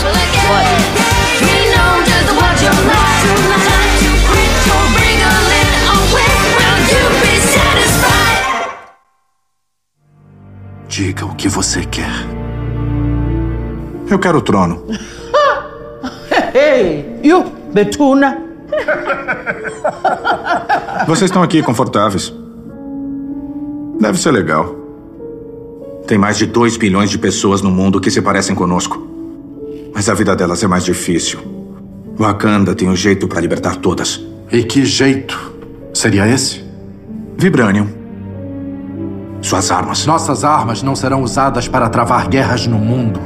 Diga 11.00 11.26
o 11.26 11.34
que 11.34 11.47
você 11.47 11.86
quer. 11.86 12.12
Eu 14.12 14.20
quero 14.20 14.39
o 14.39 14.41
trono. 14.41 14.84
Hey, 16.54 17.20
you, 17.24 17.45
Betuna. 17.74 18.38
Vocês 21.08 21.30
estão 21.30 21.41
aqui 21.41 21.64
confortáveis. 21.64 22.34
Deve 24.02 24.20
ser 24.20 24.32
legal. 24.32 24.76
Tem 26.06 26.18
mais 26.18 26.38
de 26.38 26.45
2 26.47 26.76
bilhões 26.76 27.10
de 27.10 27.18
pessoas 27.18 27.62
no 27.62 27.72
mundo 27.72 28.02
que 28.02 28.12
se 28.12 28.22
parecem 28.22 28.54
conosco. 28.54 29.02
Mas 29.93 30.10
a 30.10 30.14
vida 30.14 30.36
delas 30.36 30.64
é 30.64 30.68
mais 30.68 30.84
difícil. 30.84 31.39
Wakanda 32.18 32.76
tem 32.76 32.89
um 32.89 32.95
jeito 32.95 33.26
para 33.26 33.39
libertar 33.39 33.78
todas. 33.78 34.20
E 34.52 34.64
que 34.64 34.84
jeito 34.84 35.54
seria 35.93 36.28
esse? 36.28 36.62
Vibranium. 37.38 37.99
Suas 39.42 39.72
armas. 39.72 40.06
Nossas 40.06 40.44
armas 40.44 40.84
não 40.84 40.96
serão 40.96 41.22
usadas 41.22 41.68
para 41.68 41.90
travar 41.90 42.28
guerras 42.28 42.68
no 42.68 42.78
mundo. 42.78 43.20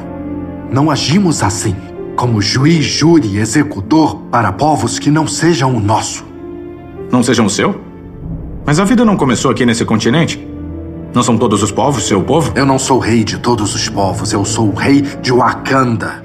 Não 0.70 0.90
agimos 0.90 1.42
assim, 1.42 1.76
como 2.16 2.40
juiz, 2.40 2.84
júri 2.84 3.28
e 3.28 3.38
executor 3.38 4.16
para 4.30 4.52
povos 4.52 4.98
que 4.98 5.10
não 5.10 5.26
sejam 5.26 5.74
o 5.74 5.80
nosso. 5.80 6.24
Não 7.10 7.22
sejam 7.22 7.46
o 7.46 7.50
seu? 7.50 7.80
Mas 8.64 8.80
a 8.80 8.84
vida 8.84 9.04
não 9.04 9.16
começou 9.16 9.50
aqui 9.50 9.66
nesse 9.66 9.84
continente? 9.84 10.48
Não 11.12 11.22
são 11.22 11.36
todos 11.36 11.62
os 11.62 11.70
povos 11.70 12.06
seu 12.06 12.22
povo? 12.22 12.52
Eu 12.56 12.66
não 12.66 12.78
sou 12.78 12.98
rei 12.98 13.22
de 13.22 13.38
todos 13.38 13.74
os 13.74 13.88
povos, 13.88 14.32
eu 14.32 14.44
sou 14.44 14.68
o 14.68 14.74
rei 14.74 15.00
de 15.00 15.32
Wakanda. 15.32 16.23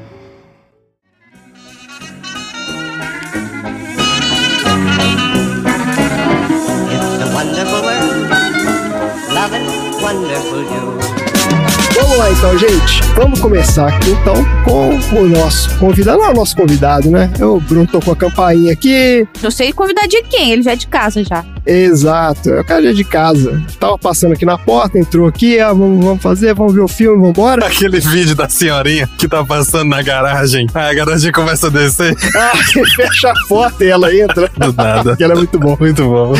Vamos 11.94 12.18
lá 12.18 12.32
então, 12.32 12.58
gente. 12.58 13.04
Vamos 13.16 13.40
começar 13.40 13.90
aqui 13.90 14.10
então 14.10 14.34
com 14.66 15.20
o 15.20 15.28
nosso 15.28 15.78
convidado. 15.78 16.18
Não 16.18 16.26
é 16.26 16.30
o 16.32 16.34
nosso 16.34 16.56
convidado, 16.56 17.12
né? 17.12 17.32
O 17.40 17.60
Bruno 17.60 17.86
tocou 17.86 18.14
a 18.14 18.16
campainha 18.16 18.74
aqui. 18.74 19.28
Eu 19.44 19.52
sei 19.52 19.72
convidar 19.72 20.08
de 20.08 20.24
quem? 20.24 20.54
Ele 20.54 20.64
já 20.64 20.72
é 20.72 20.76
de 20.76 20.88
casa 20.88 21.24
já. 21.24 21.46
Exato, 21.64 22.50
é 22.50 22.62
o 22.62 22.66
cara 22.66 22.82
já 22.86 22.94
de 22.94 23.04
casa. 23.04 23.62
Tava 23.80 24.00
passando 24.00 24.34
aqui 24.34 24.46
na 24.46 24.58
porta, 24.58 24.98
entrou 24.98 25.28
aqui, 25.28 25.60
ah, 25.60 25.74
vamos, 25.74 26.04
vamos 26.04 26.24
fazer, 26.24 26.56
vamos 26.56 26.74
ver 26.74 26.82
o 26.82 26.88
filme, 26.88 27.18
vamos 27.18 27.30
embora. 27.30 27.68
Aquele 27.68 28.00
vídeo 28.00 28.36
da 28.36 28.50
senhorinha 28.50 29.08
que 29.16 29.28
tá 29.28 29.46
passando 29.46 29.90
na 29.90 30.02
garagem. 30.02 30.66
Aí 30.74 30.90
a 30.90 30.94
garagem 30.96 31.32
começa 31.32 31.68
a 31.68 31.70
descer. 31.70 32.16
Ah, 32.36 32.56
fecha 32.96 33.30
a 33.30 33.48
porta 33.48 33.84
e 33.84 33.90
ela 33.90 34.16
entra. 34.16 34.50
Do 34.58 34.74
nada. 34.74 35.16
que 35.16 35.24
ela 35.24 35.34
é 35.34 35.36
muito 35.36 35.60
bom. 35.60 35.78
Muito 35.80 36.04
bom. 36.04 36.34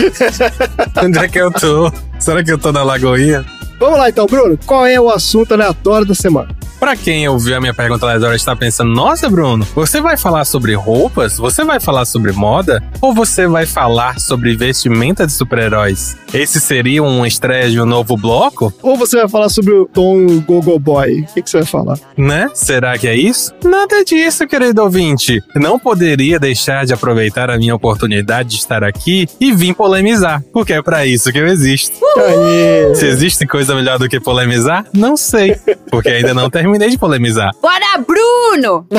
Onde 1.04 1.20
é 1.20 1.28
que 1.28 1.38
eu 1.38 1.52
tô? 1.52 1.92
Será 2.18 2.44
que 2.44 2.52
eu 2.52 2.58
tô 2.58 2.72
na 2.72 2.84
Lagoinha? 2.84 3.46
Vamos 3.80 3.98
lá 3.98 4.10
então, 4.10 4.26
Bruno. 4.26 4.58
Qual 4.66 4.86
é 4.86 5.00
o 5.00 5.10
assunto 5.10 5.54
aleatório 5.54 6.06
da 6.06 6.14
semana? 6.14 6.50
Pra 6.80 6.96
quem 6.96 7.28
ouviu 7.28 7.58
a 7.58 7.60
minha 7.60 7.74
pergunta 7.74 8.06
aleatória 8.06 8.38
está 8.38 8.56
pensando, 8.56 8.94
nossa, 8.94 9.30
Bruno, 9.30 9.68
você 9.76 10.00
vai 10.00 10.16
falar 10.16 10.46
sobre 10.46 10.74
roupas? 10.76 11.38
Você 11.38 11.66
vai 11.66 11.78
falar 11.78 12.06
sobre 12.06 12.32
moda? 12.32 12.82
Ou 13.02 13.14
você 13.14 13.48
vai 13.48 13.66
falar 13.66 14.18
sobre 14.18 14.56
vestimenta 14.56 15.28
de 15.28 15.34
super-heróis? 15.34 16.16
Esse 16.34 16.62
seria 16.62 17.04
um 17.04 17.26
estreia 17.26 17.70
de 17.70 17.82
um 17.82 17.86
novo 17.86 18.16
bloco? 18.16 18.74
Ou 18.82 18.96
você 18.96 19.18
vai 19.18 19.28
falar 19.28 19.50
sobre 19.50 19.74
o 19.74 19.86
Tom 19.86 20.40
Gogo 20.40 20.80
Boy? 20.80 21.22
O 21.22 21.34
que, 21.34 21.42
que 21.42 21.50
você 21.50 21.58
vai 21.58 21.68
falar? 21.68 22.00
Né? 22.16 22.50
Será 22.54 22.98
que 22.98 23.10
é 23.10 23.16
isso? 23.16 23.54
Nada 23.62 24.06
disso, 24.06 24.48
querido 24.48 24.82
ouvinte. 24.82 25.44
Não 25.56 25.78
poderia 25.78 26.40
deixar 26.40 26.86
de 26.86 26.94
aproveitar 26.94 27.50
a 27.50 27.58
minha 27.58 27.76
oportunidade 27.76 28.50
de 28.50 28.56
estar 28.56 28.86
aqui 28.86 29.28
e 29.38 29.52
vir 29.52 29.74
polemizar, 29.74 30.42
porque 30.54 30.72
é 30.72 30.82
para 30.82 31.06
isso 31.06 31.30
que 31.30 31.40
eu 31.40 31.48
existo. 31.48 31.98
Aê. 32.18 32.96
Se 32.96 33.06
existe 33.06 33.46
coisa 33.46 33.69
melhor 33.76 33.98
do 34.00 34.08
que 34.08 34.20
polemizar? 34.20 34.86
Não 34.94 35.16
sei, 35.18 35.56
porque 35.90 36.10
ainda 36.10 36.34
não 36.34 36.50
terminei 36.50 36.90
de 36.90 36.98
polemizar. 36.98 37.52
Bora, 37.62 38.04
Bruno! 38.06 38.86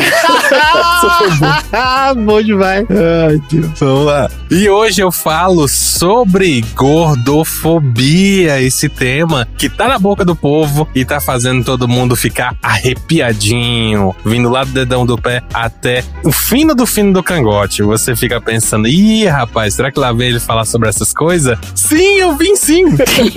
Ah, 1.72 2.12
bom 2.14 2.42
demais. 2.42 2.86
Ai, 2.90 3.40
Deus. 3.50 3.78
Vamos 3.78 4.06
lá. 4.06 4.28
E 4.50 4.68
hoje 4.68 5.00
eu 5.00 5.12
falo 5.12 5.68
sobre 5.68 6.62
gordofobia, 6.74 8.60
esse 8.60 8.88
tema 8.88 9.46
que 9.56 9.68
tá 9.68 9.88
na 9.88 9.98
boca 9.98 10.24
do 10.24 10.34
povo 10.34 10.88
e 10.94 11.04
tá 11.04 11.20
fazendo 11.20 11.64
todo 11.64 11.88
mundo 11.88 12.16
ficar 12.16 12.56
arrepiadinho, 12.62 14.14
vindo 14.24 14.48
lá 14.48 14.64
do 14.64 14.72
dedão 14.72 15.06
do 15.06 15.16
pé 15.16 15.42
até 15.52 16.04
o 16.24 16.32
fino 16.32 16.74
do 16.74 16.86
fino 16.86 17.12
do 17.12 17.22
cangote. 17.22 17.82
Você 17.82 18.16
fica 18.16 18.40
pensando, 18.40 18.88
ih, 18.88 19.26
rapaz, 19.26 19.74
será 19.74 19.90
que 19.92 19.98
lá 19.98 20.12
vem 20.12 20.28
ele 20.30 20.40
falar 20.40 20.64
sobre 20.64 20.88
essas 20.88 21.12
coisas? 21.12 21.58
Sim, 21.74 22.18
eu 22.18 22.36
vim 22.36 22.56
sim! 22.56 22.84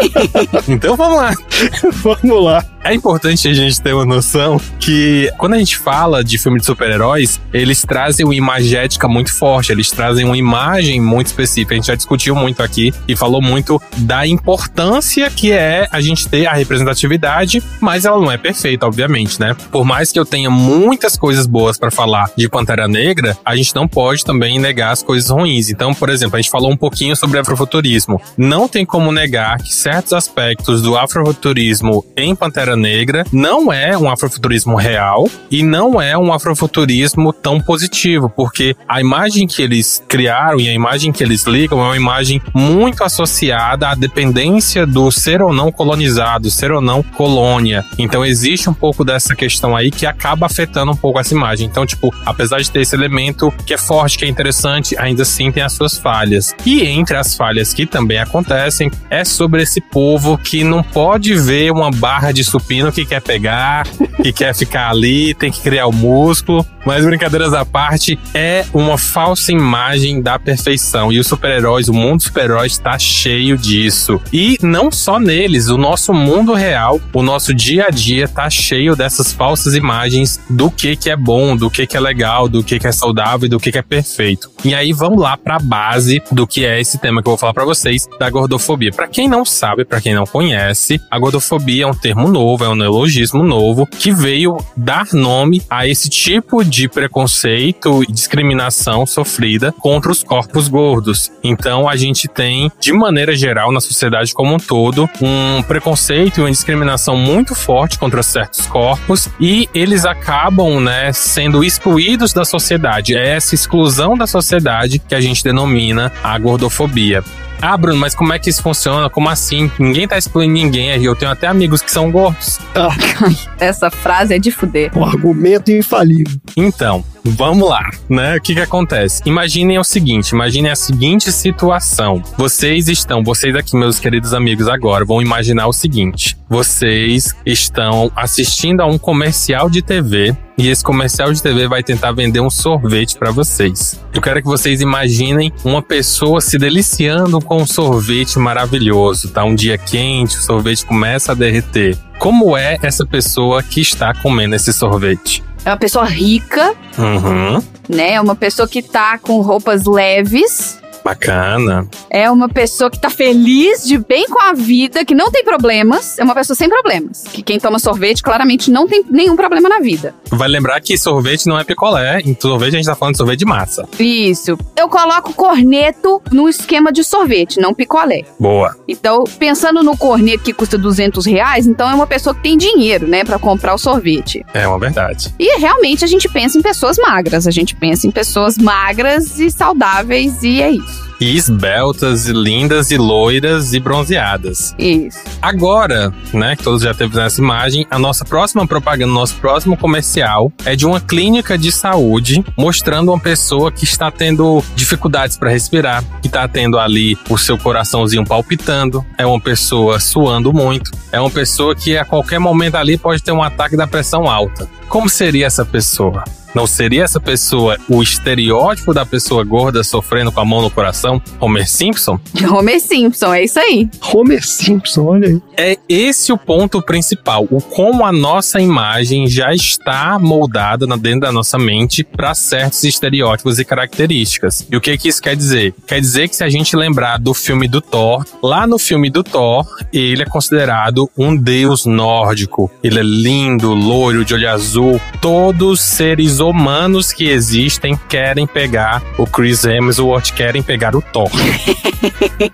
então 0.68 0.96
vamos 0.96 1.18
lá. 1.18 1.23
Vamos 2.04 2.44
lá. 2.44 2.73
É 2.86 2.94
importante 2.94 3.48
a 3.48 3.54
gente 3.54 3.82
ter 3.82 3.94
uma 3.94 4.06
noção 4.06 4.60
que 4.78 5.32
quando 5.38 5.54
a 5.54 5.58
gente 5.58 5.78
fala 5.78 6.22
de 6.22 6.38
filme 6.38 6.60
de 6.60 6.66
super-heróis, 6.66 7.40
eles 7.54 7.82
trazem 7.82 8.26
uma 8.26 8.36
imagética 8.36 9.08
muito 9.08 9.34
forte, 9.34 9.72
eles 9.72 9.90
trazem 9.90 10.26
uma 10.26 10.36
imagem 10.36 11.00
muito 11.00 11.28
específica. 11.28 11.74
A 11.74 11.78
gente 11.78 11.88
já 11.88 11.96
discutiu 11.96 12.36
muito 12.36 12.62
aqui 12.62 12.94
e 13.08 13.16
falou 13.16 13.42
muito 13.42 13.82
da 14.00 14.28
importância 14.28 15.30
que 15.30 15.54
é 15.54 15.88
a 15.92 16.02
gente 16.02 16.28
ter 16.28 16.46
a 16.46 16.52
representatividade, 16.52 17.64
mas 17.80 18.04
ela 18.04 18.20
não 18.20 18.30
é 18.30 18.38
perfeita, 18.38 18.86
obviamente, 18.86 19.40
né? 19.40 19.56
Por 19.72 19.86
mais 19.86 20.12
que 20.12 20.20
eu 20.20 20.26
tenha 20.26 20.50
muitas 20.50 21.16
coisas 21.16 21.48
boas 21.48 21.78
para 21.78 21.90
falar 21.90 22.32
de 22.36 22.50
Pantera 22.50 22.86
Negra, 22.86 23.38
a 23.46 23.56
gente 23.56 23.74
não 23.74 23.88
pode 23.88 24.26
também 24.26 24.60
negar 24.60 24.92
as 24.92 25.02
coisas 25.02 25.30
ruins. 25.30 25.70
Então, 25.70 25.94
por 25.94 26.10
exemplo, 26.10 26.36
a 26.36 26.42
gente 26.42 26.52
falou 26.52 26.70
um 26.70 26.78
pouquinho 26.78 27.16
sobre 27.16 27.40
afrofuturismo. 27.40 28.22
Não 28.38 28.68
tem 28.68 28.86
como 28.86 29.10
negar 29.10 29.58
que 29.60 29.74
certos 29.74 30.12
aspectos 30.12 30.82
do 30.82 30.98
afrofuturismo 30.98 32.06
em 32.18 32.36
Pantera 32.36 32.73
Negra 32.76 33.26
não 33.32 33.72
é 33.72 33.98
um 33.98 34.10
afrofuturismo 34.10 34.76
real 34.76 35.30
e 35.50 35.64
não 35.64 36.02
é 36.02 36.18
um 36.18 36.32
afrofuturismo 36.34 37.32
tão 37.32 37.60
positivo, 37.60 38.30
porque 38.30 38.76
a 38.88 39.02
imagem 39.02 39.48
que 39.48 39.62
eles 39.62 40.04
criaram 40.08 40.60
e 40.60 40.70
a 40.70 40.74
imagem 40.74 41.12
que 41.12 41.24
eles 41.24 41.44
ligam 41.44 41.80
é 41.80 41.84
uma 41.84 41.98
imagem 41.98 42.42
muito 42.54 43.04
associada 43.04 43.90
à 43.90 43.96
dependência 43.96 44.86
do 44.86 45.12
ser 45.12 45.42
ou 45.42 45.54
não 45.54 45.72
colonizado, 45.72 46.50
ser 46.50 46.72
ou 46.72 46.82
não 46.82 47.04
colônia. 47.04 47.84
Então 47.98 48.26
existe 48.26 48.70
um 48.70 48.74
pouco 48.74 49.04
dessa 49.04 49.36
questão 49.36 49.76
aí 49.76 49.92
que 49.92 50.06
acaba 50.06 50.46
afetando 50.46 50.92
um 50.92 50.96
pouco 50.96 51.20
essa 51.20 51.34
imagem. 51.34 51.68
Então, 51.68 51.86
tipo, 51.86 52.14
apesar 52.26 52.60
de 52.60 52.70
ter 52.70 52.82
esse 52.82 52.96
elemento 52.96 53.54
que 53.66 53.74
é 53.74 53.78
forte, 53.78 54.18
que 54.18 54.26
é 54.26 54.28
interessante, 54.28 54.96
ainda 54.98 55.24
assim 55.24 55.52
tem 55.52 55.64
as 55.64 55.74
suas 55.74 55.98
falhas. 55.98 56.54
E 56.66 56.84
entre 56.84 57.18
as 57.18 57.36
falhas 57.36 57.74
que 57.74 57.86
também 57.86 58.20
acontecem 58.20 58.92
é 59.10 59.24
sobre 59.24 59.62
esse 59.64 59.82
povo 59.82 60.38
que 60.38 60.64
não 60.64 60.84
pode 60.84 61.36
ver 61.36 61.72
uma 61.72 61.92
barra 61.92 62.32
de 62.32 62.44
supino 62.64 62.92
que 62.92 63.06
quer 63.06 63.22
pegar, 63.22 63.86
que 64.22 64.32
quer 64.32 64.56
ficar 64.56 64.90
ali, 64.90 65.34
tem 65.34 65.52
que 65.52 65.60
criar 65.60 65.86
o 65.86 65.92
músculo. 65.92 66.66
Mas 66.86 67.06
brincadeiras 67.06 67.54
à 67.54 67.66
parte, 67.66 68.20
é 68.34 68.66
uma 68.74 68.98
falsa 68.98 69.52
imagem 69.52 70.22
da 70.22 70.38
perfeição. 70.38 71.12
E 71.12 71.20
os 71.20 71.28
super-heróis, 71.28 71.88
o 71.88 71.94
mundo 71.94 72.18
dos 72.18 72.26
super-heróis 72.26 72.74
está 72.74 73.00
cheio 73.00 73.58
disso. 73.58 74.20
E 74.32 74.58
não 74.62 74.92
só 74.92 75.20
neles, 75.20 75.70
o 75.70 75.78
nosso 75.78 76.14
mundo 76.14 76.54
real, 76.54 77.00
o 77.14 77.24
nosso 77.24 77.54
dia 77.54 77.86
a 77.88 77.90
dia 77.90 78.28
tá 78.28 78.50
cheio 78.50 78.96
dessas 78.96 79.32
falsas 79.32 79.76
imagens 79.76 80.40
do 80.50 80.70
que 80.70 80.96
que 80.96 81.10
é 81.10 81.16
bom, 81.16 81.56
do 81.56 81.70
que 81.70 81.88
que 81.88 81.96
é 81.96 82.00
legal, 82.00 82.50
do 82.50 82.64
que 82.64 82.80
que 82.80 82.88
é 82.88 82.92
saudável 82.92 83.46
e 83.46 83.50
do 83.50 83.60
que 83.60 83.72
que 83.72 83.78
é 83.78 83.82
perfeito. 83.82 84.52
E 84.64 84.76
aí 84.76 84.94
vamos 84.94 85.22
lá 85.22 85.38
para 85.38 85.56
a 85.56 85.60
base 85.60 86.22
do 86.32 86.46
que 86.46 86.66
é 86.66 86.80
esse 86.80 86.98
tema 86.98 87.22
que 87.22 87.28
eu 87.28 87.32
vou 87.32 87.38
falar 87.38 87.54
para 87.54 87.66
vocês, 87.66 88.08
da 88.20 88.30
gordofobia. 88.30 88.92
Para 88.92 89.08
quem 89.08 89.28
não 89.28 89.46
sabe, 89.46 89.86
para 89.86 90.02
quem 90.02 90.14
não 90.14 90.26
conhece, 90.26 91.00
a 91.10 91.20
gordofobia 91.20 91.84
é 91.84 91.88
um 91.88 91.94
termo 91.94 92.28
novo, 92.28 92.64
é 92.64 92.70
um 92.70 92.76
neologismo 92.76 93.44
novo 93.44 93.86
que 93.86 94.12
veio 94.12 94.58
dar 94.76 95.08
nome 95.14 95.62
a 95.70 95.88
esse 95.88 96.10
tipo 96.10 96.64
de 96.64 96.73
preconceito 96.90 98.04
e 98.04 98.12
discriminação 98.12 99.06
sofrida 99.06 99.72
contra 99.72 100.12
os 100.12 100.24
corpos 100.24 100.68
gordos. 100.68 101.32
Então 101.44 101.88
a 101.88 101.96
gente 101.96 102.28
tem, 102.28 102.72
de 102.80 102.92
maneira 102.92 103.36
geral, 103.36 103.72
na 103.72 103.80
sociedade 103.80 104.34
como 104.34 104.56
um 104.56 104.58
todo, 104.58 105.10
um 105.22 105.62
preconceito 105.64 106.38
e 106.38 106.42
uma 106.42 106.52
discriminação 106.52 107.16
muito 107.16 107.56
forte 107.56 108.00
contra 108.00 108.24
certos 108.24 108.66
corpos 108.66 109.30
e 109.40 109.70
eles 109.74 110.06
acabam, 110.06 110.80
né, 110.80 111.12
sendo 111.14 111.64
excluídos 111.64 112.34
da 112.34 112.46
sociedade. 112.46 113.16
É 113.16 113.36
essa 113.36 113.56
exclusão 113.56 114.18
da 114.18 114.28
sociedade 114.28 115.00
que 115.00 115.16
a 115.16 115.22
gente 115.22 115.44
denomina 115.44 116.12
a 116.24 116.38
gordofobia. 116.38 117.24
Ah, 117.66 117.78
Bruno, 117.78 117.98
mas 117.98 118.14
como 118.14 118.34
é 118.34 118.40
que 118.40 118.50
isso 118.50 118.62
funciona? 118.62 119.10
Como 119.10 119.30
assim? 119.30 119.72
Ninguém 119.80 120.06
tá 120.06 120.18
excluindo 120.18 120.52
ninguém. 120.52 121.02
Eu 121.02 121.16
tenho 121.16 121.32
até 121.32 121.48
amigos 121.48 121.82
que 121.82 121.90
são 121.90 122.12
gordos. 122.12 122.60
Essa 123.58 123.90
frase 123.90 124.34
é 124.34 124.38
de 124.38 124.52
fuder. 124.52 124.92
Um 124.94 125.06
argumento 125.06 125.72
infalível. 125.72 126.38
Então, 126.58 127.06
Vamos 127.26 127.70
lá, 127.70 127.90
né? 128.10 128.36
O 128.36 128.42
que 128.42 128.54
que 128.54 128.60
acontece? 128.60 129.22
Imaginem 129.26 129.80
o 129.80 129.84
seguinte, 129.84 130.32
imaginem 130.32 130.70
a 130.72 130.76
seguinte 130.76 131.32
situação. 131.32 132.22
Vocês 132.38 132.90
estão, 132.90 133.24
vocês 133.24 133.56
aqui, 133.56 133.78
meus 133.78 133.98
queridos 133.98 134.34
amigos, 134.34 134.68
agora 134.68 135.06
vão 135.06 135.22
imaginar 135.22 135.68
o 135.68 135.74
seguinte. 135.74 136.38
Vocês 136.50 137.34
estão 137.46 138.12
assistindo 138.14 138.82
a 138.82 138.86
um 138.86 138.98
comercial 138.98 139.70
de 139.70 139.82
TV 139.82 140.36
e 140.58 140.68
esse 140.70 140.84
comercial 140.84 141.32
de 141.32 141.42
TV 141.42 141.68
vai 141.68 141.82
tentar 141.82 142.12
vender 142.12 142.42
um 142.42 142.50
sorvete 142.50 143.18
para 143.18 143.32
vocês. 143.32 144.00
Eu 144.14 144.22
quero 144.22 144.42
que 144.42 144.48
vocês 144.48 144.82
imaginem 144.82 145.52
uma 145.64 145.82
pessoa 145.82 146.42
se 146.42 146.58
deliciando 146.58 147.40
com 147.40 147.62
um 147.62 147.66
sorvete 147.66 148.38
maravilhoso. 148.38 149.30
Tá 149.30 149.46
um 149.46 149.56
dia 149.56 149.78
quente, 149.78 150.38
o 150.38 150.42
sorvete 150.42 150.86
começa 150.86 151.32
a 151.32 151.36
derreter. 151.36 151.98
Como 152.20 152.56
é 152.58 152.78
essa 152.82 153.06
pessoa 153.06 153.64
que 153.64 153.82
está 153.82 154.14
comendo 154.14 154.56
esse 154.56 154.74
sorvete? 154.74 155.42
É 155.66 155.70
uma 155.70 155.78
pessoa 155.78 156.06
rica, 156.06 156.74
Uhum. 156.98 157.62
né? 157.90 158.14
É 158.14 158.22
uma 158.22 158.36
pessoa 158.36 158.68
que 158.68 158.82
tá 158.82 159.18
com 159.18 159.40
roupas 159.42 159.86
leves. 159.86 160.80
Bacana. 161.04 161.88
É 162.10 162.30
uma 162.30 162.48
pessoa 162.48 162.90
que 162.90 163.00
tá 163.00 163.10
feliz, 163.10 163.86
de 163.86 163.98
bem 163.98 164.28
com 164.28 164.42
a 164.42 164.54
vida, 164.54 165.04
que 165.04 165.14
não 165.14 165.30
tem 165.32 165.44
problemas. 165.44 166.18
É 166.18 166.24
uma 166.24 166.34
pessoa 166.34 166.56
sem 166.56 166.70
problemas. 166.70 167.24
Que 167.24 167.44
quem 167.44 167.60
toma 167.60 167.80
sorvete 167.80 168.24
claramente 168.24 168.72
não 168.72 168.88
tem 168.88 169.04
nenhum 169.10 169.36
problema 169.36 169.68
na 169.68 169.80
vida. 169.80 170.16
Vai 170.30 170.48
lembrar 170.48 170.80
que 170.82 170.98
sorvete 170.98 171.48
não 171.48 171.60
é 171.60 171.64
picolé. 171.64 172.22
Em 172.22 172.38
sorvete 172.40 172.74
a 172.76 172.78
gente 172.78 172.86
tá 172.86 172.96
falando 172.96 173.14
de 173.14 173.18
sorvete 173.18 173.40
de 173.40 173.46
massa. 173.46 173.88
Isso. 174.00 174.58
Eu 174.76 174.88
coloco 174.88 175.34
corneto 175.34 176.22
no 176.32 176.48
esquema 176.48 176.92
de 176.92 177.04
sorvete, 177.04 177.60
não 177.60 177.74
picolé. 177.74 178.22
Boa. 178.40 178.76
Então, 178.88 179.24
pensando 179.38 179.84
no 179.84 179.98
corneto 179.98 180.44
que 180.44 180.54
custa 180.54 180.78
200 180.78 181.26
reais, 181.26 181.68
então 181.68 181.90
é 181.90 181.94
uma 181.94 182.08
pessoa 182.08 182.34
que 182.34 182.42
tem 182.42 182.58
dinheiro, 182.58 183.08
né, 183.08 183.24
pra 183.24 183.38
comprar 183.38 183.74
o 183.74 183.78
sorvete. 183.78 184.46
É 184.54 184.68
uma 184.68 184.80
verdade. 184.80 185.34
E 185.40 185.60
realmente 185.60 186.04
a 186.04 186.08
gente 186.08 186.30
pensa 186.30 186.58
em 186.58 186.62
pessoas 186.62 186.98
magras, 186.98 187.48
a 187.48 187.52
gente 187.52 187.76
pensa 187.76 188.08
em 188.08 188.12
pessoas 188.12 188.58
magras 188.58 189.40
e 189.40 189.50
saudáveis 189.52 190.44
e 190.44 190.62
é 190.62 190.72
isso. 190.72 190.93
E 191.20 191.36
esbeltas, 191.38 192.28
e 192.28 192.34
lindas, 192.34 192.92
e 192.92 192.98
loiras, 192.98 193.74
e 193.74 193.80
bronzeadas. 193.80 194.76
Isso. 194.78 195.20
Agora, 195.42 196.14
né, 196.34 196.56
que 196.56 196.64
todos 196.64 196.82
já 196.82 196.94
teve 196.94 197.20
essa 197.20 197.40
imagem, 197.40 197.86
a 197.90 197.98
nossa 197.98 198.26
próxima 198.26 198.68
propaganda, 198.68 199.12
nosso 199.12 199.36
próximo 199.36 199.78
comercial 199.78 200.52
é 200.66 200.76
de 200.76 200.86
uma 200.86 201.00
clínica 201.00 201.58
de 201.58 201.72
saúde 201.72 202.44
mostrando 202.58 203.10
uma 203.12 203.20
pessoa 203.20 203.72
que 203.72 203.86
está 203.86 204.12
tendo 204.12 204.64
dificuldades 204.76 205.38
para 205.38 205.50
respirar, 205.50 206.04
que 206.22 206.28
está 206.28 206.48
tendo 206.48 206.78
ali 206.78 207.18
o 207.30 207.38
seu 207.38 207.58
coraçãozinho 207.58 208.26
palpitando, 208.26 209.06
é 209.18 209.26
uma 209.26 209.40
pessoa 209.40 210.00
suando 210.00 210.52
muito, 210.52 210.92
é 211.12 211.20
uma 211.20 211.30
pessoa 211.32 211.76
que 211.76 211.98
a 211.98 212.04
qualquer 212.04 212.40
momento 212.40 212.76
ali 212.76 212.98
pode 212.98 213.24
ter 213.24 213.32
um 213.32 213.42
ataque 213.42 213.78
da 213.78 213.88
pressão 213.88 214.28
alta. 214.28 214.68
Como 214.90 215.10
seria 215.10 215.46
essa 215.46 215.66
pessoa? 215.66 216.24
Não 216.54 216.68
seria 216.68 217.04
essa 217.04 217.20
pessoa 217.20 217.78
o 217.90 218.02
estereótipo 218.02 218.94
da 218.94 219.06
pessoa 219.06 219.44
gorda 219.44 219.84
sofrendo 219.84 220.32
com 220.32 220.40
a 220.40 220.46
mão 220.46 220.62
no 220.62 220.70
coração? 220.70 221.22
Homer 221.40 221.68
Simpson? 221.70 222.20
Homer 222.50 222.80
Simpson, 222.80 223.34
é 223.34 223.44
isso 223.44 223.60
aí. 223.60 223.90
Homer 224.14 224.46
Simpson, 224.46 225.06
olha 225.06 225.28
aí. 225.28 225.42
É 225.58 225.78
esse 225.88 226.32
o 226.32 226.38
ponto 226.38 226.82
principal, 226.82 227.48
o 227.50 227.62
como 227.62 228.06
a 228.06 228.12
nossa 228.12 228.60
imagem 228.60 229.28
já 229.28 229.54
está 229.54 230.18
moldada 230.20 230.86
na- 230.88 230.96
dentro 230.96 231.22
da 231.22 231.32
nossa 231.32 231.58
mente 231.58 232.04
para 232.04 232.34
certos 232.36 232.84
estereótipos 232.84 233.60
e 233.60 233.66
características. 233.66 234.68
E 234.72 234.76
o 234.76 234.82
que 234.82 234.98
que 234.98 235.10
isso 235.10 235.22
quer 235.22 235.36
dizer? 235.36 235.74
Quer 235.88 236.00
dizer 236.02 236.28
que 236.30 236.36
se 236.36 236.44
a 236.44 236.50
gente 236.50 236.76
lembrar 236.76 237.18
do 237.20 237.34
filme 237.34 237.68
do 237.68 237.82
Thor, 237.82 238.26
lá 238.42 238.66
no 238.68 238.78
filme 238.78 239.10
do 239.10 239.24
Thor, 239.24 239.66
ele 239.92 240.22
é 240.24 240.26
considerado 240.26 241.10
um 241.18 241.36
deus 241.36 241.86
nórdico. 241.86 242.72
Ele 242.84 243.00
é 243.00 243.04
lindo, 243.04 243.74
loiro, 243.74 244.24
de 244.26 244.34
olho 244.34 244.50
azul. 244.50 245.00
Todos 245.22 245.64
os 245.74 245.82
seres 245.82 246.40
humanos 246.50 247.12
que 247.12 247.30
existem 247.30 248.00
querem 248.08 248.46
pegar 248.46 249.02
o 249.18 249.26
Chris 249.26 249.64
Hemsworth, 249.66 250.32
querem 250.32 250.62
pegar 250.62 250.96
o 250.96 251.02
Thor. 251.02 251.30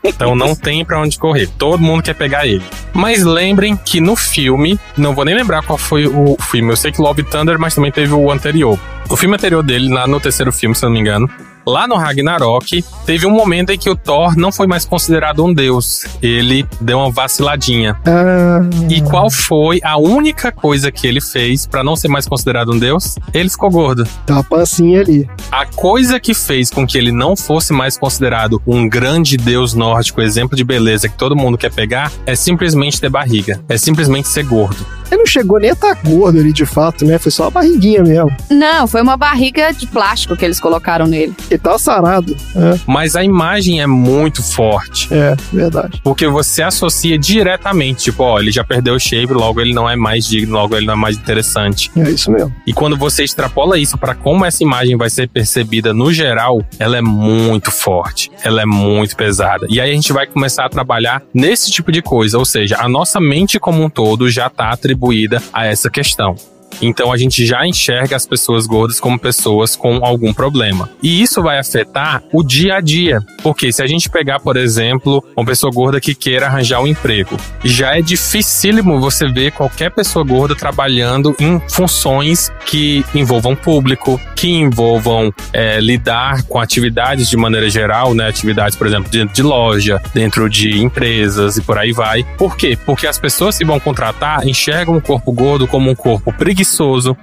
Então 0.03 0.35
não 0.35 0.53
tem 0.53 0.85
pra 0.85 0.99
onde 0.99 1.17
correr. 1.17 1.47
Todo 1.57 1.81
mundo 1.81 2.03
quer 2.03 2.13
pegar 2.13 2.45
ele. 2.45 2.63
Mas 2.93 3.23
lembrem 3.23 3.75
que 3.75 3.99
no 3.99 4.15
filme, 4.15 4.79
não 4.97 5.15
vou 5.15 5.25
nem 5.25 5.33
lembrar 5.33 5.63
qual 5.63 5.77
foi 5.77 6.05
o 6.05 6.37
filme. 6.39 6.71
Eu 6.71 6.77
sei 6.77 6.91
que 6.91 7.01
Love 7.01 7.23
Thunder, 7.23 7.57
mas 7.57 7.73
também 7.73 7.91
teve 7.91 8.13
o 8.13 8.29
anterior. 8.31 8.77
O 9.09 9.17
filme 9.17 9.35
anterior 9.35 9.63
dele, 9.63 9.91
lá 9.91 10.05
no 10.05 10.19
terceiro 10.19 10.51
filme, 10.51 10.75
se 10.75 10.85
eu 10.85 10.89
não 10.89 10.93
me 10.93 10.99
engano, 10.99 11.29
lá 11.69 11.87
no 11.87 11.95
Ragnarok, 11.95 12.83
teve 13.05 13.25
um 13.25 13.31
momento 13.31 13.69
em 13.71 13.77
que 13.77 13.89
o 13.89 13.95
Thor 13.95 14.35
não 14.35 14.51
foi 14.51 14.67
mais 14.67 14.85
considerado 14.85 15.43
um 15.45 15.53
deus. 15.53 16.05
Ele 16.21 16.65
deu 16.81 16.97
uma 16.99 17.11
vaciladinha. 17.11 17.95
Ah, 18.05 18.59
E 18.89 19.01
qual 19.01 19.29
foi 19.29 19.79
a 19.83 19.97
única 19.97 20.51
coisa 20.51 20.91
que 20.91 21.07
ele 21.07 21.21
fez 21.21 21.65
pra 21.65 21.83
não 21.83 21.95
ser 21.95 22.07
mais 22.07 22.27
considerado 22.27 22.73
um 22.73 22.79
deus? 22.79 23.15
Ele 23.33 23.49
ficou 23.49 23.69
gordo. 23.69 24.05
tá 24.25 24.43
pancinha 24.43 25.01
ali. 25.01 25.29
A 25.51 25.65
coisa 25.65 26.19
que 26.19 26.33
fez 26.33 26.69
com 26.69 26.85
que 26.85 26.97
ele 26.97 27.11
não 27.11 27.35
fosse 27.35 27.71
mais 27.71 27.97
considerado 27.97 28.61
um 28.65 28.87
grande 28.89 29.37
deus 29.37 29.73
nórdico, 29.73 30.21
exemplo 30.21 30.57
de 30.57 30.63
beleza 30.63 31.07
que 31.07 31.17
todo 31.17 31.35
mundo 31.35 31.57
quer 31.57 31.71
pegar, 31.71 32.11
é 32.25 32.35
simplesmente 32.35 32.99
ter 32.99 33.09
barriga. 33.09 33.61
É 33.69 33.77
simplesmente 33.77 34.27
ser 34.27 34.43
gordo. 34.43 34.85
Ele 35.11 35.19
não 35.19 35.25
chegou 35.25 35.59
nem 35.59 35.69
a 35.71 35.73
estar 35.73 35.93
gordo 36.03 36.39
ali 36.39 36.51
de 36.53 36.65
fato, 36.65 37.05
né? 37.05 37.17
Foi 37.17 37.31
só 37.31 37.47
a 37.47 37.49
barriguinha 37.51 38.03
mesmo. 38.03 38.31
Não, 38.49 38.87
foi 38.87 39.01
uma 39.01 39.17
barriga 39.17 39.71
de 39.73 39.87
plástico 39.87 40.35
que 40.35 40.45
eles 40.45 40.59
colocaram 40.59 41.07
nele. 41.07 41.33
Ele 41.49 41.59
tava 41.59 41.79
sarado. 41.79 42.35
É, 42.55 42.79
Mas 42.85 43.15
a 43.15 43.23
imagem 43.23 43.81
é 43.81 43.87
muito 43.87 44.41
forte. 44.43 45.07
é 45.13 45.35
verdade. 45.51 45.99
Porque 46.03 46.27
você 46.27 46.61
associa 46.61 47.17
diretamente, 47.17 48.05
tipo, 48.05 48.23
ó, 48.23 48.39
ele 48.39 48.51
já 48.51 48.63
perdeu 48.63 48.95
o 48.95 48.99
shape, 48.99 49.33
logo 49.33 49.59
ele 49.61 49.73
não 49.73 49.89
é 49.89 49.95
mais 49.95 50.25
digno, 50.25 50.53
logo 50.53 50.75
ele 50.75 50.85
não 50.85 50.93
é 50.93 50.97
mais 50.97 51.17
interessante. 51.17 51.91
É 51.97 52.09
isso 52.09 52.31
mesmo. 52.31 52.53
E 52.65 52.73
quando 52.73 52.97
você 52.97 53.23
extrapola 53.23 53.77
isso 53.77 53.97
para 53.97 54.13
como 54.15 54.45
essa 54.45 54.63
imagem 54.63 54.97
vai 54.97 55.09
ser 55.09 55.27
percebida 55.29 55.93
no 55.93 56.11
geral, 56.13 56.61
ela 56.77 56.97
é 56.97 57.01
muito 57.01 57.71
forte, 57.71 58.31
ela 58.43 58.61
é 58.61 58.65
muito 58.65 59.15
pesada. 59.15 59.65
E 59.69 59.79
aí 59.79 59.89
a 59.89 59.93
gente 59.93 60.13
vai 60.13 60.27
começar 60.27 60.65
a 60.65 60.69
trabalhar 60.69 61.21
nesse 61.33 61.71
tipo 61.71 61.91
de 61.91 62.01
coisa, 62.01 62.37
ou 62.37 62.45
seja, 62.45 62.77
a 62.79 62.87
nossa 62.89 63.19
mente 63.19 63.59
como 63.59 63.83
um 63.83 63.89
todo 63.89 64.29
já 64.29 64.47
está 64.47 64.75
atribuída 64.99 65.41
a 65.53 65.65
essa 65.65 65.89
questão. 65.89 66.35
Então 66.81 67.11
a 67.11 67.17
gente 67.17 67.45
já 67.45 67.65
enxerga 67.65 68.15
as 68.15 68.25
pessoas 68.25 68.65
gordas 68.65 68.99
como 68.99 69.19
pessoas 69.19 69.75
com 69.75 70.05
algum 70.05 70.33
problema. 70.33 70.89
E 71.01 71.21
isso 71.21 71.41
vai 71.41 71.59
afetar 71.59 72.23
o 72.31 72.43
dia 72.43 72.75
a 72.75 72.81
dia. 72.81 73.19
Porque 73.43 73.71
se 73.71 73.81
a 73.81 73.87
gente 73.87 74.09
pegar, 74.09 74.39
por 74.39 74.57
exemplo, 74.57 75.23
uma 75.35 75.45
pessoa 75.45 75.71
gorda 75.71 75.99
que 75.99 76.15
queira 76.15 76.47
arranjar 76.47 76.81
um 76.81 76.87
emprego, 76.87 77.37
já 77.63 77.97
é 77.97 78.01
dificílimo 78.01 78.99
você 78.99 79.27
ver 79.27 79.51
qualquer 79.51 79.91
pessoa 79.91 80.23
gorda 80.23 80.55
trabalhando 80.55 81.35
em 81.39 81.61
funções 81.69 82.51
que 82.65 83.05
envolvam 83.13 83.55
público, 83.55 84.19
que 84.35 84.49
envolvam 84.49 85.33
é, 85.51 85.79
lidar 85.79 86.43
com 86.43 86.59
atividades 86.59 87.29
de 87.29 87.37
maneira 87.37 87.69
geral, 87.69 88.13
né? 88.13 88.27
Atividades, 88.27 88.77
por 88.77 88.87
exemplo, 88.87 89.09
dentro 89.09 89.33
de 89.33 89.43
loja, 89.43 90.01
dentro 90.13 90.49
de 90.49 90.81
empresas 90.81 91.57
e 91.57 91.61
por 91.61 91.77
aí 91.77 91.91
vai. 91.91 92.23
Por 92.37 92.55
quê? 92.55 92.77
Porque 92.85 93.07
as 93.07 93.17
pessoas 93.17 93.57
que 93.57 93.65
vão 93.65 93.79
contratar 93.79 94.47
enxergam 94.47 94.95
o 94.95 95.01
corpo 95.01 95.31
gordo 95.31 95.67
como 95.67 95.89
um 95.89 95.95
corpo 95.95 96.31
preguiçoso, 96.31 96.58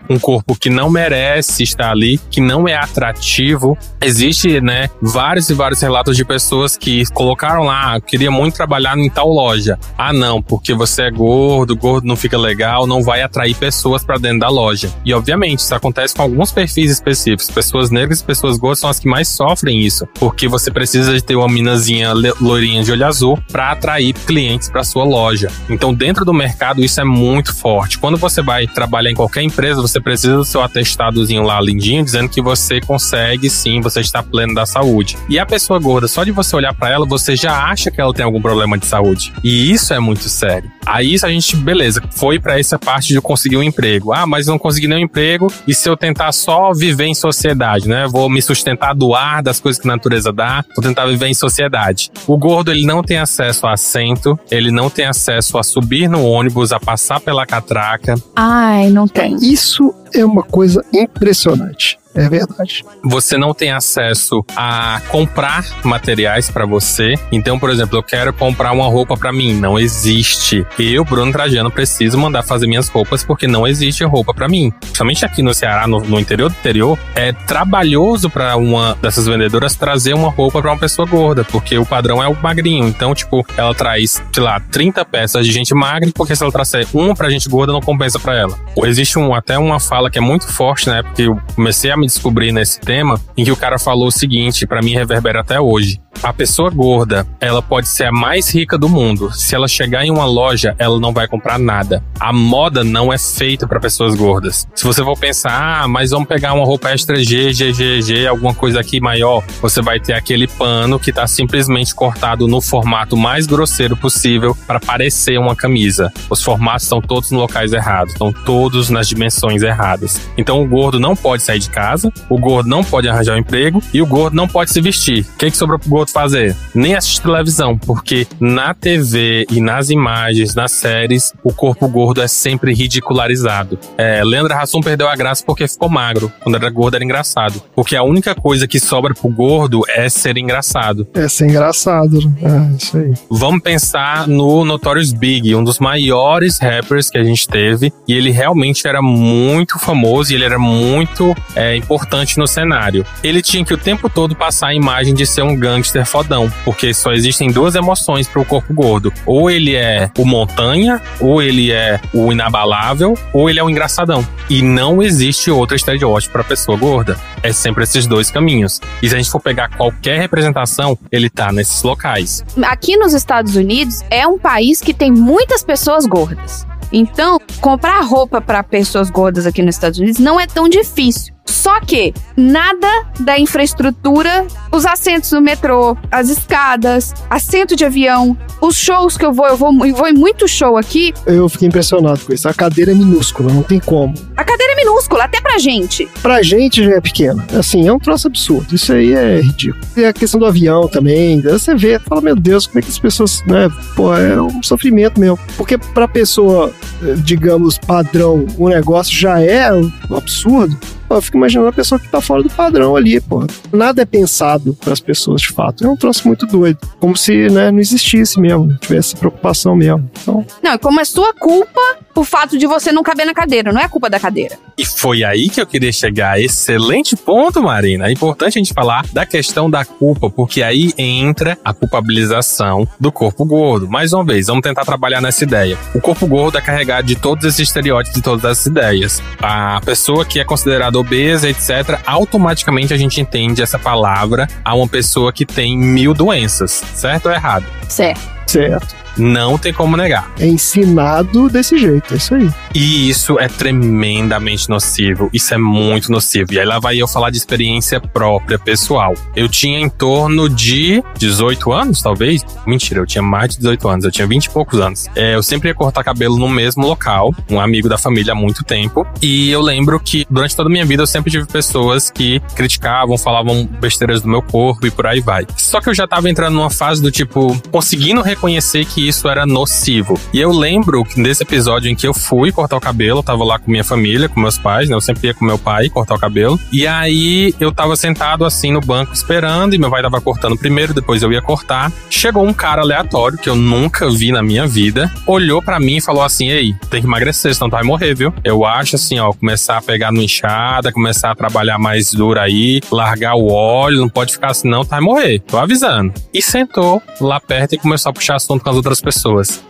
um 0.09 0.19
corpo 0.19 0.57
que 0.59 0.71
não 0.71 0.91
merece 0.91 1.63
estar 1.63 1.91
ali, 1.91 2.19
que 2.31 2.41
não 2.41 2.67
é 2.67 2.75
atrativo. 2.75 3.77
Existe, 4.03 4.61
né, 4.61 4.89
vários 5.01 5.49
e 5.51 5.55
vários 5.55 5.81
relatos 5.81 6.17
de 6.17 6.25
pessoas 6.25 6.77
que 6.77 7.05
colocaram 7.13 7.65
lá, 7.65 7.95
"Ah, 7.95 8.01
queria 8.01 8.31
muito 8.31 8.55
trabalhar 8.55 8.97
em 8.99 9.09
tal 9.09 9.29
loja. 9.29 9.79
Ah, 9.97 10.13
não, 10.13 10.43
porque 10.43 10.75
você 10.75 11.03
é 11.03 11.11
gordo, 11.11 11.77
gordo 11.77 12.07
não 12.07 12.17
fica 12.17 12.39
legal, 12.39 12.87
não 12.87 13.03
vai 13.03 13.23
atrair 13.23 13.55
pessoas 13.55 14.05
para 14.05 14.19
dentro 14.19 14.41
da 14.41 14.49
loja. 14.49 14.91
E 15.05 15.13
obviamente, 15.13 15.61
isso 15.61 15.75
acontece 15.75 16.15
com 16.15 16.23
alguns 16.23 16.51
perfis 16.53 16.91
específicos. 16.91 17.51
Pessoas 17.51 17.91
negras 17.91 18.21
e 18.21 18.25
pessoas 18.25 18.59
gordas 18.59 18.81
são 18.81 18.91
as 18.91 18.99
que 18.99 19.09
mais 19.09 19.29
sofrem 19.29 19.81
isso, 19.81 20.07
porque 20.15 20.49
você 20.49 20.71
precisa 20.71 21.13
de 21.13 21.23
ter 21.23 21.37
uma 21.37 21.49
minazinha 21.49 22.13
loirinha 22.41 22.83
de 22.83 22.93
olho 22.93 23.07
azul 23.07 23.39
para 23.51 23.73
atrair 23.73 24.15
clientes 24.27 24.69
para 24.69 24.85
sua 24.85 25.05
loja. 25.05 25.49
Então, 25.69 25.93
dentro 25.95 26.25
do 26.25 26.33
mercado, 26.33 26.83
isso 26.83 27.01
é 27.01 27.05
muito 27.05 27.55
forte. 27.55 27.99
Quando 27.99 28.17
você 28.17 28.43
vai 28.43 28.67
trabalhar 28.67 29.11
em 29.11 29.15
qualquer 29.15 29.26
empresa, 29.43 29.81
você 29.81 30.01
precisa 30.01 30.37
do 30.37 30.45
seu 30.45 30.63
atestadozinho 30.63 31.43
lá 31.43 31.61
lindinho, 31.61 32.05
dizendo 32.05 32.29
que 32.29 32.41
você 32.43 32.81
consegue 32.81 33.49
sim, 33.51 33.81
você 33.81 34.01
está 34.01 34.23
pleno 34.23 34.55
da 34.55 34.67
saúde. 34.67 35.17
E 35.29 35.39
a 35.39 35.47
pessoa 35.47 35.79
gorda, 35.79 36.09
só 36.09 36.25
de 36.25 36.31
você 36.31 36.57
olhar 36.57 36.75
para 36.75 36.91
ela, 36.91 37.07
você 37.07 37.37
já 37.37 37.65
acha 37.65 37.91
que 37.91 38.01
ela 38.01 38.13
tem 38.13 38.25
algum 38.25 38.41
problema 38.41 38.79
de 38.79 38.87
saúde. 38.87 39.33
E 39.43 39.73
isso 39.73 39.93
é 39.93 40.01
muito 40.01 40.29
sério. 40.29 40.71
Aí 40.85 41.17
a 41.23 41.29
gente, 41.29 41.57
beleza, 41.57 42.01
foi 42.11 42.39
para 42.39 42.59
essa 42.61 42.79
parte 42.79 43.13
de 43.13 43.21
conseguir 43.21 43.57
um 43.57 43.63
emprego. 43.63 44.13
Ah, 44.13 44.27
mas 44.27 44.47
não 44.47 44.59
consegui 44.59 44.87
nenhum 44.87 45.01
emprego. 45.01 45.53
E 45.67 45.75
se 45.75 45.89
eu 45.89 45.97
tentar 45.97 46.31
só 46.33 46.73
viver 46.73 47.07
em 47.07 47.15
sociedade, 47.15 47.89
né? 47.89 48.07
Vou 48.09 48.31
me 48.31 48.41
sustentar 48.41 48.95
do 48.95 49.15
ar, 49.15 49.43
das 49.43 49.59
coisas 49.59 49.81
que 49.81 49.89
a 49.89 49.93
natureza 49.93 50.33
dá, 50.33 50.65
vou 50.77 50.85
tentar 50.85 51.07
viver 51.07 51.27
em 51.27 51.35
sociedade. 51.35 52.11
O 52.27 52.39
gordo, 52.39 52.71
ele 52.71 52.87
não 52.87 53.03
tem 53.03 53.19
acesso 53.19 53.67
a 53.67 53.73
assento, 53.73 54.39
ele 54.51 54.71
não 54.71 54.89
tem 54.89 55.07
acesso 55.07 55.59
a 55.59 55.63
subir 55.63 56.09
no 56.09 56.25
ônibus, 56.25 56.73
a 56.73 56.79
passar 56.79 57.21
pela 57.21 57.45
catraca. 57.45 58.15
Ai, 58.35 58.89
não 58.91 59.09
tem. 59.17 59.37
Isso 59.37 59.95
é 60.13 60.25
uma 60.25 60.43
coisa 60.43 60.85
impressionante. 60.93 61.99
É 62.17 62.29
verdade. 62.29 62.85
Você 63.05 63.37
não 63.37 63.53
tem 63.53 63.73
acesso 63.73 64.45
a 64.57 65.01
comprar 65.09 65.65
materiais 65.85 66.51
para 66.51 66.65
você. 66.65 67.15
Então, 67.31 67.59
por 67.59 67.71
exemplo, 67.71 67.99
eu 67.99 68.03
quero 68.03 68.33
comprar 68.33 68.73
uma 68.73 68.87
roupa 68.87 69.17
para 69.17 69.33
mim. 69.33 69.55
Não 69.55 69.79
existe. 69.79 70.67
Eu, 70.79 71.05
Bruno 71.05 71.31
Trajano, 71.31 71.71
preciso 71.71 72.19
mandar 72.19 72.43
fazer 72.43 72.67
minhas 72.67 72.89
roupas 72.89 73.23
porque 73.23 73.47
não 73.47 73.67
existe 73.67 74.05
roupa 74.05 74.33
para 74.33 74.49
mim. 74.49 74.73
Principalmente 74.81 75.25
aqui 75.25 75.43
no 75.43 75.53
Ceará, 75.53 75.87
no, 75.87 76.01
no 76.01 76.19
interior 76.19 76.51
do 76.51 76.57
interior, 76.57 76.99
é 77.15 77.33
trabalhoso 77.33 78.31
para 78.31 78.57
uma 78.57 78.97
dessas 79.01 79.27
vendedoras 79.27 79.75
trazer 79.75 80.15
uma 80.15 80.31
roupa 80.31 80.61
para 80.61 80.71
uma 80.71 80.79
pessoa 80.79 81.07
gorda, 81.07 81.45
porque 81.45 81.77
o 81.79 81.85
padrão 81.85 82.23
é 82.23 82.29
o 82.29 82.35
magrinho. 82.35 82.89
Então, 82.89 83.15
tipo, 83.15 83.45
ela 83.57 83.75
traz, 83.75 84.23
sei 84.33 84.43
lá, 84.43 84.59
30 84.61 85.05
peças 85.05 85.47
de 85.47 85.53
gente 85.53 85.75
magra, 85.75 86.11
porque 86.15 86.35
se 86.35 86.43
ela 86.43 86.53
trouxer 86.53 86.87
uma 86.95 87.15
pra 87.15 87.29
gente 87.29 87.49
gorda, 87.49 87.73
não 87.73 87.81
compensa 87.81 88.19
para 88.19 88.35
ela. 88.35 88.59
Existe 88.85 89.19
um, 89.19 89.35
até 89.35 89.59
uma 89.59 89.79
fala 89.79 90.11
que 90.11 90.19
é 90.19 90.21
muito 90.21 90.47
forte, 90.49 90.89
né? 90.89 91.03
Porque 91.03 91.23
eu 91.23 91.41
comecei 91.55 91.91
a 91.91 91.97
me 91.97 92.06
descobrir 92.07 92.53
nesse 92.53 92.81
tema, 92.81 93.21
em 93.37 93.45
que 93.45 93.53
o 93.53 93.57
cara 93.57 93.79
falou 93.79 94.09
o 94.09 94.13
seguinte, 94.13 94.67
para 94.67 94.81
mim 94.81 94.93
reverbera 94.93 95.41
até 95.41 95.61
hoje. 95.61 96.01
A 96.23 96.33
pessoa 96.33 96.71
gorda, 96.71 97.27
ela 97.41 97.63
pode 97.63 97.89
ser 97.89 98.05
a 98.05 98.13
mais 98.13 98.53
rica 98.53 98.77
do 98.77 98.89
mundo. 98.89 99.33
Se 99.33 99.55
ela 99.55 99.69
chegar 99.69 100.05
em 100.05 100.11
uma 100.11 100.25
loja, 100.25 100.75
ela 100.79 100.99
não 100.99 101.13
vai 101.13 101.29
comprar 101.29 101.59
nada. 101.59 102.03
A 102.19 102.33
moda 102.33 102.83
não 102.83 103.13
é 103.13 103.19
feita 103.19 103.67
para 103.67 103.79
pessoas 103.79 104.15
gordas. 104.15 104.67
Se 104.75 104.85
você 104.85 105.05
for 105.05 105.17
pensar, 105.19 105.83
ah, 105.83 105.89
mas 105.89 106.11
vamos 106.11 106.29
pegar 106.29 106.53
uma 106.55 106.65
roupa 106.65 106.91
extra 106.91 107.23
G, 107.23 107.53
G, 107.53 107.73
G, 107.73 108.03
G, 108.03 108.27
alguma 108.27 108.55
coisa 108.55 108.81
aqui 108.81 109.01
maior, 109.01 109.45
você 109.61 109.81
vai 109.83 110.01
ter 110.01 110.15
aquele 110.15 110.47
pano 110.47 110.99
que 110.99 111.13
tá 111.13 111.27
simplesmente 111.27 111.95
cortado 111.95 112.49
no 112.49 112.61
formato 112.61 113.17
mais 113.17 113.47
grosseiro 113.47 113.97
possível 113.97 114.57
para 114.67 114.81
parecer 114.81 115.39
uma 115.39 115.55
camisa. 115.55 116.13
Os 116.29 116.43
formatos 116.43 116.85
estão 116.85 117.01
todos 117.01 117.31
nos 117.31 117.41
locais 117.41 117.73
errados, 117.73 118.15
estão 118.15 118.33
todos 118.33 118.91
nas 118.91 119.09
dimensões 119.09 119.63
erradas. 119.63 120.21
Então 120.37 120.63
o 120.63 120.67
gordo 120.67 120.99
não 120.99 121.15
pode 121.15 121.43
sair 121.43 121.59
de 121.59 121.71
casa, 121.71 122.13
o 122.29 122.39
gordo 122.39 122.69
não 122.69 122.83
pode 122.83 123.09
arranjar 123.09 123.35
um 123.35 123.39
emprego 123.39 123.83
e 123.93 124.01
o 124.01 124.07
gordo 124.07 124.35
não 124.35 124.49
pode 124.49 124.73
se 124.73 124.81
vestir. 124.81 125.27
O 125.35 125.39
que, 125.39 125.51
que 125.51 125.57
sobrou 125.57 125.79
pro 125.79 125.89
gordo 125.89 126.06
fazer? 126.13 126.57
Nem 126.75 126.95
assistir 126.95 127.23
televisão, 127.23 127.77
porque 127.77 128.27
na 128.41 128.75
TV 128.75 129.47
e 129.51 129.61
nas 129.61 129.91
imagens, 129.91 130.55
nas 130.55 130.73
séries, 130.73 131.33
o 131.43 131.53
corpo 131.53 131.89
gordo 131.89 132.23
é 132.23 132.29
sempre 132.29 132.75
ridicularizado. 132.75 133.79
É, 133.97 134.23
Leandra 134.25 134.61
Hassum 134.61 134.81
perdeu 134.81 135.09
a 135.09 135.17
graça 135.17 135.43
porque 135.45 135.67
ficou 135.67 135.89
magro. 135.89 136.33
Quando 136.43 136.57
era 136.57 136.71
gordo 136.71 136.95
era 136.95 137.05
engraçado. 137.05 137.63
Porque 137.75 137.97
a 137.97 138.03
única 138.03 138.35
coisa 138.35 138.67
que 138.67 138.79
sobra 138.79 139.15
pro 139.15 139.29
gordo 139.29 139.83
é 139.89 140.09
ser 140.09 140.37
engraçado. 140.37 141.07
É 141.15 141.29
ser 141.29 141.49
engraçado. 141.49 142.19
É, 142.43 142.77
isso 142.77 142.97
aí. 142.97 143.15
Vamos 143.31 143.63
pensar 143.63 144.27
no 144.27 144.65
Notorious 144.65 145.13
Big, 145.13 145.55
um 145.55 145.65
dos 145.65 145.79
maiores 145.79 146.59
rappers 146.59 147.11
que 147.11 147.19
a 147.19 147.25
gente 147.25 147.49
teve. 147.49 147.93
E 148.07 148.15
ele 148.15 148.31
realmente 148.31 148.87
era 148.87 149.01
muito 149.01 149.79
famoso 149.79 150.33
e 150.33 150.35
ele 150.35 150.45
era 150.45 150.59
muito 150.59 151.35
é, 151.55 151.77
importante 151.77 152.39
no 152.39 152.47
cenário. 152.47 153.05
Ele 153.23 153.43
tinha 153.43 153.65
que 153.65 153.75
o 153.75 153.79
tempo 153.79 154.09
todo 154.09 154.35
passar 154.35 154.69
a 154.69 154.75
imagem 154.75 155.15
de 155.15 155.27
ser 155.27 155.43
um 155.43 155.57
gangster 155.57 155.96
fodão, 156.05 156.53
porque 156.65 156.93
só 156.93 157.13
existem 157.13 157.51
duas 157.51 157.75
emoções 157.75 158.29
para 158.29 158.41
o 158.41 158.45
corpo 158.45 158.73
gordo. 158.73 159.13
Ou 159.25 159.51
ele 159.51 159.75
é 159.75 160.11
o 160.19 160.25
montanha, 160.25 161.01
ou 161.21 161.43
ele 161.43 161.73
é 161.73 162.01
o 162.13 162.33
inabalável, 162.33 163.17
ou 163.33 163.49
ele 163.49 163.59
é 163.59 163.65
o 163.65 163.71
engraçadão. 163.71 164.27
E 164.49 164.63
não 164.63 165.03
existe 165.03 165.51
outro 165.51 165.77
estereótipo 165.77 166.33
para 166.33 166.45
pessoa 166.45 166.77
gorda. 166.77 167.19
É 167.43 167.53
sempre 167.53 167.85
esses 167.85 168.07
dois 168.07 168.31
caminhos. 168.31 168.81
E 169.03 169.09
se 169.09 169.15
a 169.15 169.19
gente 169.19 169.31
for 169.31 169.41
pegar 169.41 169.69
qualquer 169.69 170.19
representação, 170.19 170.99
ele 171.11 171.31
tá 171.31 171.53
nesses 171.53 171.83
locais. 171.83 172.45
Aqui 172.65 172.97
nos 172.97 173.15
Estados 173.15 173.57
Unidos 173.57 174.03
é 174.11 174.27
um 174.27 174.39
país 174.39 174.81
que 174.81 174.93
tem 174.95 175.11
muitas 175.11 175.63
pessoas 175.63 176.07
gordas. 176.07 176.67
Então, 176.93 177.39
comprar 177.61 178.01
roupa 178.01 178.41
para 178.41 178.63
pessoas 178.63 179.11
gordas 179.11 179.47
aqui 179.47 179.63
nos 179.63 179.75
Estados 179.75 179.99
Unidos 179.99 180.21
não 180.21 180.41
é 180.41 180.47
tão 180.47 180.69
difícil. 180.69 181.36
Só 181.47 181.81
que 181.81 182.13
nada 182.37 182.89
da 183.21 183.39
infraestrutura, 183.39 184.47
os 184.71 184.85
assentos 184.85 185.33
no 185.33 185.41
metrô, 185.41 185.97
as 186.11 186.29
escadas, 186.29 187.15
assento 187.31 187.75
de 187.75 187.85
avião, 187.85 188.37
os 188.61 188.77
shows 188.77 189.17
que 189.17 189.25
eu 189.25 189.33
vou, 189.33 189.47
eu 189.47 189.57
vou, 189.57 189.87
eu 189.87 189.95
vou 189.95 190.09
em 190.09 190.13
muito 190.13 190.47
show 190.49 190.77
aqui. 190.77 191.15
Eu 191.25 191.49
fiquei 191.49 191.69
impressionado 191.69 192.21
com 192.21 192.33
isso. 192.33 192.49
A 192.49 192.55
cadeira 192.55 192.93
é 192.93 192.95
minúscula, 192.95 193.53
não 193.53 193.63
tem 193.63 193.81
como. 193.81 194.15
A 194.37 194.45
cadeira 194.45 194.73
é 194.73 194.77
minúscula, 194.77 195.25
até 195.25 195.41
pra 195.41 195.59
gente. 195.59 196.09
Pra 196.23 196.43
gente 196.43 196.85
já 196.85 196.93
é 196.97 197.01
pequena. 197.01 197.45
Assim, 197.59 197.87
é 197.87 197.93
um 197.93 197.99
troço 197.99 198.27
absurdo. 198.27 198.75
Isso 198.75 198.93
aí 198.93 199.13
é 199.13 199.41
ridículo. 199.41 199.85
E 199.97 200.05
a 200.05 200.13
questão 200.13 200.39
do 200.39 200.47
avião 200.47 200.89
também, 200.89 201.41
você 201.41 201.75
vê, 201.75 201.99
fala, 201.99 202.21
meu 202.21 202.37
Deus, 202.37 202.67
como 202.67 202.79
é 202.79 202.83
que 202.83 202.91
as 202.91 202.99
pessoas, 202.99 203.43
né? 203.47 203.69
Pô, 203.95 204.15
é 204.15 204.41
um 204.41 204.63
sofrimento 204.63 205.21
mesmo. 205.21 205.39
Porque 205.57 205.79
pra 205.79 206.07
pessoa, 206.09 206.73
digamos, 207.19 207.79
padrão, 207.79 208.47
o 208.59 208.69
negócio 208.69 209.15
já 209.15 209.41
é 209.41 209.73
um 209.73 209.91
absurdo. 210.17 210.77
Eu 211.09 211.23
fico 211.23 211.37
imaginando 211.37 211.69
a 211.69 211.73
pessoa 211.73 211.99
que 211.99 212.09
tá 212.09 212.21
fora 212.21 212.43
do 212.43 212.51
padrão 212.51 212.97
ali, 212.97 213.21
pô. 213.21 213.47
Nada 213.73 214.03
é 214.03 214.05
pensado 214.05 214.75
para 214.75 214.93
as 214.93 215.01
pessoas, 215.01 215.41
de 215.41 215.49
fato. 215.49 215.85
É 215.85 215.89
um 215.89 215.97
troço 215.97 216.27
muito 216.27 216.47
doido. 216.47 216.79
Como 216.99 217.17
se, 217.17 217.49
né, 217.49 217.71
não 217.71 217.79
existisse 217.79 218.41
mesmo, 218.41 218.77
tivesse 218.79 219.17
preocupação 219.17 219.77
mesmo. 219.77 220.11
Então... 220.23 220.45
Não, 220.63 220.79
como 220.79 221.01
é 221.01 221.05
sua 221.05 221.33
culpa 221.35 221.81
o 222.17 222.25
fato 222.25 222.57
de 222.57 222.67
você 222.67 222.93
não 222.93 223.03
caber 223.03 223.27
na 223.27 223.35
cadeira, 223.35 223.73
não 223.73 223.81
é 223.81 223.89
culpa 223.89 224.09
da 224.09 224.19
cadeira. 224.19 224.59
E 224.79 224.85
foi 224.85 225.23
aí 225.23 225.49
que 225.49 225.61
eu 225.61 225.67
queria 225.67 225.93
chegar. 225.93 226.41
Excelente 226.41 227.15
ponto, 227.15 227.63
Marina. 227.63 228.09
É 228.09 228.13
importante 228.13 228.59
a 228.59 228.61
gente 228.63 228.73
falar 228.73 229.07
da 229.13 229.27
questão 229.27 229.69
da 229.69 229.85
culpa, 229.85 230.31
porque 230.31 230.63
aí 230.63 230.93
entra 230.97 231.59
a 231.65 231.73
culpabilização 231.73 232.89
do 232.99 233.13
corpo 233.13 233.45
gordo. 233.45 233.89
Mais 233.89 234.13
uma 234.13 234.25
vez, 234.25 234.47
vamos 234.47 234.63
tentar 234.63 234.85
trabalhar 234.85 235.21
nessa 235.21 235.45
ideia. 235.45 235.79
O 235.95 236.01
corpo 236.01 236.27
gordo 236.27 236.59
é 236.59 236.61
carregado 236.61 237.07
de 237.07 237.17
todos 237.17 237.45
esses 237.45 237.61
estereótipos 237.61 238.19
e 238.19 238.23
todas 238.23 238.45
essas 238.51 238.67
ideias. 238.67 239.23
A 239.41 239.81
pessoa 239.85 240.25
que 240.25 240.41
é 240.41 240.45
considerada 240.45 240.96
obesa, 240.97 241.49
etc., 241.49 242.01
automaticamente 242.07 242.93
a 242.93 242.97
gente 242.97 243.21
entende 243.21 243.63
essa 243.63 243.79
palavra 243.79 244.49
a 244.65 244.75
uma 244.75 244.89
pessoa 244.89 245.33
que 245.33 245.47
tem 245.47 245.77
mil 245.77 246.15
doenças. 246.15 246.83
Certo 246.95 247.27
ou 247.27 247.33
errado? 247.33 247.65
Certo. 247.89 248.21
Certo. 248.47 249.06
Não 249.17 249.59
tem 249.59 249.73
como 249.73 249.97
negar. 249.97 250.31
É 250.39 250.47
ensinado 250.47 251.49
desse 251.49 251.79
jeito, 251.79 252.15
é 252.15 252.17
isso 252.17 252.35
aí. 252.35 252.51
E 252.75 253.09
isso 253.09 253.39
é 253.39 253.49
tremendamente 253.49 254.69
nocivo. 254.69 255.31
Isso 255.33 255.55
é 255.55 255.59
muito 255.59 256.11
nocivo. 256.11 256.53
E 256.53 256.59
aí 256.59 256.67
lá 256.67 256.79
vai 256.79 256.99
eu 256.99 257.09
falar 257.09 257.31
de 257.31 257.39
experiência 257.39 258.01
própria, 258.01 258.59
pessoal. 258.59 259.15
Eu 259.35 259.49
tinha 259.49 259.79
em 259.79 259.89
torno 259.89 260.49
de 260.49 261.03
18 261.19 261.73
anos, 261.73 262.03
talvez. 262.03 262.45
Mentira, 262.67 263.01
eu 263.01 263.07
tinha 263.07 263.23
mais 263.23 263.51
de 263.51 263.59
18 263.59 263.89
anos. 263.89 264.05
Eu 264.05 264.11
tinha 264.11 264.27
20 264.27 264.45
e 264.45 264.51
poucos 264.51 264.81
anos. 264.81 265.07
É, 265.15 265.35
eu 265.35 265.43
sempre 265.43 265.69
ia 265.69 265.75
cortar 265.75 266.05
cabelo 266.05 266.39
no 266.39 266.49
mesmo 266.49 266.87
local, 266.87 267.35
um 267.51 267.61
amigo 267.61 267.89
da 267.89 267.99
família 267.99 268.33
há 268.33 268.37
muito 268.37 268.63
tempo. 268.63 269.07
E 269.23 269.51
eu 269.51 269.61
lembro 269.61 269.99
que 269.99 270.27
durante 270.31 270.55
toda 270.55 270.69
a 270.69 270.73
minha 270.73 270.85
vida 270.85 271.03
eu 271.03 271.07
sempre 271.07 271.31
tive 271.31 271.47
pessoas 271.47 272.11
que 272.11 272.41
criticavam, 272.55 273.17
falavam 273.17 273.67
besteiras 273.81 274.23
do 274.23 274.29
meu 274.29 274.43
corpo 274.43 274.87
e 274.87 274.91
por 274.91 275.07
aí 275.07 275.21
vai. 275.21 275.47
Só 275.57 275.81
que 275.81 275.89
eu 275.89 275.95
já 275.95 276.07
tava 276.07 276.29
entrando 276.29 276.55
numa 276.55 276.71
fase 276.71 277.01
do 277.03 277.11
tipo, 277.11 277.57
conseguindo 277.71 278.23
reconhecer 278.23 278.85
que 278.85 279.06
isso 279.09 279.29
era 279.29 279.47
nocivo. 279.47 280.19
E 280.33 280.41
eu 280.41 280.51
lembro 280.51 281.05
que 281.05 281.21
nesse 281.21 281.43
episódio 281.43 281.91
em 281.91 281.95
que 281.95 282.07
eu 282.07 282.15
fui 282.15 282.53
cortar 282.53 282.77
o 282.77 282.81
cabelo, 282.81 283.21
eu 283.21 283.23
tava 283.23 283.45
lá 283.45 283.59
com 283.59 283.71
minha 283.71 283.85
família, 283.85 284.29
com 284.29 284.41
meus 284.41 284.59
pais, 284.59 284.89
né? 284.89 284.95
Eu 284.95 285.01
sempre 285.01 285.29
ia 285.29 285.35
com 285.35 285.45
meu 285.45 285.59
pai 285.59 285.89
cortar 285.89 286.15
o 286.15 286.19
cabelo. 286.19 286.59
E 286.73 286.87
aí 286.87 287.55
eu 287.61 287.73
tava 287.73 287.97
sentado 287.97 288.45
assim 288.45 288.73
no 288.73 288.81
banco 288.81 289.13
esperando, 289.13 289.75
e 289.75 289.79
meu 289.79 289.91
pai 289.91 290.03
tava 290.03 290.21
cortando 290.21 290.57
primeiro, 290.57 290.95
depois 290.95 291.23
eu 291.23 291.33
ia 291.33 291.43
cortar. 291.43 291.93
Chegou 292.11 292.45
um 292.47 292.53
cara 292.53 292.83
aleatório 292.83 293.39
que 293.39 293.49
eu 293.49 293.55
nunca 293.55 294.11
vi 294.11 294.33
na 294.33 294.43
minha 294.43 294.67
vida, 294.67 295.11
olhou 295.27 295.63
para 295.63 295.79
mim 295.79 295.97
e 295.97 296.01
falou 296.01 296.23
assim: 296.23 296.49
Ei, 296.49 296.75
tem 296.91 297.01
que 297.01 297.07
emagrecer, 297.07 297.55
senão 297.55 297.69
tu 297.69 297.73
vai 297.73 297.85
morrer, 297.85 298.15
viu? 298.15 298.33
Eu 298.45 298.65
acho 298.65 298.97
assim, 298.97 299.19
ó, 299.19 299.33
começar 299.33 299.79
a 299.79 299.83
pegar 299.83 300.13
no 300.13 300.23
enxada, 300.23 300.93
começar 300.93 301.31
a 301.31 301.35
trabalhar 301.35 301.79
mais 301.79 302.13
duro 302.13 302.41
aí, 302.41 302.81
largar 302.91 303.35
o 303.35 303.51
óleo, 303.51 304.01
não 304.01 304.09
pode 304.09 304.33
ficar 304.33 304.51
assim, 304.51 304.69
não, 304.69 304.85
tu 304.85 304.91
vai 304.91 305.01
morrer. 305.01 305.41
Tô 305.41 305.59
avisando. 305.59 306.13
E 306.33 306.43
sentou 306.43 307.03
lá 307.21 307.41
perto 307.41 307.75
e 307.75 307.79
começou 307.79 308.11
a 308.11 308.13
puxar 308.13 308.37
assunto 308.37 308.63
com 308.63 308.71
as 308.71 308.77
outras 308.77 308.96
pessoas. 309.01 309.63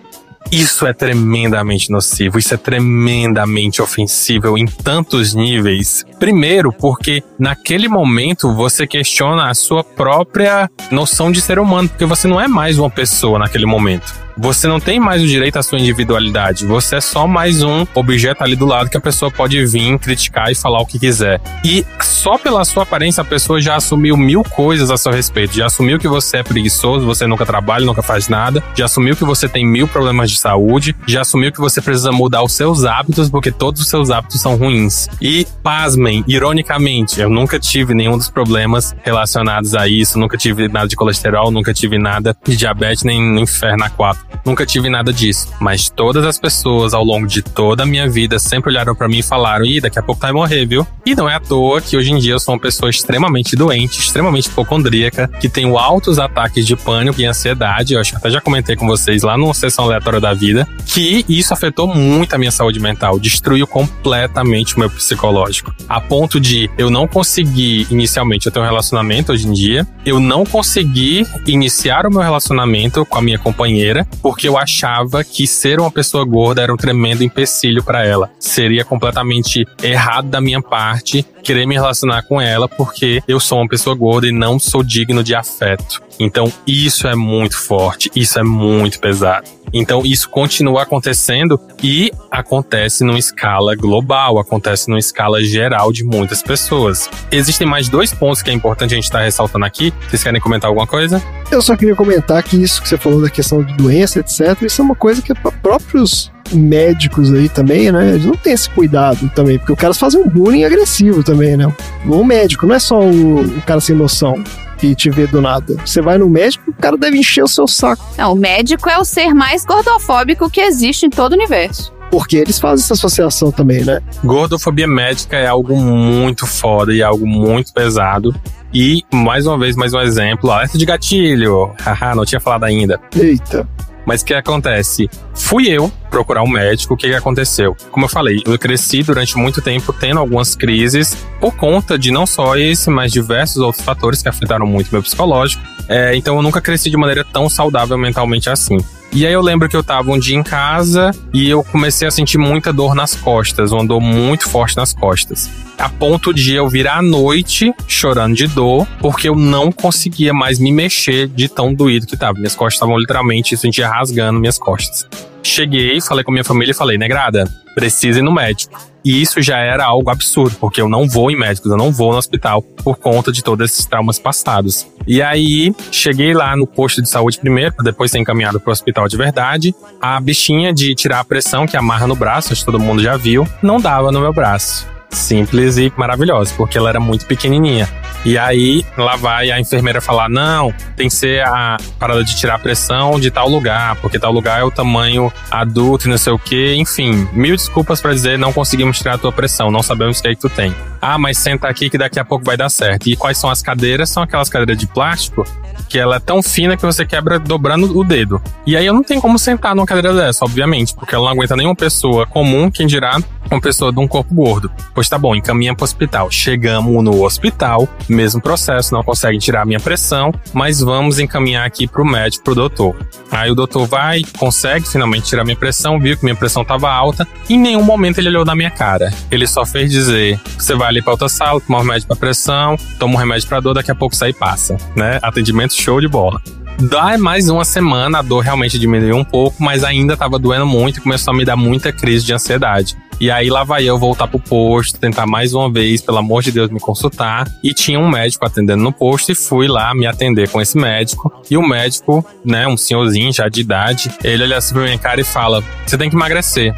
Isso 0.51 0.87
é 0.87 0.93
tremendamente 0.93 1.91
nocivo, 1.91 2.39
isso 2.39 2.55
é 2.55 2.57
tremendamente 2.57 3.83
ofensível 3.83 4.57
em 4.57 4.67
tantos 4.67 5.35
níveis. 5.35 6.05
Primeiro, 6.21 6.73
porque 6.73 7.23
naquele 7.39 7.89
momento 7.89 8.55
você 8.55 8.87
questiona 8.87 9.51
a 9.51 9.55
sua 9.55 9.83
própria 9.83 10.71
noção 10.91 11.33
de 11.33 11.41
ser 11.41 11.59
humano, 11.59 11.89
porque 11.89 12.05
você 12.05 12.29
não 12.29 12.41
é 12.41 12.47
mais 12.47 12.79
uma 12.79 12.91
pessoa 12.91 13.39
naquele 13.39 13.67
momento. 13.67 14.26
Você 14.39 14.69
não 14.69 14.79
tem 14.79 15.01
mais 15.01 15.23
o 15.23 15.27
direito 15.27 15.59
à 15.59 15.63
sua 15.63 15.79
individualidade. 15.79 16.67
Você 16.67 16.97
é 16.97 17.01
só 17.01 17.27
mais 17.27 17.63
um 17.63 17.87
objeto 17.95 18.45
ali 18.45 18.55
do 18.55 18.67
lado 18.67 18.91
que 18.91 18.97
a 18.97 19.01
pessoa 19.01 19.31
pode 19.31 19.65
vir 19.65 19.99
criticar 19.99 20.53
e 20.53 20.55
falar 20.55 20.79
o 20.79 20.85
que 20.85 20.99
quiser. 20.99 21.41
E 21.65 21.87
só 22.03 22.37
pela 22.37 22.63
sua 22.67 22.83
aparência 22.83 23.23
a 23.23 23.25
pessoa 23.25 23.63
já 23.63 23.77
assumiu 23.77 24.15
mil 24.15 24.45
coisas 24.45 24.91
a 24.91 24.99
seu 24.99 25.11
respeito. 25.11 25.55
Já 25.55 25.67
assumiu 25.67 25.99
que 25.99 26.07
você 26.07 26.39
é 26.39 26.43
preguiçoso, 26.43 27.07
você 27.07 27.27
nunca 27.27 27.47
trabalha, 27.47 27.87
nunca 27.87 28.03
faz 28.03 28.29
nada. 28.29 28.63
Já 28.75 28.85
assumiu 28.85 29.17
que 29.17 29.25
você 29.25 29.49
tem 29.49 29.67
mil 29.67 29.89
problemas 29.89 30.31
de 30.31 30.39
saúde. 30.39 30.95
Já 31.07 31.23
assumiu 31.23 31.51
que 31.51 31.59
você 31.59 31.81
precisa 31.81 32.13
mudar 32.13 32.43
os 32.43 32.53
seus 32.53 32.85
hábitos 32.85 33.31
porque 33.31 33.51
todos 33.51 33.81
os 33.81 33.89
seus 33.89 34.11
hábitos 34.11 34.39
são 34.43 34.57
ruins. 34.57 35.09
E 35.19 35.47
pasmem, 35.63 36.23
ironicamente, 36.29 37.23
eu 37.23 37.31
nunca 37.31 37.59
tive 37.59 37.95
nenhum 37.95 38.19
dos 38.19 38.29
problemas 38.29 38.95
relacionados 39.03 39.75
a 39.75 39.89
isso. 39.89 40.19
Nunca 40.19 40.37
tive 40.37 40.69
nada 40.69 40.89
de 40.89 40.95
colesterol, 40.95 41.51
nunca 41.51 41.73
tive 41.73 41.99
nada 41.99 42.37
de 42.47 42.55
diabetes 42.55 43.03
nem 43.03 43.23
no 43.23 43.41
inferno 43.41 43.83
a 43.83 43.89
quatro 43.89 44.26
Nunca 44.45 44.65
tive 44.65 44.89
nada 44.89 45.13
disso. 45.13 45.49
Mas 45.61 45.89
todas 45.89 46.25
as 46.25 46.39
pessoas 46.39 46.95
ao 46.95 47.03
longo 47.03 47.27
de 47.27 47.43
toda 47.43 47.83
a 47.83 47.87
minha 47.87 48.09
vida 48.09 48.39
sempre 48.39 48.71
olharam 48.71 48.95
para 48.95 49.09
mim 49.09 49.19
e 49.19 49.23
falaram: 49.23 49.65
ih, 49.65 49.81
daqui 49.81 49.99
a 49.99 50.03
pouco 50.03 50.21
vai 50.21 50.33
morrer, 50.33 50.67
viu? 50.67 50.87
E 51.05 51.15
não 51.15 51.29
é 51.29 51.35
à 51.35 51.41
toa 51.41 51.81
que 51.81 51.97
hoje 51.97 52.13
em 52.13 52.19
dia 52.19 52.33
eu 52.33 52.41
sou 52.41 52.55
uma 52.55 52.61
pessoa 52.61 52.91
extremamente 52.91 53.57
doente, 53.57 53.99
extremamente 53.99 54.49
hipocondríaca, 54.49 55.29
que 55.41 55.49
tenho 55.49 55.77
altos 55.79 56.19
ataques 56.19 56.67
de 56.67 56.77
pânico 56.77 57.21
e 57.21 57.25
ansiedade. 57.25 57.95
Eu 57.95 58.01
acho 58.01 58.13
que 58.13 58.17
até 58.17 58.31
já 58.31 58.41
comentei 58.41 58.77
com 58.77 58.87
vocês 58.87 59.23
lá 59.23 59.37
numa 59.37 59.55
sessão 59.55 59.85
aleatória 59.85 60.21
da 60.21 60.33
vida, 60.33 60.67
que 60.87 61.25
isso 61.29 61.53
afetou 61.53 61.87
muito 61.87 62.35
a 62.35 62.39
minha 62.39 62.51
saúde 62.51 62.79
mental, 62.79 63.19
destruiu 63.19 63.67
completamente 63.67 64.77
o 64.77 64.79
meu 64.79 64.91
psicológico. 64.91 65.75
A 65.89 66.01
ponto 66.01 66.41
de 66.41 66.71
eu 66.79 66.91
não 66.91 67.07
conseguir 67.07 67.87
inicialmente 67.91 68.47
eu 68.47 68.53
ter 68.53 68.61
um 68.61 68.65
relacionamento 68.65 69.33
hoje 69.33 69.47
em 69.49 69.53
dia, 69.53 69.87
eu 70.05 70.21
não 70.21 70.45
consegui 70.45 71.27
iniciar 71.47 72.07
o 72.07 72.11
meu 72.11 72.21
relacionamento 72.21 73.05
com 73.05 73.19
a 73.19 73.23
minha 73.23 73.39
companheira, 73.39 74.07
porque 74.23 74.49
eu 74.49 74.59
achava 74.59 75.23
que 75.23 75.47
ser 75.47 75.81
uma 75.81 75.91
pessoa 75.91 76.25
gorda 76.25 76.63
era 76.63 76.73
um 76.73 76.77
tremendo 76.77 77.23
empecilho 77.23 77.83
para 77.83 78.05
ela. 78.05 78.31
Seria 78.39 78.85
completamente 78.85 79.67
errado 79.83 80.29
da 80.29 80.41
minha 80.41 80.61
parte 80.61 81.25
querer 81.43 81.67
me 81.67 81.75
relacionar 81.75 82.23
com 82.23 82.41
ela 82.41 82.69
porque 82.69 83.23
eu 83.29 83.39
sou 83.39 83.59
uma 83.59 83.69
pessoa 83.69 83.95
gorda 83.95 84.27
e 84.27 84.33
não 84.33 84.59
sou 84.59 84.83
digno 84.83 85.23
de 85.23 85.35
afeto. 85.35 86.03
Então, 86.19 86.53
isso 86.67 87.07
é 87.07 87.15
muito 87.15 87.57
forte, 87.57 88.11
isso 88.15 88.39
é 88.39 88.43
muito 88.43 88.99
pesado. 88.99 89.56
Então, 89.73 90.03
isso 90.05 90.29
continua 90.29 90.83
acontecendo 90.83 91.61
e 91.83 92.11
acontece 92.31 93.05
numa 93.05 93.19
escala 93.19 93.75
global, 93.75 94.39
acontece 94.39 94.89
numa 94.89 94.99
escala 94.99 95.43
geral 95.43 95.93
de 95.93 96.05
muitas 96.05 96.43
pessoas. 96.43 97.09
Existem 97.31 97.67
mais 97.67 97.89
dois 97.89 98.13
pontos 98.13 98.43
que 98.43 98.51
é 98.51 98.53
importante 98.53 98.93
a 98.93 98.97
gente 98.97 99.05
estar 99.05 99.19
tá 99.19 99.25
ressaltando 99.25 99.65
aqui. 99.65 99.93
Vocês 100.09 100.23
querem 100.23 100.41
comentar 100.41 100.69
alguma 100.69 100.87
coisa? 100.87 101.23
Eu 101.51 101.63
só 101.63 101.77
queria 101.77 101.95
comentar 101.95 102.43
que 102.43 102.57
isso 102.57 102.83
que 102.83 102.89
você 102.89 102.97
falou 102.97 103.21
da 103.21 103.31
questão 103.31 103.63
de 103.63 103.75
doença, 103.75 104.21
etc., 104.21 104.63
isso 104.63 104.81
é 104.81 104.85
uma 104.85 104.97
coisa 104.97 105.23
que 105.23 105.33
é 105.33 105.35
para 105.35 105.53
próprios 105.53 106.31
médicos 106.53 107.33
aí 107.33 107.49
também, 107.49 107.91
né? 107.91 108.11
Eles 108.11 108.27
não 108.27 108.37
têm 108.37 108.53
esse 108.53 108.71
cuidado 108.71 109.29
também, 109.35 109.59
porque 109.59 109.73
os 109.73 109.79
caras 109.79 109.99
fazem 109.99 110.21
um 110.21 110.29
bullying 110.29 110.65
agressivo 110.65 111.23
também, 111.23 111.57
né? 111.57 111.73
O 112.07 112.25
médico 112.25 112.67
não 112.67 112.75
é 112.75 112.79
só 112.79 113.01
o, 113.01 113.41
o 113.41 113.63
cara 113.63 113.81
sem 113.81 113.97
noção 113.97 114.43
e 114.83 114.95
te 114.95 115.11
vê 115.11 115.27
do 115.27 115.41
nada. 115.41 115.77
Você 115.85 116.01
vai 116.01 116.19
no 116.19 116.29
médico, 116.29 116.71
o 116.71 116.75
cara 116.75 116.97
deve 116.97 117.19
encher 117.19 117.45
o 117.45 117.49
seu 117.49 117.67
saco. 117.67 118.05
Não, 118.17 118.33
o 118.33 118.37
médico 118.37 118.89
é 118.89 118.99
o 118.99 119.05
ser 119.05 119.35
mais 119.35 119.65
gordofóbico 119.65 120.51
que 120.51 120.61
existe 120.61 121.07
em 121.07 121.11
todo 121.11 121.33
o 121.33 121.37
universo. 121.37 121.95
Porque 122.11 122.37
eles 122.37 122.59
fazem 122.59 122.85
essa 122.85 122.95
associação 122.95 123.51
também, 123.51 123.85
né? 123.85 124.01
Gordofobia 124.25 124.87
médica 124.87 125.37
é 125.37 125.47
algo 125.47 125.77
muito 125.77 126.47
foda 126.47 126.95
e 126.95 127.03
algo 127.03 127.27
muito 127.27 127.73
pesado. 127.73 128.35
E, 128.73 129.03
mais 129.13 129.47
uma 129.47 129.59
vez, 129.59 129.75
mais 129.75 129.93
um 129.95 130.01
exemplo, 130.01 130.51
alerta 130.51 130.79
de 130.79 130.85
gatilho. 130.85 131.73
Haha, 131.81 132.15
não 132.15 132.25
tinha 132.25 132.41
falado 132.41 132.65
ainda. 132.65 133.01
Eita. 133.15 133.69
Mas 134.07 134.23
o 134.23 134.25
que 134.25 134.33
acontece? 134.33 135.11
Fui 135.35 135.69
eu 135.69 135.93
procurar 136.09 136.43
um 136.43 136.49
médico, 136.49 136.95
o 136.95 136.97
que, 136.97 137.09
que 137.09 137.15
aconteceu? 137.15 137.77
Como 137.91 138.07
eu 138.07 138.09
falei, 138.09 138.43
eu 138.47 138.59
cresci 138.59 139.03
durante 139.03 139.37
muito 139.37 139.61
tempo 139.61 139.93
tendo 139.93 140.21
algumas 140.21 140.55
crises 140.55 141.17
por 141.41 141.55
conta 141.57 141.99
de 141.99 142.11
não 142.11 142.25
só 142.25 142.57
esse, 142.57 142.89
mas 142.89 143.13
diversos 143.13 143.57
outros 143.57 143.85
fatores 143.85 144.23
que 144.23 144.29
afetaram 144.29 144.67
muito 144.67 144.91
meu 144.91 145.03
psicológico. 145.03 145.63
É, 145.89 146.17
então 146.17 146.37
eu 146.37 146.43
nunca 146.43 146.61
cresci 146.61 146.89
de 146.89 146.97
maneira 146.97 147.25
tão 147.25 147.49
saudável 147.49 147.99
mentalmente 147.99 148.49
assim. 148.49 148.79
E 149.13 149.27
aí 149.27 149.33
eu 149.33 149.41
lembro 149.41 149.69
que 149.69 149.77
eu 149.77 149.83
tava 149.83 150.11
um 150.11 150.19
dia 150.19 150.37
em 150.37 150.43
casa 150.43 151.11
e 151.33 151.49
eu 151.49 151.65
comecei 151.65 152.07
a 152.07 152.11
sentir 152.11 152.39
muita 152.39 152.73
dor 152.73 152.95
nas 152.95 153.15
costas, 153.15 153.73
uma 153.73 153.87
dor 153.87 154.01
muito 154.01 154.49
forte 154.49 154.77
nas 154.77 154.93
costas. 154.93 155.49
A 155.79 155.89
ponto 155.89 156.35
de 156.35 156.55
eu 156.55 156.69
virar 156.69 156.99
à 156.99 157.03
noite 157.03 157.73
chorando 157.87 158.35
de 158.35 158.47
dor, 158.47 158.87
porque 159.01 159.29
eu 159.29 159.35
não 159.35 159.73
conseguia 159.73 160.35
mais 160.35 160.59
me 160.59 160.71
mexer 160.71 161.29
de 161.29 161.49
tão 161.49 161.73
doído 161.73 162.07
que 162.07 162.17
tava. 162.17 162.39
Minhas 162.39 162.55
costas 162.55 162.75
estavam 162.75 162.99
literalmente, 162.99 163.53
eu 163.53 163.59
sentia 163.59 163.89
rasgando 163.89 164.39
minhas 164.39 164.59
costas. 164.59 165.07
Cheguei, 165.43 166.01
falei 166.01 166.25
com 166.25 166.33
minha 166.33 166.45
família 166.45 166.73
e 166.73 166.75
falei, 166.75 166.99
negrada, 166.99 167.45
precisa 167.75 168.19
ir 168.19 168.23
no 168.23 168.33
médico. 168.33 168.79
E 169.05 169.23
isso 169.23 169.41
já 169.41 169.59
era 169.59 169.85
algo 169.85 170.11
absurdo, 170.11 170.57
porque 170.59 170.81
eu 170.81 170.89
não 170.89 171.09
vou 171.09 171.31
em 171.31 171.39
médicos, 171.39 171.71
eu 171.71 171.77
não 171.77 171.93
vou 171.93 172.11
no 172.11 172.19
hospital 172.19 172.61
por 172.61 172.97
conta 172.97 173.31
de 173.31 173.43
todos 173.43 173.71
esses 173.71 173.87
traumas 173.87 174.19
passados. 174.19 174.85
E 175.07 175.23
aí, 175.23 175.75
cheguei 175.93 176.35
lá 176.35 176.57
no 176.57 176.67
posto 176.67 177.01
de 177.01 177.09
saúde 177.09 177.39
primeiro, 177.39 177.75
depois 177.83 178.11
ser 178.11 178.19
encaminhado 178.19 178.59
para 178.59 178.71
o 178.71 178.73
hospital 178.73 179.09
de 179.09 179.17
verdade. 179.17 179.75
A 180.01 180.21
bichinha 180.21 180.73
de 180.73 180.95
tirar 180.95 181.21
a 181.21 181.25
pressão, 181.25 181.67
que 181.67 181.77
amarra 181.77 182.07
no 182.07 182.17
braço, 182.17 182.53
acho 182.53 182.63
que 182.63 182.67
todo 182.67 182.81
mundo 182.81 183.03
já 183.03 183.17
viu, 183.17 183.47
não 183.63 183.79
dava 183.79 184.11
no 184.11 184.21
meu 184.21 184.33
braço 184.33 184.96
simples 185.11 185.77
e 185.77 185.93
maravilhosa, 185.97 186.53
porque 186.57 186.77
ela 186.79 186.89
era 186.89 187.01
muito 187.01 187.27
pequenininha. 187.27 187.89
E 188.25 188.37
aí 188.37 188.85
lá 188.99 189.15
vai 189.15 189.51
a 189.51 189.61
enfermeira 189.61 190.01
falar: 190.01 190.29
não, 190.29 190.75
tem 190.97 191.09
que 191.09 191.15
ser 191.15 191.45
a 191.47 191.77
parada 191.99 192.25
de 192.25 192.37
tirar 192.37 192.57
a 192.57 192.59
pressão 192.59 193.21
de 193.21 193.31
tal 193.31 193.49
lugar, 193.49 193.97
porque 193.97 194.19
tal 194.19 194.33
lugar 194.33 194.61
é 194.61 194.65
o 194.65 194.71
tamanho 194.71 195.33
adulto 195.51 196.07
e 196.07 196.11
não 196.11 196.19
sei 196.19 196.33
o 196.33 196.39
que. 196.39 196.75
Enfim, 196.75 197.29
mil 197.33 197.55
desculpas 197.55 198.01
para 198.01 198.13
dizer: 198.13 198.39
não 198.39 198.53
conseguimos 198.53 198.99
tirar 198.99 199.15
a 199.15 199.19
tua 199.19 199.31
pressão, 199.31 199.71
não 199.71 199.83
sabemos 199.83 200.19
o 200.19 200.23
que 200.23 200.29
é 200.29 200.35
que 200.35 200.41
tu 200.41 200.49
tem. 200.49 200.75
Ah, 201.01 201.19
mas 201.19 201.39
senta 201.39 201.69
aqui 201.69 201.89
que 201.89 201.97
daqui 201.97 202.19
a 202.19 202.25
pouco 202.25 202.45
vai 202.45 202.57
dar 202.57 202.69
certo. 202.69 203.07
E 203.07 203.15
quais 203.15 203.39
são 203.39 203.49
as 203.49 203.63
cadeiras? 203.63 204.11
São 204.11 204.23
aquelas 204.23 204.49
cadeiras 204.49 204.77
de 204.77 204.89
plástico 204.89 205.45
que 205.89 205.99
ela 205.99 206.17
é 206.17 206.19
tão 206.19 206.43
fina 206.43 206.77
que 206.77 206.85
você 206.85 207.07
quebra 207.07 207.39
dobrando 207.39 207.97
o 207.97 208.03
dedo. 208.03 208.43
E 208.67 208.77
aí 208.77 208.85
eu 208.85 208.93
não 208.93 209.05
tenho 209.05 209.21
como 209.21 209.39
sentar 209.39 209.75
numa 209.75 209.87
cadeira 209.87 210.13
dessa, 210.13 210.45
obviamente, 210.45 210.95
porque 210.95 211.15
ela 211.15 211.25
não 211.25 211.33
aguenta 211.33 211.55
nenhuma 211.55 211.77
pessoa 211.77 212.27
comum, 212.27 212.71
quem 212.71 212.87
dirá 212.87 213.21
uma 213.51 213.61
pessoa 213.61 213.93
de 213.93 214.01
um 214.01 214.09
corpo 214.09 214.35
gordo. 214.35 214.71
Pois 214.97 215.11
tá 215.11 215.19
bom, 215.19 215.37
encaminha 215.37 215.75
pro 215.75 215.85
hospital. 215.85 216.31
Chegamos 216.31 217.05
no 217.05 217.23
hospital, 217.23 217.87
mesmo 218.09 218.41
processo, 218.41 218.95
não 218.95 219.05
conseguem 219.05 219.39
tirar 219.39 219.61
a 219.61 219.65
minha 219.67 219.79
pressão, 219.79 220.33
mas 220.55 220.81
vamos 220.81 221.19
encaminhar 221.19 221.67
aqui 221.67 221.87
pro 221.87 222.03
médico, 222.03 222.43
pro 222.43 222.55
doutor. 222.55 222.97
Aí 223.31 223.51
o 223.51 223.55
doutor 223.55 223.87
vai, 223.87 224.23
consegue 224.39 224.89
finalmente 224.89 225.27
tirar 225.27 225.45
minha 225.45 225.55
pressão, 225.55 226.01
viu 226.01 226.17
que 226.17 226.25
minha 226.25 226.35
pressão 226.35 226.65
tava 226.65 226.91
alta, 226.91 227.29
e 227.47 227.57
em 227.57 227.59
nenhum 227.59 227.83
momento 227.83 228.17
ele 228.17 228.31
olhou 228.31 228.47
na 228.47 228.55
minha 228.55 228.71
cara. 228.71 229.13
Ele 229.31 229.47
só 229.47 229.67
fez 229.67 229.91
dizer: 229.91 230.41
você 230.59 230.75
vai 230.75 230.89
ali 230.89 231.03
pra 231.03 231.13
outra 231.13 231.29
sala, 231.29 231.61
tomar 231.61 231.81
um 231.81 231.83
remédio 231.83 232.07
pra 232.07 232.17
pressão, 232.17 232.75
toma 232.99 233.17
um 233.17 233.19
remédio 233.19 233.47
pra 233.47 233.61
dor, 233.61 233.75
daqui 233.75 233.91
a 233.91 233.95
pouco 233.95 234.17
sai 234.17 234.31
e 234.31 234.33
passa, 234.33 234.79
né? 234.97 235.19
Atendimento 235.23 235.75
show 235.75 236.01
de 236.01 236.09
bola. 236.09 236.41
Dá 236.79 237.17
mais 237.17 237.49
uma 237.49 237.65
semana, 237.65 238.19
a 238.19 238.23
dor 238.23 238.41
realmente 238.41 238.79
diminuiu 238.79 239.17
um 239.17 239.25
pouco, 239.25 239.63
mas 239.63 239.83
ainda 239.83 240.13
estava 240.13 240.39
doendo 240.39 240.67
muito 240.67 240.99
e 240.99 241.03
começou 241.03 241.33
a 241.33 241.37
me 241.37 241.45
dar 241.45 241.57
muita 241.57 241.91
crise 241.91 242.25
de 242.25 242.35
ansiedade. 242.35 242.97
E 243.19 243.31
aí 243.31 243.49
lá 243.49 243.65
vai 243.65 243.85
eu 243.85 243.99
voltar 243.99 244.27
pro 244.27 244.39
posto, 244.39 244.99
tentar 244.99 245.27
mais 245.27 245.55
uma 245.55 245.73
vez, 245.73 246.03
pelo 246.03 246.19
amor 246.19 246.43
de 246.43 246.53
Deus, 246.53 246.71
me 246.71 246.79
consultar. 246.79 247.47
E 247.63 247.73
tinha 247.73 247.99
um 247.99 248.09
médico 248.09 248.45
atendendo 248.45 248.83
no 248.83 248.93
posto 248.93 249.33
e 249.33 249.35
fui 249.35 249.67
lá 249.67 249.95
me 249.95 250.07
atender 250.07 250.49
com 250.49 250.61
esse 250.61 250.77
médico. 250.77 251.33
E 251.51 251.57
o 251.57 251.67
médico, 251.67 252.25
né, 252.45 252.67
um 252.69 252.77
senhorzinho 252.77 253.33
já 253.33 253.49
de 253.49 253.61
idade, 253.61 254.11
ele 254.23 254.43
olha 254.43 254.59
assim 254.59 254.75
pra 254.75 254.85
minha 254.85 254.99
cara 254.99 255.21
e 255.21 255.25
fala: 255.25 255.63
Você 255.87 255.97
tem 255.97 256.11
que 256.11 256.17
emagrecer. 256.17 256.75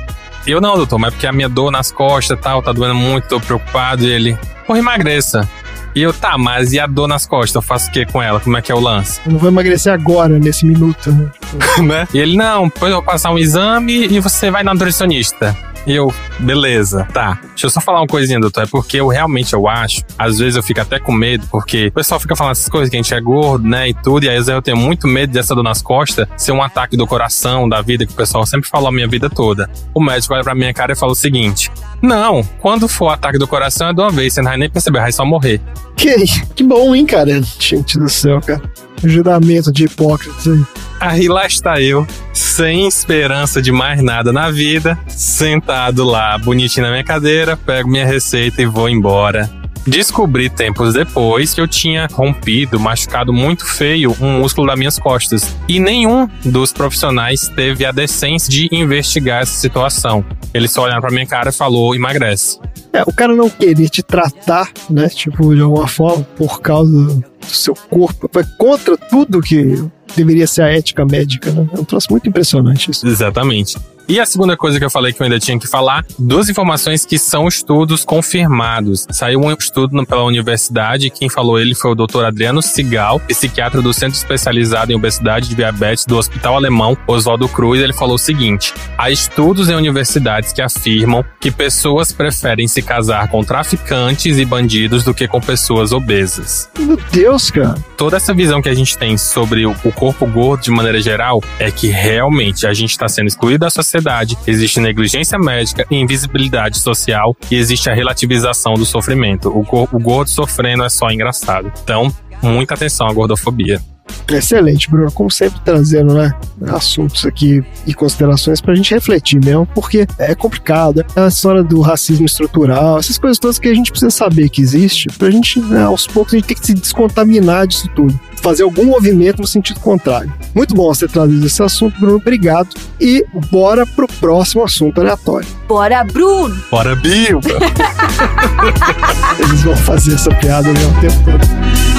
Eu 0.46 0.60
não, 0.60 0.76
doutor, 0.76 0.98
mas 0.98 1.08
é 1.08 1.10
porque 1.10 1.26
a 1.26 1.32
minha 1.32 1.48
dor 1.48 1.70
nas 1.70 1.90
costas 1.90 2.38
e 2.38 2.40
tal, 2.40 2.62
tá 2.62 2.72
doendo 2.72 2.94
muito, 2.94 3.28
tô 3.28 3.40
preocupado. 3.40 4.04
E 4.04 4.10
ele, 4.10 4.38
porra, 4.66 4.78
emagreça. 4.78 5.48
E 5.94 6.02
eu, 6.02 6.12
tá, 6.12 6.36
mas 6.38 6.72
e 6.72 6.80
a 6.80 6.86
dor 6.86 7.08
nas 7.08 7.26
costas? 7.26 7.54
Eu 7.54 7.62
faço 7.62 7.88
o 7.88 7.92
que 7.92 8.06
com 8.06 8.22
ela? 8.22 8.40
Como 8.40 8.56
é 8.56 8.62
que 8.62 8.70
é 8.70 8.74
o 8.74 8.80
lance? 8.80 9.20
Eu 9.24 9.32
não 9.32 9.38
vou 9.38 9.48
emagrecer 9.48 9.92
agora, 9.92 10.38
nesse 10.38 10.64
minuto, 10.66 11.10
né? 11.10 11.30
né? 11.82 12.08
E 12.12 12.18
ele, 12.18 12.36
não, 12.36 12.68
depois 12.68 12.90
eu 12.90 12.98
vou 12.98 13.04
passar 13.04 13.30
um 13.30 13.38
exame 13.38 14.06
e 14.06 14.20
você 14.20 14.50
vai 14.50 14.62
na 14.62 14.72
nutricionista. 14.72 15.56
E 15.88 15.94
eu, 15.94 16.12
beleza, 16.38 17.08
tá. 17.14 17.38
Deixa 17.48 17.64
eu 17.64 17.70
só 17.70 17.80
falar 17.80 18.00
uma 18.00 18.06
coisinha, 18.06 18.38
doutor. 18.38 18.64
É 18.64 18.66
porque 18.66 18.98
eu 18.98 19.08
realmente 19.08 19.54
eu 19.54 19.66
acho, 19.66 20.02
às 20.18 20.38
vezes 20.38 20.56
eu 20.56 20.62
fico 20.62 20.82
até 20.82 20.98
com 20.98 21.12
medo, 21.12 21.46
porque 21.50 21.86
o 21.86 21.92
pessoal 21.92 22.20
fica 22.20 22.36
falando 22.36 22.52
essas 22.52 22.68
coisas 22.68 22.90
que 22.90 22.96
a 22.96 22.98
gente 23.00 23.14
é 23.14 23.20
gordo, 23.20 23.66
né? 23.66 23.88
E 23.88 23.94
tudo, 23.94 24.24
e 24.24 24.28
às 24.28 24.34
vezes 24.34 24.48
eu 24.48 24.60
tenho 24.60 24.76
muito 24.76 25.06
medo 25.08 25.32
dessa 25.32 25.54
dor 25.54 25.64
nas 25.64 25.80
costas 25.80 26.28
ser 26.36 26.52
um 26.52 26.62
ataque 26.62 26.94
do 26.94 27.06
coração, 27.06 27.66
da 27.66 27.80
vida, 27.80 28.04
que 28.04 28.12
o 28.12 28.16
pessoal 28.16 28.44
sempre 28.44 28.68
falou 28.68 28.88
a 28.88 28.92
minha 28.92 29.08
vida 29.08 29.30
toda. 29.30 29.70
O 29.94 30.00
médico 30.02 30.34
olha 30.34 30.44
pra 30.44 30.54
minha 30.54 30.74
cara 30.74 30.92
e 30.92 30.94
fala 30.94 31.12
o 31.12 31.14
seguinte: 31.14 31.70
Não, 32.02 32.42
quando 32.60 32.86
for 32.86 33.08
ataque 33.08 33.38
do 33.38 33.48
coração 33.48 33.88
é 33.88 33.94
de 33.94 34.00
uma 34.02 34.10
vez, 34.10 34.34
você 34.34 34.42
não 34.42 34.50
vai 34.50 34.58
nem 34.58 34.68
perceber, 34.68 35.00
vai 35.00 35.12
só 35.12 35.24
morrer. 35.24 35.58
Que, 35.96 36.14
que 36.54 36.62
bom, 36.62 36.94
hein, 36.94 37.04
cara? 37.04 37.42
Gente 37.58 37.98
do 37.98 38.08
céu, 38.08 38.40
cara. 38.40 38.62
Juramento 39.02 39.72
de 39.72 39.84
hipócritas 39.84 40.46
aí. 40.46 40.64
Aí 41.00 41.28
lá 41.28 41.46
está 41.46 41.80
eu, 41.80 42.06
sem 42.32 42.86
esperança 42.88 43.62
de 43.62 43.70
mais 43.70 44.02
nada 44.02 44.32
na 44.32 44.50
vida, 44.50 44.98
sentado 45.06 46.04
lá, 46.04 46.36
bonitinho 46.38 46.86
na 46.86 46.92
minha 46.92 47.04
cadeira, 47.04 47.56
pego 47.56 47.88
minha 47.88 48.04
receita 48.04 48.60
e 48.60 48.66
vou 48.66 48.88
embora. 48.88 49.57
Descobri 49.88 50.50
tempos 50.50 50.92
depois 50.92 51.54
que 51.54 51.60
eu 51.60 51.66
tinha 51.66 52.06
rompido, 52.12 52.78
machucado 52.78 53.32
muito 53.32 53.64
feio 53.64 54.14
um 54.20 54.40
músculo 54.40 54.66
das 54.66 54.78
minhas 54.78 54.98
costas. 54.98 55.56
E 55.66 55.80
nenhum 55.80 56.28
dos 56.44 56.72
profissionais 56.72 57.48
teve 57.48 57.86
a 57.86 57.90
decência 57.90 58.50
de 58.50 58.68
investigar 58.70 59.42
essa 59.42 59.58
situação. 59.58 60.24
Eles 60.52 60.72
só 60.72 60.82
olharam 60.82 61.00
pra 61.00 61.10
minha 61.10 61.26
cara 61.26 61.48
e 61.48 61.52
falou: 61.52 61.94
emagrece. 61.94 62.60
É, 62.92 63.02
o 63.02 63.12
cara 63.12 63.34
não 63.34 63.48
querer 63.48 63.88
te 63.88 64.02
tratar, 64.02 64.70
né? 64.90 65.08
Tipo, 65.08 65.54
de 65.54 65.62
alguma 65.62 65.88
forma, 65.88 66.22
por 66.36 66.60
causa 66.60 66.92
do 66.92 67.24
seu 67.46 67.74
corpo. 67.74 68.28
Foi 68.30 68.44
contra 68.58 68.96
tudo 68.96 69.40
que 69.40 69.82
deveria 70.14 70.46
ser 70.46 70.62
a 70.62 70.68
ética 70.68 71.04
médica, 71.04 71.50
né? 71.50 71.66
É 71.72 71.80
um 71.80 71.84
troço 71.84 72.08
muito 72.10 72.28
impressionante 72.28 72.90
isso. 72.90 73.06
Exatamente. 73.06 73.78
E 74.10 74.18
a 74.18 74.24
segunda 74.24 74.56
coisa 74.56 74.78
que 74.78 74.84
eu 74.86 74.88
falei 74.88 75.12
que 75.12 75.20
eu 75.20 75.24
ainda 75.24 75.38
tinha 75.38 75.58
que 75.58 75.66
falar, 75.66 76.02
duas 76.18 76.48
informações 76.48 77.04
que 77.04 77.18
são 77.18 77.46
estudos 77.46 78.06
confirmados. 78.06 79.06
Saiu 79.10 79.38
um 79.38 79.52
estudo 79.52 80.02
pela 80.06 80.24
universidade, 80.24 81.10
quem 81.10 81.28
falou 81.28 81.60
ele 81.60 81.74
foi 81.74 81.90
o 81.90 81.94
Dr. 81.94 82.24
Adriano 82.24 82.62
Sigal, 82.62 83.20
psiquiatra 83.20 83.82
do 83.82 83.92
Centro 83.92 84.16
Especializado 84.16 84.90
em 84.90 84.94
Obesidade 84.94 85.52
e 85.52 85.54
Diabetes 85.54 86.06
do 86.06 86.16
Hospital 86.16 86.56
Alemão 86.56 86.96
Oswaldo 87.06 87.46
Cruz. 87.50 87.82
Ele 87.82 87.92
falou 87.92 88.14
o 88.14 88.18
seguinte: 88.18 88.72
há 88.96 89.10
estudos 89.10 89.68
em 89.68 89.74
universidades 89.74 90.54
que 90.54 90.62
afirmam 90.62 91.22
que 91.38 91.50
pessoas 91.50 92.10
preferem 92.10 92.66
se 92.66 92.80
casar 92.80 93.28
com 93.28 93.44
traficantes 93.44 94.38
e 94.38 94.44
bandidos 94.46 95.04
do 95.04 95.12
que 95.12 95.28
com 95.28 95.38
pessoas 95.38 95.92
obesas. 95.92 96.70
Meu 96.78 96.98
Deus, 97.12 97.50
cara. 97.50 97.74
Toda 97.94 98.16
essa 98.16 98.32
visão 98.32 98.62
que 98.62 98.70
a 98.70 98.74
gente 98.74 98.96
tem 98.96 99.18
sobre 99.18 99.66
o 99.66 99.74
corpo 99.92 100.24
gordo 100.24 100.62
de 100.62 100.70
maneira 100.70 100.98
geral 100.98 101.42
é 101.58 101.70
que 101.70 101.88
realmente 101.88 102.66
a 102.66 102.72
gente 102.72 102.92
está 102.92 103.06
sendo 103.06 103.26
excluído 103.26 103.66
da 103.66 103.70
sociedade 103.70 103.97
sociedade, 103.98 104.38
existe 104.46 104.80
negligência 104.80 105.38
médica, 105.38 105.86
invisibilidade 105.90 106.78
social 106.78 107.36
e 107.50 107.56
existe 107.56 107.90
a 107.90 107.94
relativização 107.94 108.74
do 108.74 108.86
sofrimento. 108.86 109.48
O, 109.48 109.60
o 109.92 110.00
gordo 110.00 110.30
sofrendo 110.30 110.84
é 110.84 110.88
só 110.88 111.10
engraçado. 111.10 111.72
Então, 111.82 112.12
muita 112.42 112.74
atenção 112.74 113.08
à 113.08 113.12
gordofobia. 113.12 113.80
Excelente, 114.28 114.90
Bruno. 114.90 115.10
Como 115.12 115.30
sempre, 115.30 115.60
trazendo 115.64 116.14
né, 116.14 116.32
assuntos 116.66 117.24
aqui 117.24 117.62
e 117.86 117.94
considerações 117.94 118.60
para 118.60 118.72
a 118.72 118.76
gente 118.76 118.92
refletir 118.92 119.42
mesmo, 119.42 119.66
porque 119.74 120.06
é 120.18 120.34
complicado. 120.34 121.04
É 121.16 121.20
a 121.20 121.28
história 121.28 121.62
do 121.62 121.80
racismo 121.80 122.26
estrutural, 122.26 122.98
essas 122.98 123.18
coisas 123.18 123.38
todas 123.38 123.58
que 123.58 123.68
a 123.68 123.74
gente 123.74 123.90
precisa 123.90 124.10
saber 124.10 124.48
que 124.48 124.60
existe, 124.60 125.08
para 125.18 125.28
a 125.28 125.30
gente, 125.30 125.60
né, 125.60 125.84
aos 125.84 126.06
poucos, 126.06 126.34
a 126.34 126.36
gente 126.36 126.46
tem 126.46 126.56
que 126.56 126.66
se 126.66 126.74
descontaminar 126.74 127.66
disso 127.66 127.88
tudo. 127.94 128.18
Fazer 128.42 128.62
algum 128.62 128.84
movimento 128.84 129.40
no 129.40 129.46
sentido 129.46 129.80
contrário. 129.80 130.32
Muito 130.54 130.74
bom 130.74 130.86
você 130.94 131.08
trazer 131.08 131.44
esse 131.44 131.62
assunto, 131.62 131.98
Bruno. 131.98 132.16
Obrigado. 132.16 132.68
E 133.00 133.24
bora 133.50 133.84
pro 133.84 134.06
próximo 134.06 134.62
assunto 134.62 135.00
aleatório. 135.00 135.48
Bora, 135.66 136.04
Bruno! 136.04 136.56
Bora, 136.70 136.94
Bilba! 136.94 137.48
Eles 139.38 139.62
vão 139.62 139.76
fazer 139.76 140.14
essa 140.14 140.32
piada 140.36 140.70
o 140.70 140.72
mesmo 140.72 141.00
tempo 141.00 141.24
todo. 141.24 141.97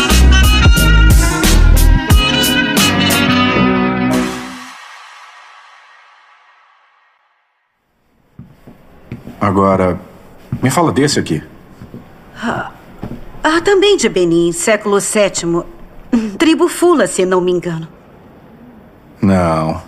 Agora, 9.39 9.99
me 10.61 10.69
fala 10.69 10.91
desse 10.91 11.19
aqui. 11.19 11.41
Ah, 12.41 12.71
ah, 13.43 13.61
também 13.61 13.95
de 13.95 14.09
Benin, 14.09 14.51
século 14.51 14.97
VII. 14.99 15.63
Tribo 16.37 16.67
Fula, 16.67 17.07
se 17.07 17.25
não 17.25 17.39
me 17.39 17.51
engano. 17.51 17.87
Não. 19.21 19.81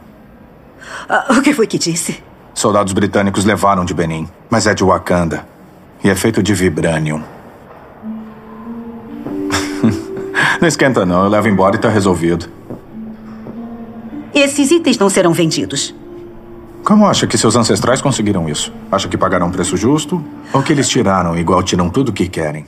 Ah, 1.10 1.28
o 1.38 1.42
que 1.42 1.54
foi 1.54 1.68
que 1.68 1.78
disse? 1.78 2.24
Soldados 2.54 2.94
britânicos 2.94 3.44
levaram 3.44 3.84
de 3.84 3.94
Benin, 3.94 4.30
mas 4.50 4.68
é 4.68 4.74
de 4.74 4.84
Wakanda. 4.84 5.46
E 6.04 6.10
é 6.10 6.16
feito 6.16 6.42
de 6.42 6.54
vibranium. 6.54 7.22
não 10.60 10.68
esquenta 10.68 11.06
não, 11.06 11.24
eu 11.24 11.30
levo 11.30 11.48
embora 11.48 11.76
e 11.76 11.80
tá 11.80 11.90
resolvido. 11.90 12.48
Esses 14.34 14.72
itens 14.72 14.98
não 14.98 15.10
serão 15.10 15.34
vendidos. 15.34 15.94
Como 16.84 17.08
acha 17.08 17.28
que 17.28 17.38
seus 17.38 17.56
ancestrais 17.56 18.02
conseguiram 18.02 18.50
isso? 18.50 18.74
Acha 18.92 19.08
que 19.08 19.18
pagaram 19.18 19.48
um 19.48 19.52
preço 19.52 19.78
justo? 19.78 20.24
Ou 20.52 20.64
que 20.64 20.74
eles 20.74 20.90
tiraram 20.90 21.38
igual 21.38 21.62
tiram 21.62 21.90
tudo 21.90 22.10
o 22.10 22.14
que 22.14 22.28
querem? 22.28 22.66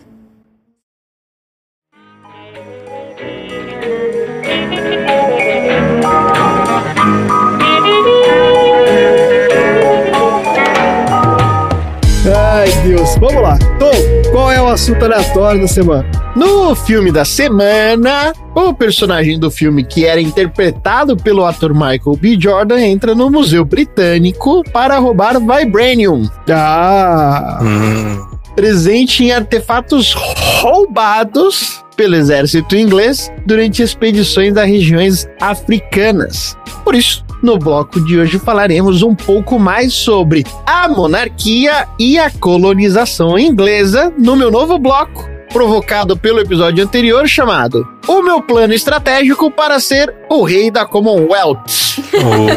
Vamos 13.23 13.41
lá. 13.41 13.57
Tom, 13.79 14.31
qual 14.33 14.51
é 14.51 14.61
o 14.61 14.67
assunto 14.67 15.05
aleatório 15.05 15.61
da 15.61 15.67
semana? 15.69 16.05
No 16.35 16.75
filme 16.75 17.09
da 17.09 17.23
semana, 17.23 18.33
o 18.53 18.73
personagem 18.73 19.39
do 19.39 19.49
filme 19.49 19.81
que 19.81 20.05
era 20.05 20.19
interpretado 20.19 21.15
pelo 21.15 21.45
ator 21.45 21.73
Michael 21.73 22.17
B. 22.19 22.37
Jordan 22.37 22.81
entra 22.81 23.15
no 23.15 23.31
Museu 23.31 23.63
Britânico 23.63 24.61
para 24.73 24.99
roubar 24.99 25.39
Vibranium. 25.39 26.29
Ah! 26.49 27.59
Hum. 27.61 28.27
Presente 28.57 29.23
em 29.23 29.31
artefatos 29.31 30.13
roubados 30.59 31.81
pelo 31.95 32.15
exército 32.15 32.75
inglês 32.75 33.31
durante 33.45 33.81
expedições 33.81 34.57
a 34.57 34.65
regiões 34.65 35.29
africanas. 35.39 36.57
Por 36.83 36.93
isso, 36.93 37.23
no 37.43 37.59
bloco 37.59 37.99
de 37.99 38.17
hoje 38.17 38.39
falaremos 38.39 39.03
um 39.03 39.13
pouco 39.13 39.59
mais 39.59 39.93
sobre 39.93 40.45
a 40.65 40.87
monarquia 40.87 41.87
e 41.99 42.17
a 42.17 42.31
colonização 42.31 43.37
inglesa 43.37 44.13
no 44.17 44.35
meu 44.35 44.49
novo 44.49 44.79
bloco, 44.79 45.32
provocado 45.53 46.17
pelo 46.17 46.39
episódio 46.39 46.83
anterior 46.83 47.27
chamado 47.27 47.87
O 48.07 48.23
meu 48.23 48.41
plano 48.41 48.73
estratégico 48.73 49.51
para 49.51 49.79
ser 49.79 50.13
o 50.29 50.43
rei 50.43 50.71
da 50.71 50.83
Commonwealth. 50.83 51.61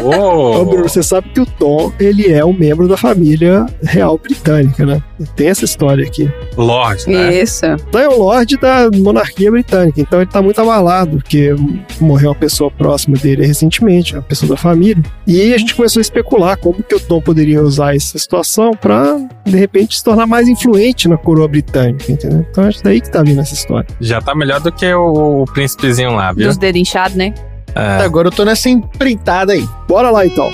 Oh. 0.03 0.61
Ô, 0.61 0.65
Bruno, 0.65 0.89
você 0.89 1.03
sabe 1.03 1.29
que 1.29 1.39
o 1.39 1.45
Tom, 1.45 1.93
ele 1.99 2.31
é 2.31 2.43
um 2.43 2.53
membro 2.53 2.87
da 2.87 2.97
família 2.97 3.67
real 3.83 4.17
britânica, 4.17 4.83
né? 4.83 5.01
Tem 5.35 5.47
essa 5.47 5.63
história 5.63 6.05
aqui. 6.05 6.31
Lorde, 6.55 7.07
né? 7.07 7.39
Isso. 7.39 7.65
Então 7.65 8.01
é 8.01 8.09
o 8.09 8.17
Lorde 8.17 8.57
da 8.57 8.89
monarquia 8.95 9.51
britânica, 9.51 10.01
então 10.01 10.19
ele 10.19 10.29
tá 10.29 10.41
muito 10.41 10.59
abalado, 10.59 11.17
porque 11.17 11.53
morreu 11.99 12.29
uma 12.29 12.35
pessoa 12.35 12.71
próxima 12.71 13.15
dele 13.17 13.45
recentemente, 13.45 14.15
uma 14.15 14.23
pessoa 14.23 14.49
da 14.49 14.57
família. 14.57 15.03
E 15.27 15.53
a 15.53 15.57
gente 15.57 15.75
começou 15.75 15.99
a 15.99 16.01
especular 16.01 16.57
como 16.57 16.81
que 16.81 16.95
o 16.95 16.99
Tom 16.99 17.21
poderia 17.21 17.61
usar 17.61 17.95
essa 17.95 18.17
situação 18.17 18.71
para 18.71 19.17
de 19.49 19.57
repente, 19.57 19.97
se 19.97 20.03
tornar 20.03 20.27
mais 20.27 20.47
influente 20.47 21.07
na 21.07 21.17
coroa 21.17 21.47
britânica, 21.47 22.11
entendeu? 22.11 22.45
Então 22.49 22.65
acho 22.65 22.79
daí 22.87 23.01
que 23.01 23.11
tá 23.11 23.21
vindo 23.21 23.41
essa 23.41 23.53
história. 23.53 23.87
Já 23.99 24.21
tá 24.21 24.33
melhor 24.33 24.59
do 24.59 24.71
que 24.71 24.91
o, 24.93 25.43
o 25.43 25.45
príncipezinho 25.45 26.13
lá, 26.13 26.31
viu? 26.31 26.47
Dos 26.47 26.57
dedos 26.57 26.79
inchados, 26.79 27.15
né? 27.15 27.33
É. 27.75 28.03
Agora 28.03 28.29
eu 28.29 28.31
tô 28.31 28.45
nessa 28.45 28.69
empreitada 28.69 29.53
aí. 29.53 29.67
Bora 29.87 30.09
lá 30.09 30.25
então. 30.25 30.49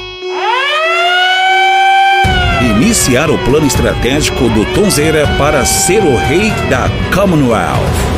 Iniciar 2.78 3.30
o 3.30 3.38
plano 3.40 3.68
estratégico 3.68 4.50
do 4.50 4.66
Tonzeira 4.74 5.28
para 5.38 5.64
ser 5.66 6.04
o 6.04 6.16
rei 6.18 6.50
da 6.70 6.90
Commonwealth. 7.14 8.14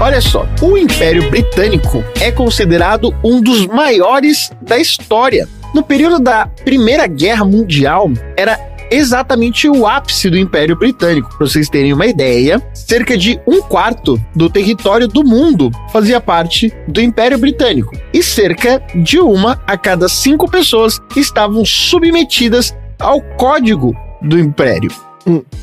Olha 0.00 0.20
só, 0.20 0.46
o 0.60 0.76
Império 0.76 1.30
Britânico 1.30 2.02
é 2.20 2.32
considerado 2.32 3.14
um 3.22 3.40
dos 3.40 3.66
maiores 3.68 4.50
da 4.60 4.76
história. 4.78 5.46
No 5.72 5.82
período 5.82 6.18
da 6.18 6.46
Primeira 6.64 7.06
Guerra 7.06 7.44
Mundial, 7.44 8.10
era 8.36 8.58
exatamente 8.94 9.68
o 9.68 9.86
ápice 9.86 10.28
do 10.28 10.38
Império 10.38 10.76
Britânico. 10.76 11.28
Para 11.36 11.46
vocês 11.46 11.68
terem 11.68 11.92
uma 11.92 12.06
ideia, 12.06 12.62
cerca 12.74 13.16
de 13.16 13.40
um 13.46 13.62
quarto 13.62 14.20
do 14.34 14.50
território 14.50 15.08
do 15.08 15.24
mundo 15.24 15.70
fazia 15.92 16.20
parte 16.20 16.72
do 16.86 17.00
Império 17.00 17.38
Britânico 17.38 17.96
e 18.12 18.22
cerca 18.22 18.82
de 18.94 19.18
uma 19.18 19.60
a 19.66 19.76
cada 19.76 20.08
cinco 20.08 20.50
pessoas 20.50 21.00
estavam 21.16 21.64
submetidas 21.64 22.74
ao 22.98 23.20
código 23.36 23.96
do 24.20 24.38
Império. 24.38 24.90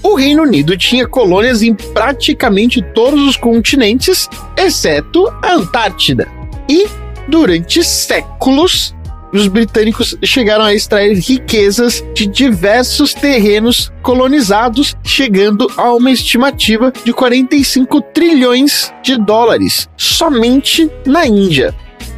O 0.02 0.16
Reino 0.16 0.44
Unido 0.44 0.78
tinha 0.78 1.08
colônias 1.08 1.62
em 1.62 1.74
praticamente 1.74 2.82
todos 2.94 3.22
os 3.28 3.36
continentes, 3.36 4.30
exceto 4.56 5.28
a 5.42 5.54
Antártida. 5.54 6.28
E, 6.70 6.88
durante 7.28 7.84
séculos, 7.84 8.96
os 9.34 9.48
britânicos 9.48 10.16
chegaram 10.24 10.64
a 10.64 10.74
extrair 10.74 11.18
riquezas 11.18 12.04
de 12.14 12.26
diversos 12.26 13.14
terrenos 13.14 13.92
colonizados, 14.02 14.96
chegando 15.04 15.70
a 15.78 15.94
uma 15.94 16.12
estimativa 16.12 16.92
de 17.04 17.14
45 17.14 18.02
trilhões 18.14 18.94
de 19.04 19.18
dólares 19.18 19.90
somente 19.96 20.90
na 21.06 21.26
Índia. 21.28 21.74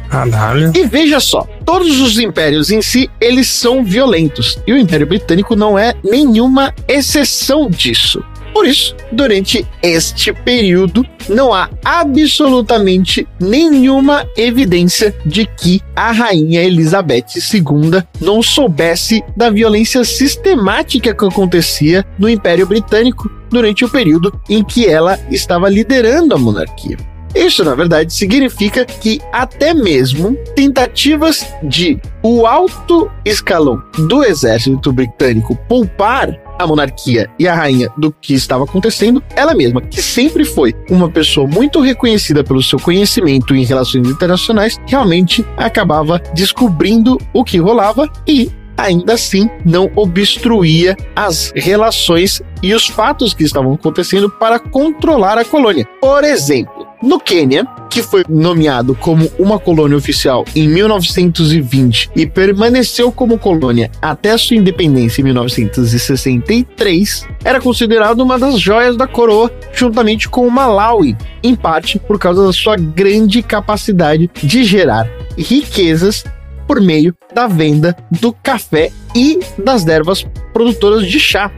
Caralho. 0.08 0.72
E 0.76 0.86
veja 0.86 1.18
só, 1.20 1.46
todos 1.64 1.98
os 1.98 2.18
impérios 2.18 2.70
em 2.70 2.82
si, 2.82 3.10
eles 3.18 3.48
são 3.48 3.82
violentos. 3.82 4.58
E 4.66 4.72
o 4.72 4.76
Império 4.76 5.06
Britânico 5.06 5.56
não 5.56 5.78
é 5.78 5.94
nenhuma 6.04 6.74
exceção 6.86 7.70
disso. 7.70 8.22
Por 8.52 8.66
isso, 8.66 8.94
durante 9.10 9.66
este 9.82 10.32
período, 10.32 11.06
não 11.28 11.52
há 11.54 11.70
absolutamente 11.84 13.26
nenhuma 13.40 14.26
evidência 14.36 15.14
de 15.24 15.46
que 15.46 15.80
a 15.96 16.12
rainha 16.12 16.62
Elizabeth 16.62 17.26
II 17.52 18.02
não 18.20 18.42
soubesse 18.42 19.22
da 19.36 19.50
violência 19.50 20.04
sistemática 20.04 21.14
que 21.14 21.24
acontecia 21.24 22.04
no 22.18 22.28
Império 22.28 22.66
Britânico 22.66 23.30
durante 23.50 23.84
o 23.84 23.88
período 23.88 24.32
em 24.48 24.62
que 24.62 24.86
ela 24.86 25.18
estava 25.30 25.68
liderando 25.68 26.34
a 26.34 26.38
monarquia. 26.38 26.96
Isso, 27.34 27.64
na 27.64 27.74
verdade, 27.74 28.12
significa 28.12 28.84
que 28.84 29.20
até 29.32 29.72
mesmo 29.72 30.36
tentativas 30.54 31.46
de 31.62 31.98
o 32.22 32.46
alto 32.46 33.10
escalão 33.24 33.82
do 34.06 34.22
exército 34.22 34.92
britânico 34.92 35.56
poupar 35.68 36.38
a 36.58 36.66
monarquia 36.66 37.30
e 37.38 37.46
a 37.46 37.54
rainha 37.54 37.90
do 37.96 38.12
que 38.12 38.34
estava 38.34 38.64
acontecendo, 38.64 39.22
ela 39.34 39.54
mesma, 39.54 39.80
que 39.80 40.00
sempre 40.00 40.44
foi 40.44 40.74
uma 40.90 41.10
pessoa 41.10 41.46
muito 41.46 41.80
reconhecida 41.80 42.44
pelo 42.44 42.62
seu 42.62 42.78
conhecimento 42.78 43.54
em 43.54 43.64
relações 43.64 44.08
internacionais, 44.08 44.78
realmente 44.86 45.44
acabava 45.56 46.18
descobrindo 46.34 47.18
o 47.32 47.44
que 47.44 47.58
rolava 47.58 48.10
e 48.26 48.50
ainda 48.82 49.14
assim 49.14 49.48
não 49.64 49.90
obstruía 49.94 50.96
as 51.14 51.52
relações 51.54 52.42
e 52.62 52.74
os 52.74 52.86
fatos 52.86 53.32
que 53.32 53.44
estavam 53.44 53.74
acontecendo 53.74 54.28
para 54.28 54.58
controlar 54.58 55.38
a 55.38 55.44
colônia. 55.44 55.86
Por 56.00 56.24
exemplo, 56.24 56.86
no 57.02 57.18
Quênia, 57.18 57.66
que 57.90 58.02
foi 58.02 58.24
nomeado 58.28 58.94
como 58.94 59.30
uma 59.38 59.58
colônia 59.58 59.96
oficial 59.96 60.44
em 60.54 60.68
1920 60.68 62.10
e 62.14 62.26
permaneceu 62.26 63.10
como 63.10 63.38
colônia 63.38 63.90
até 64.00 64.36
sua 64.38 64.56
independência 64.56 65.20
em 65.20 65.24
1963, 65.24 67.26
era 67.44 67.60
considerado 67.60 68.20
uma 68.20 68.38
das 68.38 68.60
joias 68.60 68.96
da 68.96 69.06
coroa, 69.06 69.50
juntamente 69.72 70.28
com 70.28 70.46
o 70.46 70.50
Malawi, 70.50 71.16
em 71.42 71.54
parte 71.54 71.98
por 71.98 72.18
causa 72.18 72.46
da 72.46 72.52
sua 72.52 72.76
grande 72.76 73.42
capacidade 73.42 74.30
de 74.42 74.64
gerar 74.64 75.08
riquezas 75.36 76.24
por 76.66 76.80
meio 76.80 77.14
da 77.34 77.46
venda 77.46 77.96
do 78.10 78.32
café 78.32 78.90
e 79.14 79.40
das 79.58 79.86
ervas 79.86 80.26
produtoras 80.52 81.06
de 81.06 81.18
chá. 81.18 81.50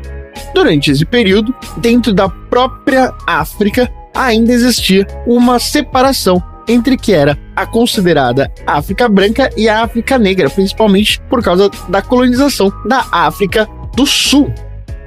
Durante 0.54 0.90
esse 0.90 1.04
período, 1.04 1.54
dentro 1.78 2.12
da 2.12 2.28
própria 2.28 3.12
África, 3.26 3.90
ainda 4.14 4.52
existia 4.52 5.06
uma 5.26 5.58
separação 5.58 6.42
entre 6.68 6.96
que 6.96 7.12
era 7.12 7.38
a 7.54 7.66
considerada 7.66 8.50
África 8.66 9.08
branca 9.08 9.50
e 9.56 9.68
a 9.68 9.82
África 9.82 10.18
negra, 10.18 10.48
principalmente 10.48 11.20
por 11.28 11.42
causa 11.42 11.70
da 11.88 12.00
colonização 12.00 12.72
da 12.86 13.04
África 13.12 13.68
do 13.94 14.06
Sul. 14.06 14.52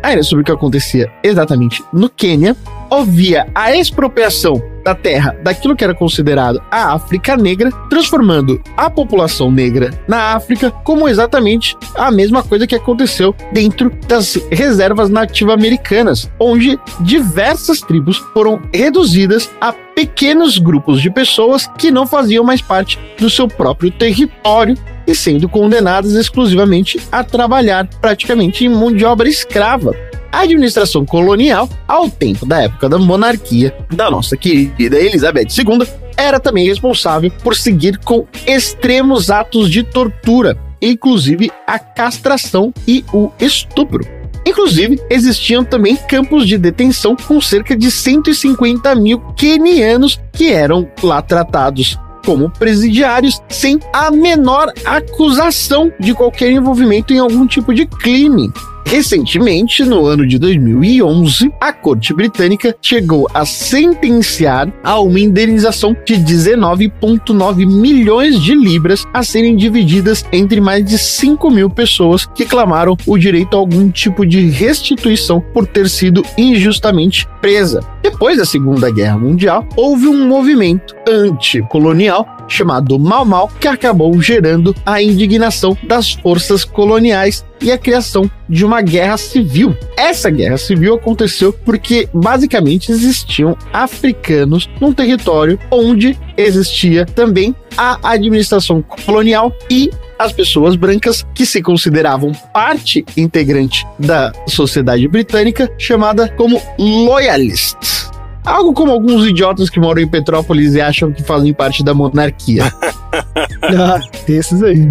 Ainda 0.07 0.23
sobre 0.23 0.41
o 0.41 0.45
que 0.45 0.51
acontecia 0.53 1.11
exatamente 1.21 1.84
no 1.91 2.09
Quênia, 2.09 2.55
havia 2.89 3.45
a 3.53 3.75
expropriação 3.75 4.53
da 4.81 4.95
terra 4.95 5.35
daquilo 5.43 5.75
que 5.75 5.84
era 5.84 5.93
considerado 5.93 6.63
a 6.71 6.93
África 6.93 7.35
Negra, 7.35 7.69
transformando 7.89 8.63
a 8.77 8.89
população 8.89 9.51
negra 9.51 9.91
na 10.07 10.34
África 10.34 10.71
como 10.71 11.09
exatamente 11.09 11.75
a 11.93 12.09
mesma 12.09 12.41
coisa 12.41 12.65
que 12.65 12.75
aconteceu 12.75 13.35
dentro 13.51 13.91
das 14.07 14.35
reservas 14.49 15.09
nativa-americanas, 15.09 16.31
onde 16.39 16.79
diversas 17.01 17.81
tribos 17.81 18.15
foram 18.34 18.61
reduzidas 18.73 19.51
a 19.59 19.73
pequenos 19.73 20.57
grupos 20.57 21.01
de 21.01 21.09
pessoas 21.09 21.67
que 21.77 21.91
não 21.91 22.07
faziam 22.07 22.45
mais 22.45 22.61
parte 22.61 22.97
do 23.19 23.29
seu 23.29 23.45
próprio 23.45 23.91
território 23.91 24.77
e 25.07 25.15
sendo 25.15 25.47
condenadas 25.47 26.13
exclusivamente 26.13 26.99
a 27.11 27.23
trabalhar 27.23 27.88
praticamente 28.01 28.65
em 28.65 28.69
mão 28.69 28.91
de 28.93 29.05
obra 29.05 29.29
escrava. 29.29 29.95
A 30.31 30.41
administração 30.41 31.05
colonial, 31.05 31.69
ao 31.88 32.09
tempo 32.09 32.45
da 32.45 32.61
época 32.61 32.89
da 32.89 32.99
monarquia 32.99 33.73
da 33.89 34.11
nossa 34.11 34.35
querida 34.35 34.99
Elizabeth 34.99 35.47
II, 35.57 35.88
era 36.17 36.39
também 36.39 36.67
responsável 36.67 37.31
por 37.43 37.55
seguir 37.55 37.97
com 37.99 38.27
extremos 38.45 39.31
atos 39.31 39.69
de 39.69 39.84
tortura, 39.84 40.57
inclusive 40.81 41.49
a 41.65 41.79
castração 41.79 42.73
e 42.85 43.05
o 43.13 43.31
estupro. 43.39 44.05
Inclusive, 44.45 44.99
existiam 45.09 45.63
também 45.63 45.95
campos 45.95 46.47
de 46.47 46.57
detenção 46.57 47.15
com 47.15 47.39
cerca 47.41 47.75
de 47.75 47.91
150 47.91 48.95
mil 48.95 49.19
quenianos 49.35 50.19
que 50.31 50.51
eram 50.51 50.89
lá 51.03 51.21
tratados 51.21 51.97
como 52.28 52.49
presidiários 52.49 53.41
sem 53.48 53.80
a 53.94 54.12
menor 54.12 54.70
acusação 54.84 55.94
de 55.98 56.14
qualquer 56.14 56.52
envolvimento 56.52 57.14
em 57.14 57.20
algum 57.20 57.48
tipo 57.48 57.74
de 57.74 57.86
crime. 57.86 58.52
Recentemente, 58.88 59.84
no 59.84 60.05
ano 60.05 60.26
de 60.26 60.39
2011, 60.39 61.51
a 61.59 61.73
corte 61.73 62.14
britânica 62.14 62.73
chegou 62.81 63.27
a 63.34 63.45
sentenciar 63.45 64.72
a 64.81 64.97
uma 65.01 65.19
indenização 65.19 65.93
de 66.05 66.15
19,9 66.15 67.68
milhões 67.68 68.41
de 68.41 68.55
libras 68.55 69.03
a 69.14 69.23
serem 69.23 69.57
divididas 69.57 70.23
entre 70.31 70.61
mais 70.61 70.85
de 70.85 70.97
5 70.97 71.51
mil 71.51 71.69
pessoas 71.69 72.26
que 72.26 72.45
clamaram 72.45 72.95
o 73.05 73.18
direito 73.18 73.57
a 73.57 73.59
algum 73.59 73.91
tipo 73.91 74.26
de 74.26 74.49
restituição 74.49 75.41
por 75.53 75.68
ter 75.68 75.89
sido 75.89 76.23
injustamente 76.38 77.27
presa. 77.41 77.81
Depois 78.01 78.38
da 78.38 78.45
Segunda 78.45 78.89
Guerra 78.89 79.18
Mundial, 79.18 79.68
houve 79.76 80.07
um 80.07 80.26
movimento 80.30 80.95
anticolonial 81.05 82.26
chamado 82.47 82.97
Mau 82.97 83.26
Mau, 83.26 83.51
que 83.59 83.68
acabou 83.68 84.19
gerando 84.22 84.73
a 84.85 85.01
indignação 85.01 85.77
das 85.84 86.14
forças 86.14 86.64
coloniais 86.64 87.45
e 87.61 87.71
a 87.71 87.77
criação 87.77 88.29
de 88.47 88.65
uma 88.65 88.81
guerra 88.81 89.17
civil. 89.17 89.75
Essa 89.97 90.29
guerra 90.29 90.57
civil 90.57 90.95
aconteceu 90.95 91.51
porque 91.51 92.07
basicamente 92.13 92.91
existiam 92.91 93.57
africanos 93.73 94.69
num 94.79 94.93
território 94.93 95.59
onde 95.71 96.17
existia 96.35 97.05
também 97.05 97.55
a 97.77 97.99
administração 98.11 98.81
colonial 98.81 99.53
e 99.69 99.89
as 100.17 100.31
pessoas 100.31 100.75
brancas 100.75 101.25
que 101.34 101.45
se 101.45 101.61
consideravam 101.61 102.31
parte 102.53 103.05
integrante 103.15 103.85
da 103.99 104.31
sociedade 104.47 105.07
britânica, 105.07 105.71
chamada 105.77 106.27
como 106.29 106.61
loyalists. 106.79 108.09
Algo 108.43 108.73
como 108.73 108.91
alguns 108.91 109.27
idiotas 109.27 109.69
que 109.69 109.79
moram 109.79 110.01
em 110.01 110.07
Petrópolis 110.07 110.73
e 110.73 110.81
acham 110.81 111.11
que 111.11 111.21
fazem 111.21 111.53
parte 111.53 111.84
da 111.84 111.93
monarquia. 111.93 112.63
ah, 113.61 113.99
esses 114.27 114.63
aí. 114.63 114.89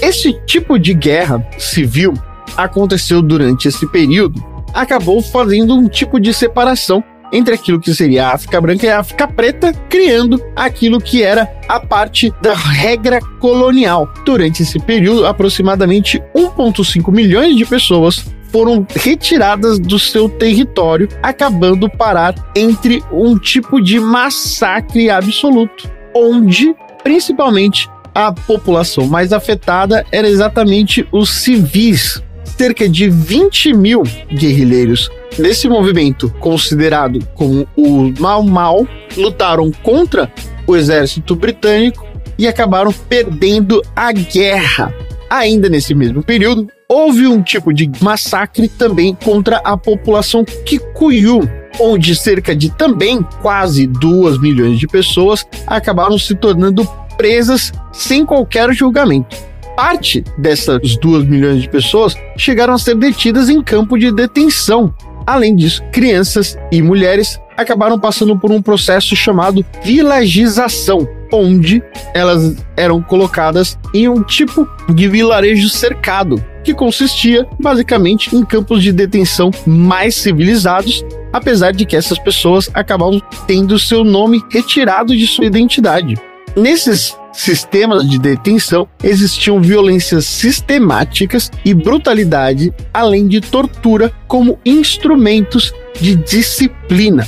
Esse 0.00 0.32
tipo 0.46 0.78
de 0.78 0.94
guerra 0.94 1.46
civil 1.58 2.14
aconteceu 2.56 3.22
durante 3.22 3.68
esse 3.68 3.86
período, 3.86 4.42
acabou 4.72 5.22
fazendo 5.22 5.74
um 5.74 5.88
tipo 5.88 6.18
de 6.18 6.32
separação 6.32 7.02
entre 7.32 7.54
aquilo 7.54 7.80
que 7.80 7.94
seria 7.94 8.26
a 8.26 8.34
África 8.34 8.60
branca 8.60 8.86
e 8.86 8.90
a 8.90 9.00
África 9.00 9.26
preta, 9.26 9.72
criando 9.88 10.42
aquilo 10.54 11.00
que 11.00 11.22
era 11.22 11.50
a 11.66 11.80
parte 11.80 12.32
da 12.42 12.52
regra 12.54 13.20
colonial. 13.40 14.12
Durante 14.24 14.62
esse 14.62 14.78
período, 14.78 15.26
aproximadamente 15.26 16.22
1,5 16.36 17.10
milhões 17.10 17.56
de 17.56 17.64
pessoas 17.64 18.26
foram 18.50 18.86
retiradas 18.94 19.78
do 19.78 19.98
seu 19.98 20.28
território, 20.28 21.08
acabando 21.22 21.88
parar 21.88 22.34
entre 22.54 23.02
um 23.10 23.38
tipo 23.38 23.80
de 23.80 23.98
massacre 23.98 25.08
absoluto, 25.08 25.90
onde 26.14 26.76
principalmente 27.02 27.88
a 28.14 28.32
população 28.32 29.06
mais 29.06 29.32
afetada 29.32 30.04
era 30.10 30.28
exatamente 30.28 31.06
os 31.10 31.30
civis. 31.30 32.22
Cerca 32.44 32.88
de 32.88 33.08
20 33.08 33.72
mil 33.72 34.02
guerrilheiros 34.30 35.10
desse 35.38 35.68
movimento, 35.68 36.28
considerado 36.38 37.18
como 37.34 37.66
o 37.76 38.12
Mau 38.20 38.42
Mau, 38.42 38.86
lutaram 39.16 39.70
contra 39.82 40.30
o 40.66 40.76
exército 40.76 41.34
britânico 41.34 42.06
e 42.38 42.46
acabaram 42.46 42.92
perdendo 42.92 43.82
a 43.96 44.12
guerra. 44.12 44.94
Ainda 45.30 45.68
nesse 45.68 45.94
mesmo 45.94 46.22
período, 46.22 46.68
houve 46.88 47.26
um 47.26 47.42
tipo 47.42 47.72
de 47.72 47.90
massacre 48.00 48.68
também 48.68 49.14
contra 49.14 49.56
a 49.64 49.76
população 49.76 50.44
Kikuyu, 50.44 51.40
onde 51.80 52.14
cerca 52.14 52.54
de 52.54 52.70
também 52.70 53.22
quase 53.40 53.86
2 53.86 54.38
milhões 54.40 54.78
de 54.78 54.86
pessoas 54.86 55.44
acabaram 55.66 56.18
se 56.18 56.34
tornando 56.34 56.86
presas 57.22 57.72
sem 57.92 58.26
qualquer 58.26 58.72
julgamento. 58.72 59.36
Parte 59.76 60.24
dessas 60.36 60.96
2 60.96 61.24
milhões 61.24 61.62
de 61.62 61.68
pessoas 61.68 62.16
chegaram 62.36 62.74
a 62.74 62.78
ser 62.78 62.96
detidas 62.96 63.48
em 63.48 63.62
campo 63.62 63.96
de 63.96 64.10
detenção. 64.10 64.92
Além 65.24 65.54
disso, 65.54 65.84
crianças 65.92 66.58
e 66.72 66.82
mulheres 66.82 67.38
acabaram 67.56 67.96
passando 67.96 68.36
por 68.36 68.50
um 68.50 68.60
processo 68.60 69.14
chamado 69.14 69.64
vilagização, 69.84 71.08
onde 71.32 71.80
elas 72.12 72.56
eram 72.76 73.00
colocadas 73.00 73.78
em 73.94 74.08
um 74.08 74.20
tipo 74.20 74.68
de 74.92 75.06
vilarejo 75.06 75.68
cercado, 75.68 76.44
que 76.64 76.74
consistia 76.74 77.46
basicamente 77.60 78.34
em 78.34 78.44
campos 78.44 78.82
de 78.82 78.90
detenção 78.90 79.52
mais 79.64 80.16
civilizados, 80.16 81.04
apesar 81.32 81.70
de 81.70 81.86
que 81.86 81.94
essas 81.94 82.18
pessoas 82.18 82.68
acabavam 82.74 83.22
tendo 83.46 83.78
seu 83.78 84.02
nome 84.02 84.42
retirado 84.50 85.16
de 85.16 85.26
sua 85.28 85.46
identidade. 85.46 86.16
Nesses 86.54 87.16
sistemas 87.32 88.08
de 88.08 88.18
detenção 88.18 88.86
existiam 89.02 89.60
violências 89.60 90.26
sistemáticas 90.26 91.50
e 91.64 91.72
brutalidade, 91.72 92.72
além 92.92 93.26
de 93.26 93.40
tortura 93.40 94.12
como 94.28 94.58
instrumentos 94.64 95.72
de 95.98 96.14
disciplina. 96.14 97.26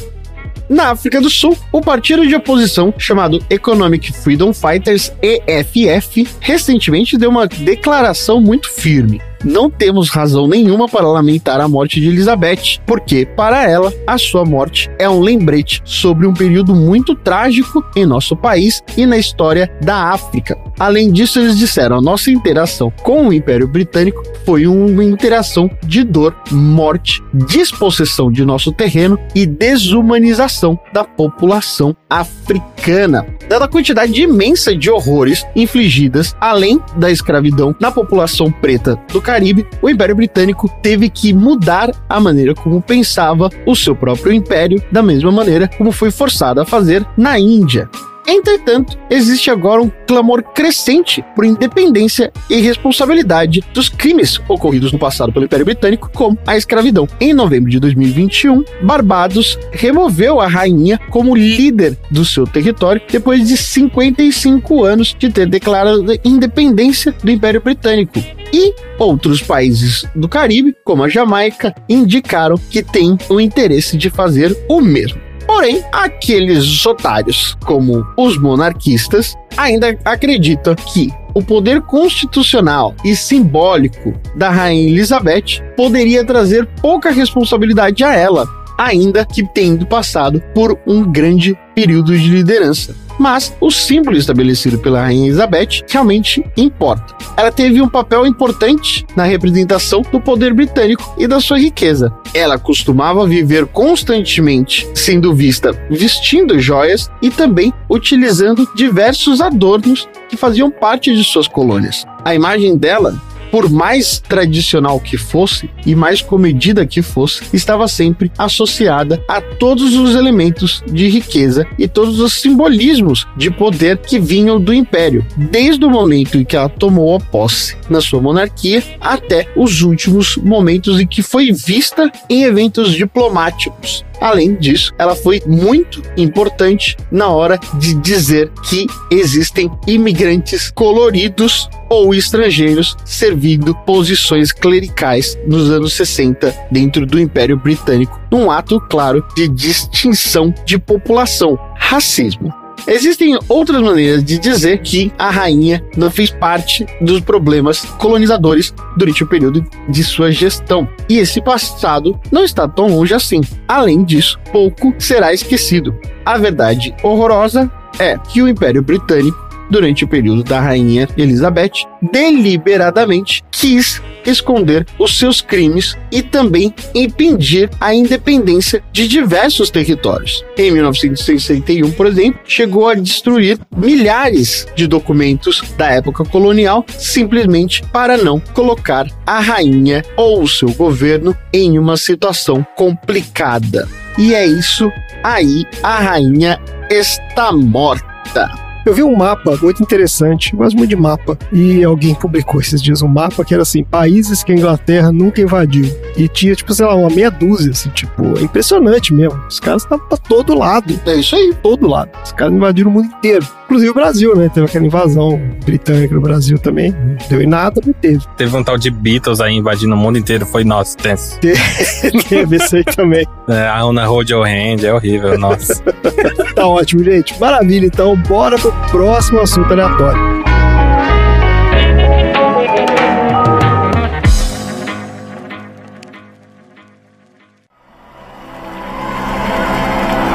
Na 0.68 0.90
África 0.90 1.20
do 1.20 1.28
Sul, 1.28 1.56
o 1.72 1.80
partido 1.80 2.26
de 2.26 2.34
oposição, 2.34 2.92
chamado 2.96 3.44
Economic 3.50 4.12
Freedom 4.12 4.52
Fighters 4.52 5.12
EFF, 5.22 6.26
recentemente 6.40 7.18
deu 7.18 7.30
uma 7.30 7.46
declaração 7.46 8.40
muito 8.40 8.70
firme. 8.70 9.20
Não 9.44 9.68
temos 9.68 10.08
razão 10.08 10.48
nenhuma 10.48 10.88
para 10.88 11.06
lamentar 11.06 11.60
a 11.60 11.68
morte 11.68 12.00
de 12.00 12.08
Elizabeth, 12.08 12.80
porque, 12.86 13.26
para 13.26 13.68
ela, 13.68 13.92
a 14.06 14.16
sua 14.16 14.42
morte 14.42 14.90
é 14.98 15.08
um 15.08 15.20
lembrete 15.20 15.82
sobre 15.84 16.26
um 16.26 16.32
período 16.32 16.74
muito 16.74 17.14
trágico 17.14 17.84
em 17.94 18.06
nosso 18.06 18.34
país 18.34 18.82
e 18.96 19.04
na 19.04 19.18
história 19.18 19.70
da 19.82 20.10
África. 20.12 20.56
Além 20.78 21.12
disso, 21.12 21.38
eles 21.38 21.56
disseram: 21.56 21.96
a 21.96 22.02
nossa 22.02 22.30
interação 22.30 22.92
com 23.02 23.28
o 23.28 23.32
Império 23.32 23.68
Britânico 23.68 24.22
foi 24.44 24.66
uma 24.66 25.04
interação 25.04 25.70
de 25.84 26.02
dor, 26.02 26.34
morte, 26.50 27.22
despossessão 27.32 28.30
de 28.30 28.44
nosso 28.44 28.72
terreno 28.72 29.18
e 29.34 29.46
desumanização 29.46 30.78
da 30.92 31.04
população 31.04 31.96
africana. 32.08 33.26
Dada 33.48 33.66
a 33.66 33.68
quantidade 33.68 34.20
imensa 34.20 34.76
de 34.76 34.90
horrores 34.90 35.46
infligidas, 35.54 36.34
além 36.40 36.80
da 36.96 37.10
escravidão 37.10 37.74
na 37.80 37.90
população 37.90 38.50
preta 38.50 38.98
do 39.12 39.20
Caribe, 39.20 39.66
o 39.80 39.88
Império 39.88 40.16
Britânico 40.16 40.68
teve 40.82 41.08
que 41.08 41.32
mudar 41.32 41.90
a 42.08 42.20
maneira 42.20 42.54
como 42.54 42.82
pensava 42.82 43.48
o 43.66 43.74
seu 43.74 43.94
próprio 43.94 44.32
império, 44.32 44.82
da 44.90 45.02
mesma 45.02 45.30
maneira 45.30 45.68
como 45.68 45.92
foi 45.92 46.10
forçado 46.10 46.60
a 46.60 46.64
fazer 46.64 47.04
na 47.16 47.38
Índia. 47.38 47.88
Entretanto, 48.26 48.98
existe 49.10 49.50
agora 49.50 49.82
um 49.82 49.90
clamor 50.06 50.42
crescente 50.42 51.24
por 51.34 51.44
independência 51.44 52.32
e 52.48 52.60
responsabilidade 52.60 53.62
dos 53.72 53.88
crimes 53.88 54.40
ocorridos 54.48 54.92
no 54.92 54.98
passado 54.98 55.32
pelo 55.32 55.44
Império 55.44 55.64
Britânico, 55.64 56.10
como 56.12 56.38
a 56.46 56.56
escravidão. 56.56 57.06
Em 57.20 57.34
novembro 57.34 57.70
de 57.70 57.78
2021, 57.78 58.64
Barbados 58.82 59.58
removeu 59.72 60.40
a 60.40 60.46
rainha 60.46 60.98
como 61.10 61.34
líder 61.34 61.98
do 62.10 62.24
seu 62.24 62.46
território 62.46 63.02
depois 63.10 63.46
de 63.46 63.56
55 63.56 64.84
anos 64.84 65.14
de 65.18 65.30
ter 65.30 65.46
declarado 65.46 66.04
independência 66.24 67.14
do 67.22 67.30
Império 67.30 67.60
Britânico. 67.60 68.18
E 68.52 68.72
outros 68.98 69.42
países 69.42 70.04
do 70.14 70.28
Caribe, 70.28 70.74
como 70.84 71.02
a 71.02 71.08
Jamaica, 71.08 71.74
indicaram 71.88 72.56
que 72.70 72.82
têm 72.82 73.18
o 73.28 73.40
interesse 73.40 73.96
de 73.96 74.08
fazer 74.08 74.56
o 74.68 74.80
mesmo. 74.80 75.20
Porém, 75.46 75.82
aqueles 75.92 76.84
otários, 76.86 77.56
como 77.64 78.04
os 78.16 78.38
monarquistas, 78.38 79.34
ainda 79.56 79.98
acreditam 80.04 80.74
que 80.74 81.12
o 81.34 81.42
poder 81.42 81.82
constitucional 81.82 82.94
e 83.04 83.14
simbólico 83.14 84.14
da 84.36 84.50
Rainha 84.50 84.88
Elizabeth 84.88 85.60
poderia 85.76 86.24
trazer 86.24 86.66
pouca 86.80 87.10
responsabilidade 87.10 88.04
a 88.04 88.14
ela, 88.14 88.48
ainda 88.78 89.24
que 89.24 89.46
tendo 89.52 89.86
passado 89.86 90.40
por 90.54 90.78
um 90.86 91.10
grande 91.10 91.58
período 91.74 92.16
de 92.16 92.28
liderança 92.28 93.03
mas 93.18 93.54
o 93.60 93.70
símbolo 93.70 94.16
estabelecido 94.16 94.78
pela 94.78 95.02
Rainha 95.02 95.26
Elizabeth 95.26 95.84
realmente 95.88 96.44
importa. 96.56 97.14
Ela 97.36 97.50
teve 97.50 97.80
um 97.80 97.88
papel 97.88 98.26
importante 98.26 99.06
na 99.16 99.24
representação 99.24 100.02
do 100.02 100.20
poder 100.20 100.52
britânico 100.52 101.14
e 101.18 101.26
da 101.26 101.40
sua 101.40 101.58
riqueza. 101.58 102.12
Ela 102.32 102.58
costumava 102.58 103.26
viver 103.26 103.66
constantemente 103.66 104.88
sendo 104.94 105.34
vista 105.34 105.72
vestindo 105.90 106.58
joias 106.58 107.10
e 107.20 107.30
também 107.30 107.72
utilizando 107.88 108.68
diversos 108.74 109.40
adornos 109.40 110.08
que 110.28 110.36
faziam 110.36 110.70
parte 110.70 111.14
de 111.14 111.24
suas 111.24 111.48
colônias. 111.48 112.04
A 112.24 112.34
imagem 112.34 112.76
dela 112.76 113.20
por 113.54 113.70
mais 113.70 114.18
tradicional 114.18 114.98
que 114.98 115.16
fosse 115.16 115.70
e 115.86 115.94
mais 115.94 116.20
comedida 116.20 116.84
que 116.84 117.00
fosse, 117.00 117.44
estava 117.52 117.86
sempre 117.86 118.32
associada 118.36 119.22
a 119.28 119.40
todos 119.40 119.94
os 119.94 120.16
elementos 120.16 120.82
de 120.90 121.06
riqueza 121.08 121.64
e 121.78 121.86
todos 121.86 122.18
os 122.18 122.32
simbolismos 122.32 123.28
de 123.36 123.52
poder 123.52 123.98
que 123.98 124.18
vinham 124.18 124.60
do 124.60 124.74
império, 124.74 125.24
desde 125.36 125.84
o 125.84 125.88
momento 125.88 126.36
em 126.36 126.44
que 126.44 126.56
ela 126.56 126.68
tomou 126.68 127.14
a 127.14 127.20
posse 127.20 127.76
na 127.88 128.00
sua 128.00 128.20
monarquia 128.20 128.82
até 129.00 129.46
os 129.54 129.82
últimos 129.82 130.36
momentos 130.36 130.98
em 130.98 131.06
que 131.06 131.22
foi 131.22 131.52
vista 131.52 132.10
em 132.28 132.42
eventos 132.42 132.92
diplomáticos. 132.92 134.04
Além 134.20 134.54
disso, 134.54 134.92
ela 134.98 135.14
foi 135.14 135.42
muito 135.46 136.02
importante 136.16 136.96
na 137.10 137.28
hora 137.28 137.58
de 137.74 137.94
dizer 137.94 138.50
que 138.68 138.86
existem 139.10 139.70
imigrantes 139.86 140.70
coloridos 140.70 141.68
ou 141.90 142.14
estrangeiros 142.14 142.96
servindo 143.04 143.74
posições 143.86 144.52
clericais 144.52 145.38
nos 145.46 145.70
anos 145.70 145.92
60 145.92 146.54
dentro 146.70 147.06
do 147.06 147.20
Império 147.20 147.56
Britânico, 147.56 148.18
num 148.30 148.50
ato 148.50 148.80
claro 148.80 149.24
de 149.36 149.48
distinção 149.48 150.52
de 150.64 150.78
população, 150.78 151.58
racismo. 151.76 152.63
Existem 152.86 153.38
outras 153.48 153.80
maneiras 153.80 154.22
de 154.22 154.38
dizer 154.38 154.78
que 154.82 155.12
a 155.18 155.30
rainha 155.30 155.82
não 155.96 156.10
fez 156.10 156.30
parte 156.30 156.86
dos 157.00 157.20
problemas 157.20 157.80
colonizadores 157.98 158.74
durante 158.96 159.24
o 159.24 159.26
período 159.26 159.64
de 159.88 160.04
sua 160.04 160.30
gestão. 160.30 160.86
E 161.08 161.18
esse 161.18 161.40
passado 161.40 162.18
não 162.30 162.44
está 162.44 162.68
tão 162.68 162.88
longe 162.88 163.14
assim. 163.14 163.40
Além 163.66 164.04
disso, 164.04 164.38
pouco 164.52 164.94
será 164.98 165.32
esquecido. 165.32 165.94
A 166.24 166.36
verdade 166.36 166.94
horrorosa 167.02 167.70
é 167.98 168.18
que 168.18 168.42
o 168.42 168.48
Império 168.48 168.82
Britânico 168.82 169.43
durante 169.70 170.04
o 170.04 170.08
período 170.08 170.42
da 170.42 170.60
rainha 170.60 171.08
Elizabeth, 171.16 171.72
deliberadamente 172.12 173.42
quis 173.50 174.02
esconder 174.26 174.86
os 174.98 175.18
seus 175.18 175.40
crimes 175.40 175.96
e 176.10 176.22
também 176.22 176.74
impedir 176.94 177.70
a 177.80 177.94
independência 177.94 178.82
de 178.92 179.06
diversos 179.06 179.70
territórios. 179.70 180.44
Em 180.56 180.70
1961, 180.70 181.90
por 181.92 182.06
exemplo, 182.06 182.40
chegou 182.46 182.88
a 182.88 182.94
destruir 182.94 183.58
milhares 183.76 184.66
de 184.74 184.86
documentos 184.86 185.62
da 185.76 185.90
época 185.90 186.24
colonial 186.24 186.84
simplesmente 186.96 187.82
para 187.92 188.16
não 188.16 188.40
colocar 188.40 189.06
a 189.26 189.40
rainha 189.40 190.02
ou 190.16 190.42
o 190.42 190.48
seu 190.48 190.72
governo 190.72 191.36
em 191.52 191.78
uma 191.78 191.96
situação 191.96 192.66
complicada. 192.76 193.88
E 194.18 194.34
é 194.34 194.46
isso 194.46 194.90
aí, 195.22 195.64
a 195.82 195.98
rainha 196.00 196.60
está 196.90 197.52
morta. 197.52 198.63
Eu 198.84 198.92
vi 198.92 199.02
um 199.02 199.16
mapa 199.16 199.56
muito 199.62 199.82
interessante, 199.82 200.54
mas 200.54 200.74
muito 200.74 200.90
de 200.90 200.96
mapa, 200.96 201.38
e 201.52 201.82
alguém 201.82 202.14
publicou 202.14 202.60
esses 202.60 202.82
dias 202.82 203.02
um 203.02 203.08
mapa 203.08 203.44
que 203.44 203.54
era 203.54 203.62
assim: 203.62 203.82
países 203.82 204.42
que 204.42 204.52
a 204.52 204.54
Inglaterra 204.54 205.10
nunca 205.10 205.40
invadiu. 205.40 205.90
E 206.16 206.28
tinha, 206.28 206.54
tipo, 206.54 206.72
sei 206.74 206.86
lá, 206.86 206.94
uma 206.94 207.10
meia 207.10 207.30
dúzia, 207.30 207.72
assim, 207.72 207.90
tipo, 207.90 208.38
é 208.38 208.42
impressionante 208.42 209.12
mesmo. 209.12 209.40
Os 209.48 209.58
caras 209.58 209.82
estavam 209.82 210.06
pra 210.06 210.16
todo 210.16 210.56
lado. 210.56 210.98
É 211.06 211.16
isso 211.16 211.34
aí. 211.34 211.54
Todo 211.62 211.88
lado. 211.88 212.10
Os 212.22 212.32
caras 212.32 212.54
invadiram 212.54 212.90
o 212.90 212.94
mundo 212.94 213.06
inteiro. 213.06 213.46
Inclusive 213.64 213.90
o 213.90 213.94
Brasil, 213.94 214.36
né? 214.36 214.50
Teve 214.52 214.66
aquela 214.66 214.84
invasão 214.84 215.40
britânica 215.64 216.14
no 216.14 216.20
Brasil 216.20 216.58
também. 216.58 216.92
Não 216.92 217.28
deu 217.28 217.42
em 217.42 217.46
nada, 217.46 217.80
mas 217.84 217.96
teve. 218.00 218.22
Teve 218.36 218.56
um 218.56 218.62
tal 218.62 218.76
de 218.76 218.90
Beatles 218.90 219.40
aí 219.40 219.54
invadindo 219.54 219.94
o 219.94 219.98
mundo 219.98 220.18
inteiro. 220.18 220.44
Foi, 220.44 220.64
nossa, 220.64 220.96
tenso. 220.96 221.38
teve 222.28 222.56
isso 222.56 222.76
aí 222.76 222.84
também. 222.84 223.26
É, 223.48 223.66
a 223.66 223.80
Ana 223.80 224.06
Hold 224.06 224.30
Your 224.30 224.46
Hand, 224.46 224.84
é 224.84 224.92
horrível, 224.92 225.38
nossa. 225.38 225.82
tá 226.54 226.66
ótimo, 226.66 227.02
gente. 227.02 227.38
Maravilha. 227.40 227.86
Então, 227.86 228.14
bora 228.16 228.58
pro 228.58 228.73
próximo 228.90 229.40
assunto 229.40 229.72
aleatório. 229.72 230.44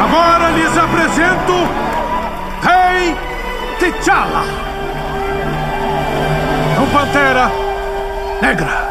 Agora 0.04 0.50
lhes 0.52 0.78
apresento 0.78 1.54
Rei 2.62 3.16
T'Challa. 3.80 4.44
Um 6.82 6.88
pantera 6.90 7.52
negra. 8.42 8.89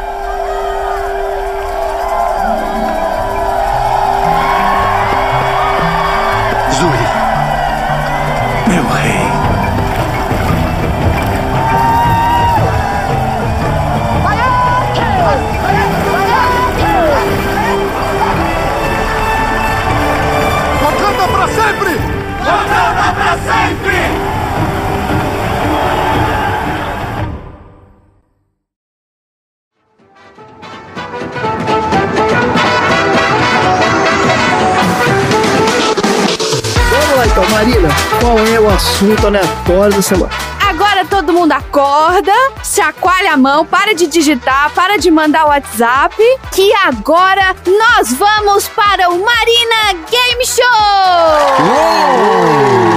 Assunto 38.99 39.27
aleatório 39.29 39.95
da 39.95 40.03
semana? 40.03 40.33
Agora 40.69 41.05
todo 41.05 41.33
mundo 41.33 41.53
acorda, 41.53 42.33
chacoalha 42.65 43.33
a 43.33 43.37
mão, 43.37 43.65
para 43.65 43.95
de 43.95 44.09
digitar, 44.09 44.71
para 44.75 44.99
de 44.99 45.09
mandar 45.11 45.45
o 45.45 45.49
WhatsApp, 45.49 46.17
que 46.53 46.73
agora 46.85 47.55
nós 47.67 48.13
vamos 48.13 48.69
para 48.69 49.09
o 49.09 49.25
Marina 49.25 50.05
Game 50.11 50.45
Show! 50.45 50.65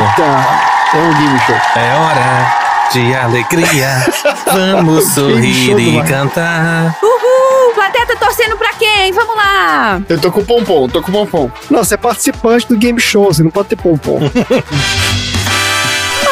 Eita! 0.02 0.72
É 0.94 0.98
um 0.98 1.14
game 1.14 1.40
show. 1.46 1.56
É 1.76 1.96
hora 1.96 2.92
de 2.92 3.16
alegria. 3.16 4.06
Vamos 4.52 5.14
sorrir 5.14 5.80
e 5.80 6.04
cantar. 6.04 6.98
Uhul! 7.02 7.74
Plateia 7.74 8.06
tá 8.06 8.16
torcendo 8.18 8.58
pra 8.58 8.74
quem? 8.74 9.14
Vamos 9.14 9.38
lá! 9.38 10.02
Eu 10.10 10.20
tô 10.20 10.30
com 10.30 10.42
o 10.42 10.46
pompom, 10.46 10.90
tô 10.90 11.02
com 11.02 11.10
o 11.10 11.14
pompom. 11.14 11.52
Não, 11.70 11.86
você 11.86 11.94
é 11.94 11.98
participante 11.98 12.68
do 12.68 12.78
game 12.78 13.00
show, 13.00 13.34
você 13.34 13.42
não 13.42 13.52
pode 13.52 13.70
ter 13.70 13.78
pompom. 13.78 14.20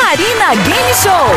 Carina 0.10 0.56
Game 0.65 0.94
Show. 0.95 1.30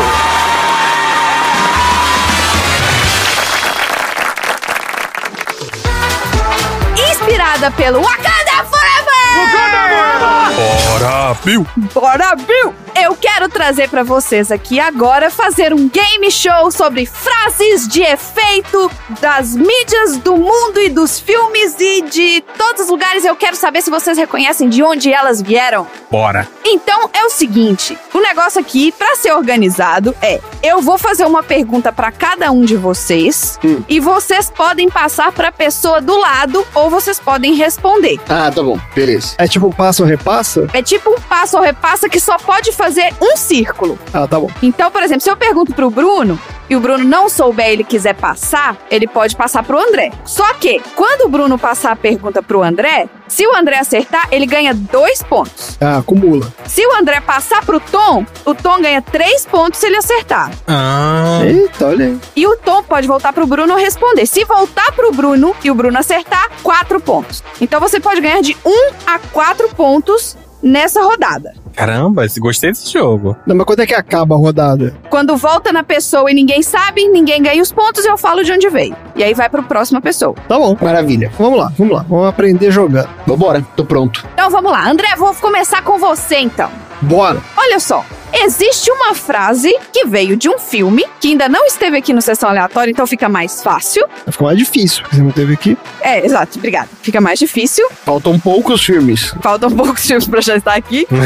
Inspirada 7.07 7.69
pelo 7.69 8.01
Wakanda 8.01 8.65
Forever! 8.71 9.21
Wakanda 9.37 9.81
Forever! 9.93 10.53
Bora, 10.89 11.37
Bill! 11.45 11.67
Bora, 11.93 12.35
Bill! 12.35 12.82
Eu 12.95 13.15
quero 13.15 13.49
trazer 13.49 13.89
pra 13.89 14.03
vocês 14.03 14.51
aqui 14.51 14.79
agora 14.79 15.31
fazer 15.31 15.73
um 15.73 15.89
game 15.89 16.29
show 16.31 16.71
sobre 16.71 17.05
frases 17.05 17.87
de 17.87 18.01
efeito 18.01 18.89
das 19.19 19.55
mídias 19.55 20.17
do 20.17 20.37
mundo 20.37 20.79
e 20.79 20.89
dos 20.89 21.19
filmes 21.19 21.75
e 21.79 22.03
de 22.03 22.41
todos 22.55 22.83
os 22.83 22.89
lugares. 22.89 23.25
Eu 23.25 23.35
quero 23.35 23.55
saber 23.55 23.81
se 23.81 23.89
vocês 23.89 24.17
reconhecem 24.17 24.69
de 24.69 24.83
onde 24.83 25.11
elas 25.11 25.41
vieram. 25.41 25.87
Bora! 26.09 26.47
Então 26.63 27.09
é 27.13 27.25
o 27.25 27.29
seguinte, 27.29 27.97
o 28.13 28.19
negócio 28.19 28.61
aqui 28.61 28.91
pra 28.91 29.15
ser 29.15 29.33
organizado 29.33 30.15
é: 30.21 30.39
eu 30.61 30.79
vou 30.79 30.97
fazer 30.97 31.25
uma 31.25 31.41
pergunta 31.41 31.91
pra 31.91 32.11
cada 32.11 32.51
um 32.51 32.63
de 32.63 32.77
vocês 32.77 33.59
e 33.89 33.99
vocês 33.99 34.51
podem 34.51 34.89
passar 34.89 35.31
pra 35.31 35.51
pessoa 35.51 35.99
do 35.99 36.15
lado 36.17 36.65
ou 36.75 36.89
vocês 36.89 37.19
podem 37.19 37.55
responder. 37.55 38.19
Ah, 38.29 38.51
tá 38.53 38.61
bom. 38.61 38.79
Beleza. 38.95 39.35
É 39.37 39.47
tipo 39.47 39.67
um 39.67 39.71
passo 39.71 40.03
ou 40.03 40.07
repassa? 40.07 40.67
É 40.73 40.81
tipo 40.81 41.09
um 41.09 41.19
passo 41.19 41.57
ou 41.57 41.63
repassa 41.63 42.07
que 42.07 42.19
só 42.19 42.37
pode 42.37 42.71
fazer 42.71 42.82
um 43.21 43.37
círculo. 43.37 43.97
Ah, 44.13 44.27
tá 44.27 44.39
bom. 44.39 44.49
Então, 44.61 44.91
por 44.91 45.03
exemplo, 45.03 45.21
se 45.21 45.29
eu 45.29 45.37
pergunto 45.37 45.73
pro 45.73 45.89
Bruno 45.89 46.39
e 46.69 46.75
o 46.75 46.79
Bruno 46.79 47.03
não 47.03 47.29
souber 47.29 47.69
e 47.69 47.73
ele 47.73 47.83
quiser 47.83 48.15
passar, 48.15 48.77
ele 48.89 49.07
pode 49.07 49.35
passar 49.35 49.63
pro 49.63 49.79
André. 49.79 50.11
Só 50.25 50.53
que, 50.55 50.81
quando 50.95 51.25
o 51.25 51.29
Bruno 51.29 51.57
passar 51.57 51.91
a 51.91 51.95
pergunta 51.95 52.41
pro 52.41 52.63
André, 52.63 53.07
se 53.27 53.45
o 53.47 53.55
André 53.55 53.77
acertar, 53.77 54.27
ele 54.31 54.45
ganha 54.45 54.73
dois 54.73 55.21
pontos. 55.23 55.77
Ah, 55.79 55.97
acumula. 55.97 56.51
Se 56.65 56.85
o 56.85 56.95
André 56.95 57.19
passar 57.21 57.65
pro 57.65 57.79
Tom, 57.79 58.25
o 58.45 58.53
Tom 58.55 58.81
ganha 58.81 59.01
três 59.01 59.45
pontos 59.45 59.79
se 59.79 59.87
ele 59.87 59.97
acertar. 59.97 60.51
Ah. 60.67 61.41
Eita, 61.43 61.87
olha 61.87 62.05
aí. 62.05 62.19
E 62.35 62.47
o 62.47 62.55
Tom 62.57 62.83
pode 62.83 63.07
voltar 63.07 63.33
pro 63.33 63.47
Bruno 63.47 63.75
responder. 63.75 64.25
Se 64.25 64.45
voltar 64.45 64.91
pro 64.93 65.11
Bruno 65.11 65.55
e 65.63 65.71
o 65.71 65.75
Bruno 65.75 65.97
acertar, 65.97 66.49
quatro 66.61 66.99
pontos. 66.99 67.43
Então 67.59 67.79
você 67.79 67.99
pode 67.99 68.21
ganhar 68.21 68.41
de 68.41 68.55
um 68.65 68.91
a 69.05 69.19
quatro 69.19 69.69
pontos 69.69 70.37
nessa 70.61 71.01
rodada. 71.01 71.62
Caramba, 71.75 72.25
gostei 72.39 72.71
desse 72.71 72.91
jogo. 72.91 73.35
Não, 73.45 73.55
mas 73.55 73.65
quando 73.65 73.81
é 73.81 73.85
que 73.85 73.93
acaba 73.93 74.35
a 74.35 74.37
rodada? 74.37 74.95
Quando 75.09 75.35
volta 75.35 75.71
na 75.71 75.83
pessoa 75.83 76.29
e 76.29 76.33
ninguém 76.33 76.61
sabe, 76.61 77.07
ninguém 77.07 77.41
ganha 77.41 77.61
os 77.61 77.71
pontos, 77.71 78.05
eu 78.05 78.17
falo 78.17 78.43
de 78.43 78.51
onde 78.51 78.69
veio. 78.69 78.95
E 79.15 79.23
aí 79.23 79.33
vai 79.33 79.49
pro 79.49 79.63
próxima 79.63 80.01
pessoa. 80.01 80.35
Tá 80.47 80.57
bom. 80.57 80.77
Maravilha. 80.81 81.31
Vamos 81.37 81.59
lá, 81.59 81.71
vamos 81.77 81.95
lá. 81.95 82.05
Vamos 82.07 82.27
aprender 82.27 82.71
jogando. 82.71 83.09
Vambora, 83.25 83.65
tô 83.75 83.85
pronto. 83.85 84.25
Então 84.33 84.49
vamos 84.49 84.71
lá, 84.71 84.89
André, 84.89 85.15
vou 85.17 85.33
começar 85.35 85.83
com 85.83 85.97
você 85.97 86.37
então. 86.37 86.69
Bora. 87.01 87.41
Olha 87.57 87.79
só, 87.79 88.05
existe 88.33 88.89
uma 88.91 89.13
frase 89.13 89.73
que 89.91 90.05
veio 90.05 90.35
de 90.35 90.49
um 90.49 90.57
filme, 90.57 91.05
que 91.19 91.29
ainda 91.29 91.47
não 91.49 91.65
esteve 91.65 91.97
aqui 91.97 92.13
no 92.13 92.21
Sessão 92.21 92.49
Aleatória, 92.49 92.91
então 92.91 93.05
fica 93.05 93.27
mais 93.27 93.61
fácil. 93.61 94.05
Vai 94.25 94.31
ficar 94.31 94.45
mais 94.45 94.57
difícil, 94.57 95.01
porque 95.01 95.15
você 95.15 95.21
não 95.21 95.31
teve 95.31 95.53
aqui. 95.53 95.77
É, 96.01 96.25
exato, 96.25 96.57
obrigada. 96.57 96.89
Fica 97.01 97.19
mais 97.21 97.39
difícil. 97.39 97.87
Faltam 98.05 98.39
poucos 98.39 98.83
filmes. 98.83 99.33
Faltam 99.41 99.71
poucos 99.71 100.05
filmes 100.05 100.27
pra 100.27 100.41
já 100.41 100.55
estar 100.55 100.75
aqui. 100.75 101.07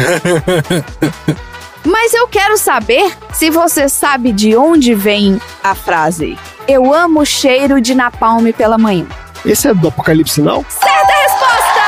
Mas 1.86 2.14
eu 2.14 2.28
quero 2.28 2.58
saber 2.58 3.14
se 3.32 3.50
você 3.50 3.88
sabe 3.88 4.34
de 4.34 4.58
onde 4.58 4.94
vem 4.94 5.40
a 5.64 5.74
frase. 5.74 6.38
Eu 6.68 6.94
amo 6.94 7.22
o 7.22 7.26
cheiro 7.26 7.80
de 7.80 7.96
napalm 7.96 8.52
pela 8.52 8.78
manhã. 8.78 9.08
Esse 9.46 9.70
é 9.70 9.74
do 9.74 9.88
Apocalipse 9.88 10.42
Now? 10.42 10.66
Certa 10.68 11.14
resposta! 11.14 11.82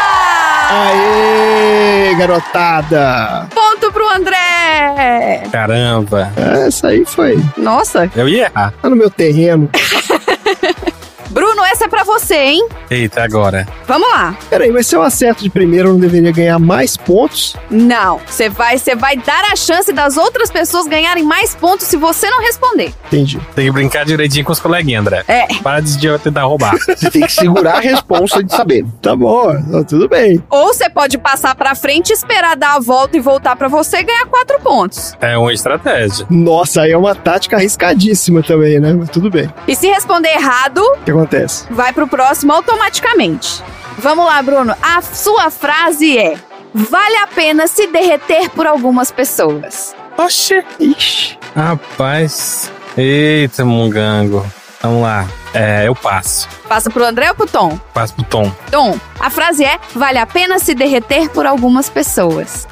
Aê, 0.72 2.16
garotada! 2.16 3.50
Ponto 3.80 3.94
pro 3.94 4.10
André! 4.10 5.44
Caramba. 5.54 6.30
Essa 6.36 6.90
aí 6.90 7.06
foi. 7.06 7.42
Nossa. 7.56 8.12
Eu 8.14 8.28
ia 8.28 8.48
errar. 8.48 8.74
Tá 8.82 8.90
no 8.90 8.96
meu 8.96 9.10
terreno. 9.10 9.70
Bruno, 11.30 11.64
essa 11.66 11.86
é 11.86 11.88
pra 11.88 12.04
você, 12.04 12.36
hein? 12.36 12.68
Eita, 12.90 13.24
agora. 13.24 13.68
Vamos 13.88 14.08
lá. 14.10 14.36
Peraí, 14.50 14.72
mas 14.72 14.88
se 14.88 14.96
eu 14.96 15.02
acerto 15.02 15.44
de 15.44 15.50
primeiro, 15.50 15.90
eu 15.90 15.94
não 15.94 16.00
deveria 16.00 16.32
ganhar 16.32 16.58
mais 16.60 16.98
pontos? 16.98 17.56
Não, 17.70 18.20
você 18.26 18.50
vai, 18.50 18.78
você 18.78 18.96
vai 18.96 19.16
dar 19.18 19.44
a 19.52 19.56
chance 19.56 19.94
das 19.94 20.18
outras 20.18 20.50
pessoas 20.52 20.88
ganharem 20.88 21.24
mais 21.24 21.56
pontos 21.56 21.88
se 21.88 21.98
você 21.98 22.30
não 22.30 22.42
responder. 22.42 22.94
Entendi. 23.08 23.40
Tem 23.56 23.66
que 23.66 23.72
brincar 23.72 24.06
direitinho 24.06 24.44
com 24.44 24.52
os 24.52 24.60
coleguinhas, 24.60 25.02
André. 25.02 25.24
É. 25.28 25.46
Para 25.62 25.82
de 25.82 26.06
eu 26.08 26.18
tentar 26.18 26.44
roubar. 26.44 26.76
Você 26.88 27.10
tem 27.12 27.22
que 27.22 27.32
segurar 27.32 27.78
a 27.78 27.80
responsa 27.80 28.44
de 28.44 28.52
saber. 28.52 28.86
Tá 29.02 29.16
bom, 29.16 29.54
tá 29.72 29.84
tudo 29.84 30.08
bem. 30.10 30.44
Ou 30.50 30.74
você 30.74 30.90
pode 30.90 31.18
passar 31.18 31.56
pra 31.56 31.74
frente, 31.76 32.12
esperar 32.12 32.56
dar 32.56 32.76
a 32.76 32.80
volta 32.80 33.16
e 33.18 33.20
voltar 33.20 33.56
pra 33.56 33.68
você 33.68 33.98
e 33.98 34.04
ganhar 34.04 34.26
quatro 34.26 34.60
pontos. 34.60 35.16
É 35.22 35.38
uma 35.38 35.54
estratégia. 35.54 36.26
Nossa, 36.30 36.82
aí 36.82 36.92
é 36.92 36.98
uma 36.98 37.16
tática 37.16 37.56
arriscadíssima 37.58 38.42
também, 38.44 38.80
né? 38.80 38.94
Mas 38.94 39.10
tudo 39.10 39.30
bem. 39.30 39.52
E 39.68 39.76
se 39.76 39.88
responder 39.88 40.30
errado, 40.30 40.80
O 40.80 41.04
que 41.04 41.12
acontece? 41.20 41.66
vai 41.70 41.94
pro 41.94 42.08
próximo 42.08 42.54
automaticamente. 42.54 43.64
Vamos 43.98 44.26
lá, 44.26 44.42
Bruno. 44.42 44.74
A 44.82 45.02
sua 45.02 45.50
frase 45.50 46.18
é: 46.18 46.38
Vale 46.74 47.18
a 47.18 47.28
pena 47.28 47.68
se 47.68 47.88
derreter 47.88 48.50
por 48.50 48.66
algumas 48.66 49.12
pessoas. 49.12 49.96
Oxê. 50.18 50.64
Ixi. 50.80 51.38
Rapaz. 51.56 52.72
Eita, 52.98 53.66
mungango. 53.66 54.46
Vamos 54.82 55.02
lá. 55.04 55.28
É, 55.54 55.88
eu 55.88 55.96
passo. 55.96 56.48
Passa 56.68 56.90
pro 56.90 57.04
André 57.04 57.28
ou 57.30 57.36
pro 57.36 57.48
Tom? 57.48 57.78
Passo 57.94 58.14
pro 58.14 58.24
Tom. 58.24 58.52
Tom, 58.72 58.98
a 59.20 59.30
frase 59.30 59.64
é: 59.66 59.80
Vale 59.96 60.18
a 60.20 60.26
pena 60.26 60.60
se 60.60 60.74
derreter 60.76 61.30
por 61.30 61.46
algumas 61.46 61.90
pessoas. 61.90 62.68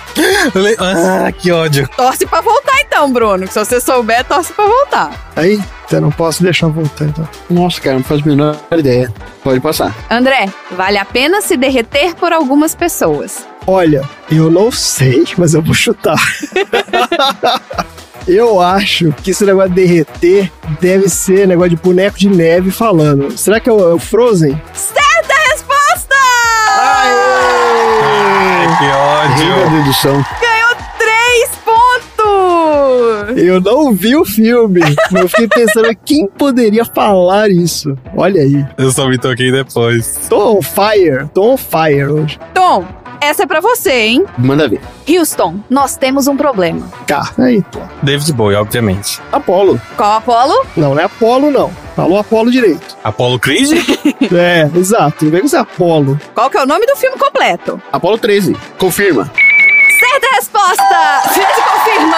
Ah, 0.80 1.32
que 1.32 1.52
ódio. 1.52 1.88
Torce 1.96 2.26
pra 2.26 2.42
voltar 2.42 2.80
então, 2.82 3.12
Bruno. 3.12 3.48
Se 3.48 3.60
você 3.60 3.80
souber, 3.80 4.24
torce 4.26 4.54
pra 4.54 4.66
voltar. 4.66 5.32
Eita, 5.38 6.02
não 6.02 6.12
posso 6.12 6.44
deixar 6.44 6.68
voltar 6.68 7.06
então. 7.06 7.28
Nossa, 7.50 7.80
cara, 7.82 7.98
não 7.98 8.04
faz 8.04 8.22
a 8.22 8.26
menor 8.26 8.58
ideia. 8.72 9.14
Pode 9.44 9.60
passar. 9.60 9.96
André, 10.10 10.48
vale 10.72 10.98
a 10.98 11.06
pena 11.06 11.42
se 11.42 11.56
derreter 11.58 12.16
por 12.16 12.34
algumas 12.34 12.74
pessoas. 12.76 13.46
Olha, 13.66 14.02
eu 14.32 14.50
não 14.50 14.72
sei, 14.72 15.26
mas 15.38 15.54
eu 15.54 15.62
vou 15.62 15.74
chutar. 15.74 16.18
eu 18.28 18.62
acho 18.62 19.12
que 19.24 19.32
esse 19.32 19.46
negócio 19.46 19.70
de 19.70 19.76
derreter 19.76 20.52
deve 20.80 21.10
ser 21.10 21.48
negócio 21.48 21.72
de 21.72 21.76
boneco 21.78 22.18
de 22.18 22.30
neve 22.30 22.72
falando. 22.72 23.38
Será 23.38 23.60
que 23.60 23.70
é 23.70 23.74
o, 23.74 23.92
é 23.92 23.94
o 23.94 24.00
Frozen? 24.00 24.62
Certa 24.74 25.07
Ai, 28.48 28.78
que 28.78 28.84
Rei 29.44 29.50
da 29.50 29.56
ódio. 29.66 29.78
dedução. 29.78 30.26
Ganhou 30.42 30.76
três 30.98 31.50
pontos! 31.66 33.38
Eu 33.44 33.60
não 33.62 33.94
vi 33.94 34.16
o 34.16 34.24
filme. 34.26 34.82
eu 35.14 35.28
fiquei 35.30 35.48
pensando 35.48 35.90
quem 36.06 36.28
poderia 36.28 36.86
falar 36.86 37.50
isso. 37.50 37.96
Olha 38.16 38.42
aí. 38.42 38.66
Eu 38.78 38.92
só 38.92 39.08
me 39.08 39.18
toquei 39.18 39.52
depois. 39.52 40.28
Tô 40.30 40.58
on 40.58 40.62
fire. 40.62 41.28
Tô 41.34 41.54
on 41.54 41.58
fire 41.58 42.06
hoje. 42.06 42.40
Tom, 42.54 42.86
essa 43.22 43.44
é 43.44 43.46
pra 43.46 43.60
você, 43.60 43.92
hein? 43.92 44.26
Manda 44.38 44.68
ver. 44.68 44.82
Houston, 45.10 45.60
nós 45.70 45.96
temos 45.98 46.28
um 46.28 46.36
problema. 46.38 46.88
Cá. 47.06 47.32
Aí, 47.38 47.62
pô. 47.64 47.80
David 48.04 48.32
Bowie, 48.34 48.56
obviamente. 48.58 49.20
Apolo. 49.32 49.80
Qual 49.96 50.14
Apolo? 50.14 50.66
Não, 50.76 50.94
não 50.94 51.02
é 51.02 51.06
Apolo, 51.06 51.50
não. 51.52 51.70
Falou 51.96 52.20
Apolo 52.20 52.52
direito. 52.52 52.96
Apollo 53.04 53.40
Creed? 53.40 53.72
É, 54.34 54.70
exato. 54.76 55.26
Não 55.26 55.32
vem 55.32 55.42
com 55.42 55.48
esse 55.48 55.56
Apolo. 55.56 56.20
Qual 56.34 56.50
que 56.50 56.58
é 56.58 56.64
o 56.64 56.66
nome 56.66 56.86
do 56.86 56.96
filme 56.96 57.18
completo? 57.18 57.82
Apolo 57.92 58.18
13. 58.18 58.56
Confirma. 58.78 59.32
Certa 60.00 60.36
resposta! 60.36 61.22
Gente, 61.34 61.62
confirma! 61.62 62.18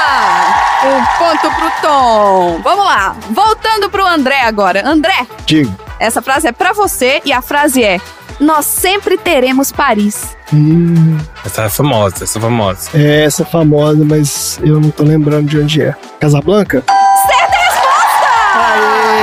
Um 0.85 1.17
ponto 1.17 1.55
pro 1.55 1.71
Tom. 1.81 2.59
Vamos 2.63 2.85
lá. 2.85 3.15
Voltando 3.29 3.89
pro 3.89 4.05
André 4.05 4.41
agora. 4.41 4.85
André, 4.87 5.25
Diga. 5.45 5.69
essa 5.99 6.21
frase 6.21 6.47
é 6.47 6.51
pra 6.51 6.73
você 6.73 7.21
e 7.23 7.31
a 7.31 7.41
frase 7.41 7.83
é: 7.83 7.99
Nós 8.39 8.65
sempre 8.65 9.17
teremos 9.17 9.71
Paris. 9.71 10.35
Hum, 10.53 11.17
Essa 11.45 11.63
é 11.63 11.69
famosa, 11.69 12.23
essa 12.23 12.39
é 12.39 12.41
famosa. 12.41 12.89
é 12.93 13.23
essa 13.25 13.43
é 13.43 13.45
famosa, 13.45 14.03
mas 14.05 14.59
eu 14.63 14.79
não 14.79 14.89
tô 14.91 15.03
lembrando 15.03 15.47
de 15.47 15.59
onde 15.59 15.81
é. 15.81 15.93
Casablanca? 16.19 16.83
Certa 17.27 17.57
resposta! 17.57 18.27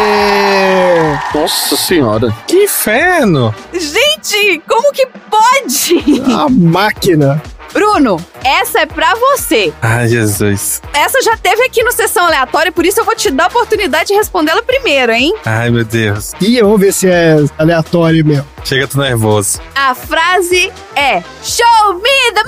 Aê! 0.07 1.19
Nossa 1.35 1.77
senhora. 1.77 2.35
Que 2.47 2.65
inferno! 2.65 3.55
Gente, 3.73 4.63
como 4.69 4.93
que 4.93 5.07
pode? 5.07 6.23
A 6.33 6.49
máquina. 6.49 7.43
Bruno, 7.77 8.17
essa 8.43 8.81
é 8.81 8.87
pra 8.87 9.15
você. 9.15 9.71
Ai, 9.83 10.09
Jesus. 10.09 10.81
Essa 10.95 11.21
já 11.21 11.37
teve 11.37 11.63
aqui 11.63 11.83
no 11.83 11.93
Sessão 11.93 12.25
Aleatória, 12.25 12.73
por 12.73 12.87
isso 12.87 13.01
eu 13.01 13.05
vou 13.05 13.15
te 13.15 13.31
dar 13.31 13.45
a 13.45 13.47
oportunidade 13.49 14.09
de 14.09 14.15
responder 14.15 14.53
ela 14.53 14.63
primeiro, 14.63 15.13
hein? 15.13 15.35
Ai, 15.45 15.69
meu 15.69 15.85
Deus. 15.85 16.33
Ih, 16.41 16.63
vamos 16.63 16.81
ver 16.81 16.95
se 16.95 17.07
é 17.07 17.37
aleatório 17.59 18.25
mesmo. 18.25 18.47
Chega, 18.65 18.89
tô 18.89 18.99
nervoso. 18.99 19.61
A 19.75 19.95
frase 19.95 20.73
é: 20.95 21.23
Show 21.43 21.95
me 21.97 22.33
the 22.33 22.45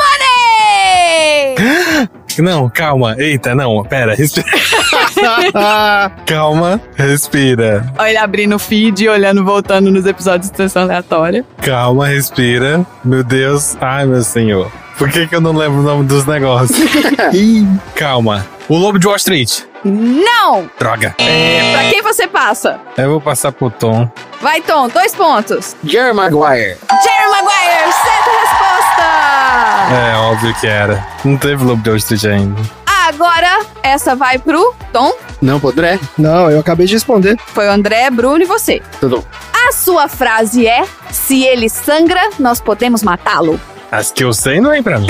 money! 1.59 2.09
Não, 2.43 2.69
calma. 2.69 3.15
Eita, 3.19 3.55
não. 3.55 3.83
Pera, 3.85 4.15
respira. 4.15 4.47
calma, 6.27 6.81
respira. 6.95 7.93
Olha, 7.99 8.23
abrindo 8.23 8.57
o 8.57 8.59
feed 8.59 9.05
e 9.05 9.09
olhando, 9.09 9.45
voltando 9.45 9.91
nos 9.91 10.07
episódios 10.07 10.51
de 10.51 10.57
Sessão 10.57 10.83
Aleatória. 10.83 11.45
Calma, 11.63 12.07
respira. 12.09 12.85
Meu 13.05 13.23
Deus. 13.23 13.77
Ai, 13.81 14.07
meu 14.07 14.23
senhor. 14.23 14.71
Por 14.99 15.11
que, 15.11 15.27
que 15.29 15.35
eu 15.35 15.41
não 15.41 15.53
lembro 15.53 15.79
o 15.79 15.83
nome 15.83 16.05
dos 16.05 16.27
negócios? 16.27 16.77
Ih, 17.33 17.67
calma. 17.95 18.45
O 18.69 18.77
Lobo 18.77 18.99
de 18.99 19.07
Wall 19.07 19.17
Street. 19.17 19.61
Não! 19.85 20.69
Droga. 20.79 21.15
Pra 21.17 21.89
quem 21.89 22.03
você 22.03 22.27
passa? 22.27 22.81
Eu 22.97 23.11
vou 23.11 23.21
passar 23.21 23.53
pro 23.53 23.71
Tom. 23.71 24.11
Vai, 24.41 24.61
Tom, 24.61 24.89
dois 24.89 25.15
pontos. 25.15 25.77
Jerry 25.85 26.13
Maguire. 26.13 26.77
Jerry 27.03 27.31
Maguire, 27.31 27.93
É, 29.91 30.17
óbvio 30.17 30.55
que 30.61 30.67
era. 30.67 31.07
Não 31.25 31.37
teve 31.37 31.65
Lobo 31.65 31.83
de 31.83 31.89
Wall 31.89 31.97
Street 31.97 32.25
ainda. 32.25 32.61
Agora, 33.09 33.61
essa 33.83 34.15
vai 34.15 34.39
pro 34.39 34.75
Tom. 34.93 35.15
Não, 35.41 35.59
pro 35.59 35.71
André. 35.71 35.99
Não, 36.19 36.51
eu 36.51 36.61
acabei 36.61 36.87
de 36.87 36.93
responder. 36.93 37.39
Foi 37.47 37.67
o 37.67 37.71
André, 37.71 38.11
Bruno 38.11 38.43
e 38.43 38.47
você. 38.47 38.83
Tudo. 39.01 39.25
A 39.67 39.73
sua 39.73 40.09
frase 40.09 40.67
é: 40.67 40.85
Se 41.11 41.43
ele 41.43 41.71
sangra, 41.71 42.21
nós 42.39 42.61
podemos 42.61 43.03
matá-lo. 43.03 43.59
As 43.91 44.11
que 44.11 44.23
eu 44.23 44.35
sei 44.35 44.61
não 44.61 44.73
é 44.73 44.83
pra 44.83 44.99
mim. 44.99 45.09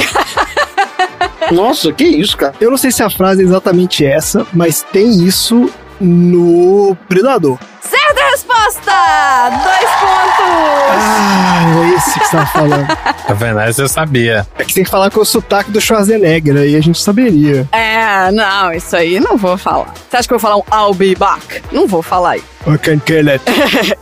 Nossa, 1.51 1.93
que 1.93 2.05
isso, 2.05 2.37
cara? 2.37 2.55
Eu 2.61 2.71
não 2.71 2.77
sei 2.79 2.93
se 2.93 3.03
a 3.03 3.11
frase 3.11 3.43
é 3.43 3.45
exatamente 3.45 4.05
essa, 4.07 4.47
mas 4.53 4.83
tem 4.93 5.25
isso 5.25 5.69
no 6.01 6.97
Predador. 7.09 7.59
Certa 7.81 8.21
resposta! 8.69 9.51
Dois 9.65 9.91
pontos! 10.01 10.99
Ah, 11.01 11.61
é 11.85 11.95
esse 11.97 12.19
que 12.19 12.27
você 12.27 12.37
tava 12.37 12.47
falando. 12.47 12.89
Tá 13.29 13.35
vendo? 13.35 13.61
Essa 13.61 13.83
eu 13.83 13.89
sabia. 13.91 14.47
É 14.59 14.65
que 14.65 14.73
tem 14.73 14.85
que 14.85 14.89
falar 14.89 15.11
com 15.11 15.21
o 15.21 15.25
sotaque 15.25 15.71
do 15.71 15.79
Schwarzenegger, 15.83 16.57
aí 16.57 16.75
a 16.77 16.81
gente 16.81 16.99
saberia. 16.99 17.69
É, 17.73 18.31
não, 18.33 18.73
isso 18.73 18.97
aí 18.97 19.21
não 19.21 19.37
vou 19.37 19.59
falar. 19.59 19.93
Você 20.09 20.17
acha 20.17 20.27
que 20.27 20.33
eu 20.33 20.39
vou 20.39 20.51
falar 20.51 20.57
um 20.57 20.87
I'll 20.87 20.95
be 20.95 21.15
back? 21.15 21.63
Não 21.71 21.87
vou 21.87 22.03
falar 22.03 22.31
aí. 22.31 22.45
I 22.67 22.79
can 22.79 22.99
kill 23.01 23.29
it. 23.29 23.45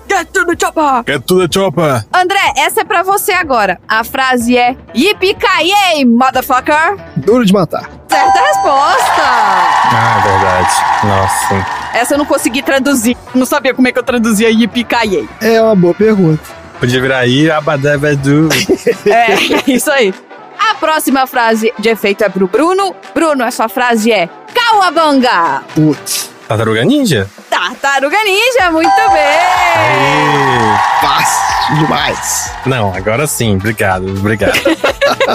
Get 0.08 0.28
to 0.32 0.46
the 0.46 0.54
chopper! 0.56 1.02
Get 1.12 1.22
to 1.26 1.38
the 1.40 1.48
chopper! 1.52 2.04
André, 2.12 2.52
essa 2.56 2.82
é 2.82 2.84
pra 2.84 3.02
você 3.02 3.32
agora. 3.32 3.80
A 3.88 4.04
frase 4.04 4.56
é 4.56 4.76
Yippee-ki-yay, 4.94 6.04
motherfucker! 6.04 6.96
Duro 7.16 7.44
de 7.44 7.52
matar. 7.52 7.90
Certa 8.08 8.38
resposta! 8.38 9.22
Ah, 9.22 10.22
é 10.24 10.28
verdade. 10.28 10.74
Nossa. 11.04 11.85
Essa 11.96 12.14
eu 12.14 12.18
não 12.18 12.26
consegui 12.26 12.62
traduzir. 12.62 13.16
Não 13.34 13.46
sabia 13.46 13.72
como 13.72 13.88
é 13.88 13.92
que 13.92 13.98
eu 13.98 14.02
traduzia 14.02 14.50
Yippee-ki-yay. 14.50 15.28
É 15.40 15.60
uma 15.62 15.74
boa 15.74 15.94
pergunta. 15.94 16.42
Podia 16.78 17.00
virar 17.00 17.18
aí, 17.18 17.50
abadabadu. 17.50 18.48
É, 19.06 19.34
isso 19.70 19.90
aí. 19.90 20.12
A 20.58 20.74
próxima 20.74 21.26
frase 21.26 21.72
de 21.78 21.88
efeito 21.88 22.22
é 22.24 22.28
pro 22.28 22.46
Bruno. 22.46 22.94
Bruno, 23.14 23.44
a 23.44 23.50
sua 23.50 23.68
frase 23.68 24.12
é 24.12 24.28
Cauabanga! 24.54 25.62
Putz. 25.74 26.30
Tartaruga 26.48 26.84
Ninja? 26.84 27.28
Tartaruga 27.48 28.16
Ninja, 28.24 28.70
muito 28.70 28.94
bem! 28.94 29.38
Aê. 29.76 31.00
Fácil 31.00 31.76
demais. 31.76 32.52
Não, 32.66 32.94
agora 32.94 33.26
sim. 33.26 33.56
Obrigado, 33.56 34.08
obrigado. 34.08 34.58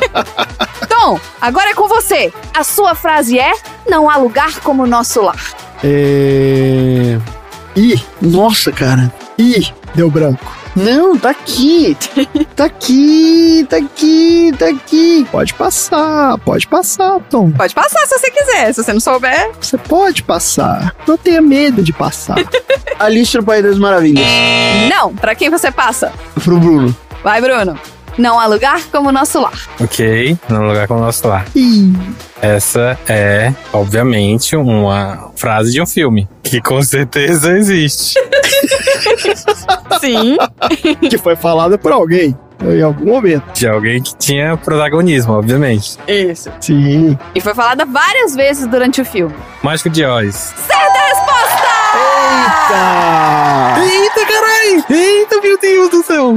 Tom, 0.87 1.19
agora 1.41 1.71
é 1.71 1.73
com 1.73 1.87
você. 1.87 2.31
A 2.53 2.63
sua 2.63 2.93
frase 2.95 3.39
é 3.39 3.51
Não 3.87 4.09
há 4.09 4.17
lugar 4.17 4.59
como 4.59 4.83
o 4.83 4.87
nosso 4.87 5.21
lar. 5.21 5.39
É. 5.83 7.17
Ih, 7.75 8.01
nossa, 8.21 8.71
cara. 8.71 9.11
Ih, 9.37 9.67
deu 9.95 10.09
branco. 10.09 10.45
Não, 10.75 11.17
tá 11.17 11.31
aqui. 11.31 11.97
Tá 12.55 12.65
aqui, 12.65 13.65
tá 13.67 13.77
aqui, 13.77 14.53
tá 14.59 14.67
aqui. 14.67 15.25
Pode 15.31 15.53
passar, 15.55 16.37
pode 16.39 16.67
passar, 16.67 17.19
Tom. 17.21 17.49
Pode 17.51 17.73
passar 17.73 18.05
se 18.05 18.19
você 18.19 18.29
quiser. 18.29 18.71
Se 18.73 18.83
você 18.83 18.93
não 18.93 18.99
souber. 18.99 19.51
Você 19.59 19.79
pode 19.79 20.21
passar. 20.21 20.95
Não 21.07 21.17
tenha 21.17 21.41
medo 21.41 21.81
de 21.81 21.91
passar. 21.91 22.35
Alice 22.99 23.35
no 23.35 23.43
País 23.43 23.63
das 23.63 23.79
Maravilhas. 23.79 24.23
Não, 24.89 25.15
pra 25.15 25.33
quem 25.33 25.49
você 25.49 25.71
passa? 25.71 26.11
Pro 26.43 26.59
Bruno. 26.59 26.95
Vai, 27.23 27.41
Bruno. 27.41 27.79
Não 28.17 28.39
há 28.39 28.45
lugar 28.45 28.81
como 28.91 29.09
o 29.09 29.11
nosso 29.11 29.39
lar. 29.41 29.53
ok, 29.79 30.37
no 30.49 30.67
lugar 30.67 30.87
com 30.87 30.95
o 30.95 30.99
nosso 30.99 31.27
lar. 31.27 31.45
Ih, 31.55 31.93
Essa 32.41 32.97
é, 33.07 33.53
obviamente, 33.73 34.55
uma 34.55 35.31
frase 35.35 35.71
de 35.71 35.81
um 35.81 35.85
filme. 35.85 36.27
Que 36.43 36.61
com 36.61 36.81
certeza 36.81 37.57
existe. 37.57 38.19
Sim. 40.01 40.37
que 41.09 41.17
foi 41.17 41.35
falada 41.35 41.77
por 41.77 41.91
alguém 41.91 42.35
em 42.63 42.81
algum 42.83 43.05
momento. 43.13 43.43
De 43.53 43.67
alguém 43.67 44.01
que 44.03 44.15
tinha 44.17 44.55
protagonismo, 44.57 45.33
obviamente. 45.33 45.97
Isso. 46.07 46.51
Sim. 46.59 47.17
E 47.33 47.41
foi 47.41 47.55
falada 47.55 47.85
várias 47.85 48.35
vezes 48.35 48.67
durante 48.67 49.01
o 49.01 49.05
filme. 49.05 49.33
Mágico 49.63 49.89
de 49.89 50.05
Oz. 50.05 50.35
Certa 50.35 50.99
resposta! 50.99 51.67
Eita! 52.31 53.79
Eita, 53.83 54.20
caralho! 54.71 54.85
Eita, 54.89 55.41
meu 55.41 55.57
Deus 55.57 55.89
do 55.89 56.03
céu! 56.03 56.33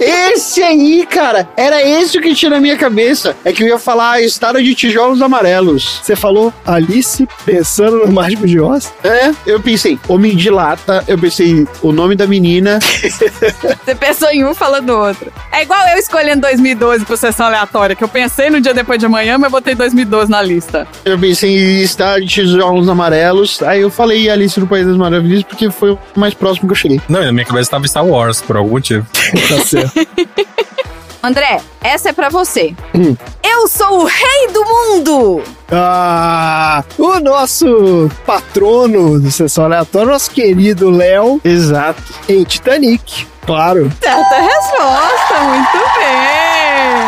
Esse 0.00 0.62
aí, 0.62 1.06
cara, 1.06 1.48
era 1.56 1.82
esse 1.82 2.18
o 2.18 2.20
que 2.20 2.34
tinha 2.34 2.50
na 2.50 2.60
minha 2.60 2.76
cabeça. 2.76 3.36
É 3.44 3.52
que 3.52 3.62
eu 3.62 3.68
ia 3.68 3.78
falar 3.78 4.12
a 4.12 4.20
história 4.20 4.62
de 4.62 4.74
tijolos 4.74 5.22
amarelos. 5.22 6.00
Você 6.02 6.14
falou 6.14 6.52
Alice 6.66 7.26
pensando 7.44 8.06
no 8.06 8.12
Mágico 8.12 8.46
de 8.46 8.60
Oz? 8.60 8.92
É, 9.02 9.30
eu 9.46 9.60
pensei, 9.60 9.98
Homem 10.08 10.36
de 10.36 10.50
Lata, 10.50 11.04
eu 11.06 11.18
pensei 11.18 11.66
o 11.82 11.92
nome 11.92 12.14
da 12.14 12.26
menina. 12.26 12.78
Você 12.82 13.94
pensou 13.94 14.28
em 14.30 14.44
um 14.44 14.54
falando 14.54 14.86
do 14.86 14.96
outro. 14.96 15.32
É 15.52 15.62
igual 15.62 15.80
eu 15.88 15.98
escolhendo 15.98 16.42
2012 16.42 17.04
por 17.04 17.16
sessão 17.16 17.46
aleatória, 17.46 17.96
que 17.96 18.04
eu 18.04 18.08
pensei 18.08 18.50
no 18.50 18.60
dia 18.60 18.74
depois 18.74 18.98
de 18.98 19.06
amanhã, 19.06 19.38
mas 19.38 19.50
botei 19.50 19.74
2012 19.74 20.30
na 20.30 20.42
lista. 20.42 20.86
Eu 21.04 21.18
pensei 21.18 21.50
em 21.50 21.82
história 21.82 22.24
de 22.24 22.28
tijolos 22.28 22.88
amarelos. 22.88 23.62
Aí 23.62 23.80
eu 23.80 23.90
falei 23.90 24.28
Alice 24.30 24.58
no 24.58 24.66
País 24.66 24.86
das 24.86 24.96
Maravilhas 24.96 25.42
porque 25.42 25.70
foi 25.70 25.92
o 25.92 25.98
mais 26.16 26.34
próximo 26.34 26.68
que 26.68 26.72
eu 26.72 26.76
cheguei. 26.76 27.00
Não, 27.08 27.22
minha 27.38 27.46
cabeça 27.46 27.70
tava 27.70 27.86
Star 27.86 28.04
Wars, 28.04 28.42
por 28.42 28.56
algum 28.56 28.70
motivo. 28.70 29.06
Tá 29.48 29.64
certo. 29.64 29.92
André, 31.22 31.60
essa 31.82 32.10
é 32.10 32.12
pra 32.12 32.28
você. 32.28 32.74
Hum. 32.94 33.16
Eu 33.42 33.68
sou 33.68 34.02
o 34.02 34.04
rei 34.04 34.48
do 34.52 34.64
mundo! 34.64 35.42
Ah, 35.70 36.84
o 36.96 37.20
nosso 37.20 38.10
patrono 38.24 39.20
do 39.20 39.30
Sessão 39.30 39.64
Aleatória, 39.64 40.12
nosso 40.12 40.30
querido 40.30 40.90
Léo, 40.90 41.40
Exato. 41.44 42.02
em 42.28 42.44
Titanic. 42.44 43.26
Claro. 43.44 43.90
Certa 44.00 44.36
resposta, 44.36 45.40
muito 45.44 45.78
bem! 45.98 46.58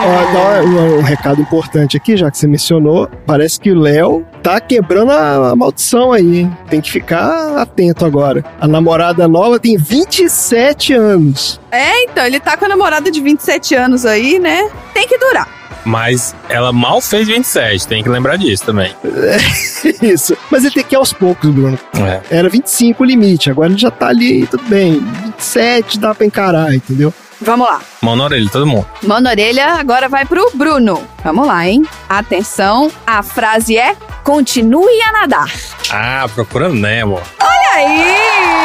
Ó, 0.07 0.33
dá 0.33 0.63
um, 0.65 0.99
um 0.99 1.03
recado 1.03 1.41
importante 1.41 1.97
aqui, 1.97 2.17
já 2.17 2.31
que 2.31 2.39
você 2.39 2.47
mencionou. 2.47 3.09
Parece 3.27 3.61
que 3.61 3.71
o 3.71 3.79
Léo 3.79 4.27
tá 4.43 4.61
quebrando 4.61 5.13
a, 5.13 5.51
a 5.51 5.57
maldição 5.57 6.13
aí, 6.13 6.41
hein? 6.41 6.57
Tem 6.69 6.81
que 6.81 6.91
ficar 6.91 7.57
atento 7.59 8.05
agora. 8.05 8.45
A 8.61 8.67
namorada 8.67 9.27
nova 9.29 9.59
tem 9.59 9.77
27 9.77 10.93
anos. 10.95 11.61
É, 11.71 12.05
então, 12.05 12.25
ele 12.25 12.41
tá 12.41 12.57
com 12.57 12.65
a 12.65 12.69
namorada 12.69 13.11
de 13.11 13.21
27 13.21 13.75
anos 13.75 14.05
aí, 14.05 14.39
né? 14.39 14.69
Tem 14.93 15.07
que 15.07 15.19
durar. 15.19 15.61
Mas 15.85 16.35
ela 16.49 16.73
mal 16.73 17.01
fez 17.01 17.27
27, 17.27 17.89
tem 17.89 18.03
que 18.03 18.09
lembrar 18.09 18.37
disso 18.37 18.67
também. 18.67 18.95
Isso. 20.03 20.37
Mas 20.51 20.65
ele 20.65 20.75
tem 20.75 20.85
que 20.85 20.95
ir 20.95 20.99
aos 20.99 21.13
poucos, 21.13 21.49
Bruno. 21.51 21.79
É. 21.95 22.39
Era 22.39 22.49
25 22.49 23.03
o 23.03 23.07
limite, 23.07 23.51
agora 23.51 23.71
ele 23.71 23.79
já 23.79 23.91
tá 23.91 24.09
ali, 24.09 24.47
tudo 24.47 24.63
bem. 24.65 25.01
27 25.25 25.99
dá 25.99 26.15
pra 26.15 26.27
encarar, 26.27 26.75
entendeu? 26.75 27.13
Vamos 27.41 27.67
lá. 27.67 27.81
Mão 28.03 28.17
na 28.17 28.25
orelha, 28.25 28.49
todo 28.51 28.67
mundo. 28.67 28.87
Mão 29.03 29.21
na 29.21 29.31
orelha, 29.31 29.75
agora 29.75 30.09
vai 30.09 30.25
pro 30.25 30.51
Bruno. 30.55 31.03
Vamos 31.25 31.47
lá, 31.47 31.67
hein? 31.67 31.85
Atenção, 32.09 32.91
a 33.07 33.23
frase 33.23 33.79
é: 33.79 33.97
continue 34.25 35.01
a 35.03 35.13
nadar. 35.13 35.51
Ah, 35.91 36.27
procurando 36.35 36.75
Nemo. 36.75 37.21
Olha 37.41 37.71
aí! 37.75 38.15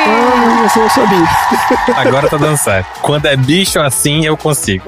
Ah, 0.07 0.67
não 0.75 0.89
sabia. 0.89 1.97
Agora 1.97 2.29
tá 2.29 2.37
dando 2.37 2.57
certo. 2.57 2.99
Quando 3.01 3.25
é 3.25 3.35
bicho 3.35 3.79
assim, 3.79 4.25
eu 4.25 4.37
consigo. 4.37 4.85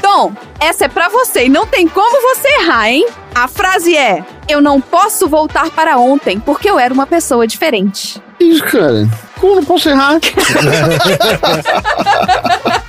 Tom, 0.00 0.32
essa 0.60 0.84
é 0.84 0.88
pra 0.88 1.08
você 1.08 1.46
e 1.46 1.48
não 1.48 1.66
tem 1.66 1.88
como 1.88 2.20
você 2.34 2.48
errar, 2.60 2.88
hein? 2.90 3.06
A 3.34 3.48
frase 3.48 3.96
é: 3.96 4.24
Eu 4.48 4.60
não 4.60 4.80
posso 4.80 5.28
voltar 5.28 5.70
para 5.70 5.96
ontem 5.98 6.38
porque 6.38 6.68
eu 6.68 6.78
era 6.78 6.92
uma 6.92 7.06
pessoa 7.06 7.46
diferente. 7.46 8.22
Isso, 8.42 8.64
cara. 8.64 9.08
Como 9.40 9.56
não 9.56 9.64
posso 9.64 9.88
errar? 9.88 10.18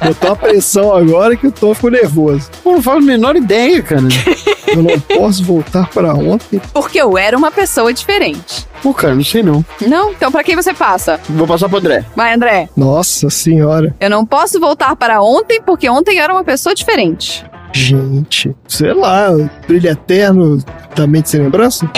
Botou 0.03 0.31
a 0.31 0.35
pressão 0.35 0.93
agora 0.93 1.35
que 1.35 1.47
eu 1.47 1.51
tô 1.51 1.73
ficou 1.73 1.89
nervoso. 1.89 2.49
Pô, 2.63 2.73
não 2.73 2.81
faço 2.81 2.97
a 2.97 3.01
menor 3.01 3.35
ideia, 3.35 3.81
cara. 3.81 4.03
Eu 4.67 4.84
não 4.84 4.99
posso 4.99 5.43
voltar 5.43 5.88
para 5.89 6.13
ontem. 6.13 6.61
Porque 6.73 6.99
eu 6.99 7.17
era 7.17 7.38
uma 7.38 7.51
pessoa 7.51 7.93
diferente. 7.93 8.67
Pô, 8.81 8.93
cara, 8.93 9.15
não 9.15 9.23
sei 9.23 9.41
não. 9.41 9.65
Não? 9.81 10.11
Então 10.11 10.31
pra 10.31 10.43
quem 10.43 10.55
você 10.55 10.73
passa? 10.73 11.19
Vou 11.30 11.47
passar 11.47 11.69
pro 11.69 11.77
André. 11.77 12.05
Vai, 12.15 12.34
André. 12.34 12.69
Nossa 12.75 13.30
senhora. 13.30 13.95
Eu 13.99 14.09
não 14.09 14.25
posso 14.25 14.59
voltar 14.59 14.95
para 14.95 15.21
ontem 15.21 15.61
porque 15.61 15.89
ontem 15.89 16.17
eu 16.17 16.23
era 16.23 16.34
uma 16.34 16.43
pessoa 16.43 16.75
diferente. 16.75 17.45
Gente, 17.71 18.55
sei 18.67 18.93
lá, 18.93 19.30
brilho 19.67 19.89
eterno 19.89 20.63
da 20.95 21.07
mente 21.07 21.30
sem 21.30 21.41
lembrança? 21.41 21.89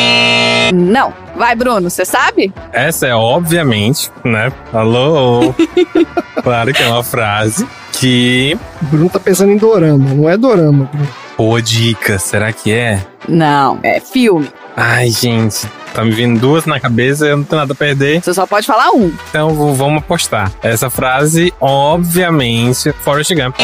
Não. 0.74 1.14
Vai, 1.36 1.56
Bruno, 1.56 1.90
você 1.90 2.06
sabe? 2.06 2.54
Essa 2.72 3.08
é 3.08 3.16
obviamente, 3.16 4.12
né? 4.24 4.52
Alô? 4.72 5.54
claro 6.44 6.74
que 6.74 6.82
é 6.82 6.88
uma 6.88 7.04
frase 7.04 7.68
que. 7.92 8.58
O 8.82 8.86
Bruno 8.86 9.10
tá 9.10 9.20
pensando 9.20 9.52
em 9.52 9.58
dorama, 9.58 10.14
não 10.14 10.30
é 10.30 10.38
dorama, 10.38 10.86
Bruno. 10.92 11.10
Pô, 11.36 11.60
dica, 11.60 12.18
será 12.18 12.54
que 12.54 12.72
é? 12.72 13.06
Não, 13.28 13.80
é 13.84 14.00
filme. 14.00 14.50
Ai, 14.76 15.10
gente, 15.10 15.68
tá 15.96 16.04
me 16.04 16.12
vindo 16.12 16.40
duas 16.40 16.66
na 16.66 16.80
cabeça, 16.80 17.26
eu 17.26 17.38
não 17.38 17.44
tenho 17.44 17.60
nada 17.60 17.72
a 17.72 17.76
perder. 17.76 18.22
Você 18.22 18.34
só 18.34 18.46
pode 18.46 18.68
falar 18.68 18.92
um. 18.92 19.12
Então 19.30 19.74
vamos 19.74 20.00
apostar. 20.04 20.52
Essa 20.62 20.90
frase, 20.90 21.54
obviamente, 21.60 22.92
Forrest 23.02 23.34
Gump. 23.34 23.56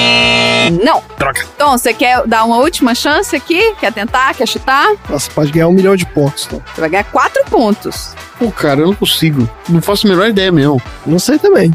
Não. 0.83 1.01
Troca. 1.17 1.45
Tom, 1.57 1.77
você 1.77 1.93
quer 1.93 2.25
dar 2.25 2.45
uma 2.45 2.57
última 2.57 2.95
chance 2.95 3.35
aqui? 3.35 3.75
Quer 3.79 3.91
tentar? 3.91 4.33
Quer 4.33 4.47
chutar? 4.47 4.93
Nossa, 5.09 5.29
pode 5.31 5.51
ganhar 5.51 5.67
um 5.67 5.73
milhão 5.73 5.95
de 5.95 6.05
pontos, 6.05 6.45
Tom. 6.45 6.61
Você 6.73 6.81
vai 6.81 6.89
ganhar 6.89 7.03
quatro 7.05 7.43
pontos. 7.49 8.15
Pô, 8.39 8.49
cara, 8.51 8.79
eu 8.79 8.87
não 8.87 8.95
consigo. 8.95 9.47
Não 9.67 9.81
faço 9.81 10.07
a 10.07 10.09
menor 10.09 10.29
ideia 10.29 10.51
mesmo. 10.51 10.81
Não 11.05 11.19
sei 11.19 11.37
também. 11.37 11.71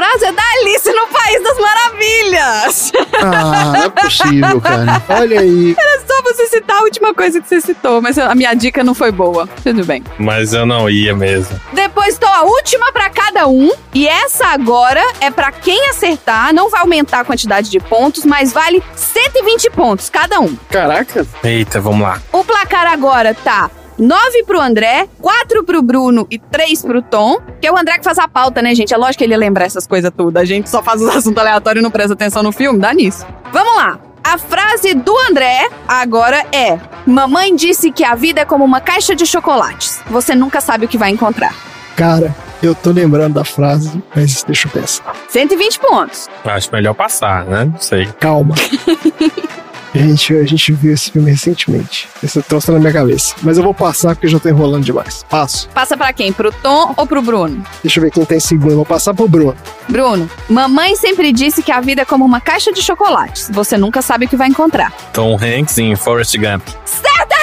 Frase 0.00 0.24
é 0.24 0.32
da 0.32 0.42
Alice 0.42 0.90
no 0.90 1.06
País 1.08 1.42
das 1.42 1.58
Maravilhas. 1.58 2.92
Ah, 3.22 3.64
não 3.66 3.82
é 3.84 3.88
possível, 3.90 4.58
cara. 4.58 5.02
Olha 5.10 5.40
aí. 5.40 5.76
Era 5.78 6.00
só 6.06 6.22
você 6.22 6.46
citar 6.46 6.78
a 6.78 6.84
última 6.84 7.12
coisa 7.12 7.38
que 7.38 7.46
você 7.46 7.60
citou, 7.60 8.00
mas 8.00 8.16
a 8.18 8.34
minha 8.34 8.54
dica 8.54 8.82
não 8.82 8.94
foi 8.94 9.12
boa. 9.12 9.46
Tudo 9.62 9.84
bem. 9.84 10.02
Mas 10.18 10.54
eu 10.54 10.64
não 10.64 10.88
ia 10.88 11.14
mesmo. 11.14 11.60
Depois 11.74 12.16
tô 12.16 12.26
a 12.26 12.44
última 12.44 12.90
pra 12.92 13.10
cada 13.10 13.46
um. 13.46 13.70
E 13.92 14.08
essa 14.08 14.46
agora 14.46 15.02
é 15.20 15.30
pra 15.30 15.52
quem 15.52 15.90
acertar. 15.90 16.54
Não 16.54 16.70
vai 16.70 16.80
aumentar 16.80 17.20
a 17.20 17.24
quantidade 17.26 17.68
de 17.68 17.78
pontos, 17.78 18.24
mas 18.24 18.54
vale 18.54 18.82
120 18.96 19.68
pontos 19.68 20.08
cada 20.08 20.40
um. 20.40 20.56
Caraca. 20.70 21.26
Eita, 21.44 21.78
vamos 21.78 22.00
lá. 22.00 22.18
O 22.32 22.42
placar 22.42 22.86
agora 22.90 23.34
tá 23.34 23.70
9 24.00 24.44
pro 24.44 24.58
André, 24.58 25.06
4 25.20 25.62
pro 25.62 25.82
Bruno 25.82 26.26
e 26.30 26.38
3 26.38 26.82
pro 26.82 27.02
Tom. 27.02 27.38
Que 27.60 27.66
é 27.66 27.72
o 27.72 27.76
André 27.76 27.98
que 27.98 28.04
faz 28.04 28.18
a 28.18 28.26
pauta, 28.26 28.62
né, 28.62 28.74
gente? 28.74 28.94
É 28.94 28.96
lógico 28.96 29.18
que 29.18 29.24
ele 29.24 29.34
ia 29.34 29.38
lembrar 29.38 29.66
essas 29.66 29.86
coisas 29.86 30.10
tudo. 30.16 30.38
A 30.38 30.44
gente 30.46 30.70
só 30.70 30.82
faz 30.82 31.02
os 31.02 31.08
assuntos 31.14 31.36
aleatórios 31.36 31.82
e 31.82 31.84
não 31.84 31.90
presta 31.90 32.14
atenção 32.14 32.42
no 32.42 32.50
filme, 32.50 32.78
dá 32.78 32.94
nisso. 32.94 33.26
Vamos 33.52 33.76
lá. 33.76 33.98
A 34.24 34.38
frase 34.38 34.94
do 34.94 35.14
André 35.28 35.68
agora 35.86 36.46
é: 36.50 36.78
Mamãe 37.06 37.54
disse 37.54 37.90
que 37.90 38.02
a 38.02 38.14
vida 38.14 38.40
é 38.40 38.44
como 38.46 38.64
uma 38.64 38.80
caixa 38.80 39.14
de 39.14 39.26
chocolates. 39.26 40.00
Você 40.06 40.34
nunca 40.34 40.62
sabe 40.62 40.86
o 40.86 40.88
que 40.88 40.96
vai 40.96 41.10
encontrar. 41.10 41.54
Cara, 41.94 42.34
eu 42.62 42.74
tô 42.74 42.92
lembrando 42.92 43.34
da 43.34 43.44
frase, 43.44 44.02
mas 44.16 44.42
deixa 44.44 44.66
eu 44.66 44.72
pensar. 44.72 45.14
120 45.28 45.78
pontos. 45.78 46.26
Acho 46.42 46.72
melhor 46.72 46.94
passar, 46.94 47.44
né? 47.44 47.66
Não 47.66 47.78
sei. 47.78 48.06
Calma. 48.18 48.54
A 49.94 49.98
gente, 49.98 50.36
a 50.36 50.44
gente 50.44 50.72
viu 50.72 50.92
esse 50.94 51.10
filme 51.10 51.30
recentemente. 51.30 52.08
Esse 52.22 52.40
troço 52.42 52.68
tá 52.68 52.72
na 52.74 52.78
minha 52.78 52.92
cabeça. 52.92 53.34
Mas 53.42 53.56
eu 53.56 53.64
vou 53.64 53.74
passar 53.74 54.14
porque 54.14 54.26
eu 54.26 54.30
já 54.30 54.38
tô 54.38 54.48
enrolando 54.48 54.84
demais. 54.84 55.24
Passo. 55.28 55.68
Passa 55.70 55.96
pra 55.96 56.12
quem? 56.12 56.32
Pro 56.32 56.52
Tom 56.52 56.94
ou 56.96 57.06
pro 57.06 57.20
Bruno? 57.20 57.64
Deixa 57.82 57.98
eu 57.98 58.04
ver 58.04 58.10
quem 58.10 58.24
tá 58.24 58.36
em 58.36 58.40
segundo. 58.40 58.76
Vou 58.76 58.84
passar 58.86 59.12
pro 59.14 59.28
Bruno. 59.28 59.56
Bruno, 59.88 60.30
mamãe 60.48 60.94
sempre 60.94 61.32
disse 61.32 61.62
que 61.62 61.72
a 61.72 61.80
vida 61.80 62.02
é 62.02 62.04
como 62.04 62.24
uma 62.24 62.40
caixa 62.40 62.72
de 62.72 62.80
chocolates. 62.82 63.50
Você 63.52 63.76
nunca 63.76 64.00
sabe 64.00 64.26
o 64.26 64.28
que 64.28 64.36
vai 64.36 64.48
encontrar. 64.48 64.92
Tom 65.12 65.34
Hanks 65.36 65.76
em 65.78 65.96
Forrest 65.96 66.36
Gump. 66.36 66.62
Certa! 66.84 67.39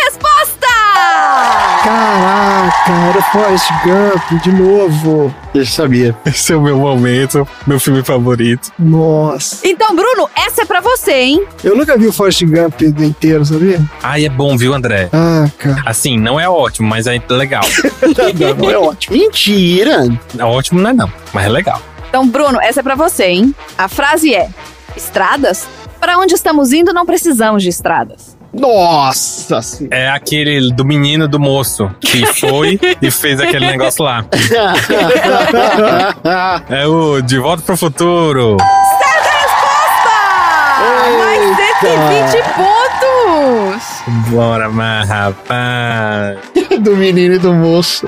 Caraca, 1.83 2.91
era 3.09 3.21
Forrest 3.31 3.69
Gump 3.83 4.41
de 4.43 4.51
novo. 4.51 5.33
Eu 5.53 5.65
sabia. 5.65 6.15
Esse 6.25 6.51
é 6.51 6.55
o 6.55 6.61
meu 6.61 6.77
momento, 6.77 7.47
meu 7.65 7.79
filme 7.79 8.03
favorito. 8.03 8.71
Nossa. 8.77 9.65
Então, 9.65 9.95
Bruno, 9.95 10.29
essa 10.35 10.63
é 10.63 10.65
pra 10.65 10.81
você, 10.81 11.13
hein? 11.13 11.45
Eu 11.63 11.77
nunca 11.77 11.97
vi 11.97 12.07
o 12.07 12.11
Forrest 12.13 12.43
Gump 12.43 12.81
inteiro, 12.81 13.45
sabia? 13.45 13.81
Ai, 14.03 14.25
é 14.25 14.29
bom, 14.29 14.57
viu, 14.57 14.73
André? 14.73 15.09
Ah, 15.13 15.49
cara. 15.57 15.81
Assim, 15.85 16.17
não 16.17 16.39
é 16.39 16.49
ótimo, 16.49 16.87
mas 16.87 17.07
é 17.07 17.21
legal. 17.29 17.63
não, 18.37 18.55
não 18.55 18.69
é 18.69 18.77
ótimo. 18.77 19.15
Mentira! 19.15 20.07
É 20.37 20.43
ótimo 20.43 20.81
não 20.81 20.89
é 20.89 20.93
não, 20.93 21.11
mas 21.33 21.45
é 21.45 21.49
legal. 21.49 21.81
Então, 22.09 22.27
Bruno, 22.27 22.59
essa 22.61 22.79
é 22.81 22.83
pra 22.83 22.95
você, 22.95 23.25
hein? 23.25 23.55
A 23.77 23.87
frase 23.87 24.33
é: 24.33 24.49
Estradas? 24.95 25.67
Para 25.99 26.17
onde 26.17 26.33
estamos 26.35 26.71
indo, 26.73 26.93
não 26.93 27.05
precisamos 27.05 27.63
de 27.63 27.69
estradas. 27.69 28.36
Nossa 28.59 29.61
senhora. 29.61 29.95
É 29.95 30.09
aquele 30.09 30.71
do 30.73 30.84
menino 30.85 31.27
do 31.27 31.39
moço 31.39 31.89
que 31.99 32.25
foi 32.39 32.79
e 33.01 33.11
fez 33.11 33.39
aquele 33.39 33.65
negócio 33.67 34.03
lá. 34.03 34.25
é 36.69 36.88
o 36.88 37.21
De 37.21 37.38
Volta 37.39 37.61
pro 37.63 37.77
Futuro. 37.77 38.57
Certa 38.99 39.29
resposta! 39.38 40.09
Mais 41.17 41.41
120 42.31 42.43
pontos! 42.55 44.27
Bora, 44.29 44.69
mas 44.69 45.07
rapaz. 45.07 46.38
do 46.79 46.95
menino 46.95 47.35
e 47.35 47.39
do 47.39 47.53
moço. 47.53 48.05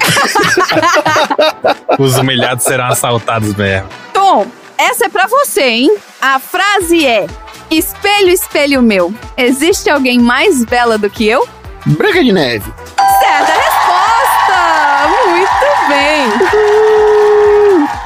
Os 1.99 2.17
humilhados 2.17 2.63
serão 2.63 2.85
assaltados 2.88 3.53
mesmo. 3.55 3.88
Tom, 4.13 4.45
essa 4.77 5.05
é 5.05 5.09
pra 5.09 5.27
você, 5.27 5.61
hein? 5.61 5.95
A 6.21 6.39
frase 6.39 7.05
é: 7.05 7.27
Espelho, 7.69 8.29
espelho 8.29 8.81
meu, 8.81 9.13
existe 9.37 9.89
alguém 9.89 10.19
mais 10.19 10.65
bela 10.65 10.97
do 10.97 11.09
que 11.09 11.27
eu? 11.27 11.47
Branca 11.85 12.23
de 12.23 12.31
Neve. 12.31 12.73
Certa 13.19 13.53
resposta! 13.53 15.07
Muito 15.29 15.87
bem! 15.87 16.23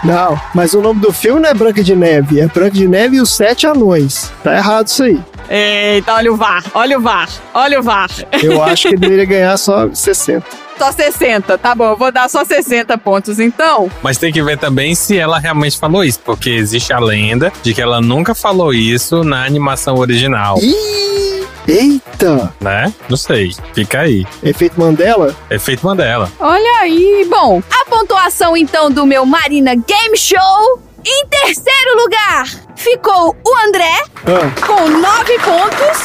Não, 0.03 0.39
mas 0.53 0.73
o 0.73 0.81
nome 0.81 0.99
do 0.99 1.13
filme 1.13 1.39
não 1.39 1.49
é 1.49 1.53
Branca 1.53 1.81
de 1.81 1.95
Neve, 1.95 2.41
é 2.41 2.47
Branca 2.47 2.71
de 2.71 2.87
Neve 2.87 3.17
e 3.17 3.21
os 3.21 3.31
Sete 3.31 3.65
Anões. 3.65 4.31
Tá 4.43 4.53
errado 4.57 4.87
isso 4.87 5.03
aí. 5.03 5.19
Eita, 5.49 6.13
olha 6.13 6.33
o 6.33 6.35
VAR, 6.35 6.63
olha 6.73 6.97
o 6.97 7.01
VAR, 7.01 7.29
olha 7.53 7.79
o 7.79 7.83
VAR. 7.83 8.09
Eu 8.41 8.61
acho 8.63 8.89
que 8.89 8.95
ele 8.95 8.97
deveria 8.97 9.25
ganhar 9.25 9.55
só 9.57 9.89
60. 9.93 10.45
Só 10.77 10.91
60, 10.91 11.57
tá 11.57 11.73
bom, 11.75 11.91
eu 11.91 11.97
vou 11.97 12.11
dar 12.11 12.29
só 12.29 12.43
60 12.43 12.97
pontos 12.97 13.39
então. 13.39 13.89
Mas 14.01 14.17
tem 14.17 14.33
que 14.33 14.41
ver 14.43 14.57
também 14.57 14.93
se 14.95 15.17
ela 15.17 15.39
realmente 15.39 15.77
falou 15.77 16.03
isso, 16.03 16.19
porque 16.25 16.49
existe 16.49 16.91
a 16.91 16.99
lenda 16.99 17.51
de 17.61 17.73
que 17.73 17.81
ela 17.81 18.01
nunca 18.01 18.35
falou 18.35 18.73
isso 18.73 19.23
na 19.23 19.45
animação 19.45 19.95
original. 19.97 20.57
Ih, 20.59 21.47
eita! 21.67 22.53
Né? 22.59 22.93
Não 23.09 23.17
sei. 23.17 23.51
Fica 23.73 24.01
aí. 24.01 24.25
Efeito 24.43 24.79
Mandela? 24.79 25.35
Efeito 25.49 25.85
Mandela. 25.85 26.31
Olha 26.39 26.79
aí. 26.81 27.25
Bom, 27.29 27.61
a 27.71 27.85
pontuação 27.85 28.57
então 28.57 28.91
do 28.91 29.05
meu 29.05 29.25
Marina 29.25 29.73
Game 29.75 30.17
Show. 30.17 30.81
Em 31.05 31.27
terceiro 31.27 31.95
lugar 31.97 32.45
ficou 32.75 33.35
o 33.45 33.57
André, 33.67 34.03
Ah. 34.25 34.65
com 34.65 34.87
nove 34.89 35.37
pontos. 35.39 35.97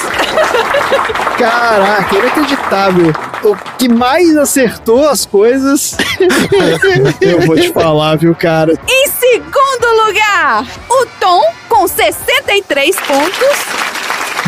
Caraca, 1.39 2.15
inacreditável. 2.17 3.13
O 3.45 3.57
que 3.79 3.89
mais 3.89 4.37
acertou 4.37 5.09
as 5.09 5.25
coisas. 5.25 5.97
eu 7.21 7.41
vou 7.43 7.57
te 7.57 7.73
falar, 7.73 8.17
viu, 8.17 8.35
cara? 8.35 8.73
Em 8.89 9.09
segundo 9.09 10.07
lugar, 10.07 10.65
o 10.89 11.07
Tom, 11.21 11.43
com 11.69 11.87
63 11.87 12.97
pontos. 13.01 13.59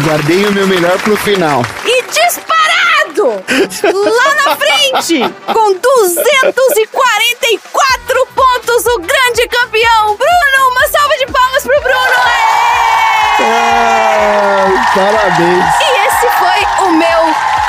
Guardei 0.05 0.47
o 0.47 0.53
meu 0.53 0.67
melhor 0.67 0.99
pro 0.99 1.17
final. 1.17 1.63
E 1.85 2.03
disparado! 3.11 3.45
Lá 3.93 4.35
na 4.45 4.55
frente, 4.57 5.21
com 5.53 5.75
244 5.75 8.27
pontos, 8.35 8.87
o 8.87 8.99
grande 9.01 9.47
campeão, 9.49 10.17
Bruno! 10.17 10.71
Uma 10.71 10.89
salva 10.89 11.15
de 11.19 11.27
palmas 11.27 11.63
pro 11.63 11.79
Bruno! 11.81 12.15
Ah, 13.43 14.67
parabéns. 14.95 15.65
E 15.81 15.85
esse 16.07 16.29
foi 16.39 16.61
o 16.87 16.91
meu 16.93 17.21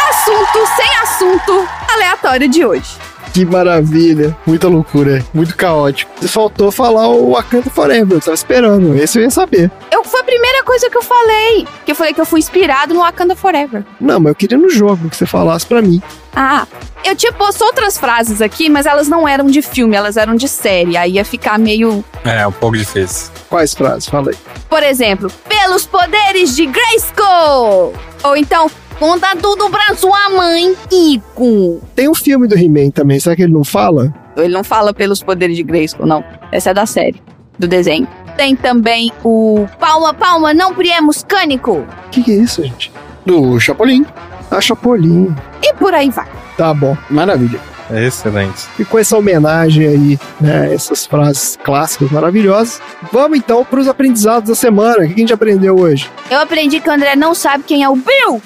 assunto 0.10 0.68
sem 0.76 0.92
assunto 0.98 1.68
aleatório 1.94 2.48
de 2.48 2.64
hoje. 2.66 2.98
Que 3.34 3.46
maravilha. 3.46 4.36
Muita 4.46 4.68
loucura. 4.68 5.24
Muito 5.34 5.56
caótico. 5.56 6.12
Faltou 6.28 6.72
falar 6.72 7.08
o 7.08 7.32
Wakanda 7.32 7.70
Forever. 7.70 8.18
Eu 8.18 8.22
tava 8.22 8.34
esperando. 8.34 8.96
Esse 8.96 9.20
eu 9.20 9.24
ia 9.24 9.30
saber. 9.30 9.72
Eu, 9.92 10.04
foi 10.04 10.20
a 10.20 10.24
primeira 10.24 10.64
coisa 10.64 10.90
que 10.90 10.98
eu 10.98 11.02
falei. 11.02 11.68
Que 11.86 11.92
eu 11.92 11.96
falei 11.96 12.14
que 12.14 12.20
eu 12.20 12.26
fui 12.26 12.40
inspirado 12.40 12.94
no 12.94 13.00
Wakanda 13.00 13.36
Forever. 13.36 13.84
Não, 14.00 14.20
mas 14.20 14.32
eu 14.32 14.36
queria 14.36 14.58
no 14.58 14.70
jogo 14.70 15.10
que 15.10 15.16
você 15.16 15.26
falasse 15.26 15.66
pra 15.66 15.82
mim. 15.82 16.02
Ah, 16.36 16.68
eu 17.04 17.16
tinha 17.16 17.32
posto 17.32 17.64
outras 17.64 17.98
frases 17.98 18.42
aqui, 18.42 18.70
mas 18.70 18.86
elas 18.86 19.08
não 19.08 19.28
eram 19.28 19.48
de 19.48 19.62
filme, 19.62 19.96
elas 19.96 20.18
eram 20.18 20.36
de 20.36 20.48
série. 20.48 20.98
Aí 20.98 21.14
ia 21.14 21.26
ficar 21.26 21.58
meio. 21.58 22.04
É, 22.26 22.46
um 22.46 22.52
pouco 22.52 22.78
difícil. 22.78 23.32
Quais 23.50 23.74
frases? 23.74 24.08
Fala 24.08 24.32
aí. 24.32 24.38
Por 24.70 24.84
exemplo, 24.84 25.30
pelos 25.48 25.86
poderes 25.86 26.56
de 26.56 26.66
Grayskull! 26.66 27.94
Ou 28.24 28.38
então, 28.38 28.70
conta 29.02 29.36
tudo 29.36 29.68
pra 29.72 29.96
sua 29.96 30.30
mãe, 30.30 30.76
Kiko. 30.88 31.82
Tem 31.96 32.08
um 32.08 32.14
filme 32.14 32.48
do 32.48 32.56
He-Man 32.56 32.92
também. 32.92 33.20
Será 33.20 33.36
que 33.36 33.42
ele 33.42 33.52
não 33.52 33.64
fala? 33.64 34.14
Ele 34.38 34.54
não 34.54 34.64
fala 34.64 34.94
pelos 34.94 35.24
poderes 35.24 35.58
de 35.58 35.64
Grayskull, 35.64 36.06
não. 36.06 36.24
Essa 36.52 36.70
é 36.70 36.74
da 36.76 36.86
série, 36.86 37.20
do 37.58 37.68
desenho. 37.68 38.08
Tem 38.38 38.56
também 38.56 39.12
o 39.24 39.68
Palma 39.80 40.14
Palma, 40.14 40.54
não 40.54 40.76
priemos 40.76 41.24
cânico. 41.24 41.80
O 41.80 42.10
que, 42.12 42.22
que 42.22 42.32
é 42.32 42.36
isso, 42.36 42.64
gente? 42.64 42.92
Do 43.26 43.60
Chapolin. 43.60 44.06
A 44.52 44.62
Chapolin. 44.62 45.36
E 45.64 45.74
por 45.74 45.96
aí 45.96 46.12
vai. 46.12 46.28
Tá 46.56 46.72
bom. 46.72 46.96
Maravilha. 47.10 47.60
Excelente. 47.94 48.68
E 48.80 48.86
com 48.86 48.98
essa 48.98 49.18
homenagem 49.18 49.88
aí, 49.88 50.20
né, 50.40 50.74
essas 50.74 51.06
frases 51.06 51.58
clássicas 51.64 52.10
maravilhosas, 52.12 52.82
vamos 53.12 53.38
então 53.38 53.66
para 53.66 53.80
os 53.80 53.88
aprendizados 53.88 54.50
da 54.50 54.56
semana. 54.56 55.04
O 55.04 55.08
que 55.08 55.14
a 55.14 55.18
gente 55.18 55.34
aprendeu 55.34 55.78
hoje? 55.78 56.10
Eu 56.30 56.40
aprendi 56.40 56.80
que 56.80 56.90
o 56.90 56.92
André 56.92 57.16
não 57.16 57.34
sabe 57.34 57.64
quem 57.66 57.84
é 57.84 57.90
o 57.90 57.96
Bill. 57.96 58.42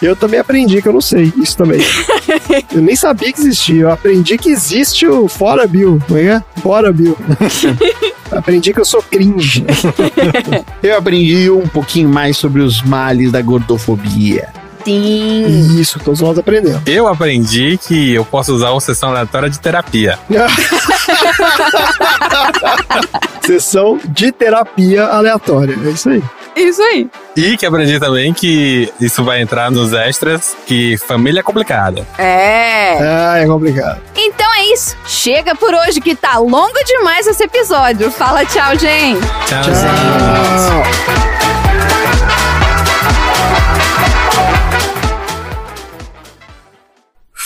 Eu 0.00 0.14
também 0.14 0.38
aprendi 0.38 0.80
que 0.80 0.88
eu 0.88 0.92
não 0.92 1.00
sei 1.00 1.32
isso 1.36 1.56
também. 1.56 1.80
eu 2.74 2.80
nem 2.80 2.94
sabia 2.94 3.32
que 3.32 3.40
existia. 3.40 3.82
Eu 3.82 3.90
aprendi 3.90 4.38
que 4.38 4.50
existe 4.50 5.06
o 5.06 5.28
Fora 5.28 5.66
Bill. 5.66 6.00
Como 6.06 6.18
é 6.18 6.22
que 6.22 6.28
é? 6.28 6.60
Fora 6.60 6.92
Bill. 6.92 7.16
aprendi 8.30 8.72
que 8.72 8.80
eu 8.80 8.84
sou 8.84 9.02
cringe. 9.02 9.64
Eu 10.82 10.98
aprendi 10.98 11.50
um 11.50 11.66
pouquinho 11.66 12.08
mais 12.08 12.36
sobre 12.36 12.62
os 12.62 12.82
males 12.82 13.32
da 13.32 13.40
gordofobia. 13.40 14.48
Sim. 14.86 15.80
Isso, 15.80 15.98
todos 15.98 16.20
nós 16.20 16.38
aprendemos. 16.38 16.80
Eu 16.86 17.08
aprendi 17.08 17.76
que 17.76 18.14
eu 18.14 18.24
posso 18.24 18.54
usar 18.54 18.70
uma 18.70 18.80
sessão 18.80 19.10
aleatória 19.10 19.50
de 19.50 19.58
terapia. 19.58 20.16
sessão 23.44 23.98
de 24.04 24.30
terapia 24.30 25.06
aleatória. 25.06 25.76
É 25.84 25.88
isso 25.90 26.08
aí. 26.08 26.22
Isso 26.54 26.80
aí. 26.80 27.10
E 27.36 27.56
que 27.56 27.66
aprendi 27.66 27.98
também 27.98 28.32
que 28.32 28.88
isso 29.00 29.24
vai 29.24 29.42
entrar 29.42 29.72
nos 29.72 29.92
extras, 29.92 30.56
que 30.66 30.96
família 30.98 31.40
é 31.40 31.42
complicada. 31.42 32.06
É. 32.16 32.96
Ah, 33.00 33.38
é 33.38 33.46
complicado. 33.46 34.00
Então 34.14 34.54
é 34.54 34.66
isso. 34.72 34.96
Chega 35.04 35.56
por 35.56 35.74
hoje 35.74 36.00
que 36.00 36.14
tá 36.14 36.38
longo 36.38 36.78
demais 36.86 37.26
esse 37.26 37.42
episódio. 37.42 38.08
Fala 38.12 38.46
tchau, 38.46 38.78
gente. 38.78 39.18
Tchau, 39.48 39.64
tchau. 39.64 39.74
tchau. 39.74 41.65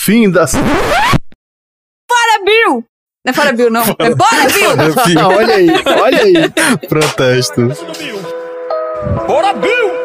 Fim 0.03 0.31
das. 0.31 0.53
Fora 0.53 2.43
Bill! 2.43 2.83
Não 3.23 3.29
é 3.29 3.33
fora 3.33 3.53
Bill, 3.53 3.69
não. 3.69 3.81
É 3.81 3.85
fora, 3.85 3.95
é 3.99 4.15
bora 4.15 4.47
Bill! 4.49 5.27
olha 5.27 5.53
aí, 5.53 5.69
olha 6.01 6.23
aí. 6.23 6.87
Protesto. 6.89 7.67
Bora 9.27 9.53
Bill! 9.53 10.00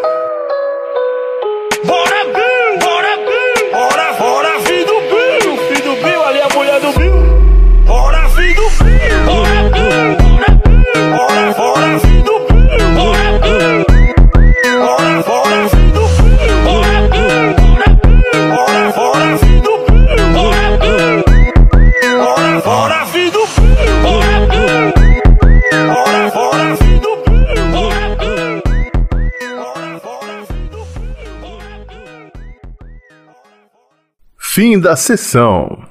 Fim 34.57 34.81
da 34.81 34.97
sessão. 34.97 35.86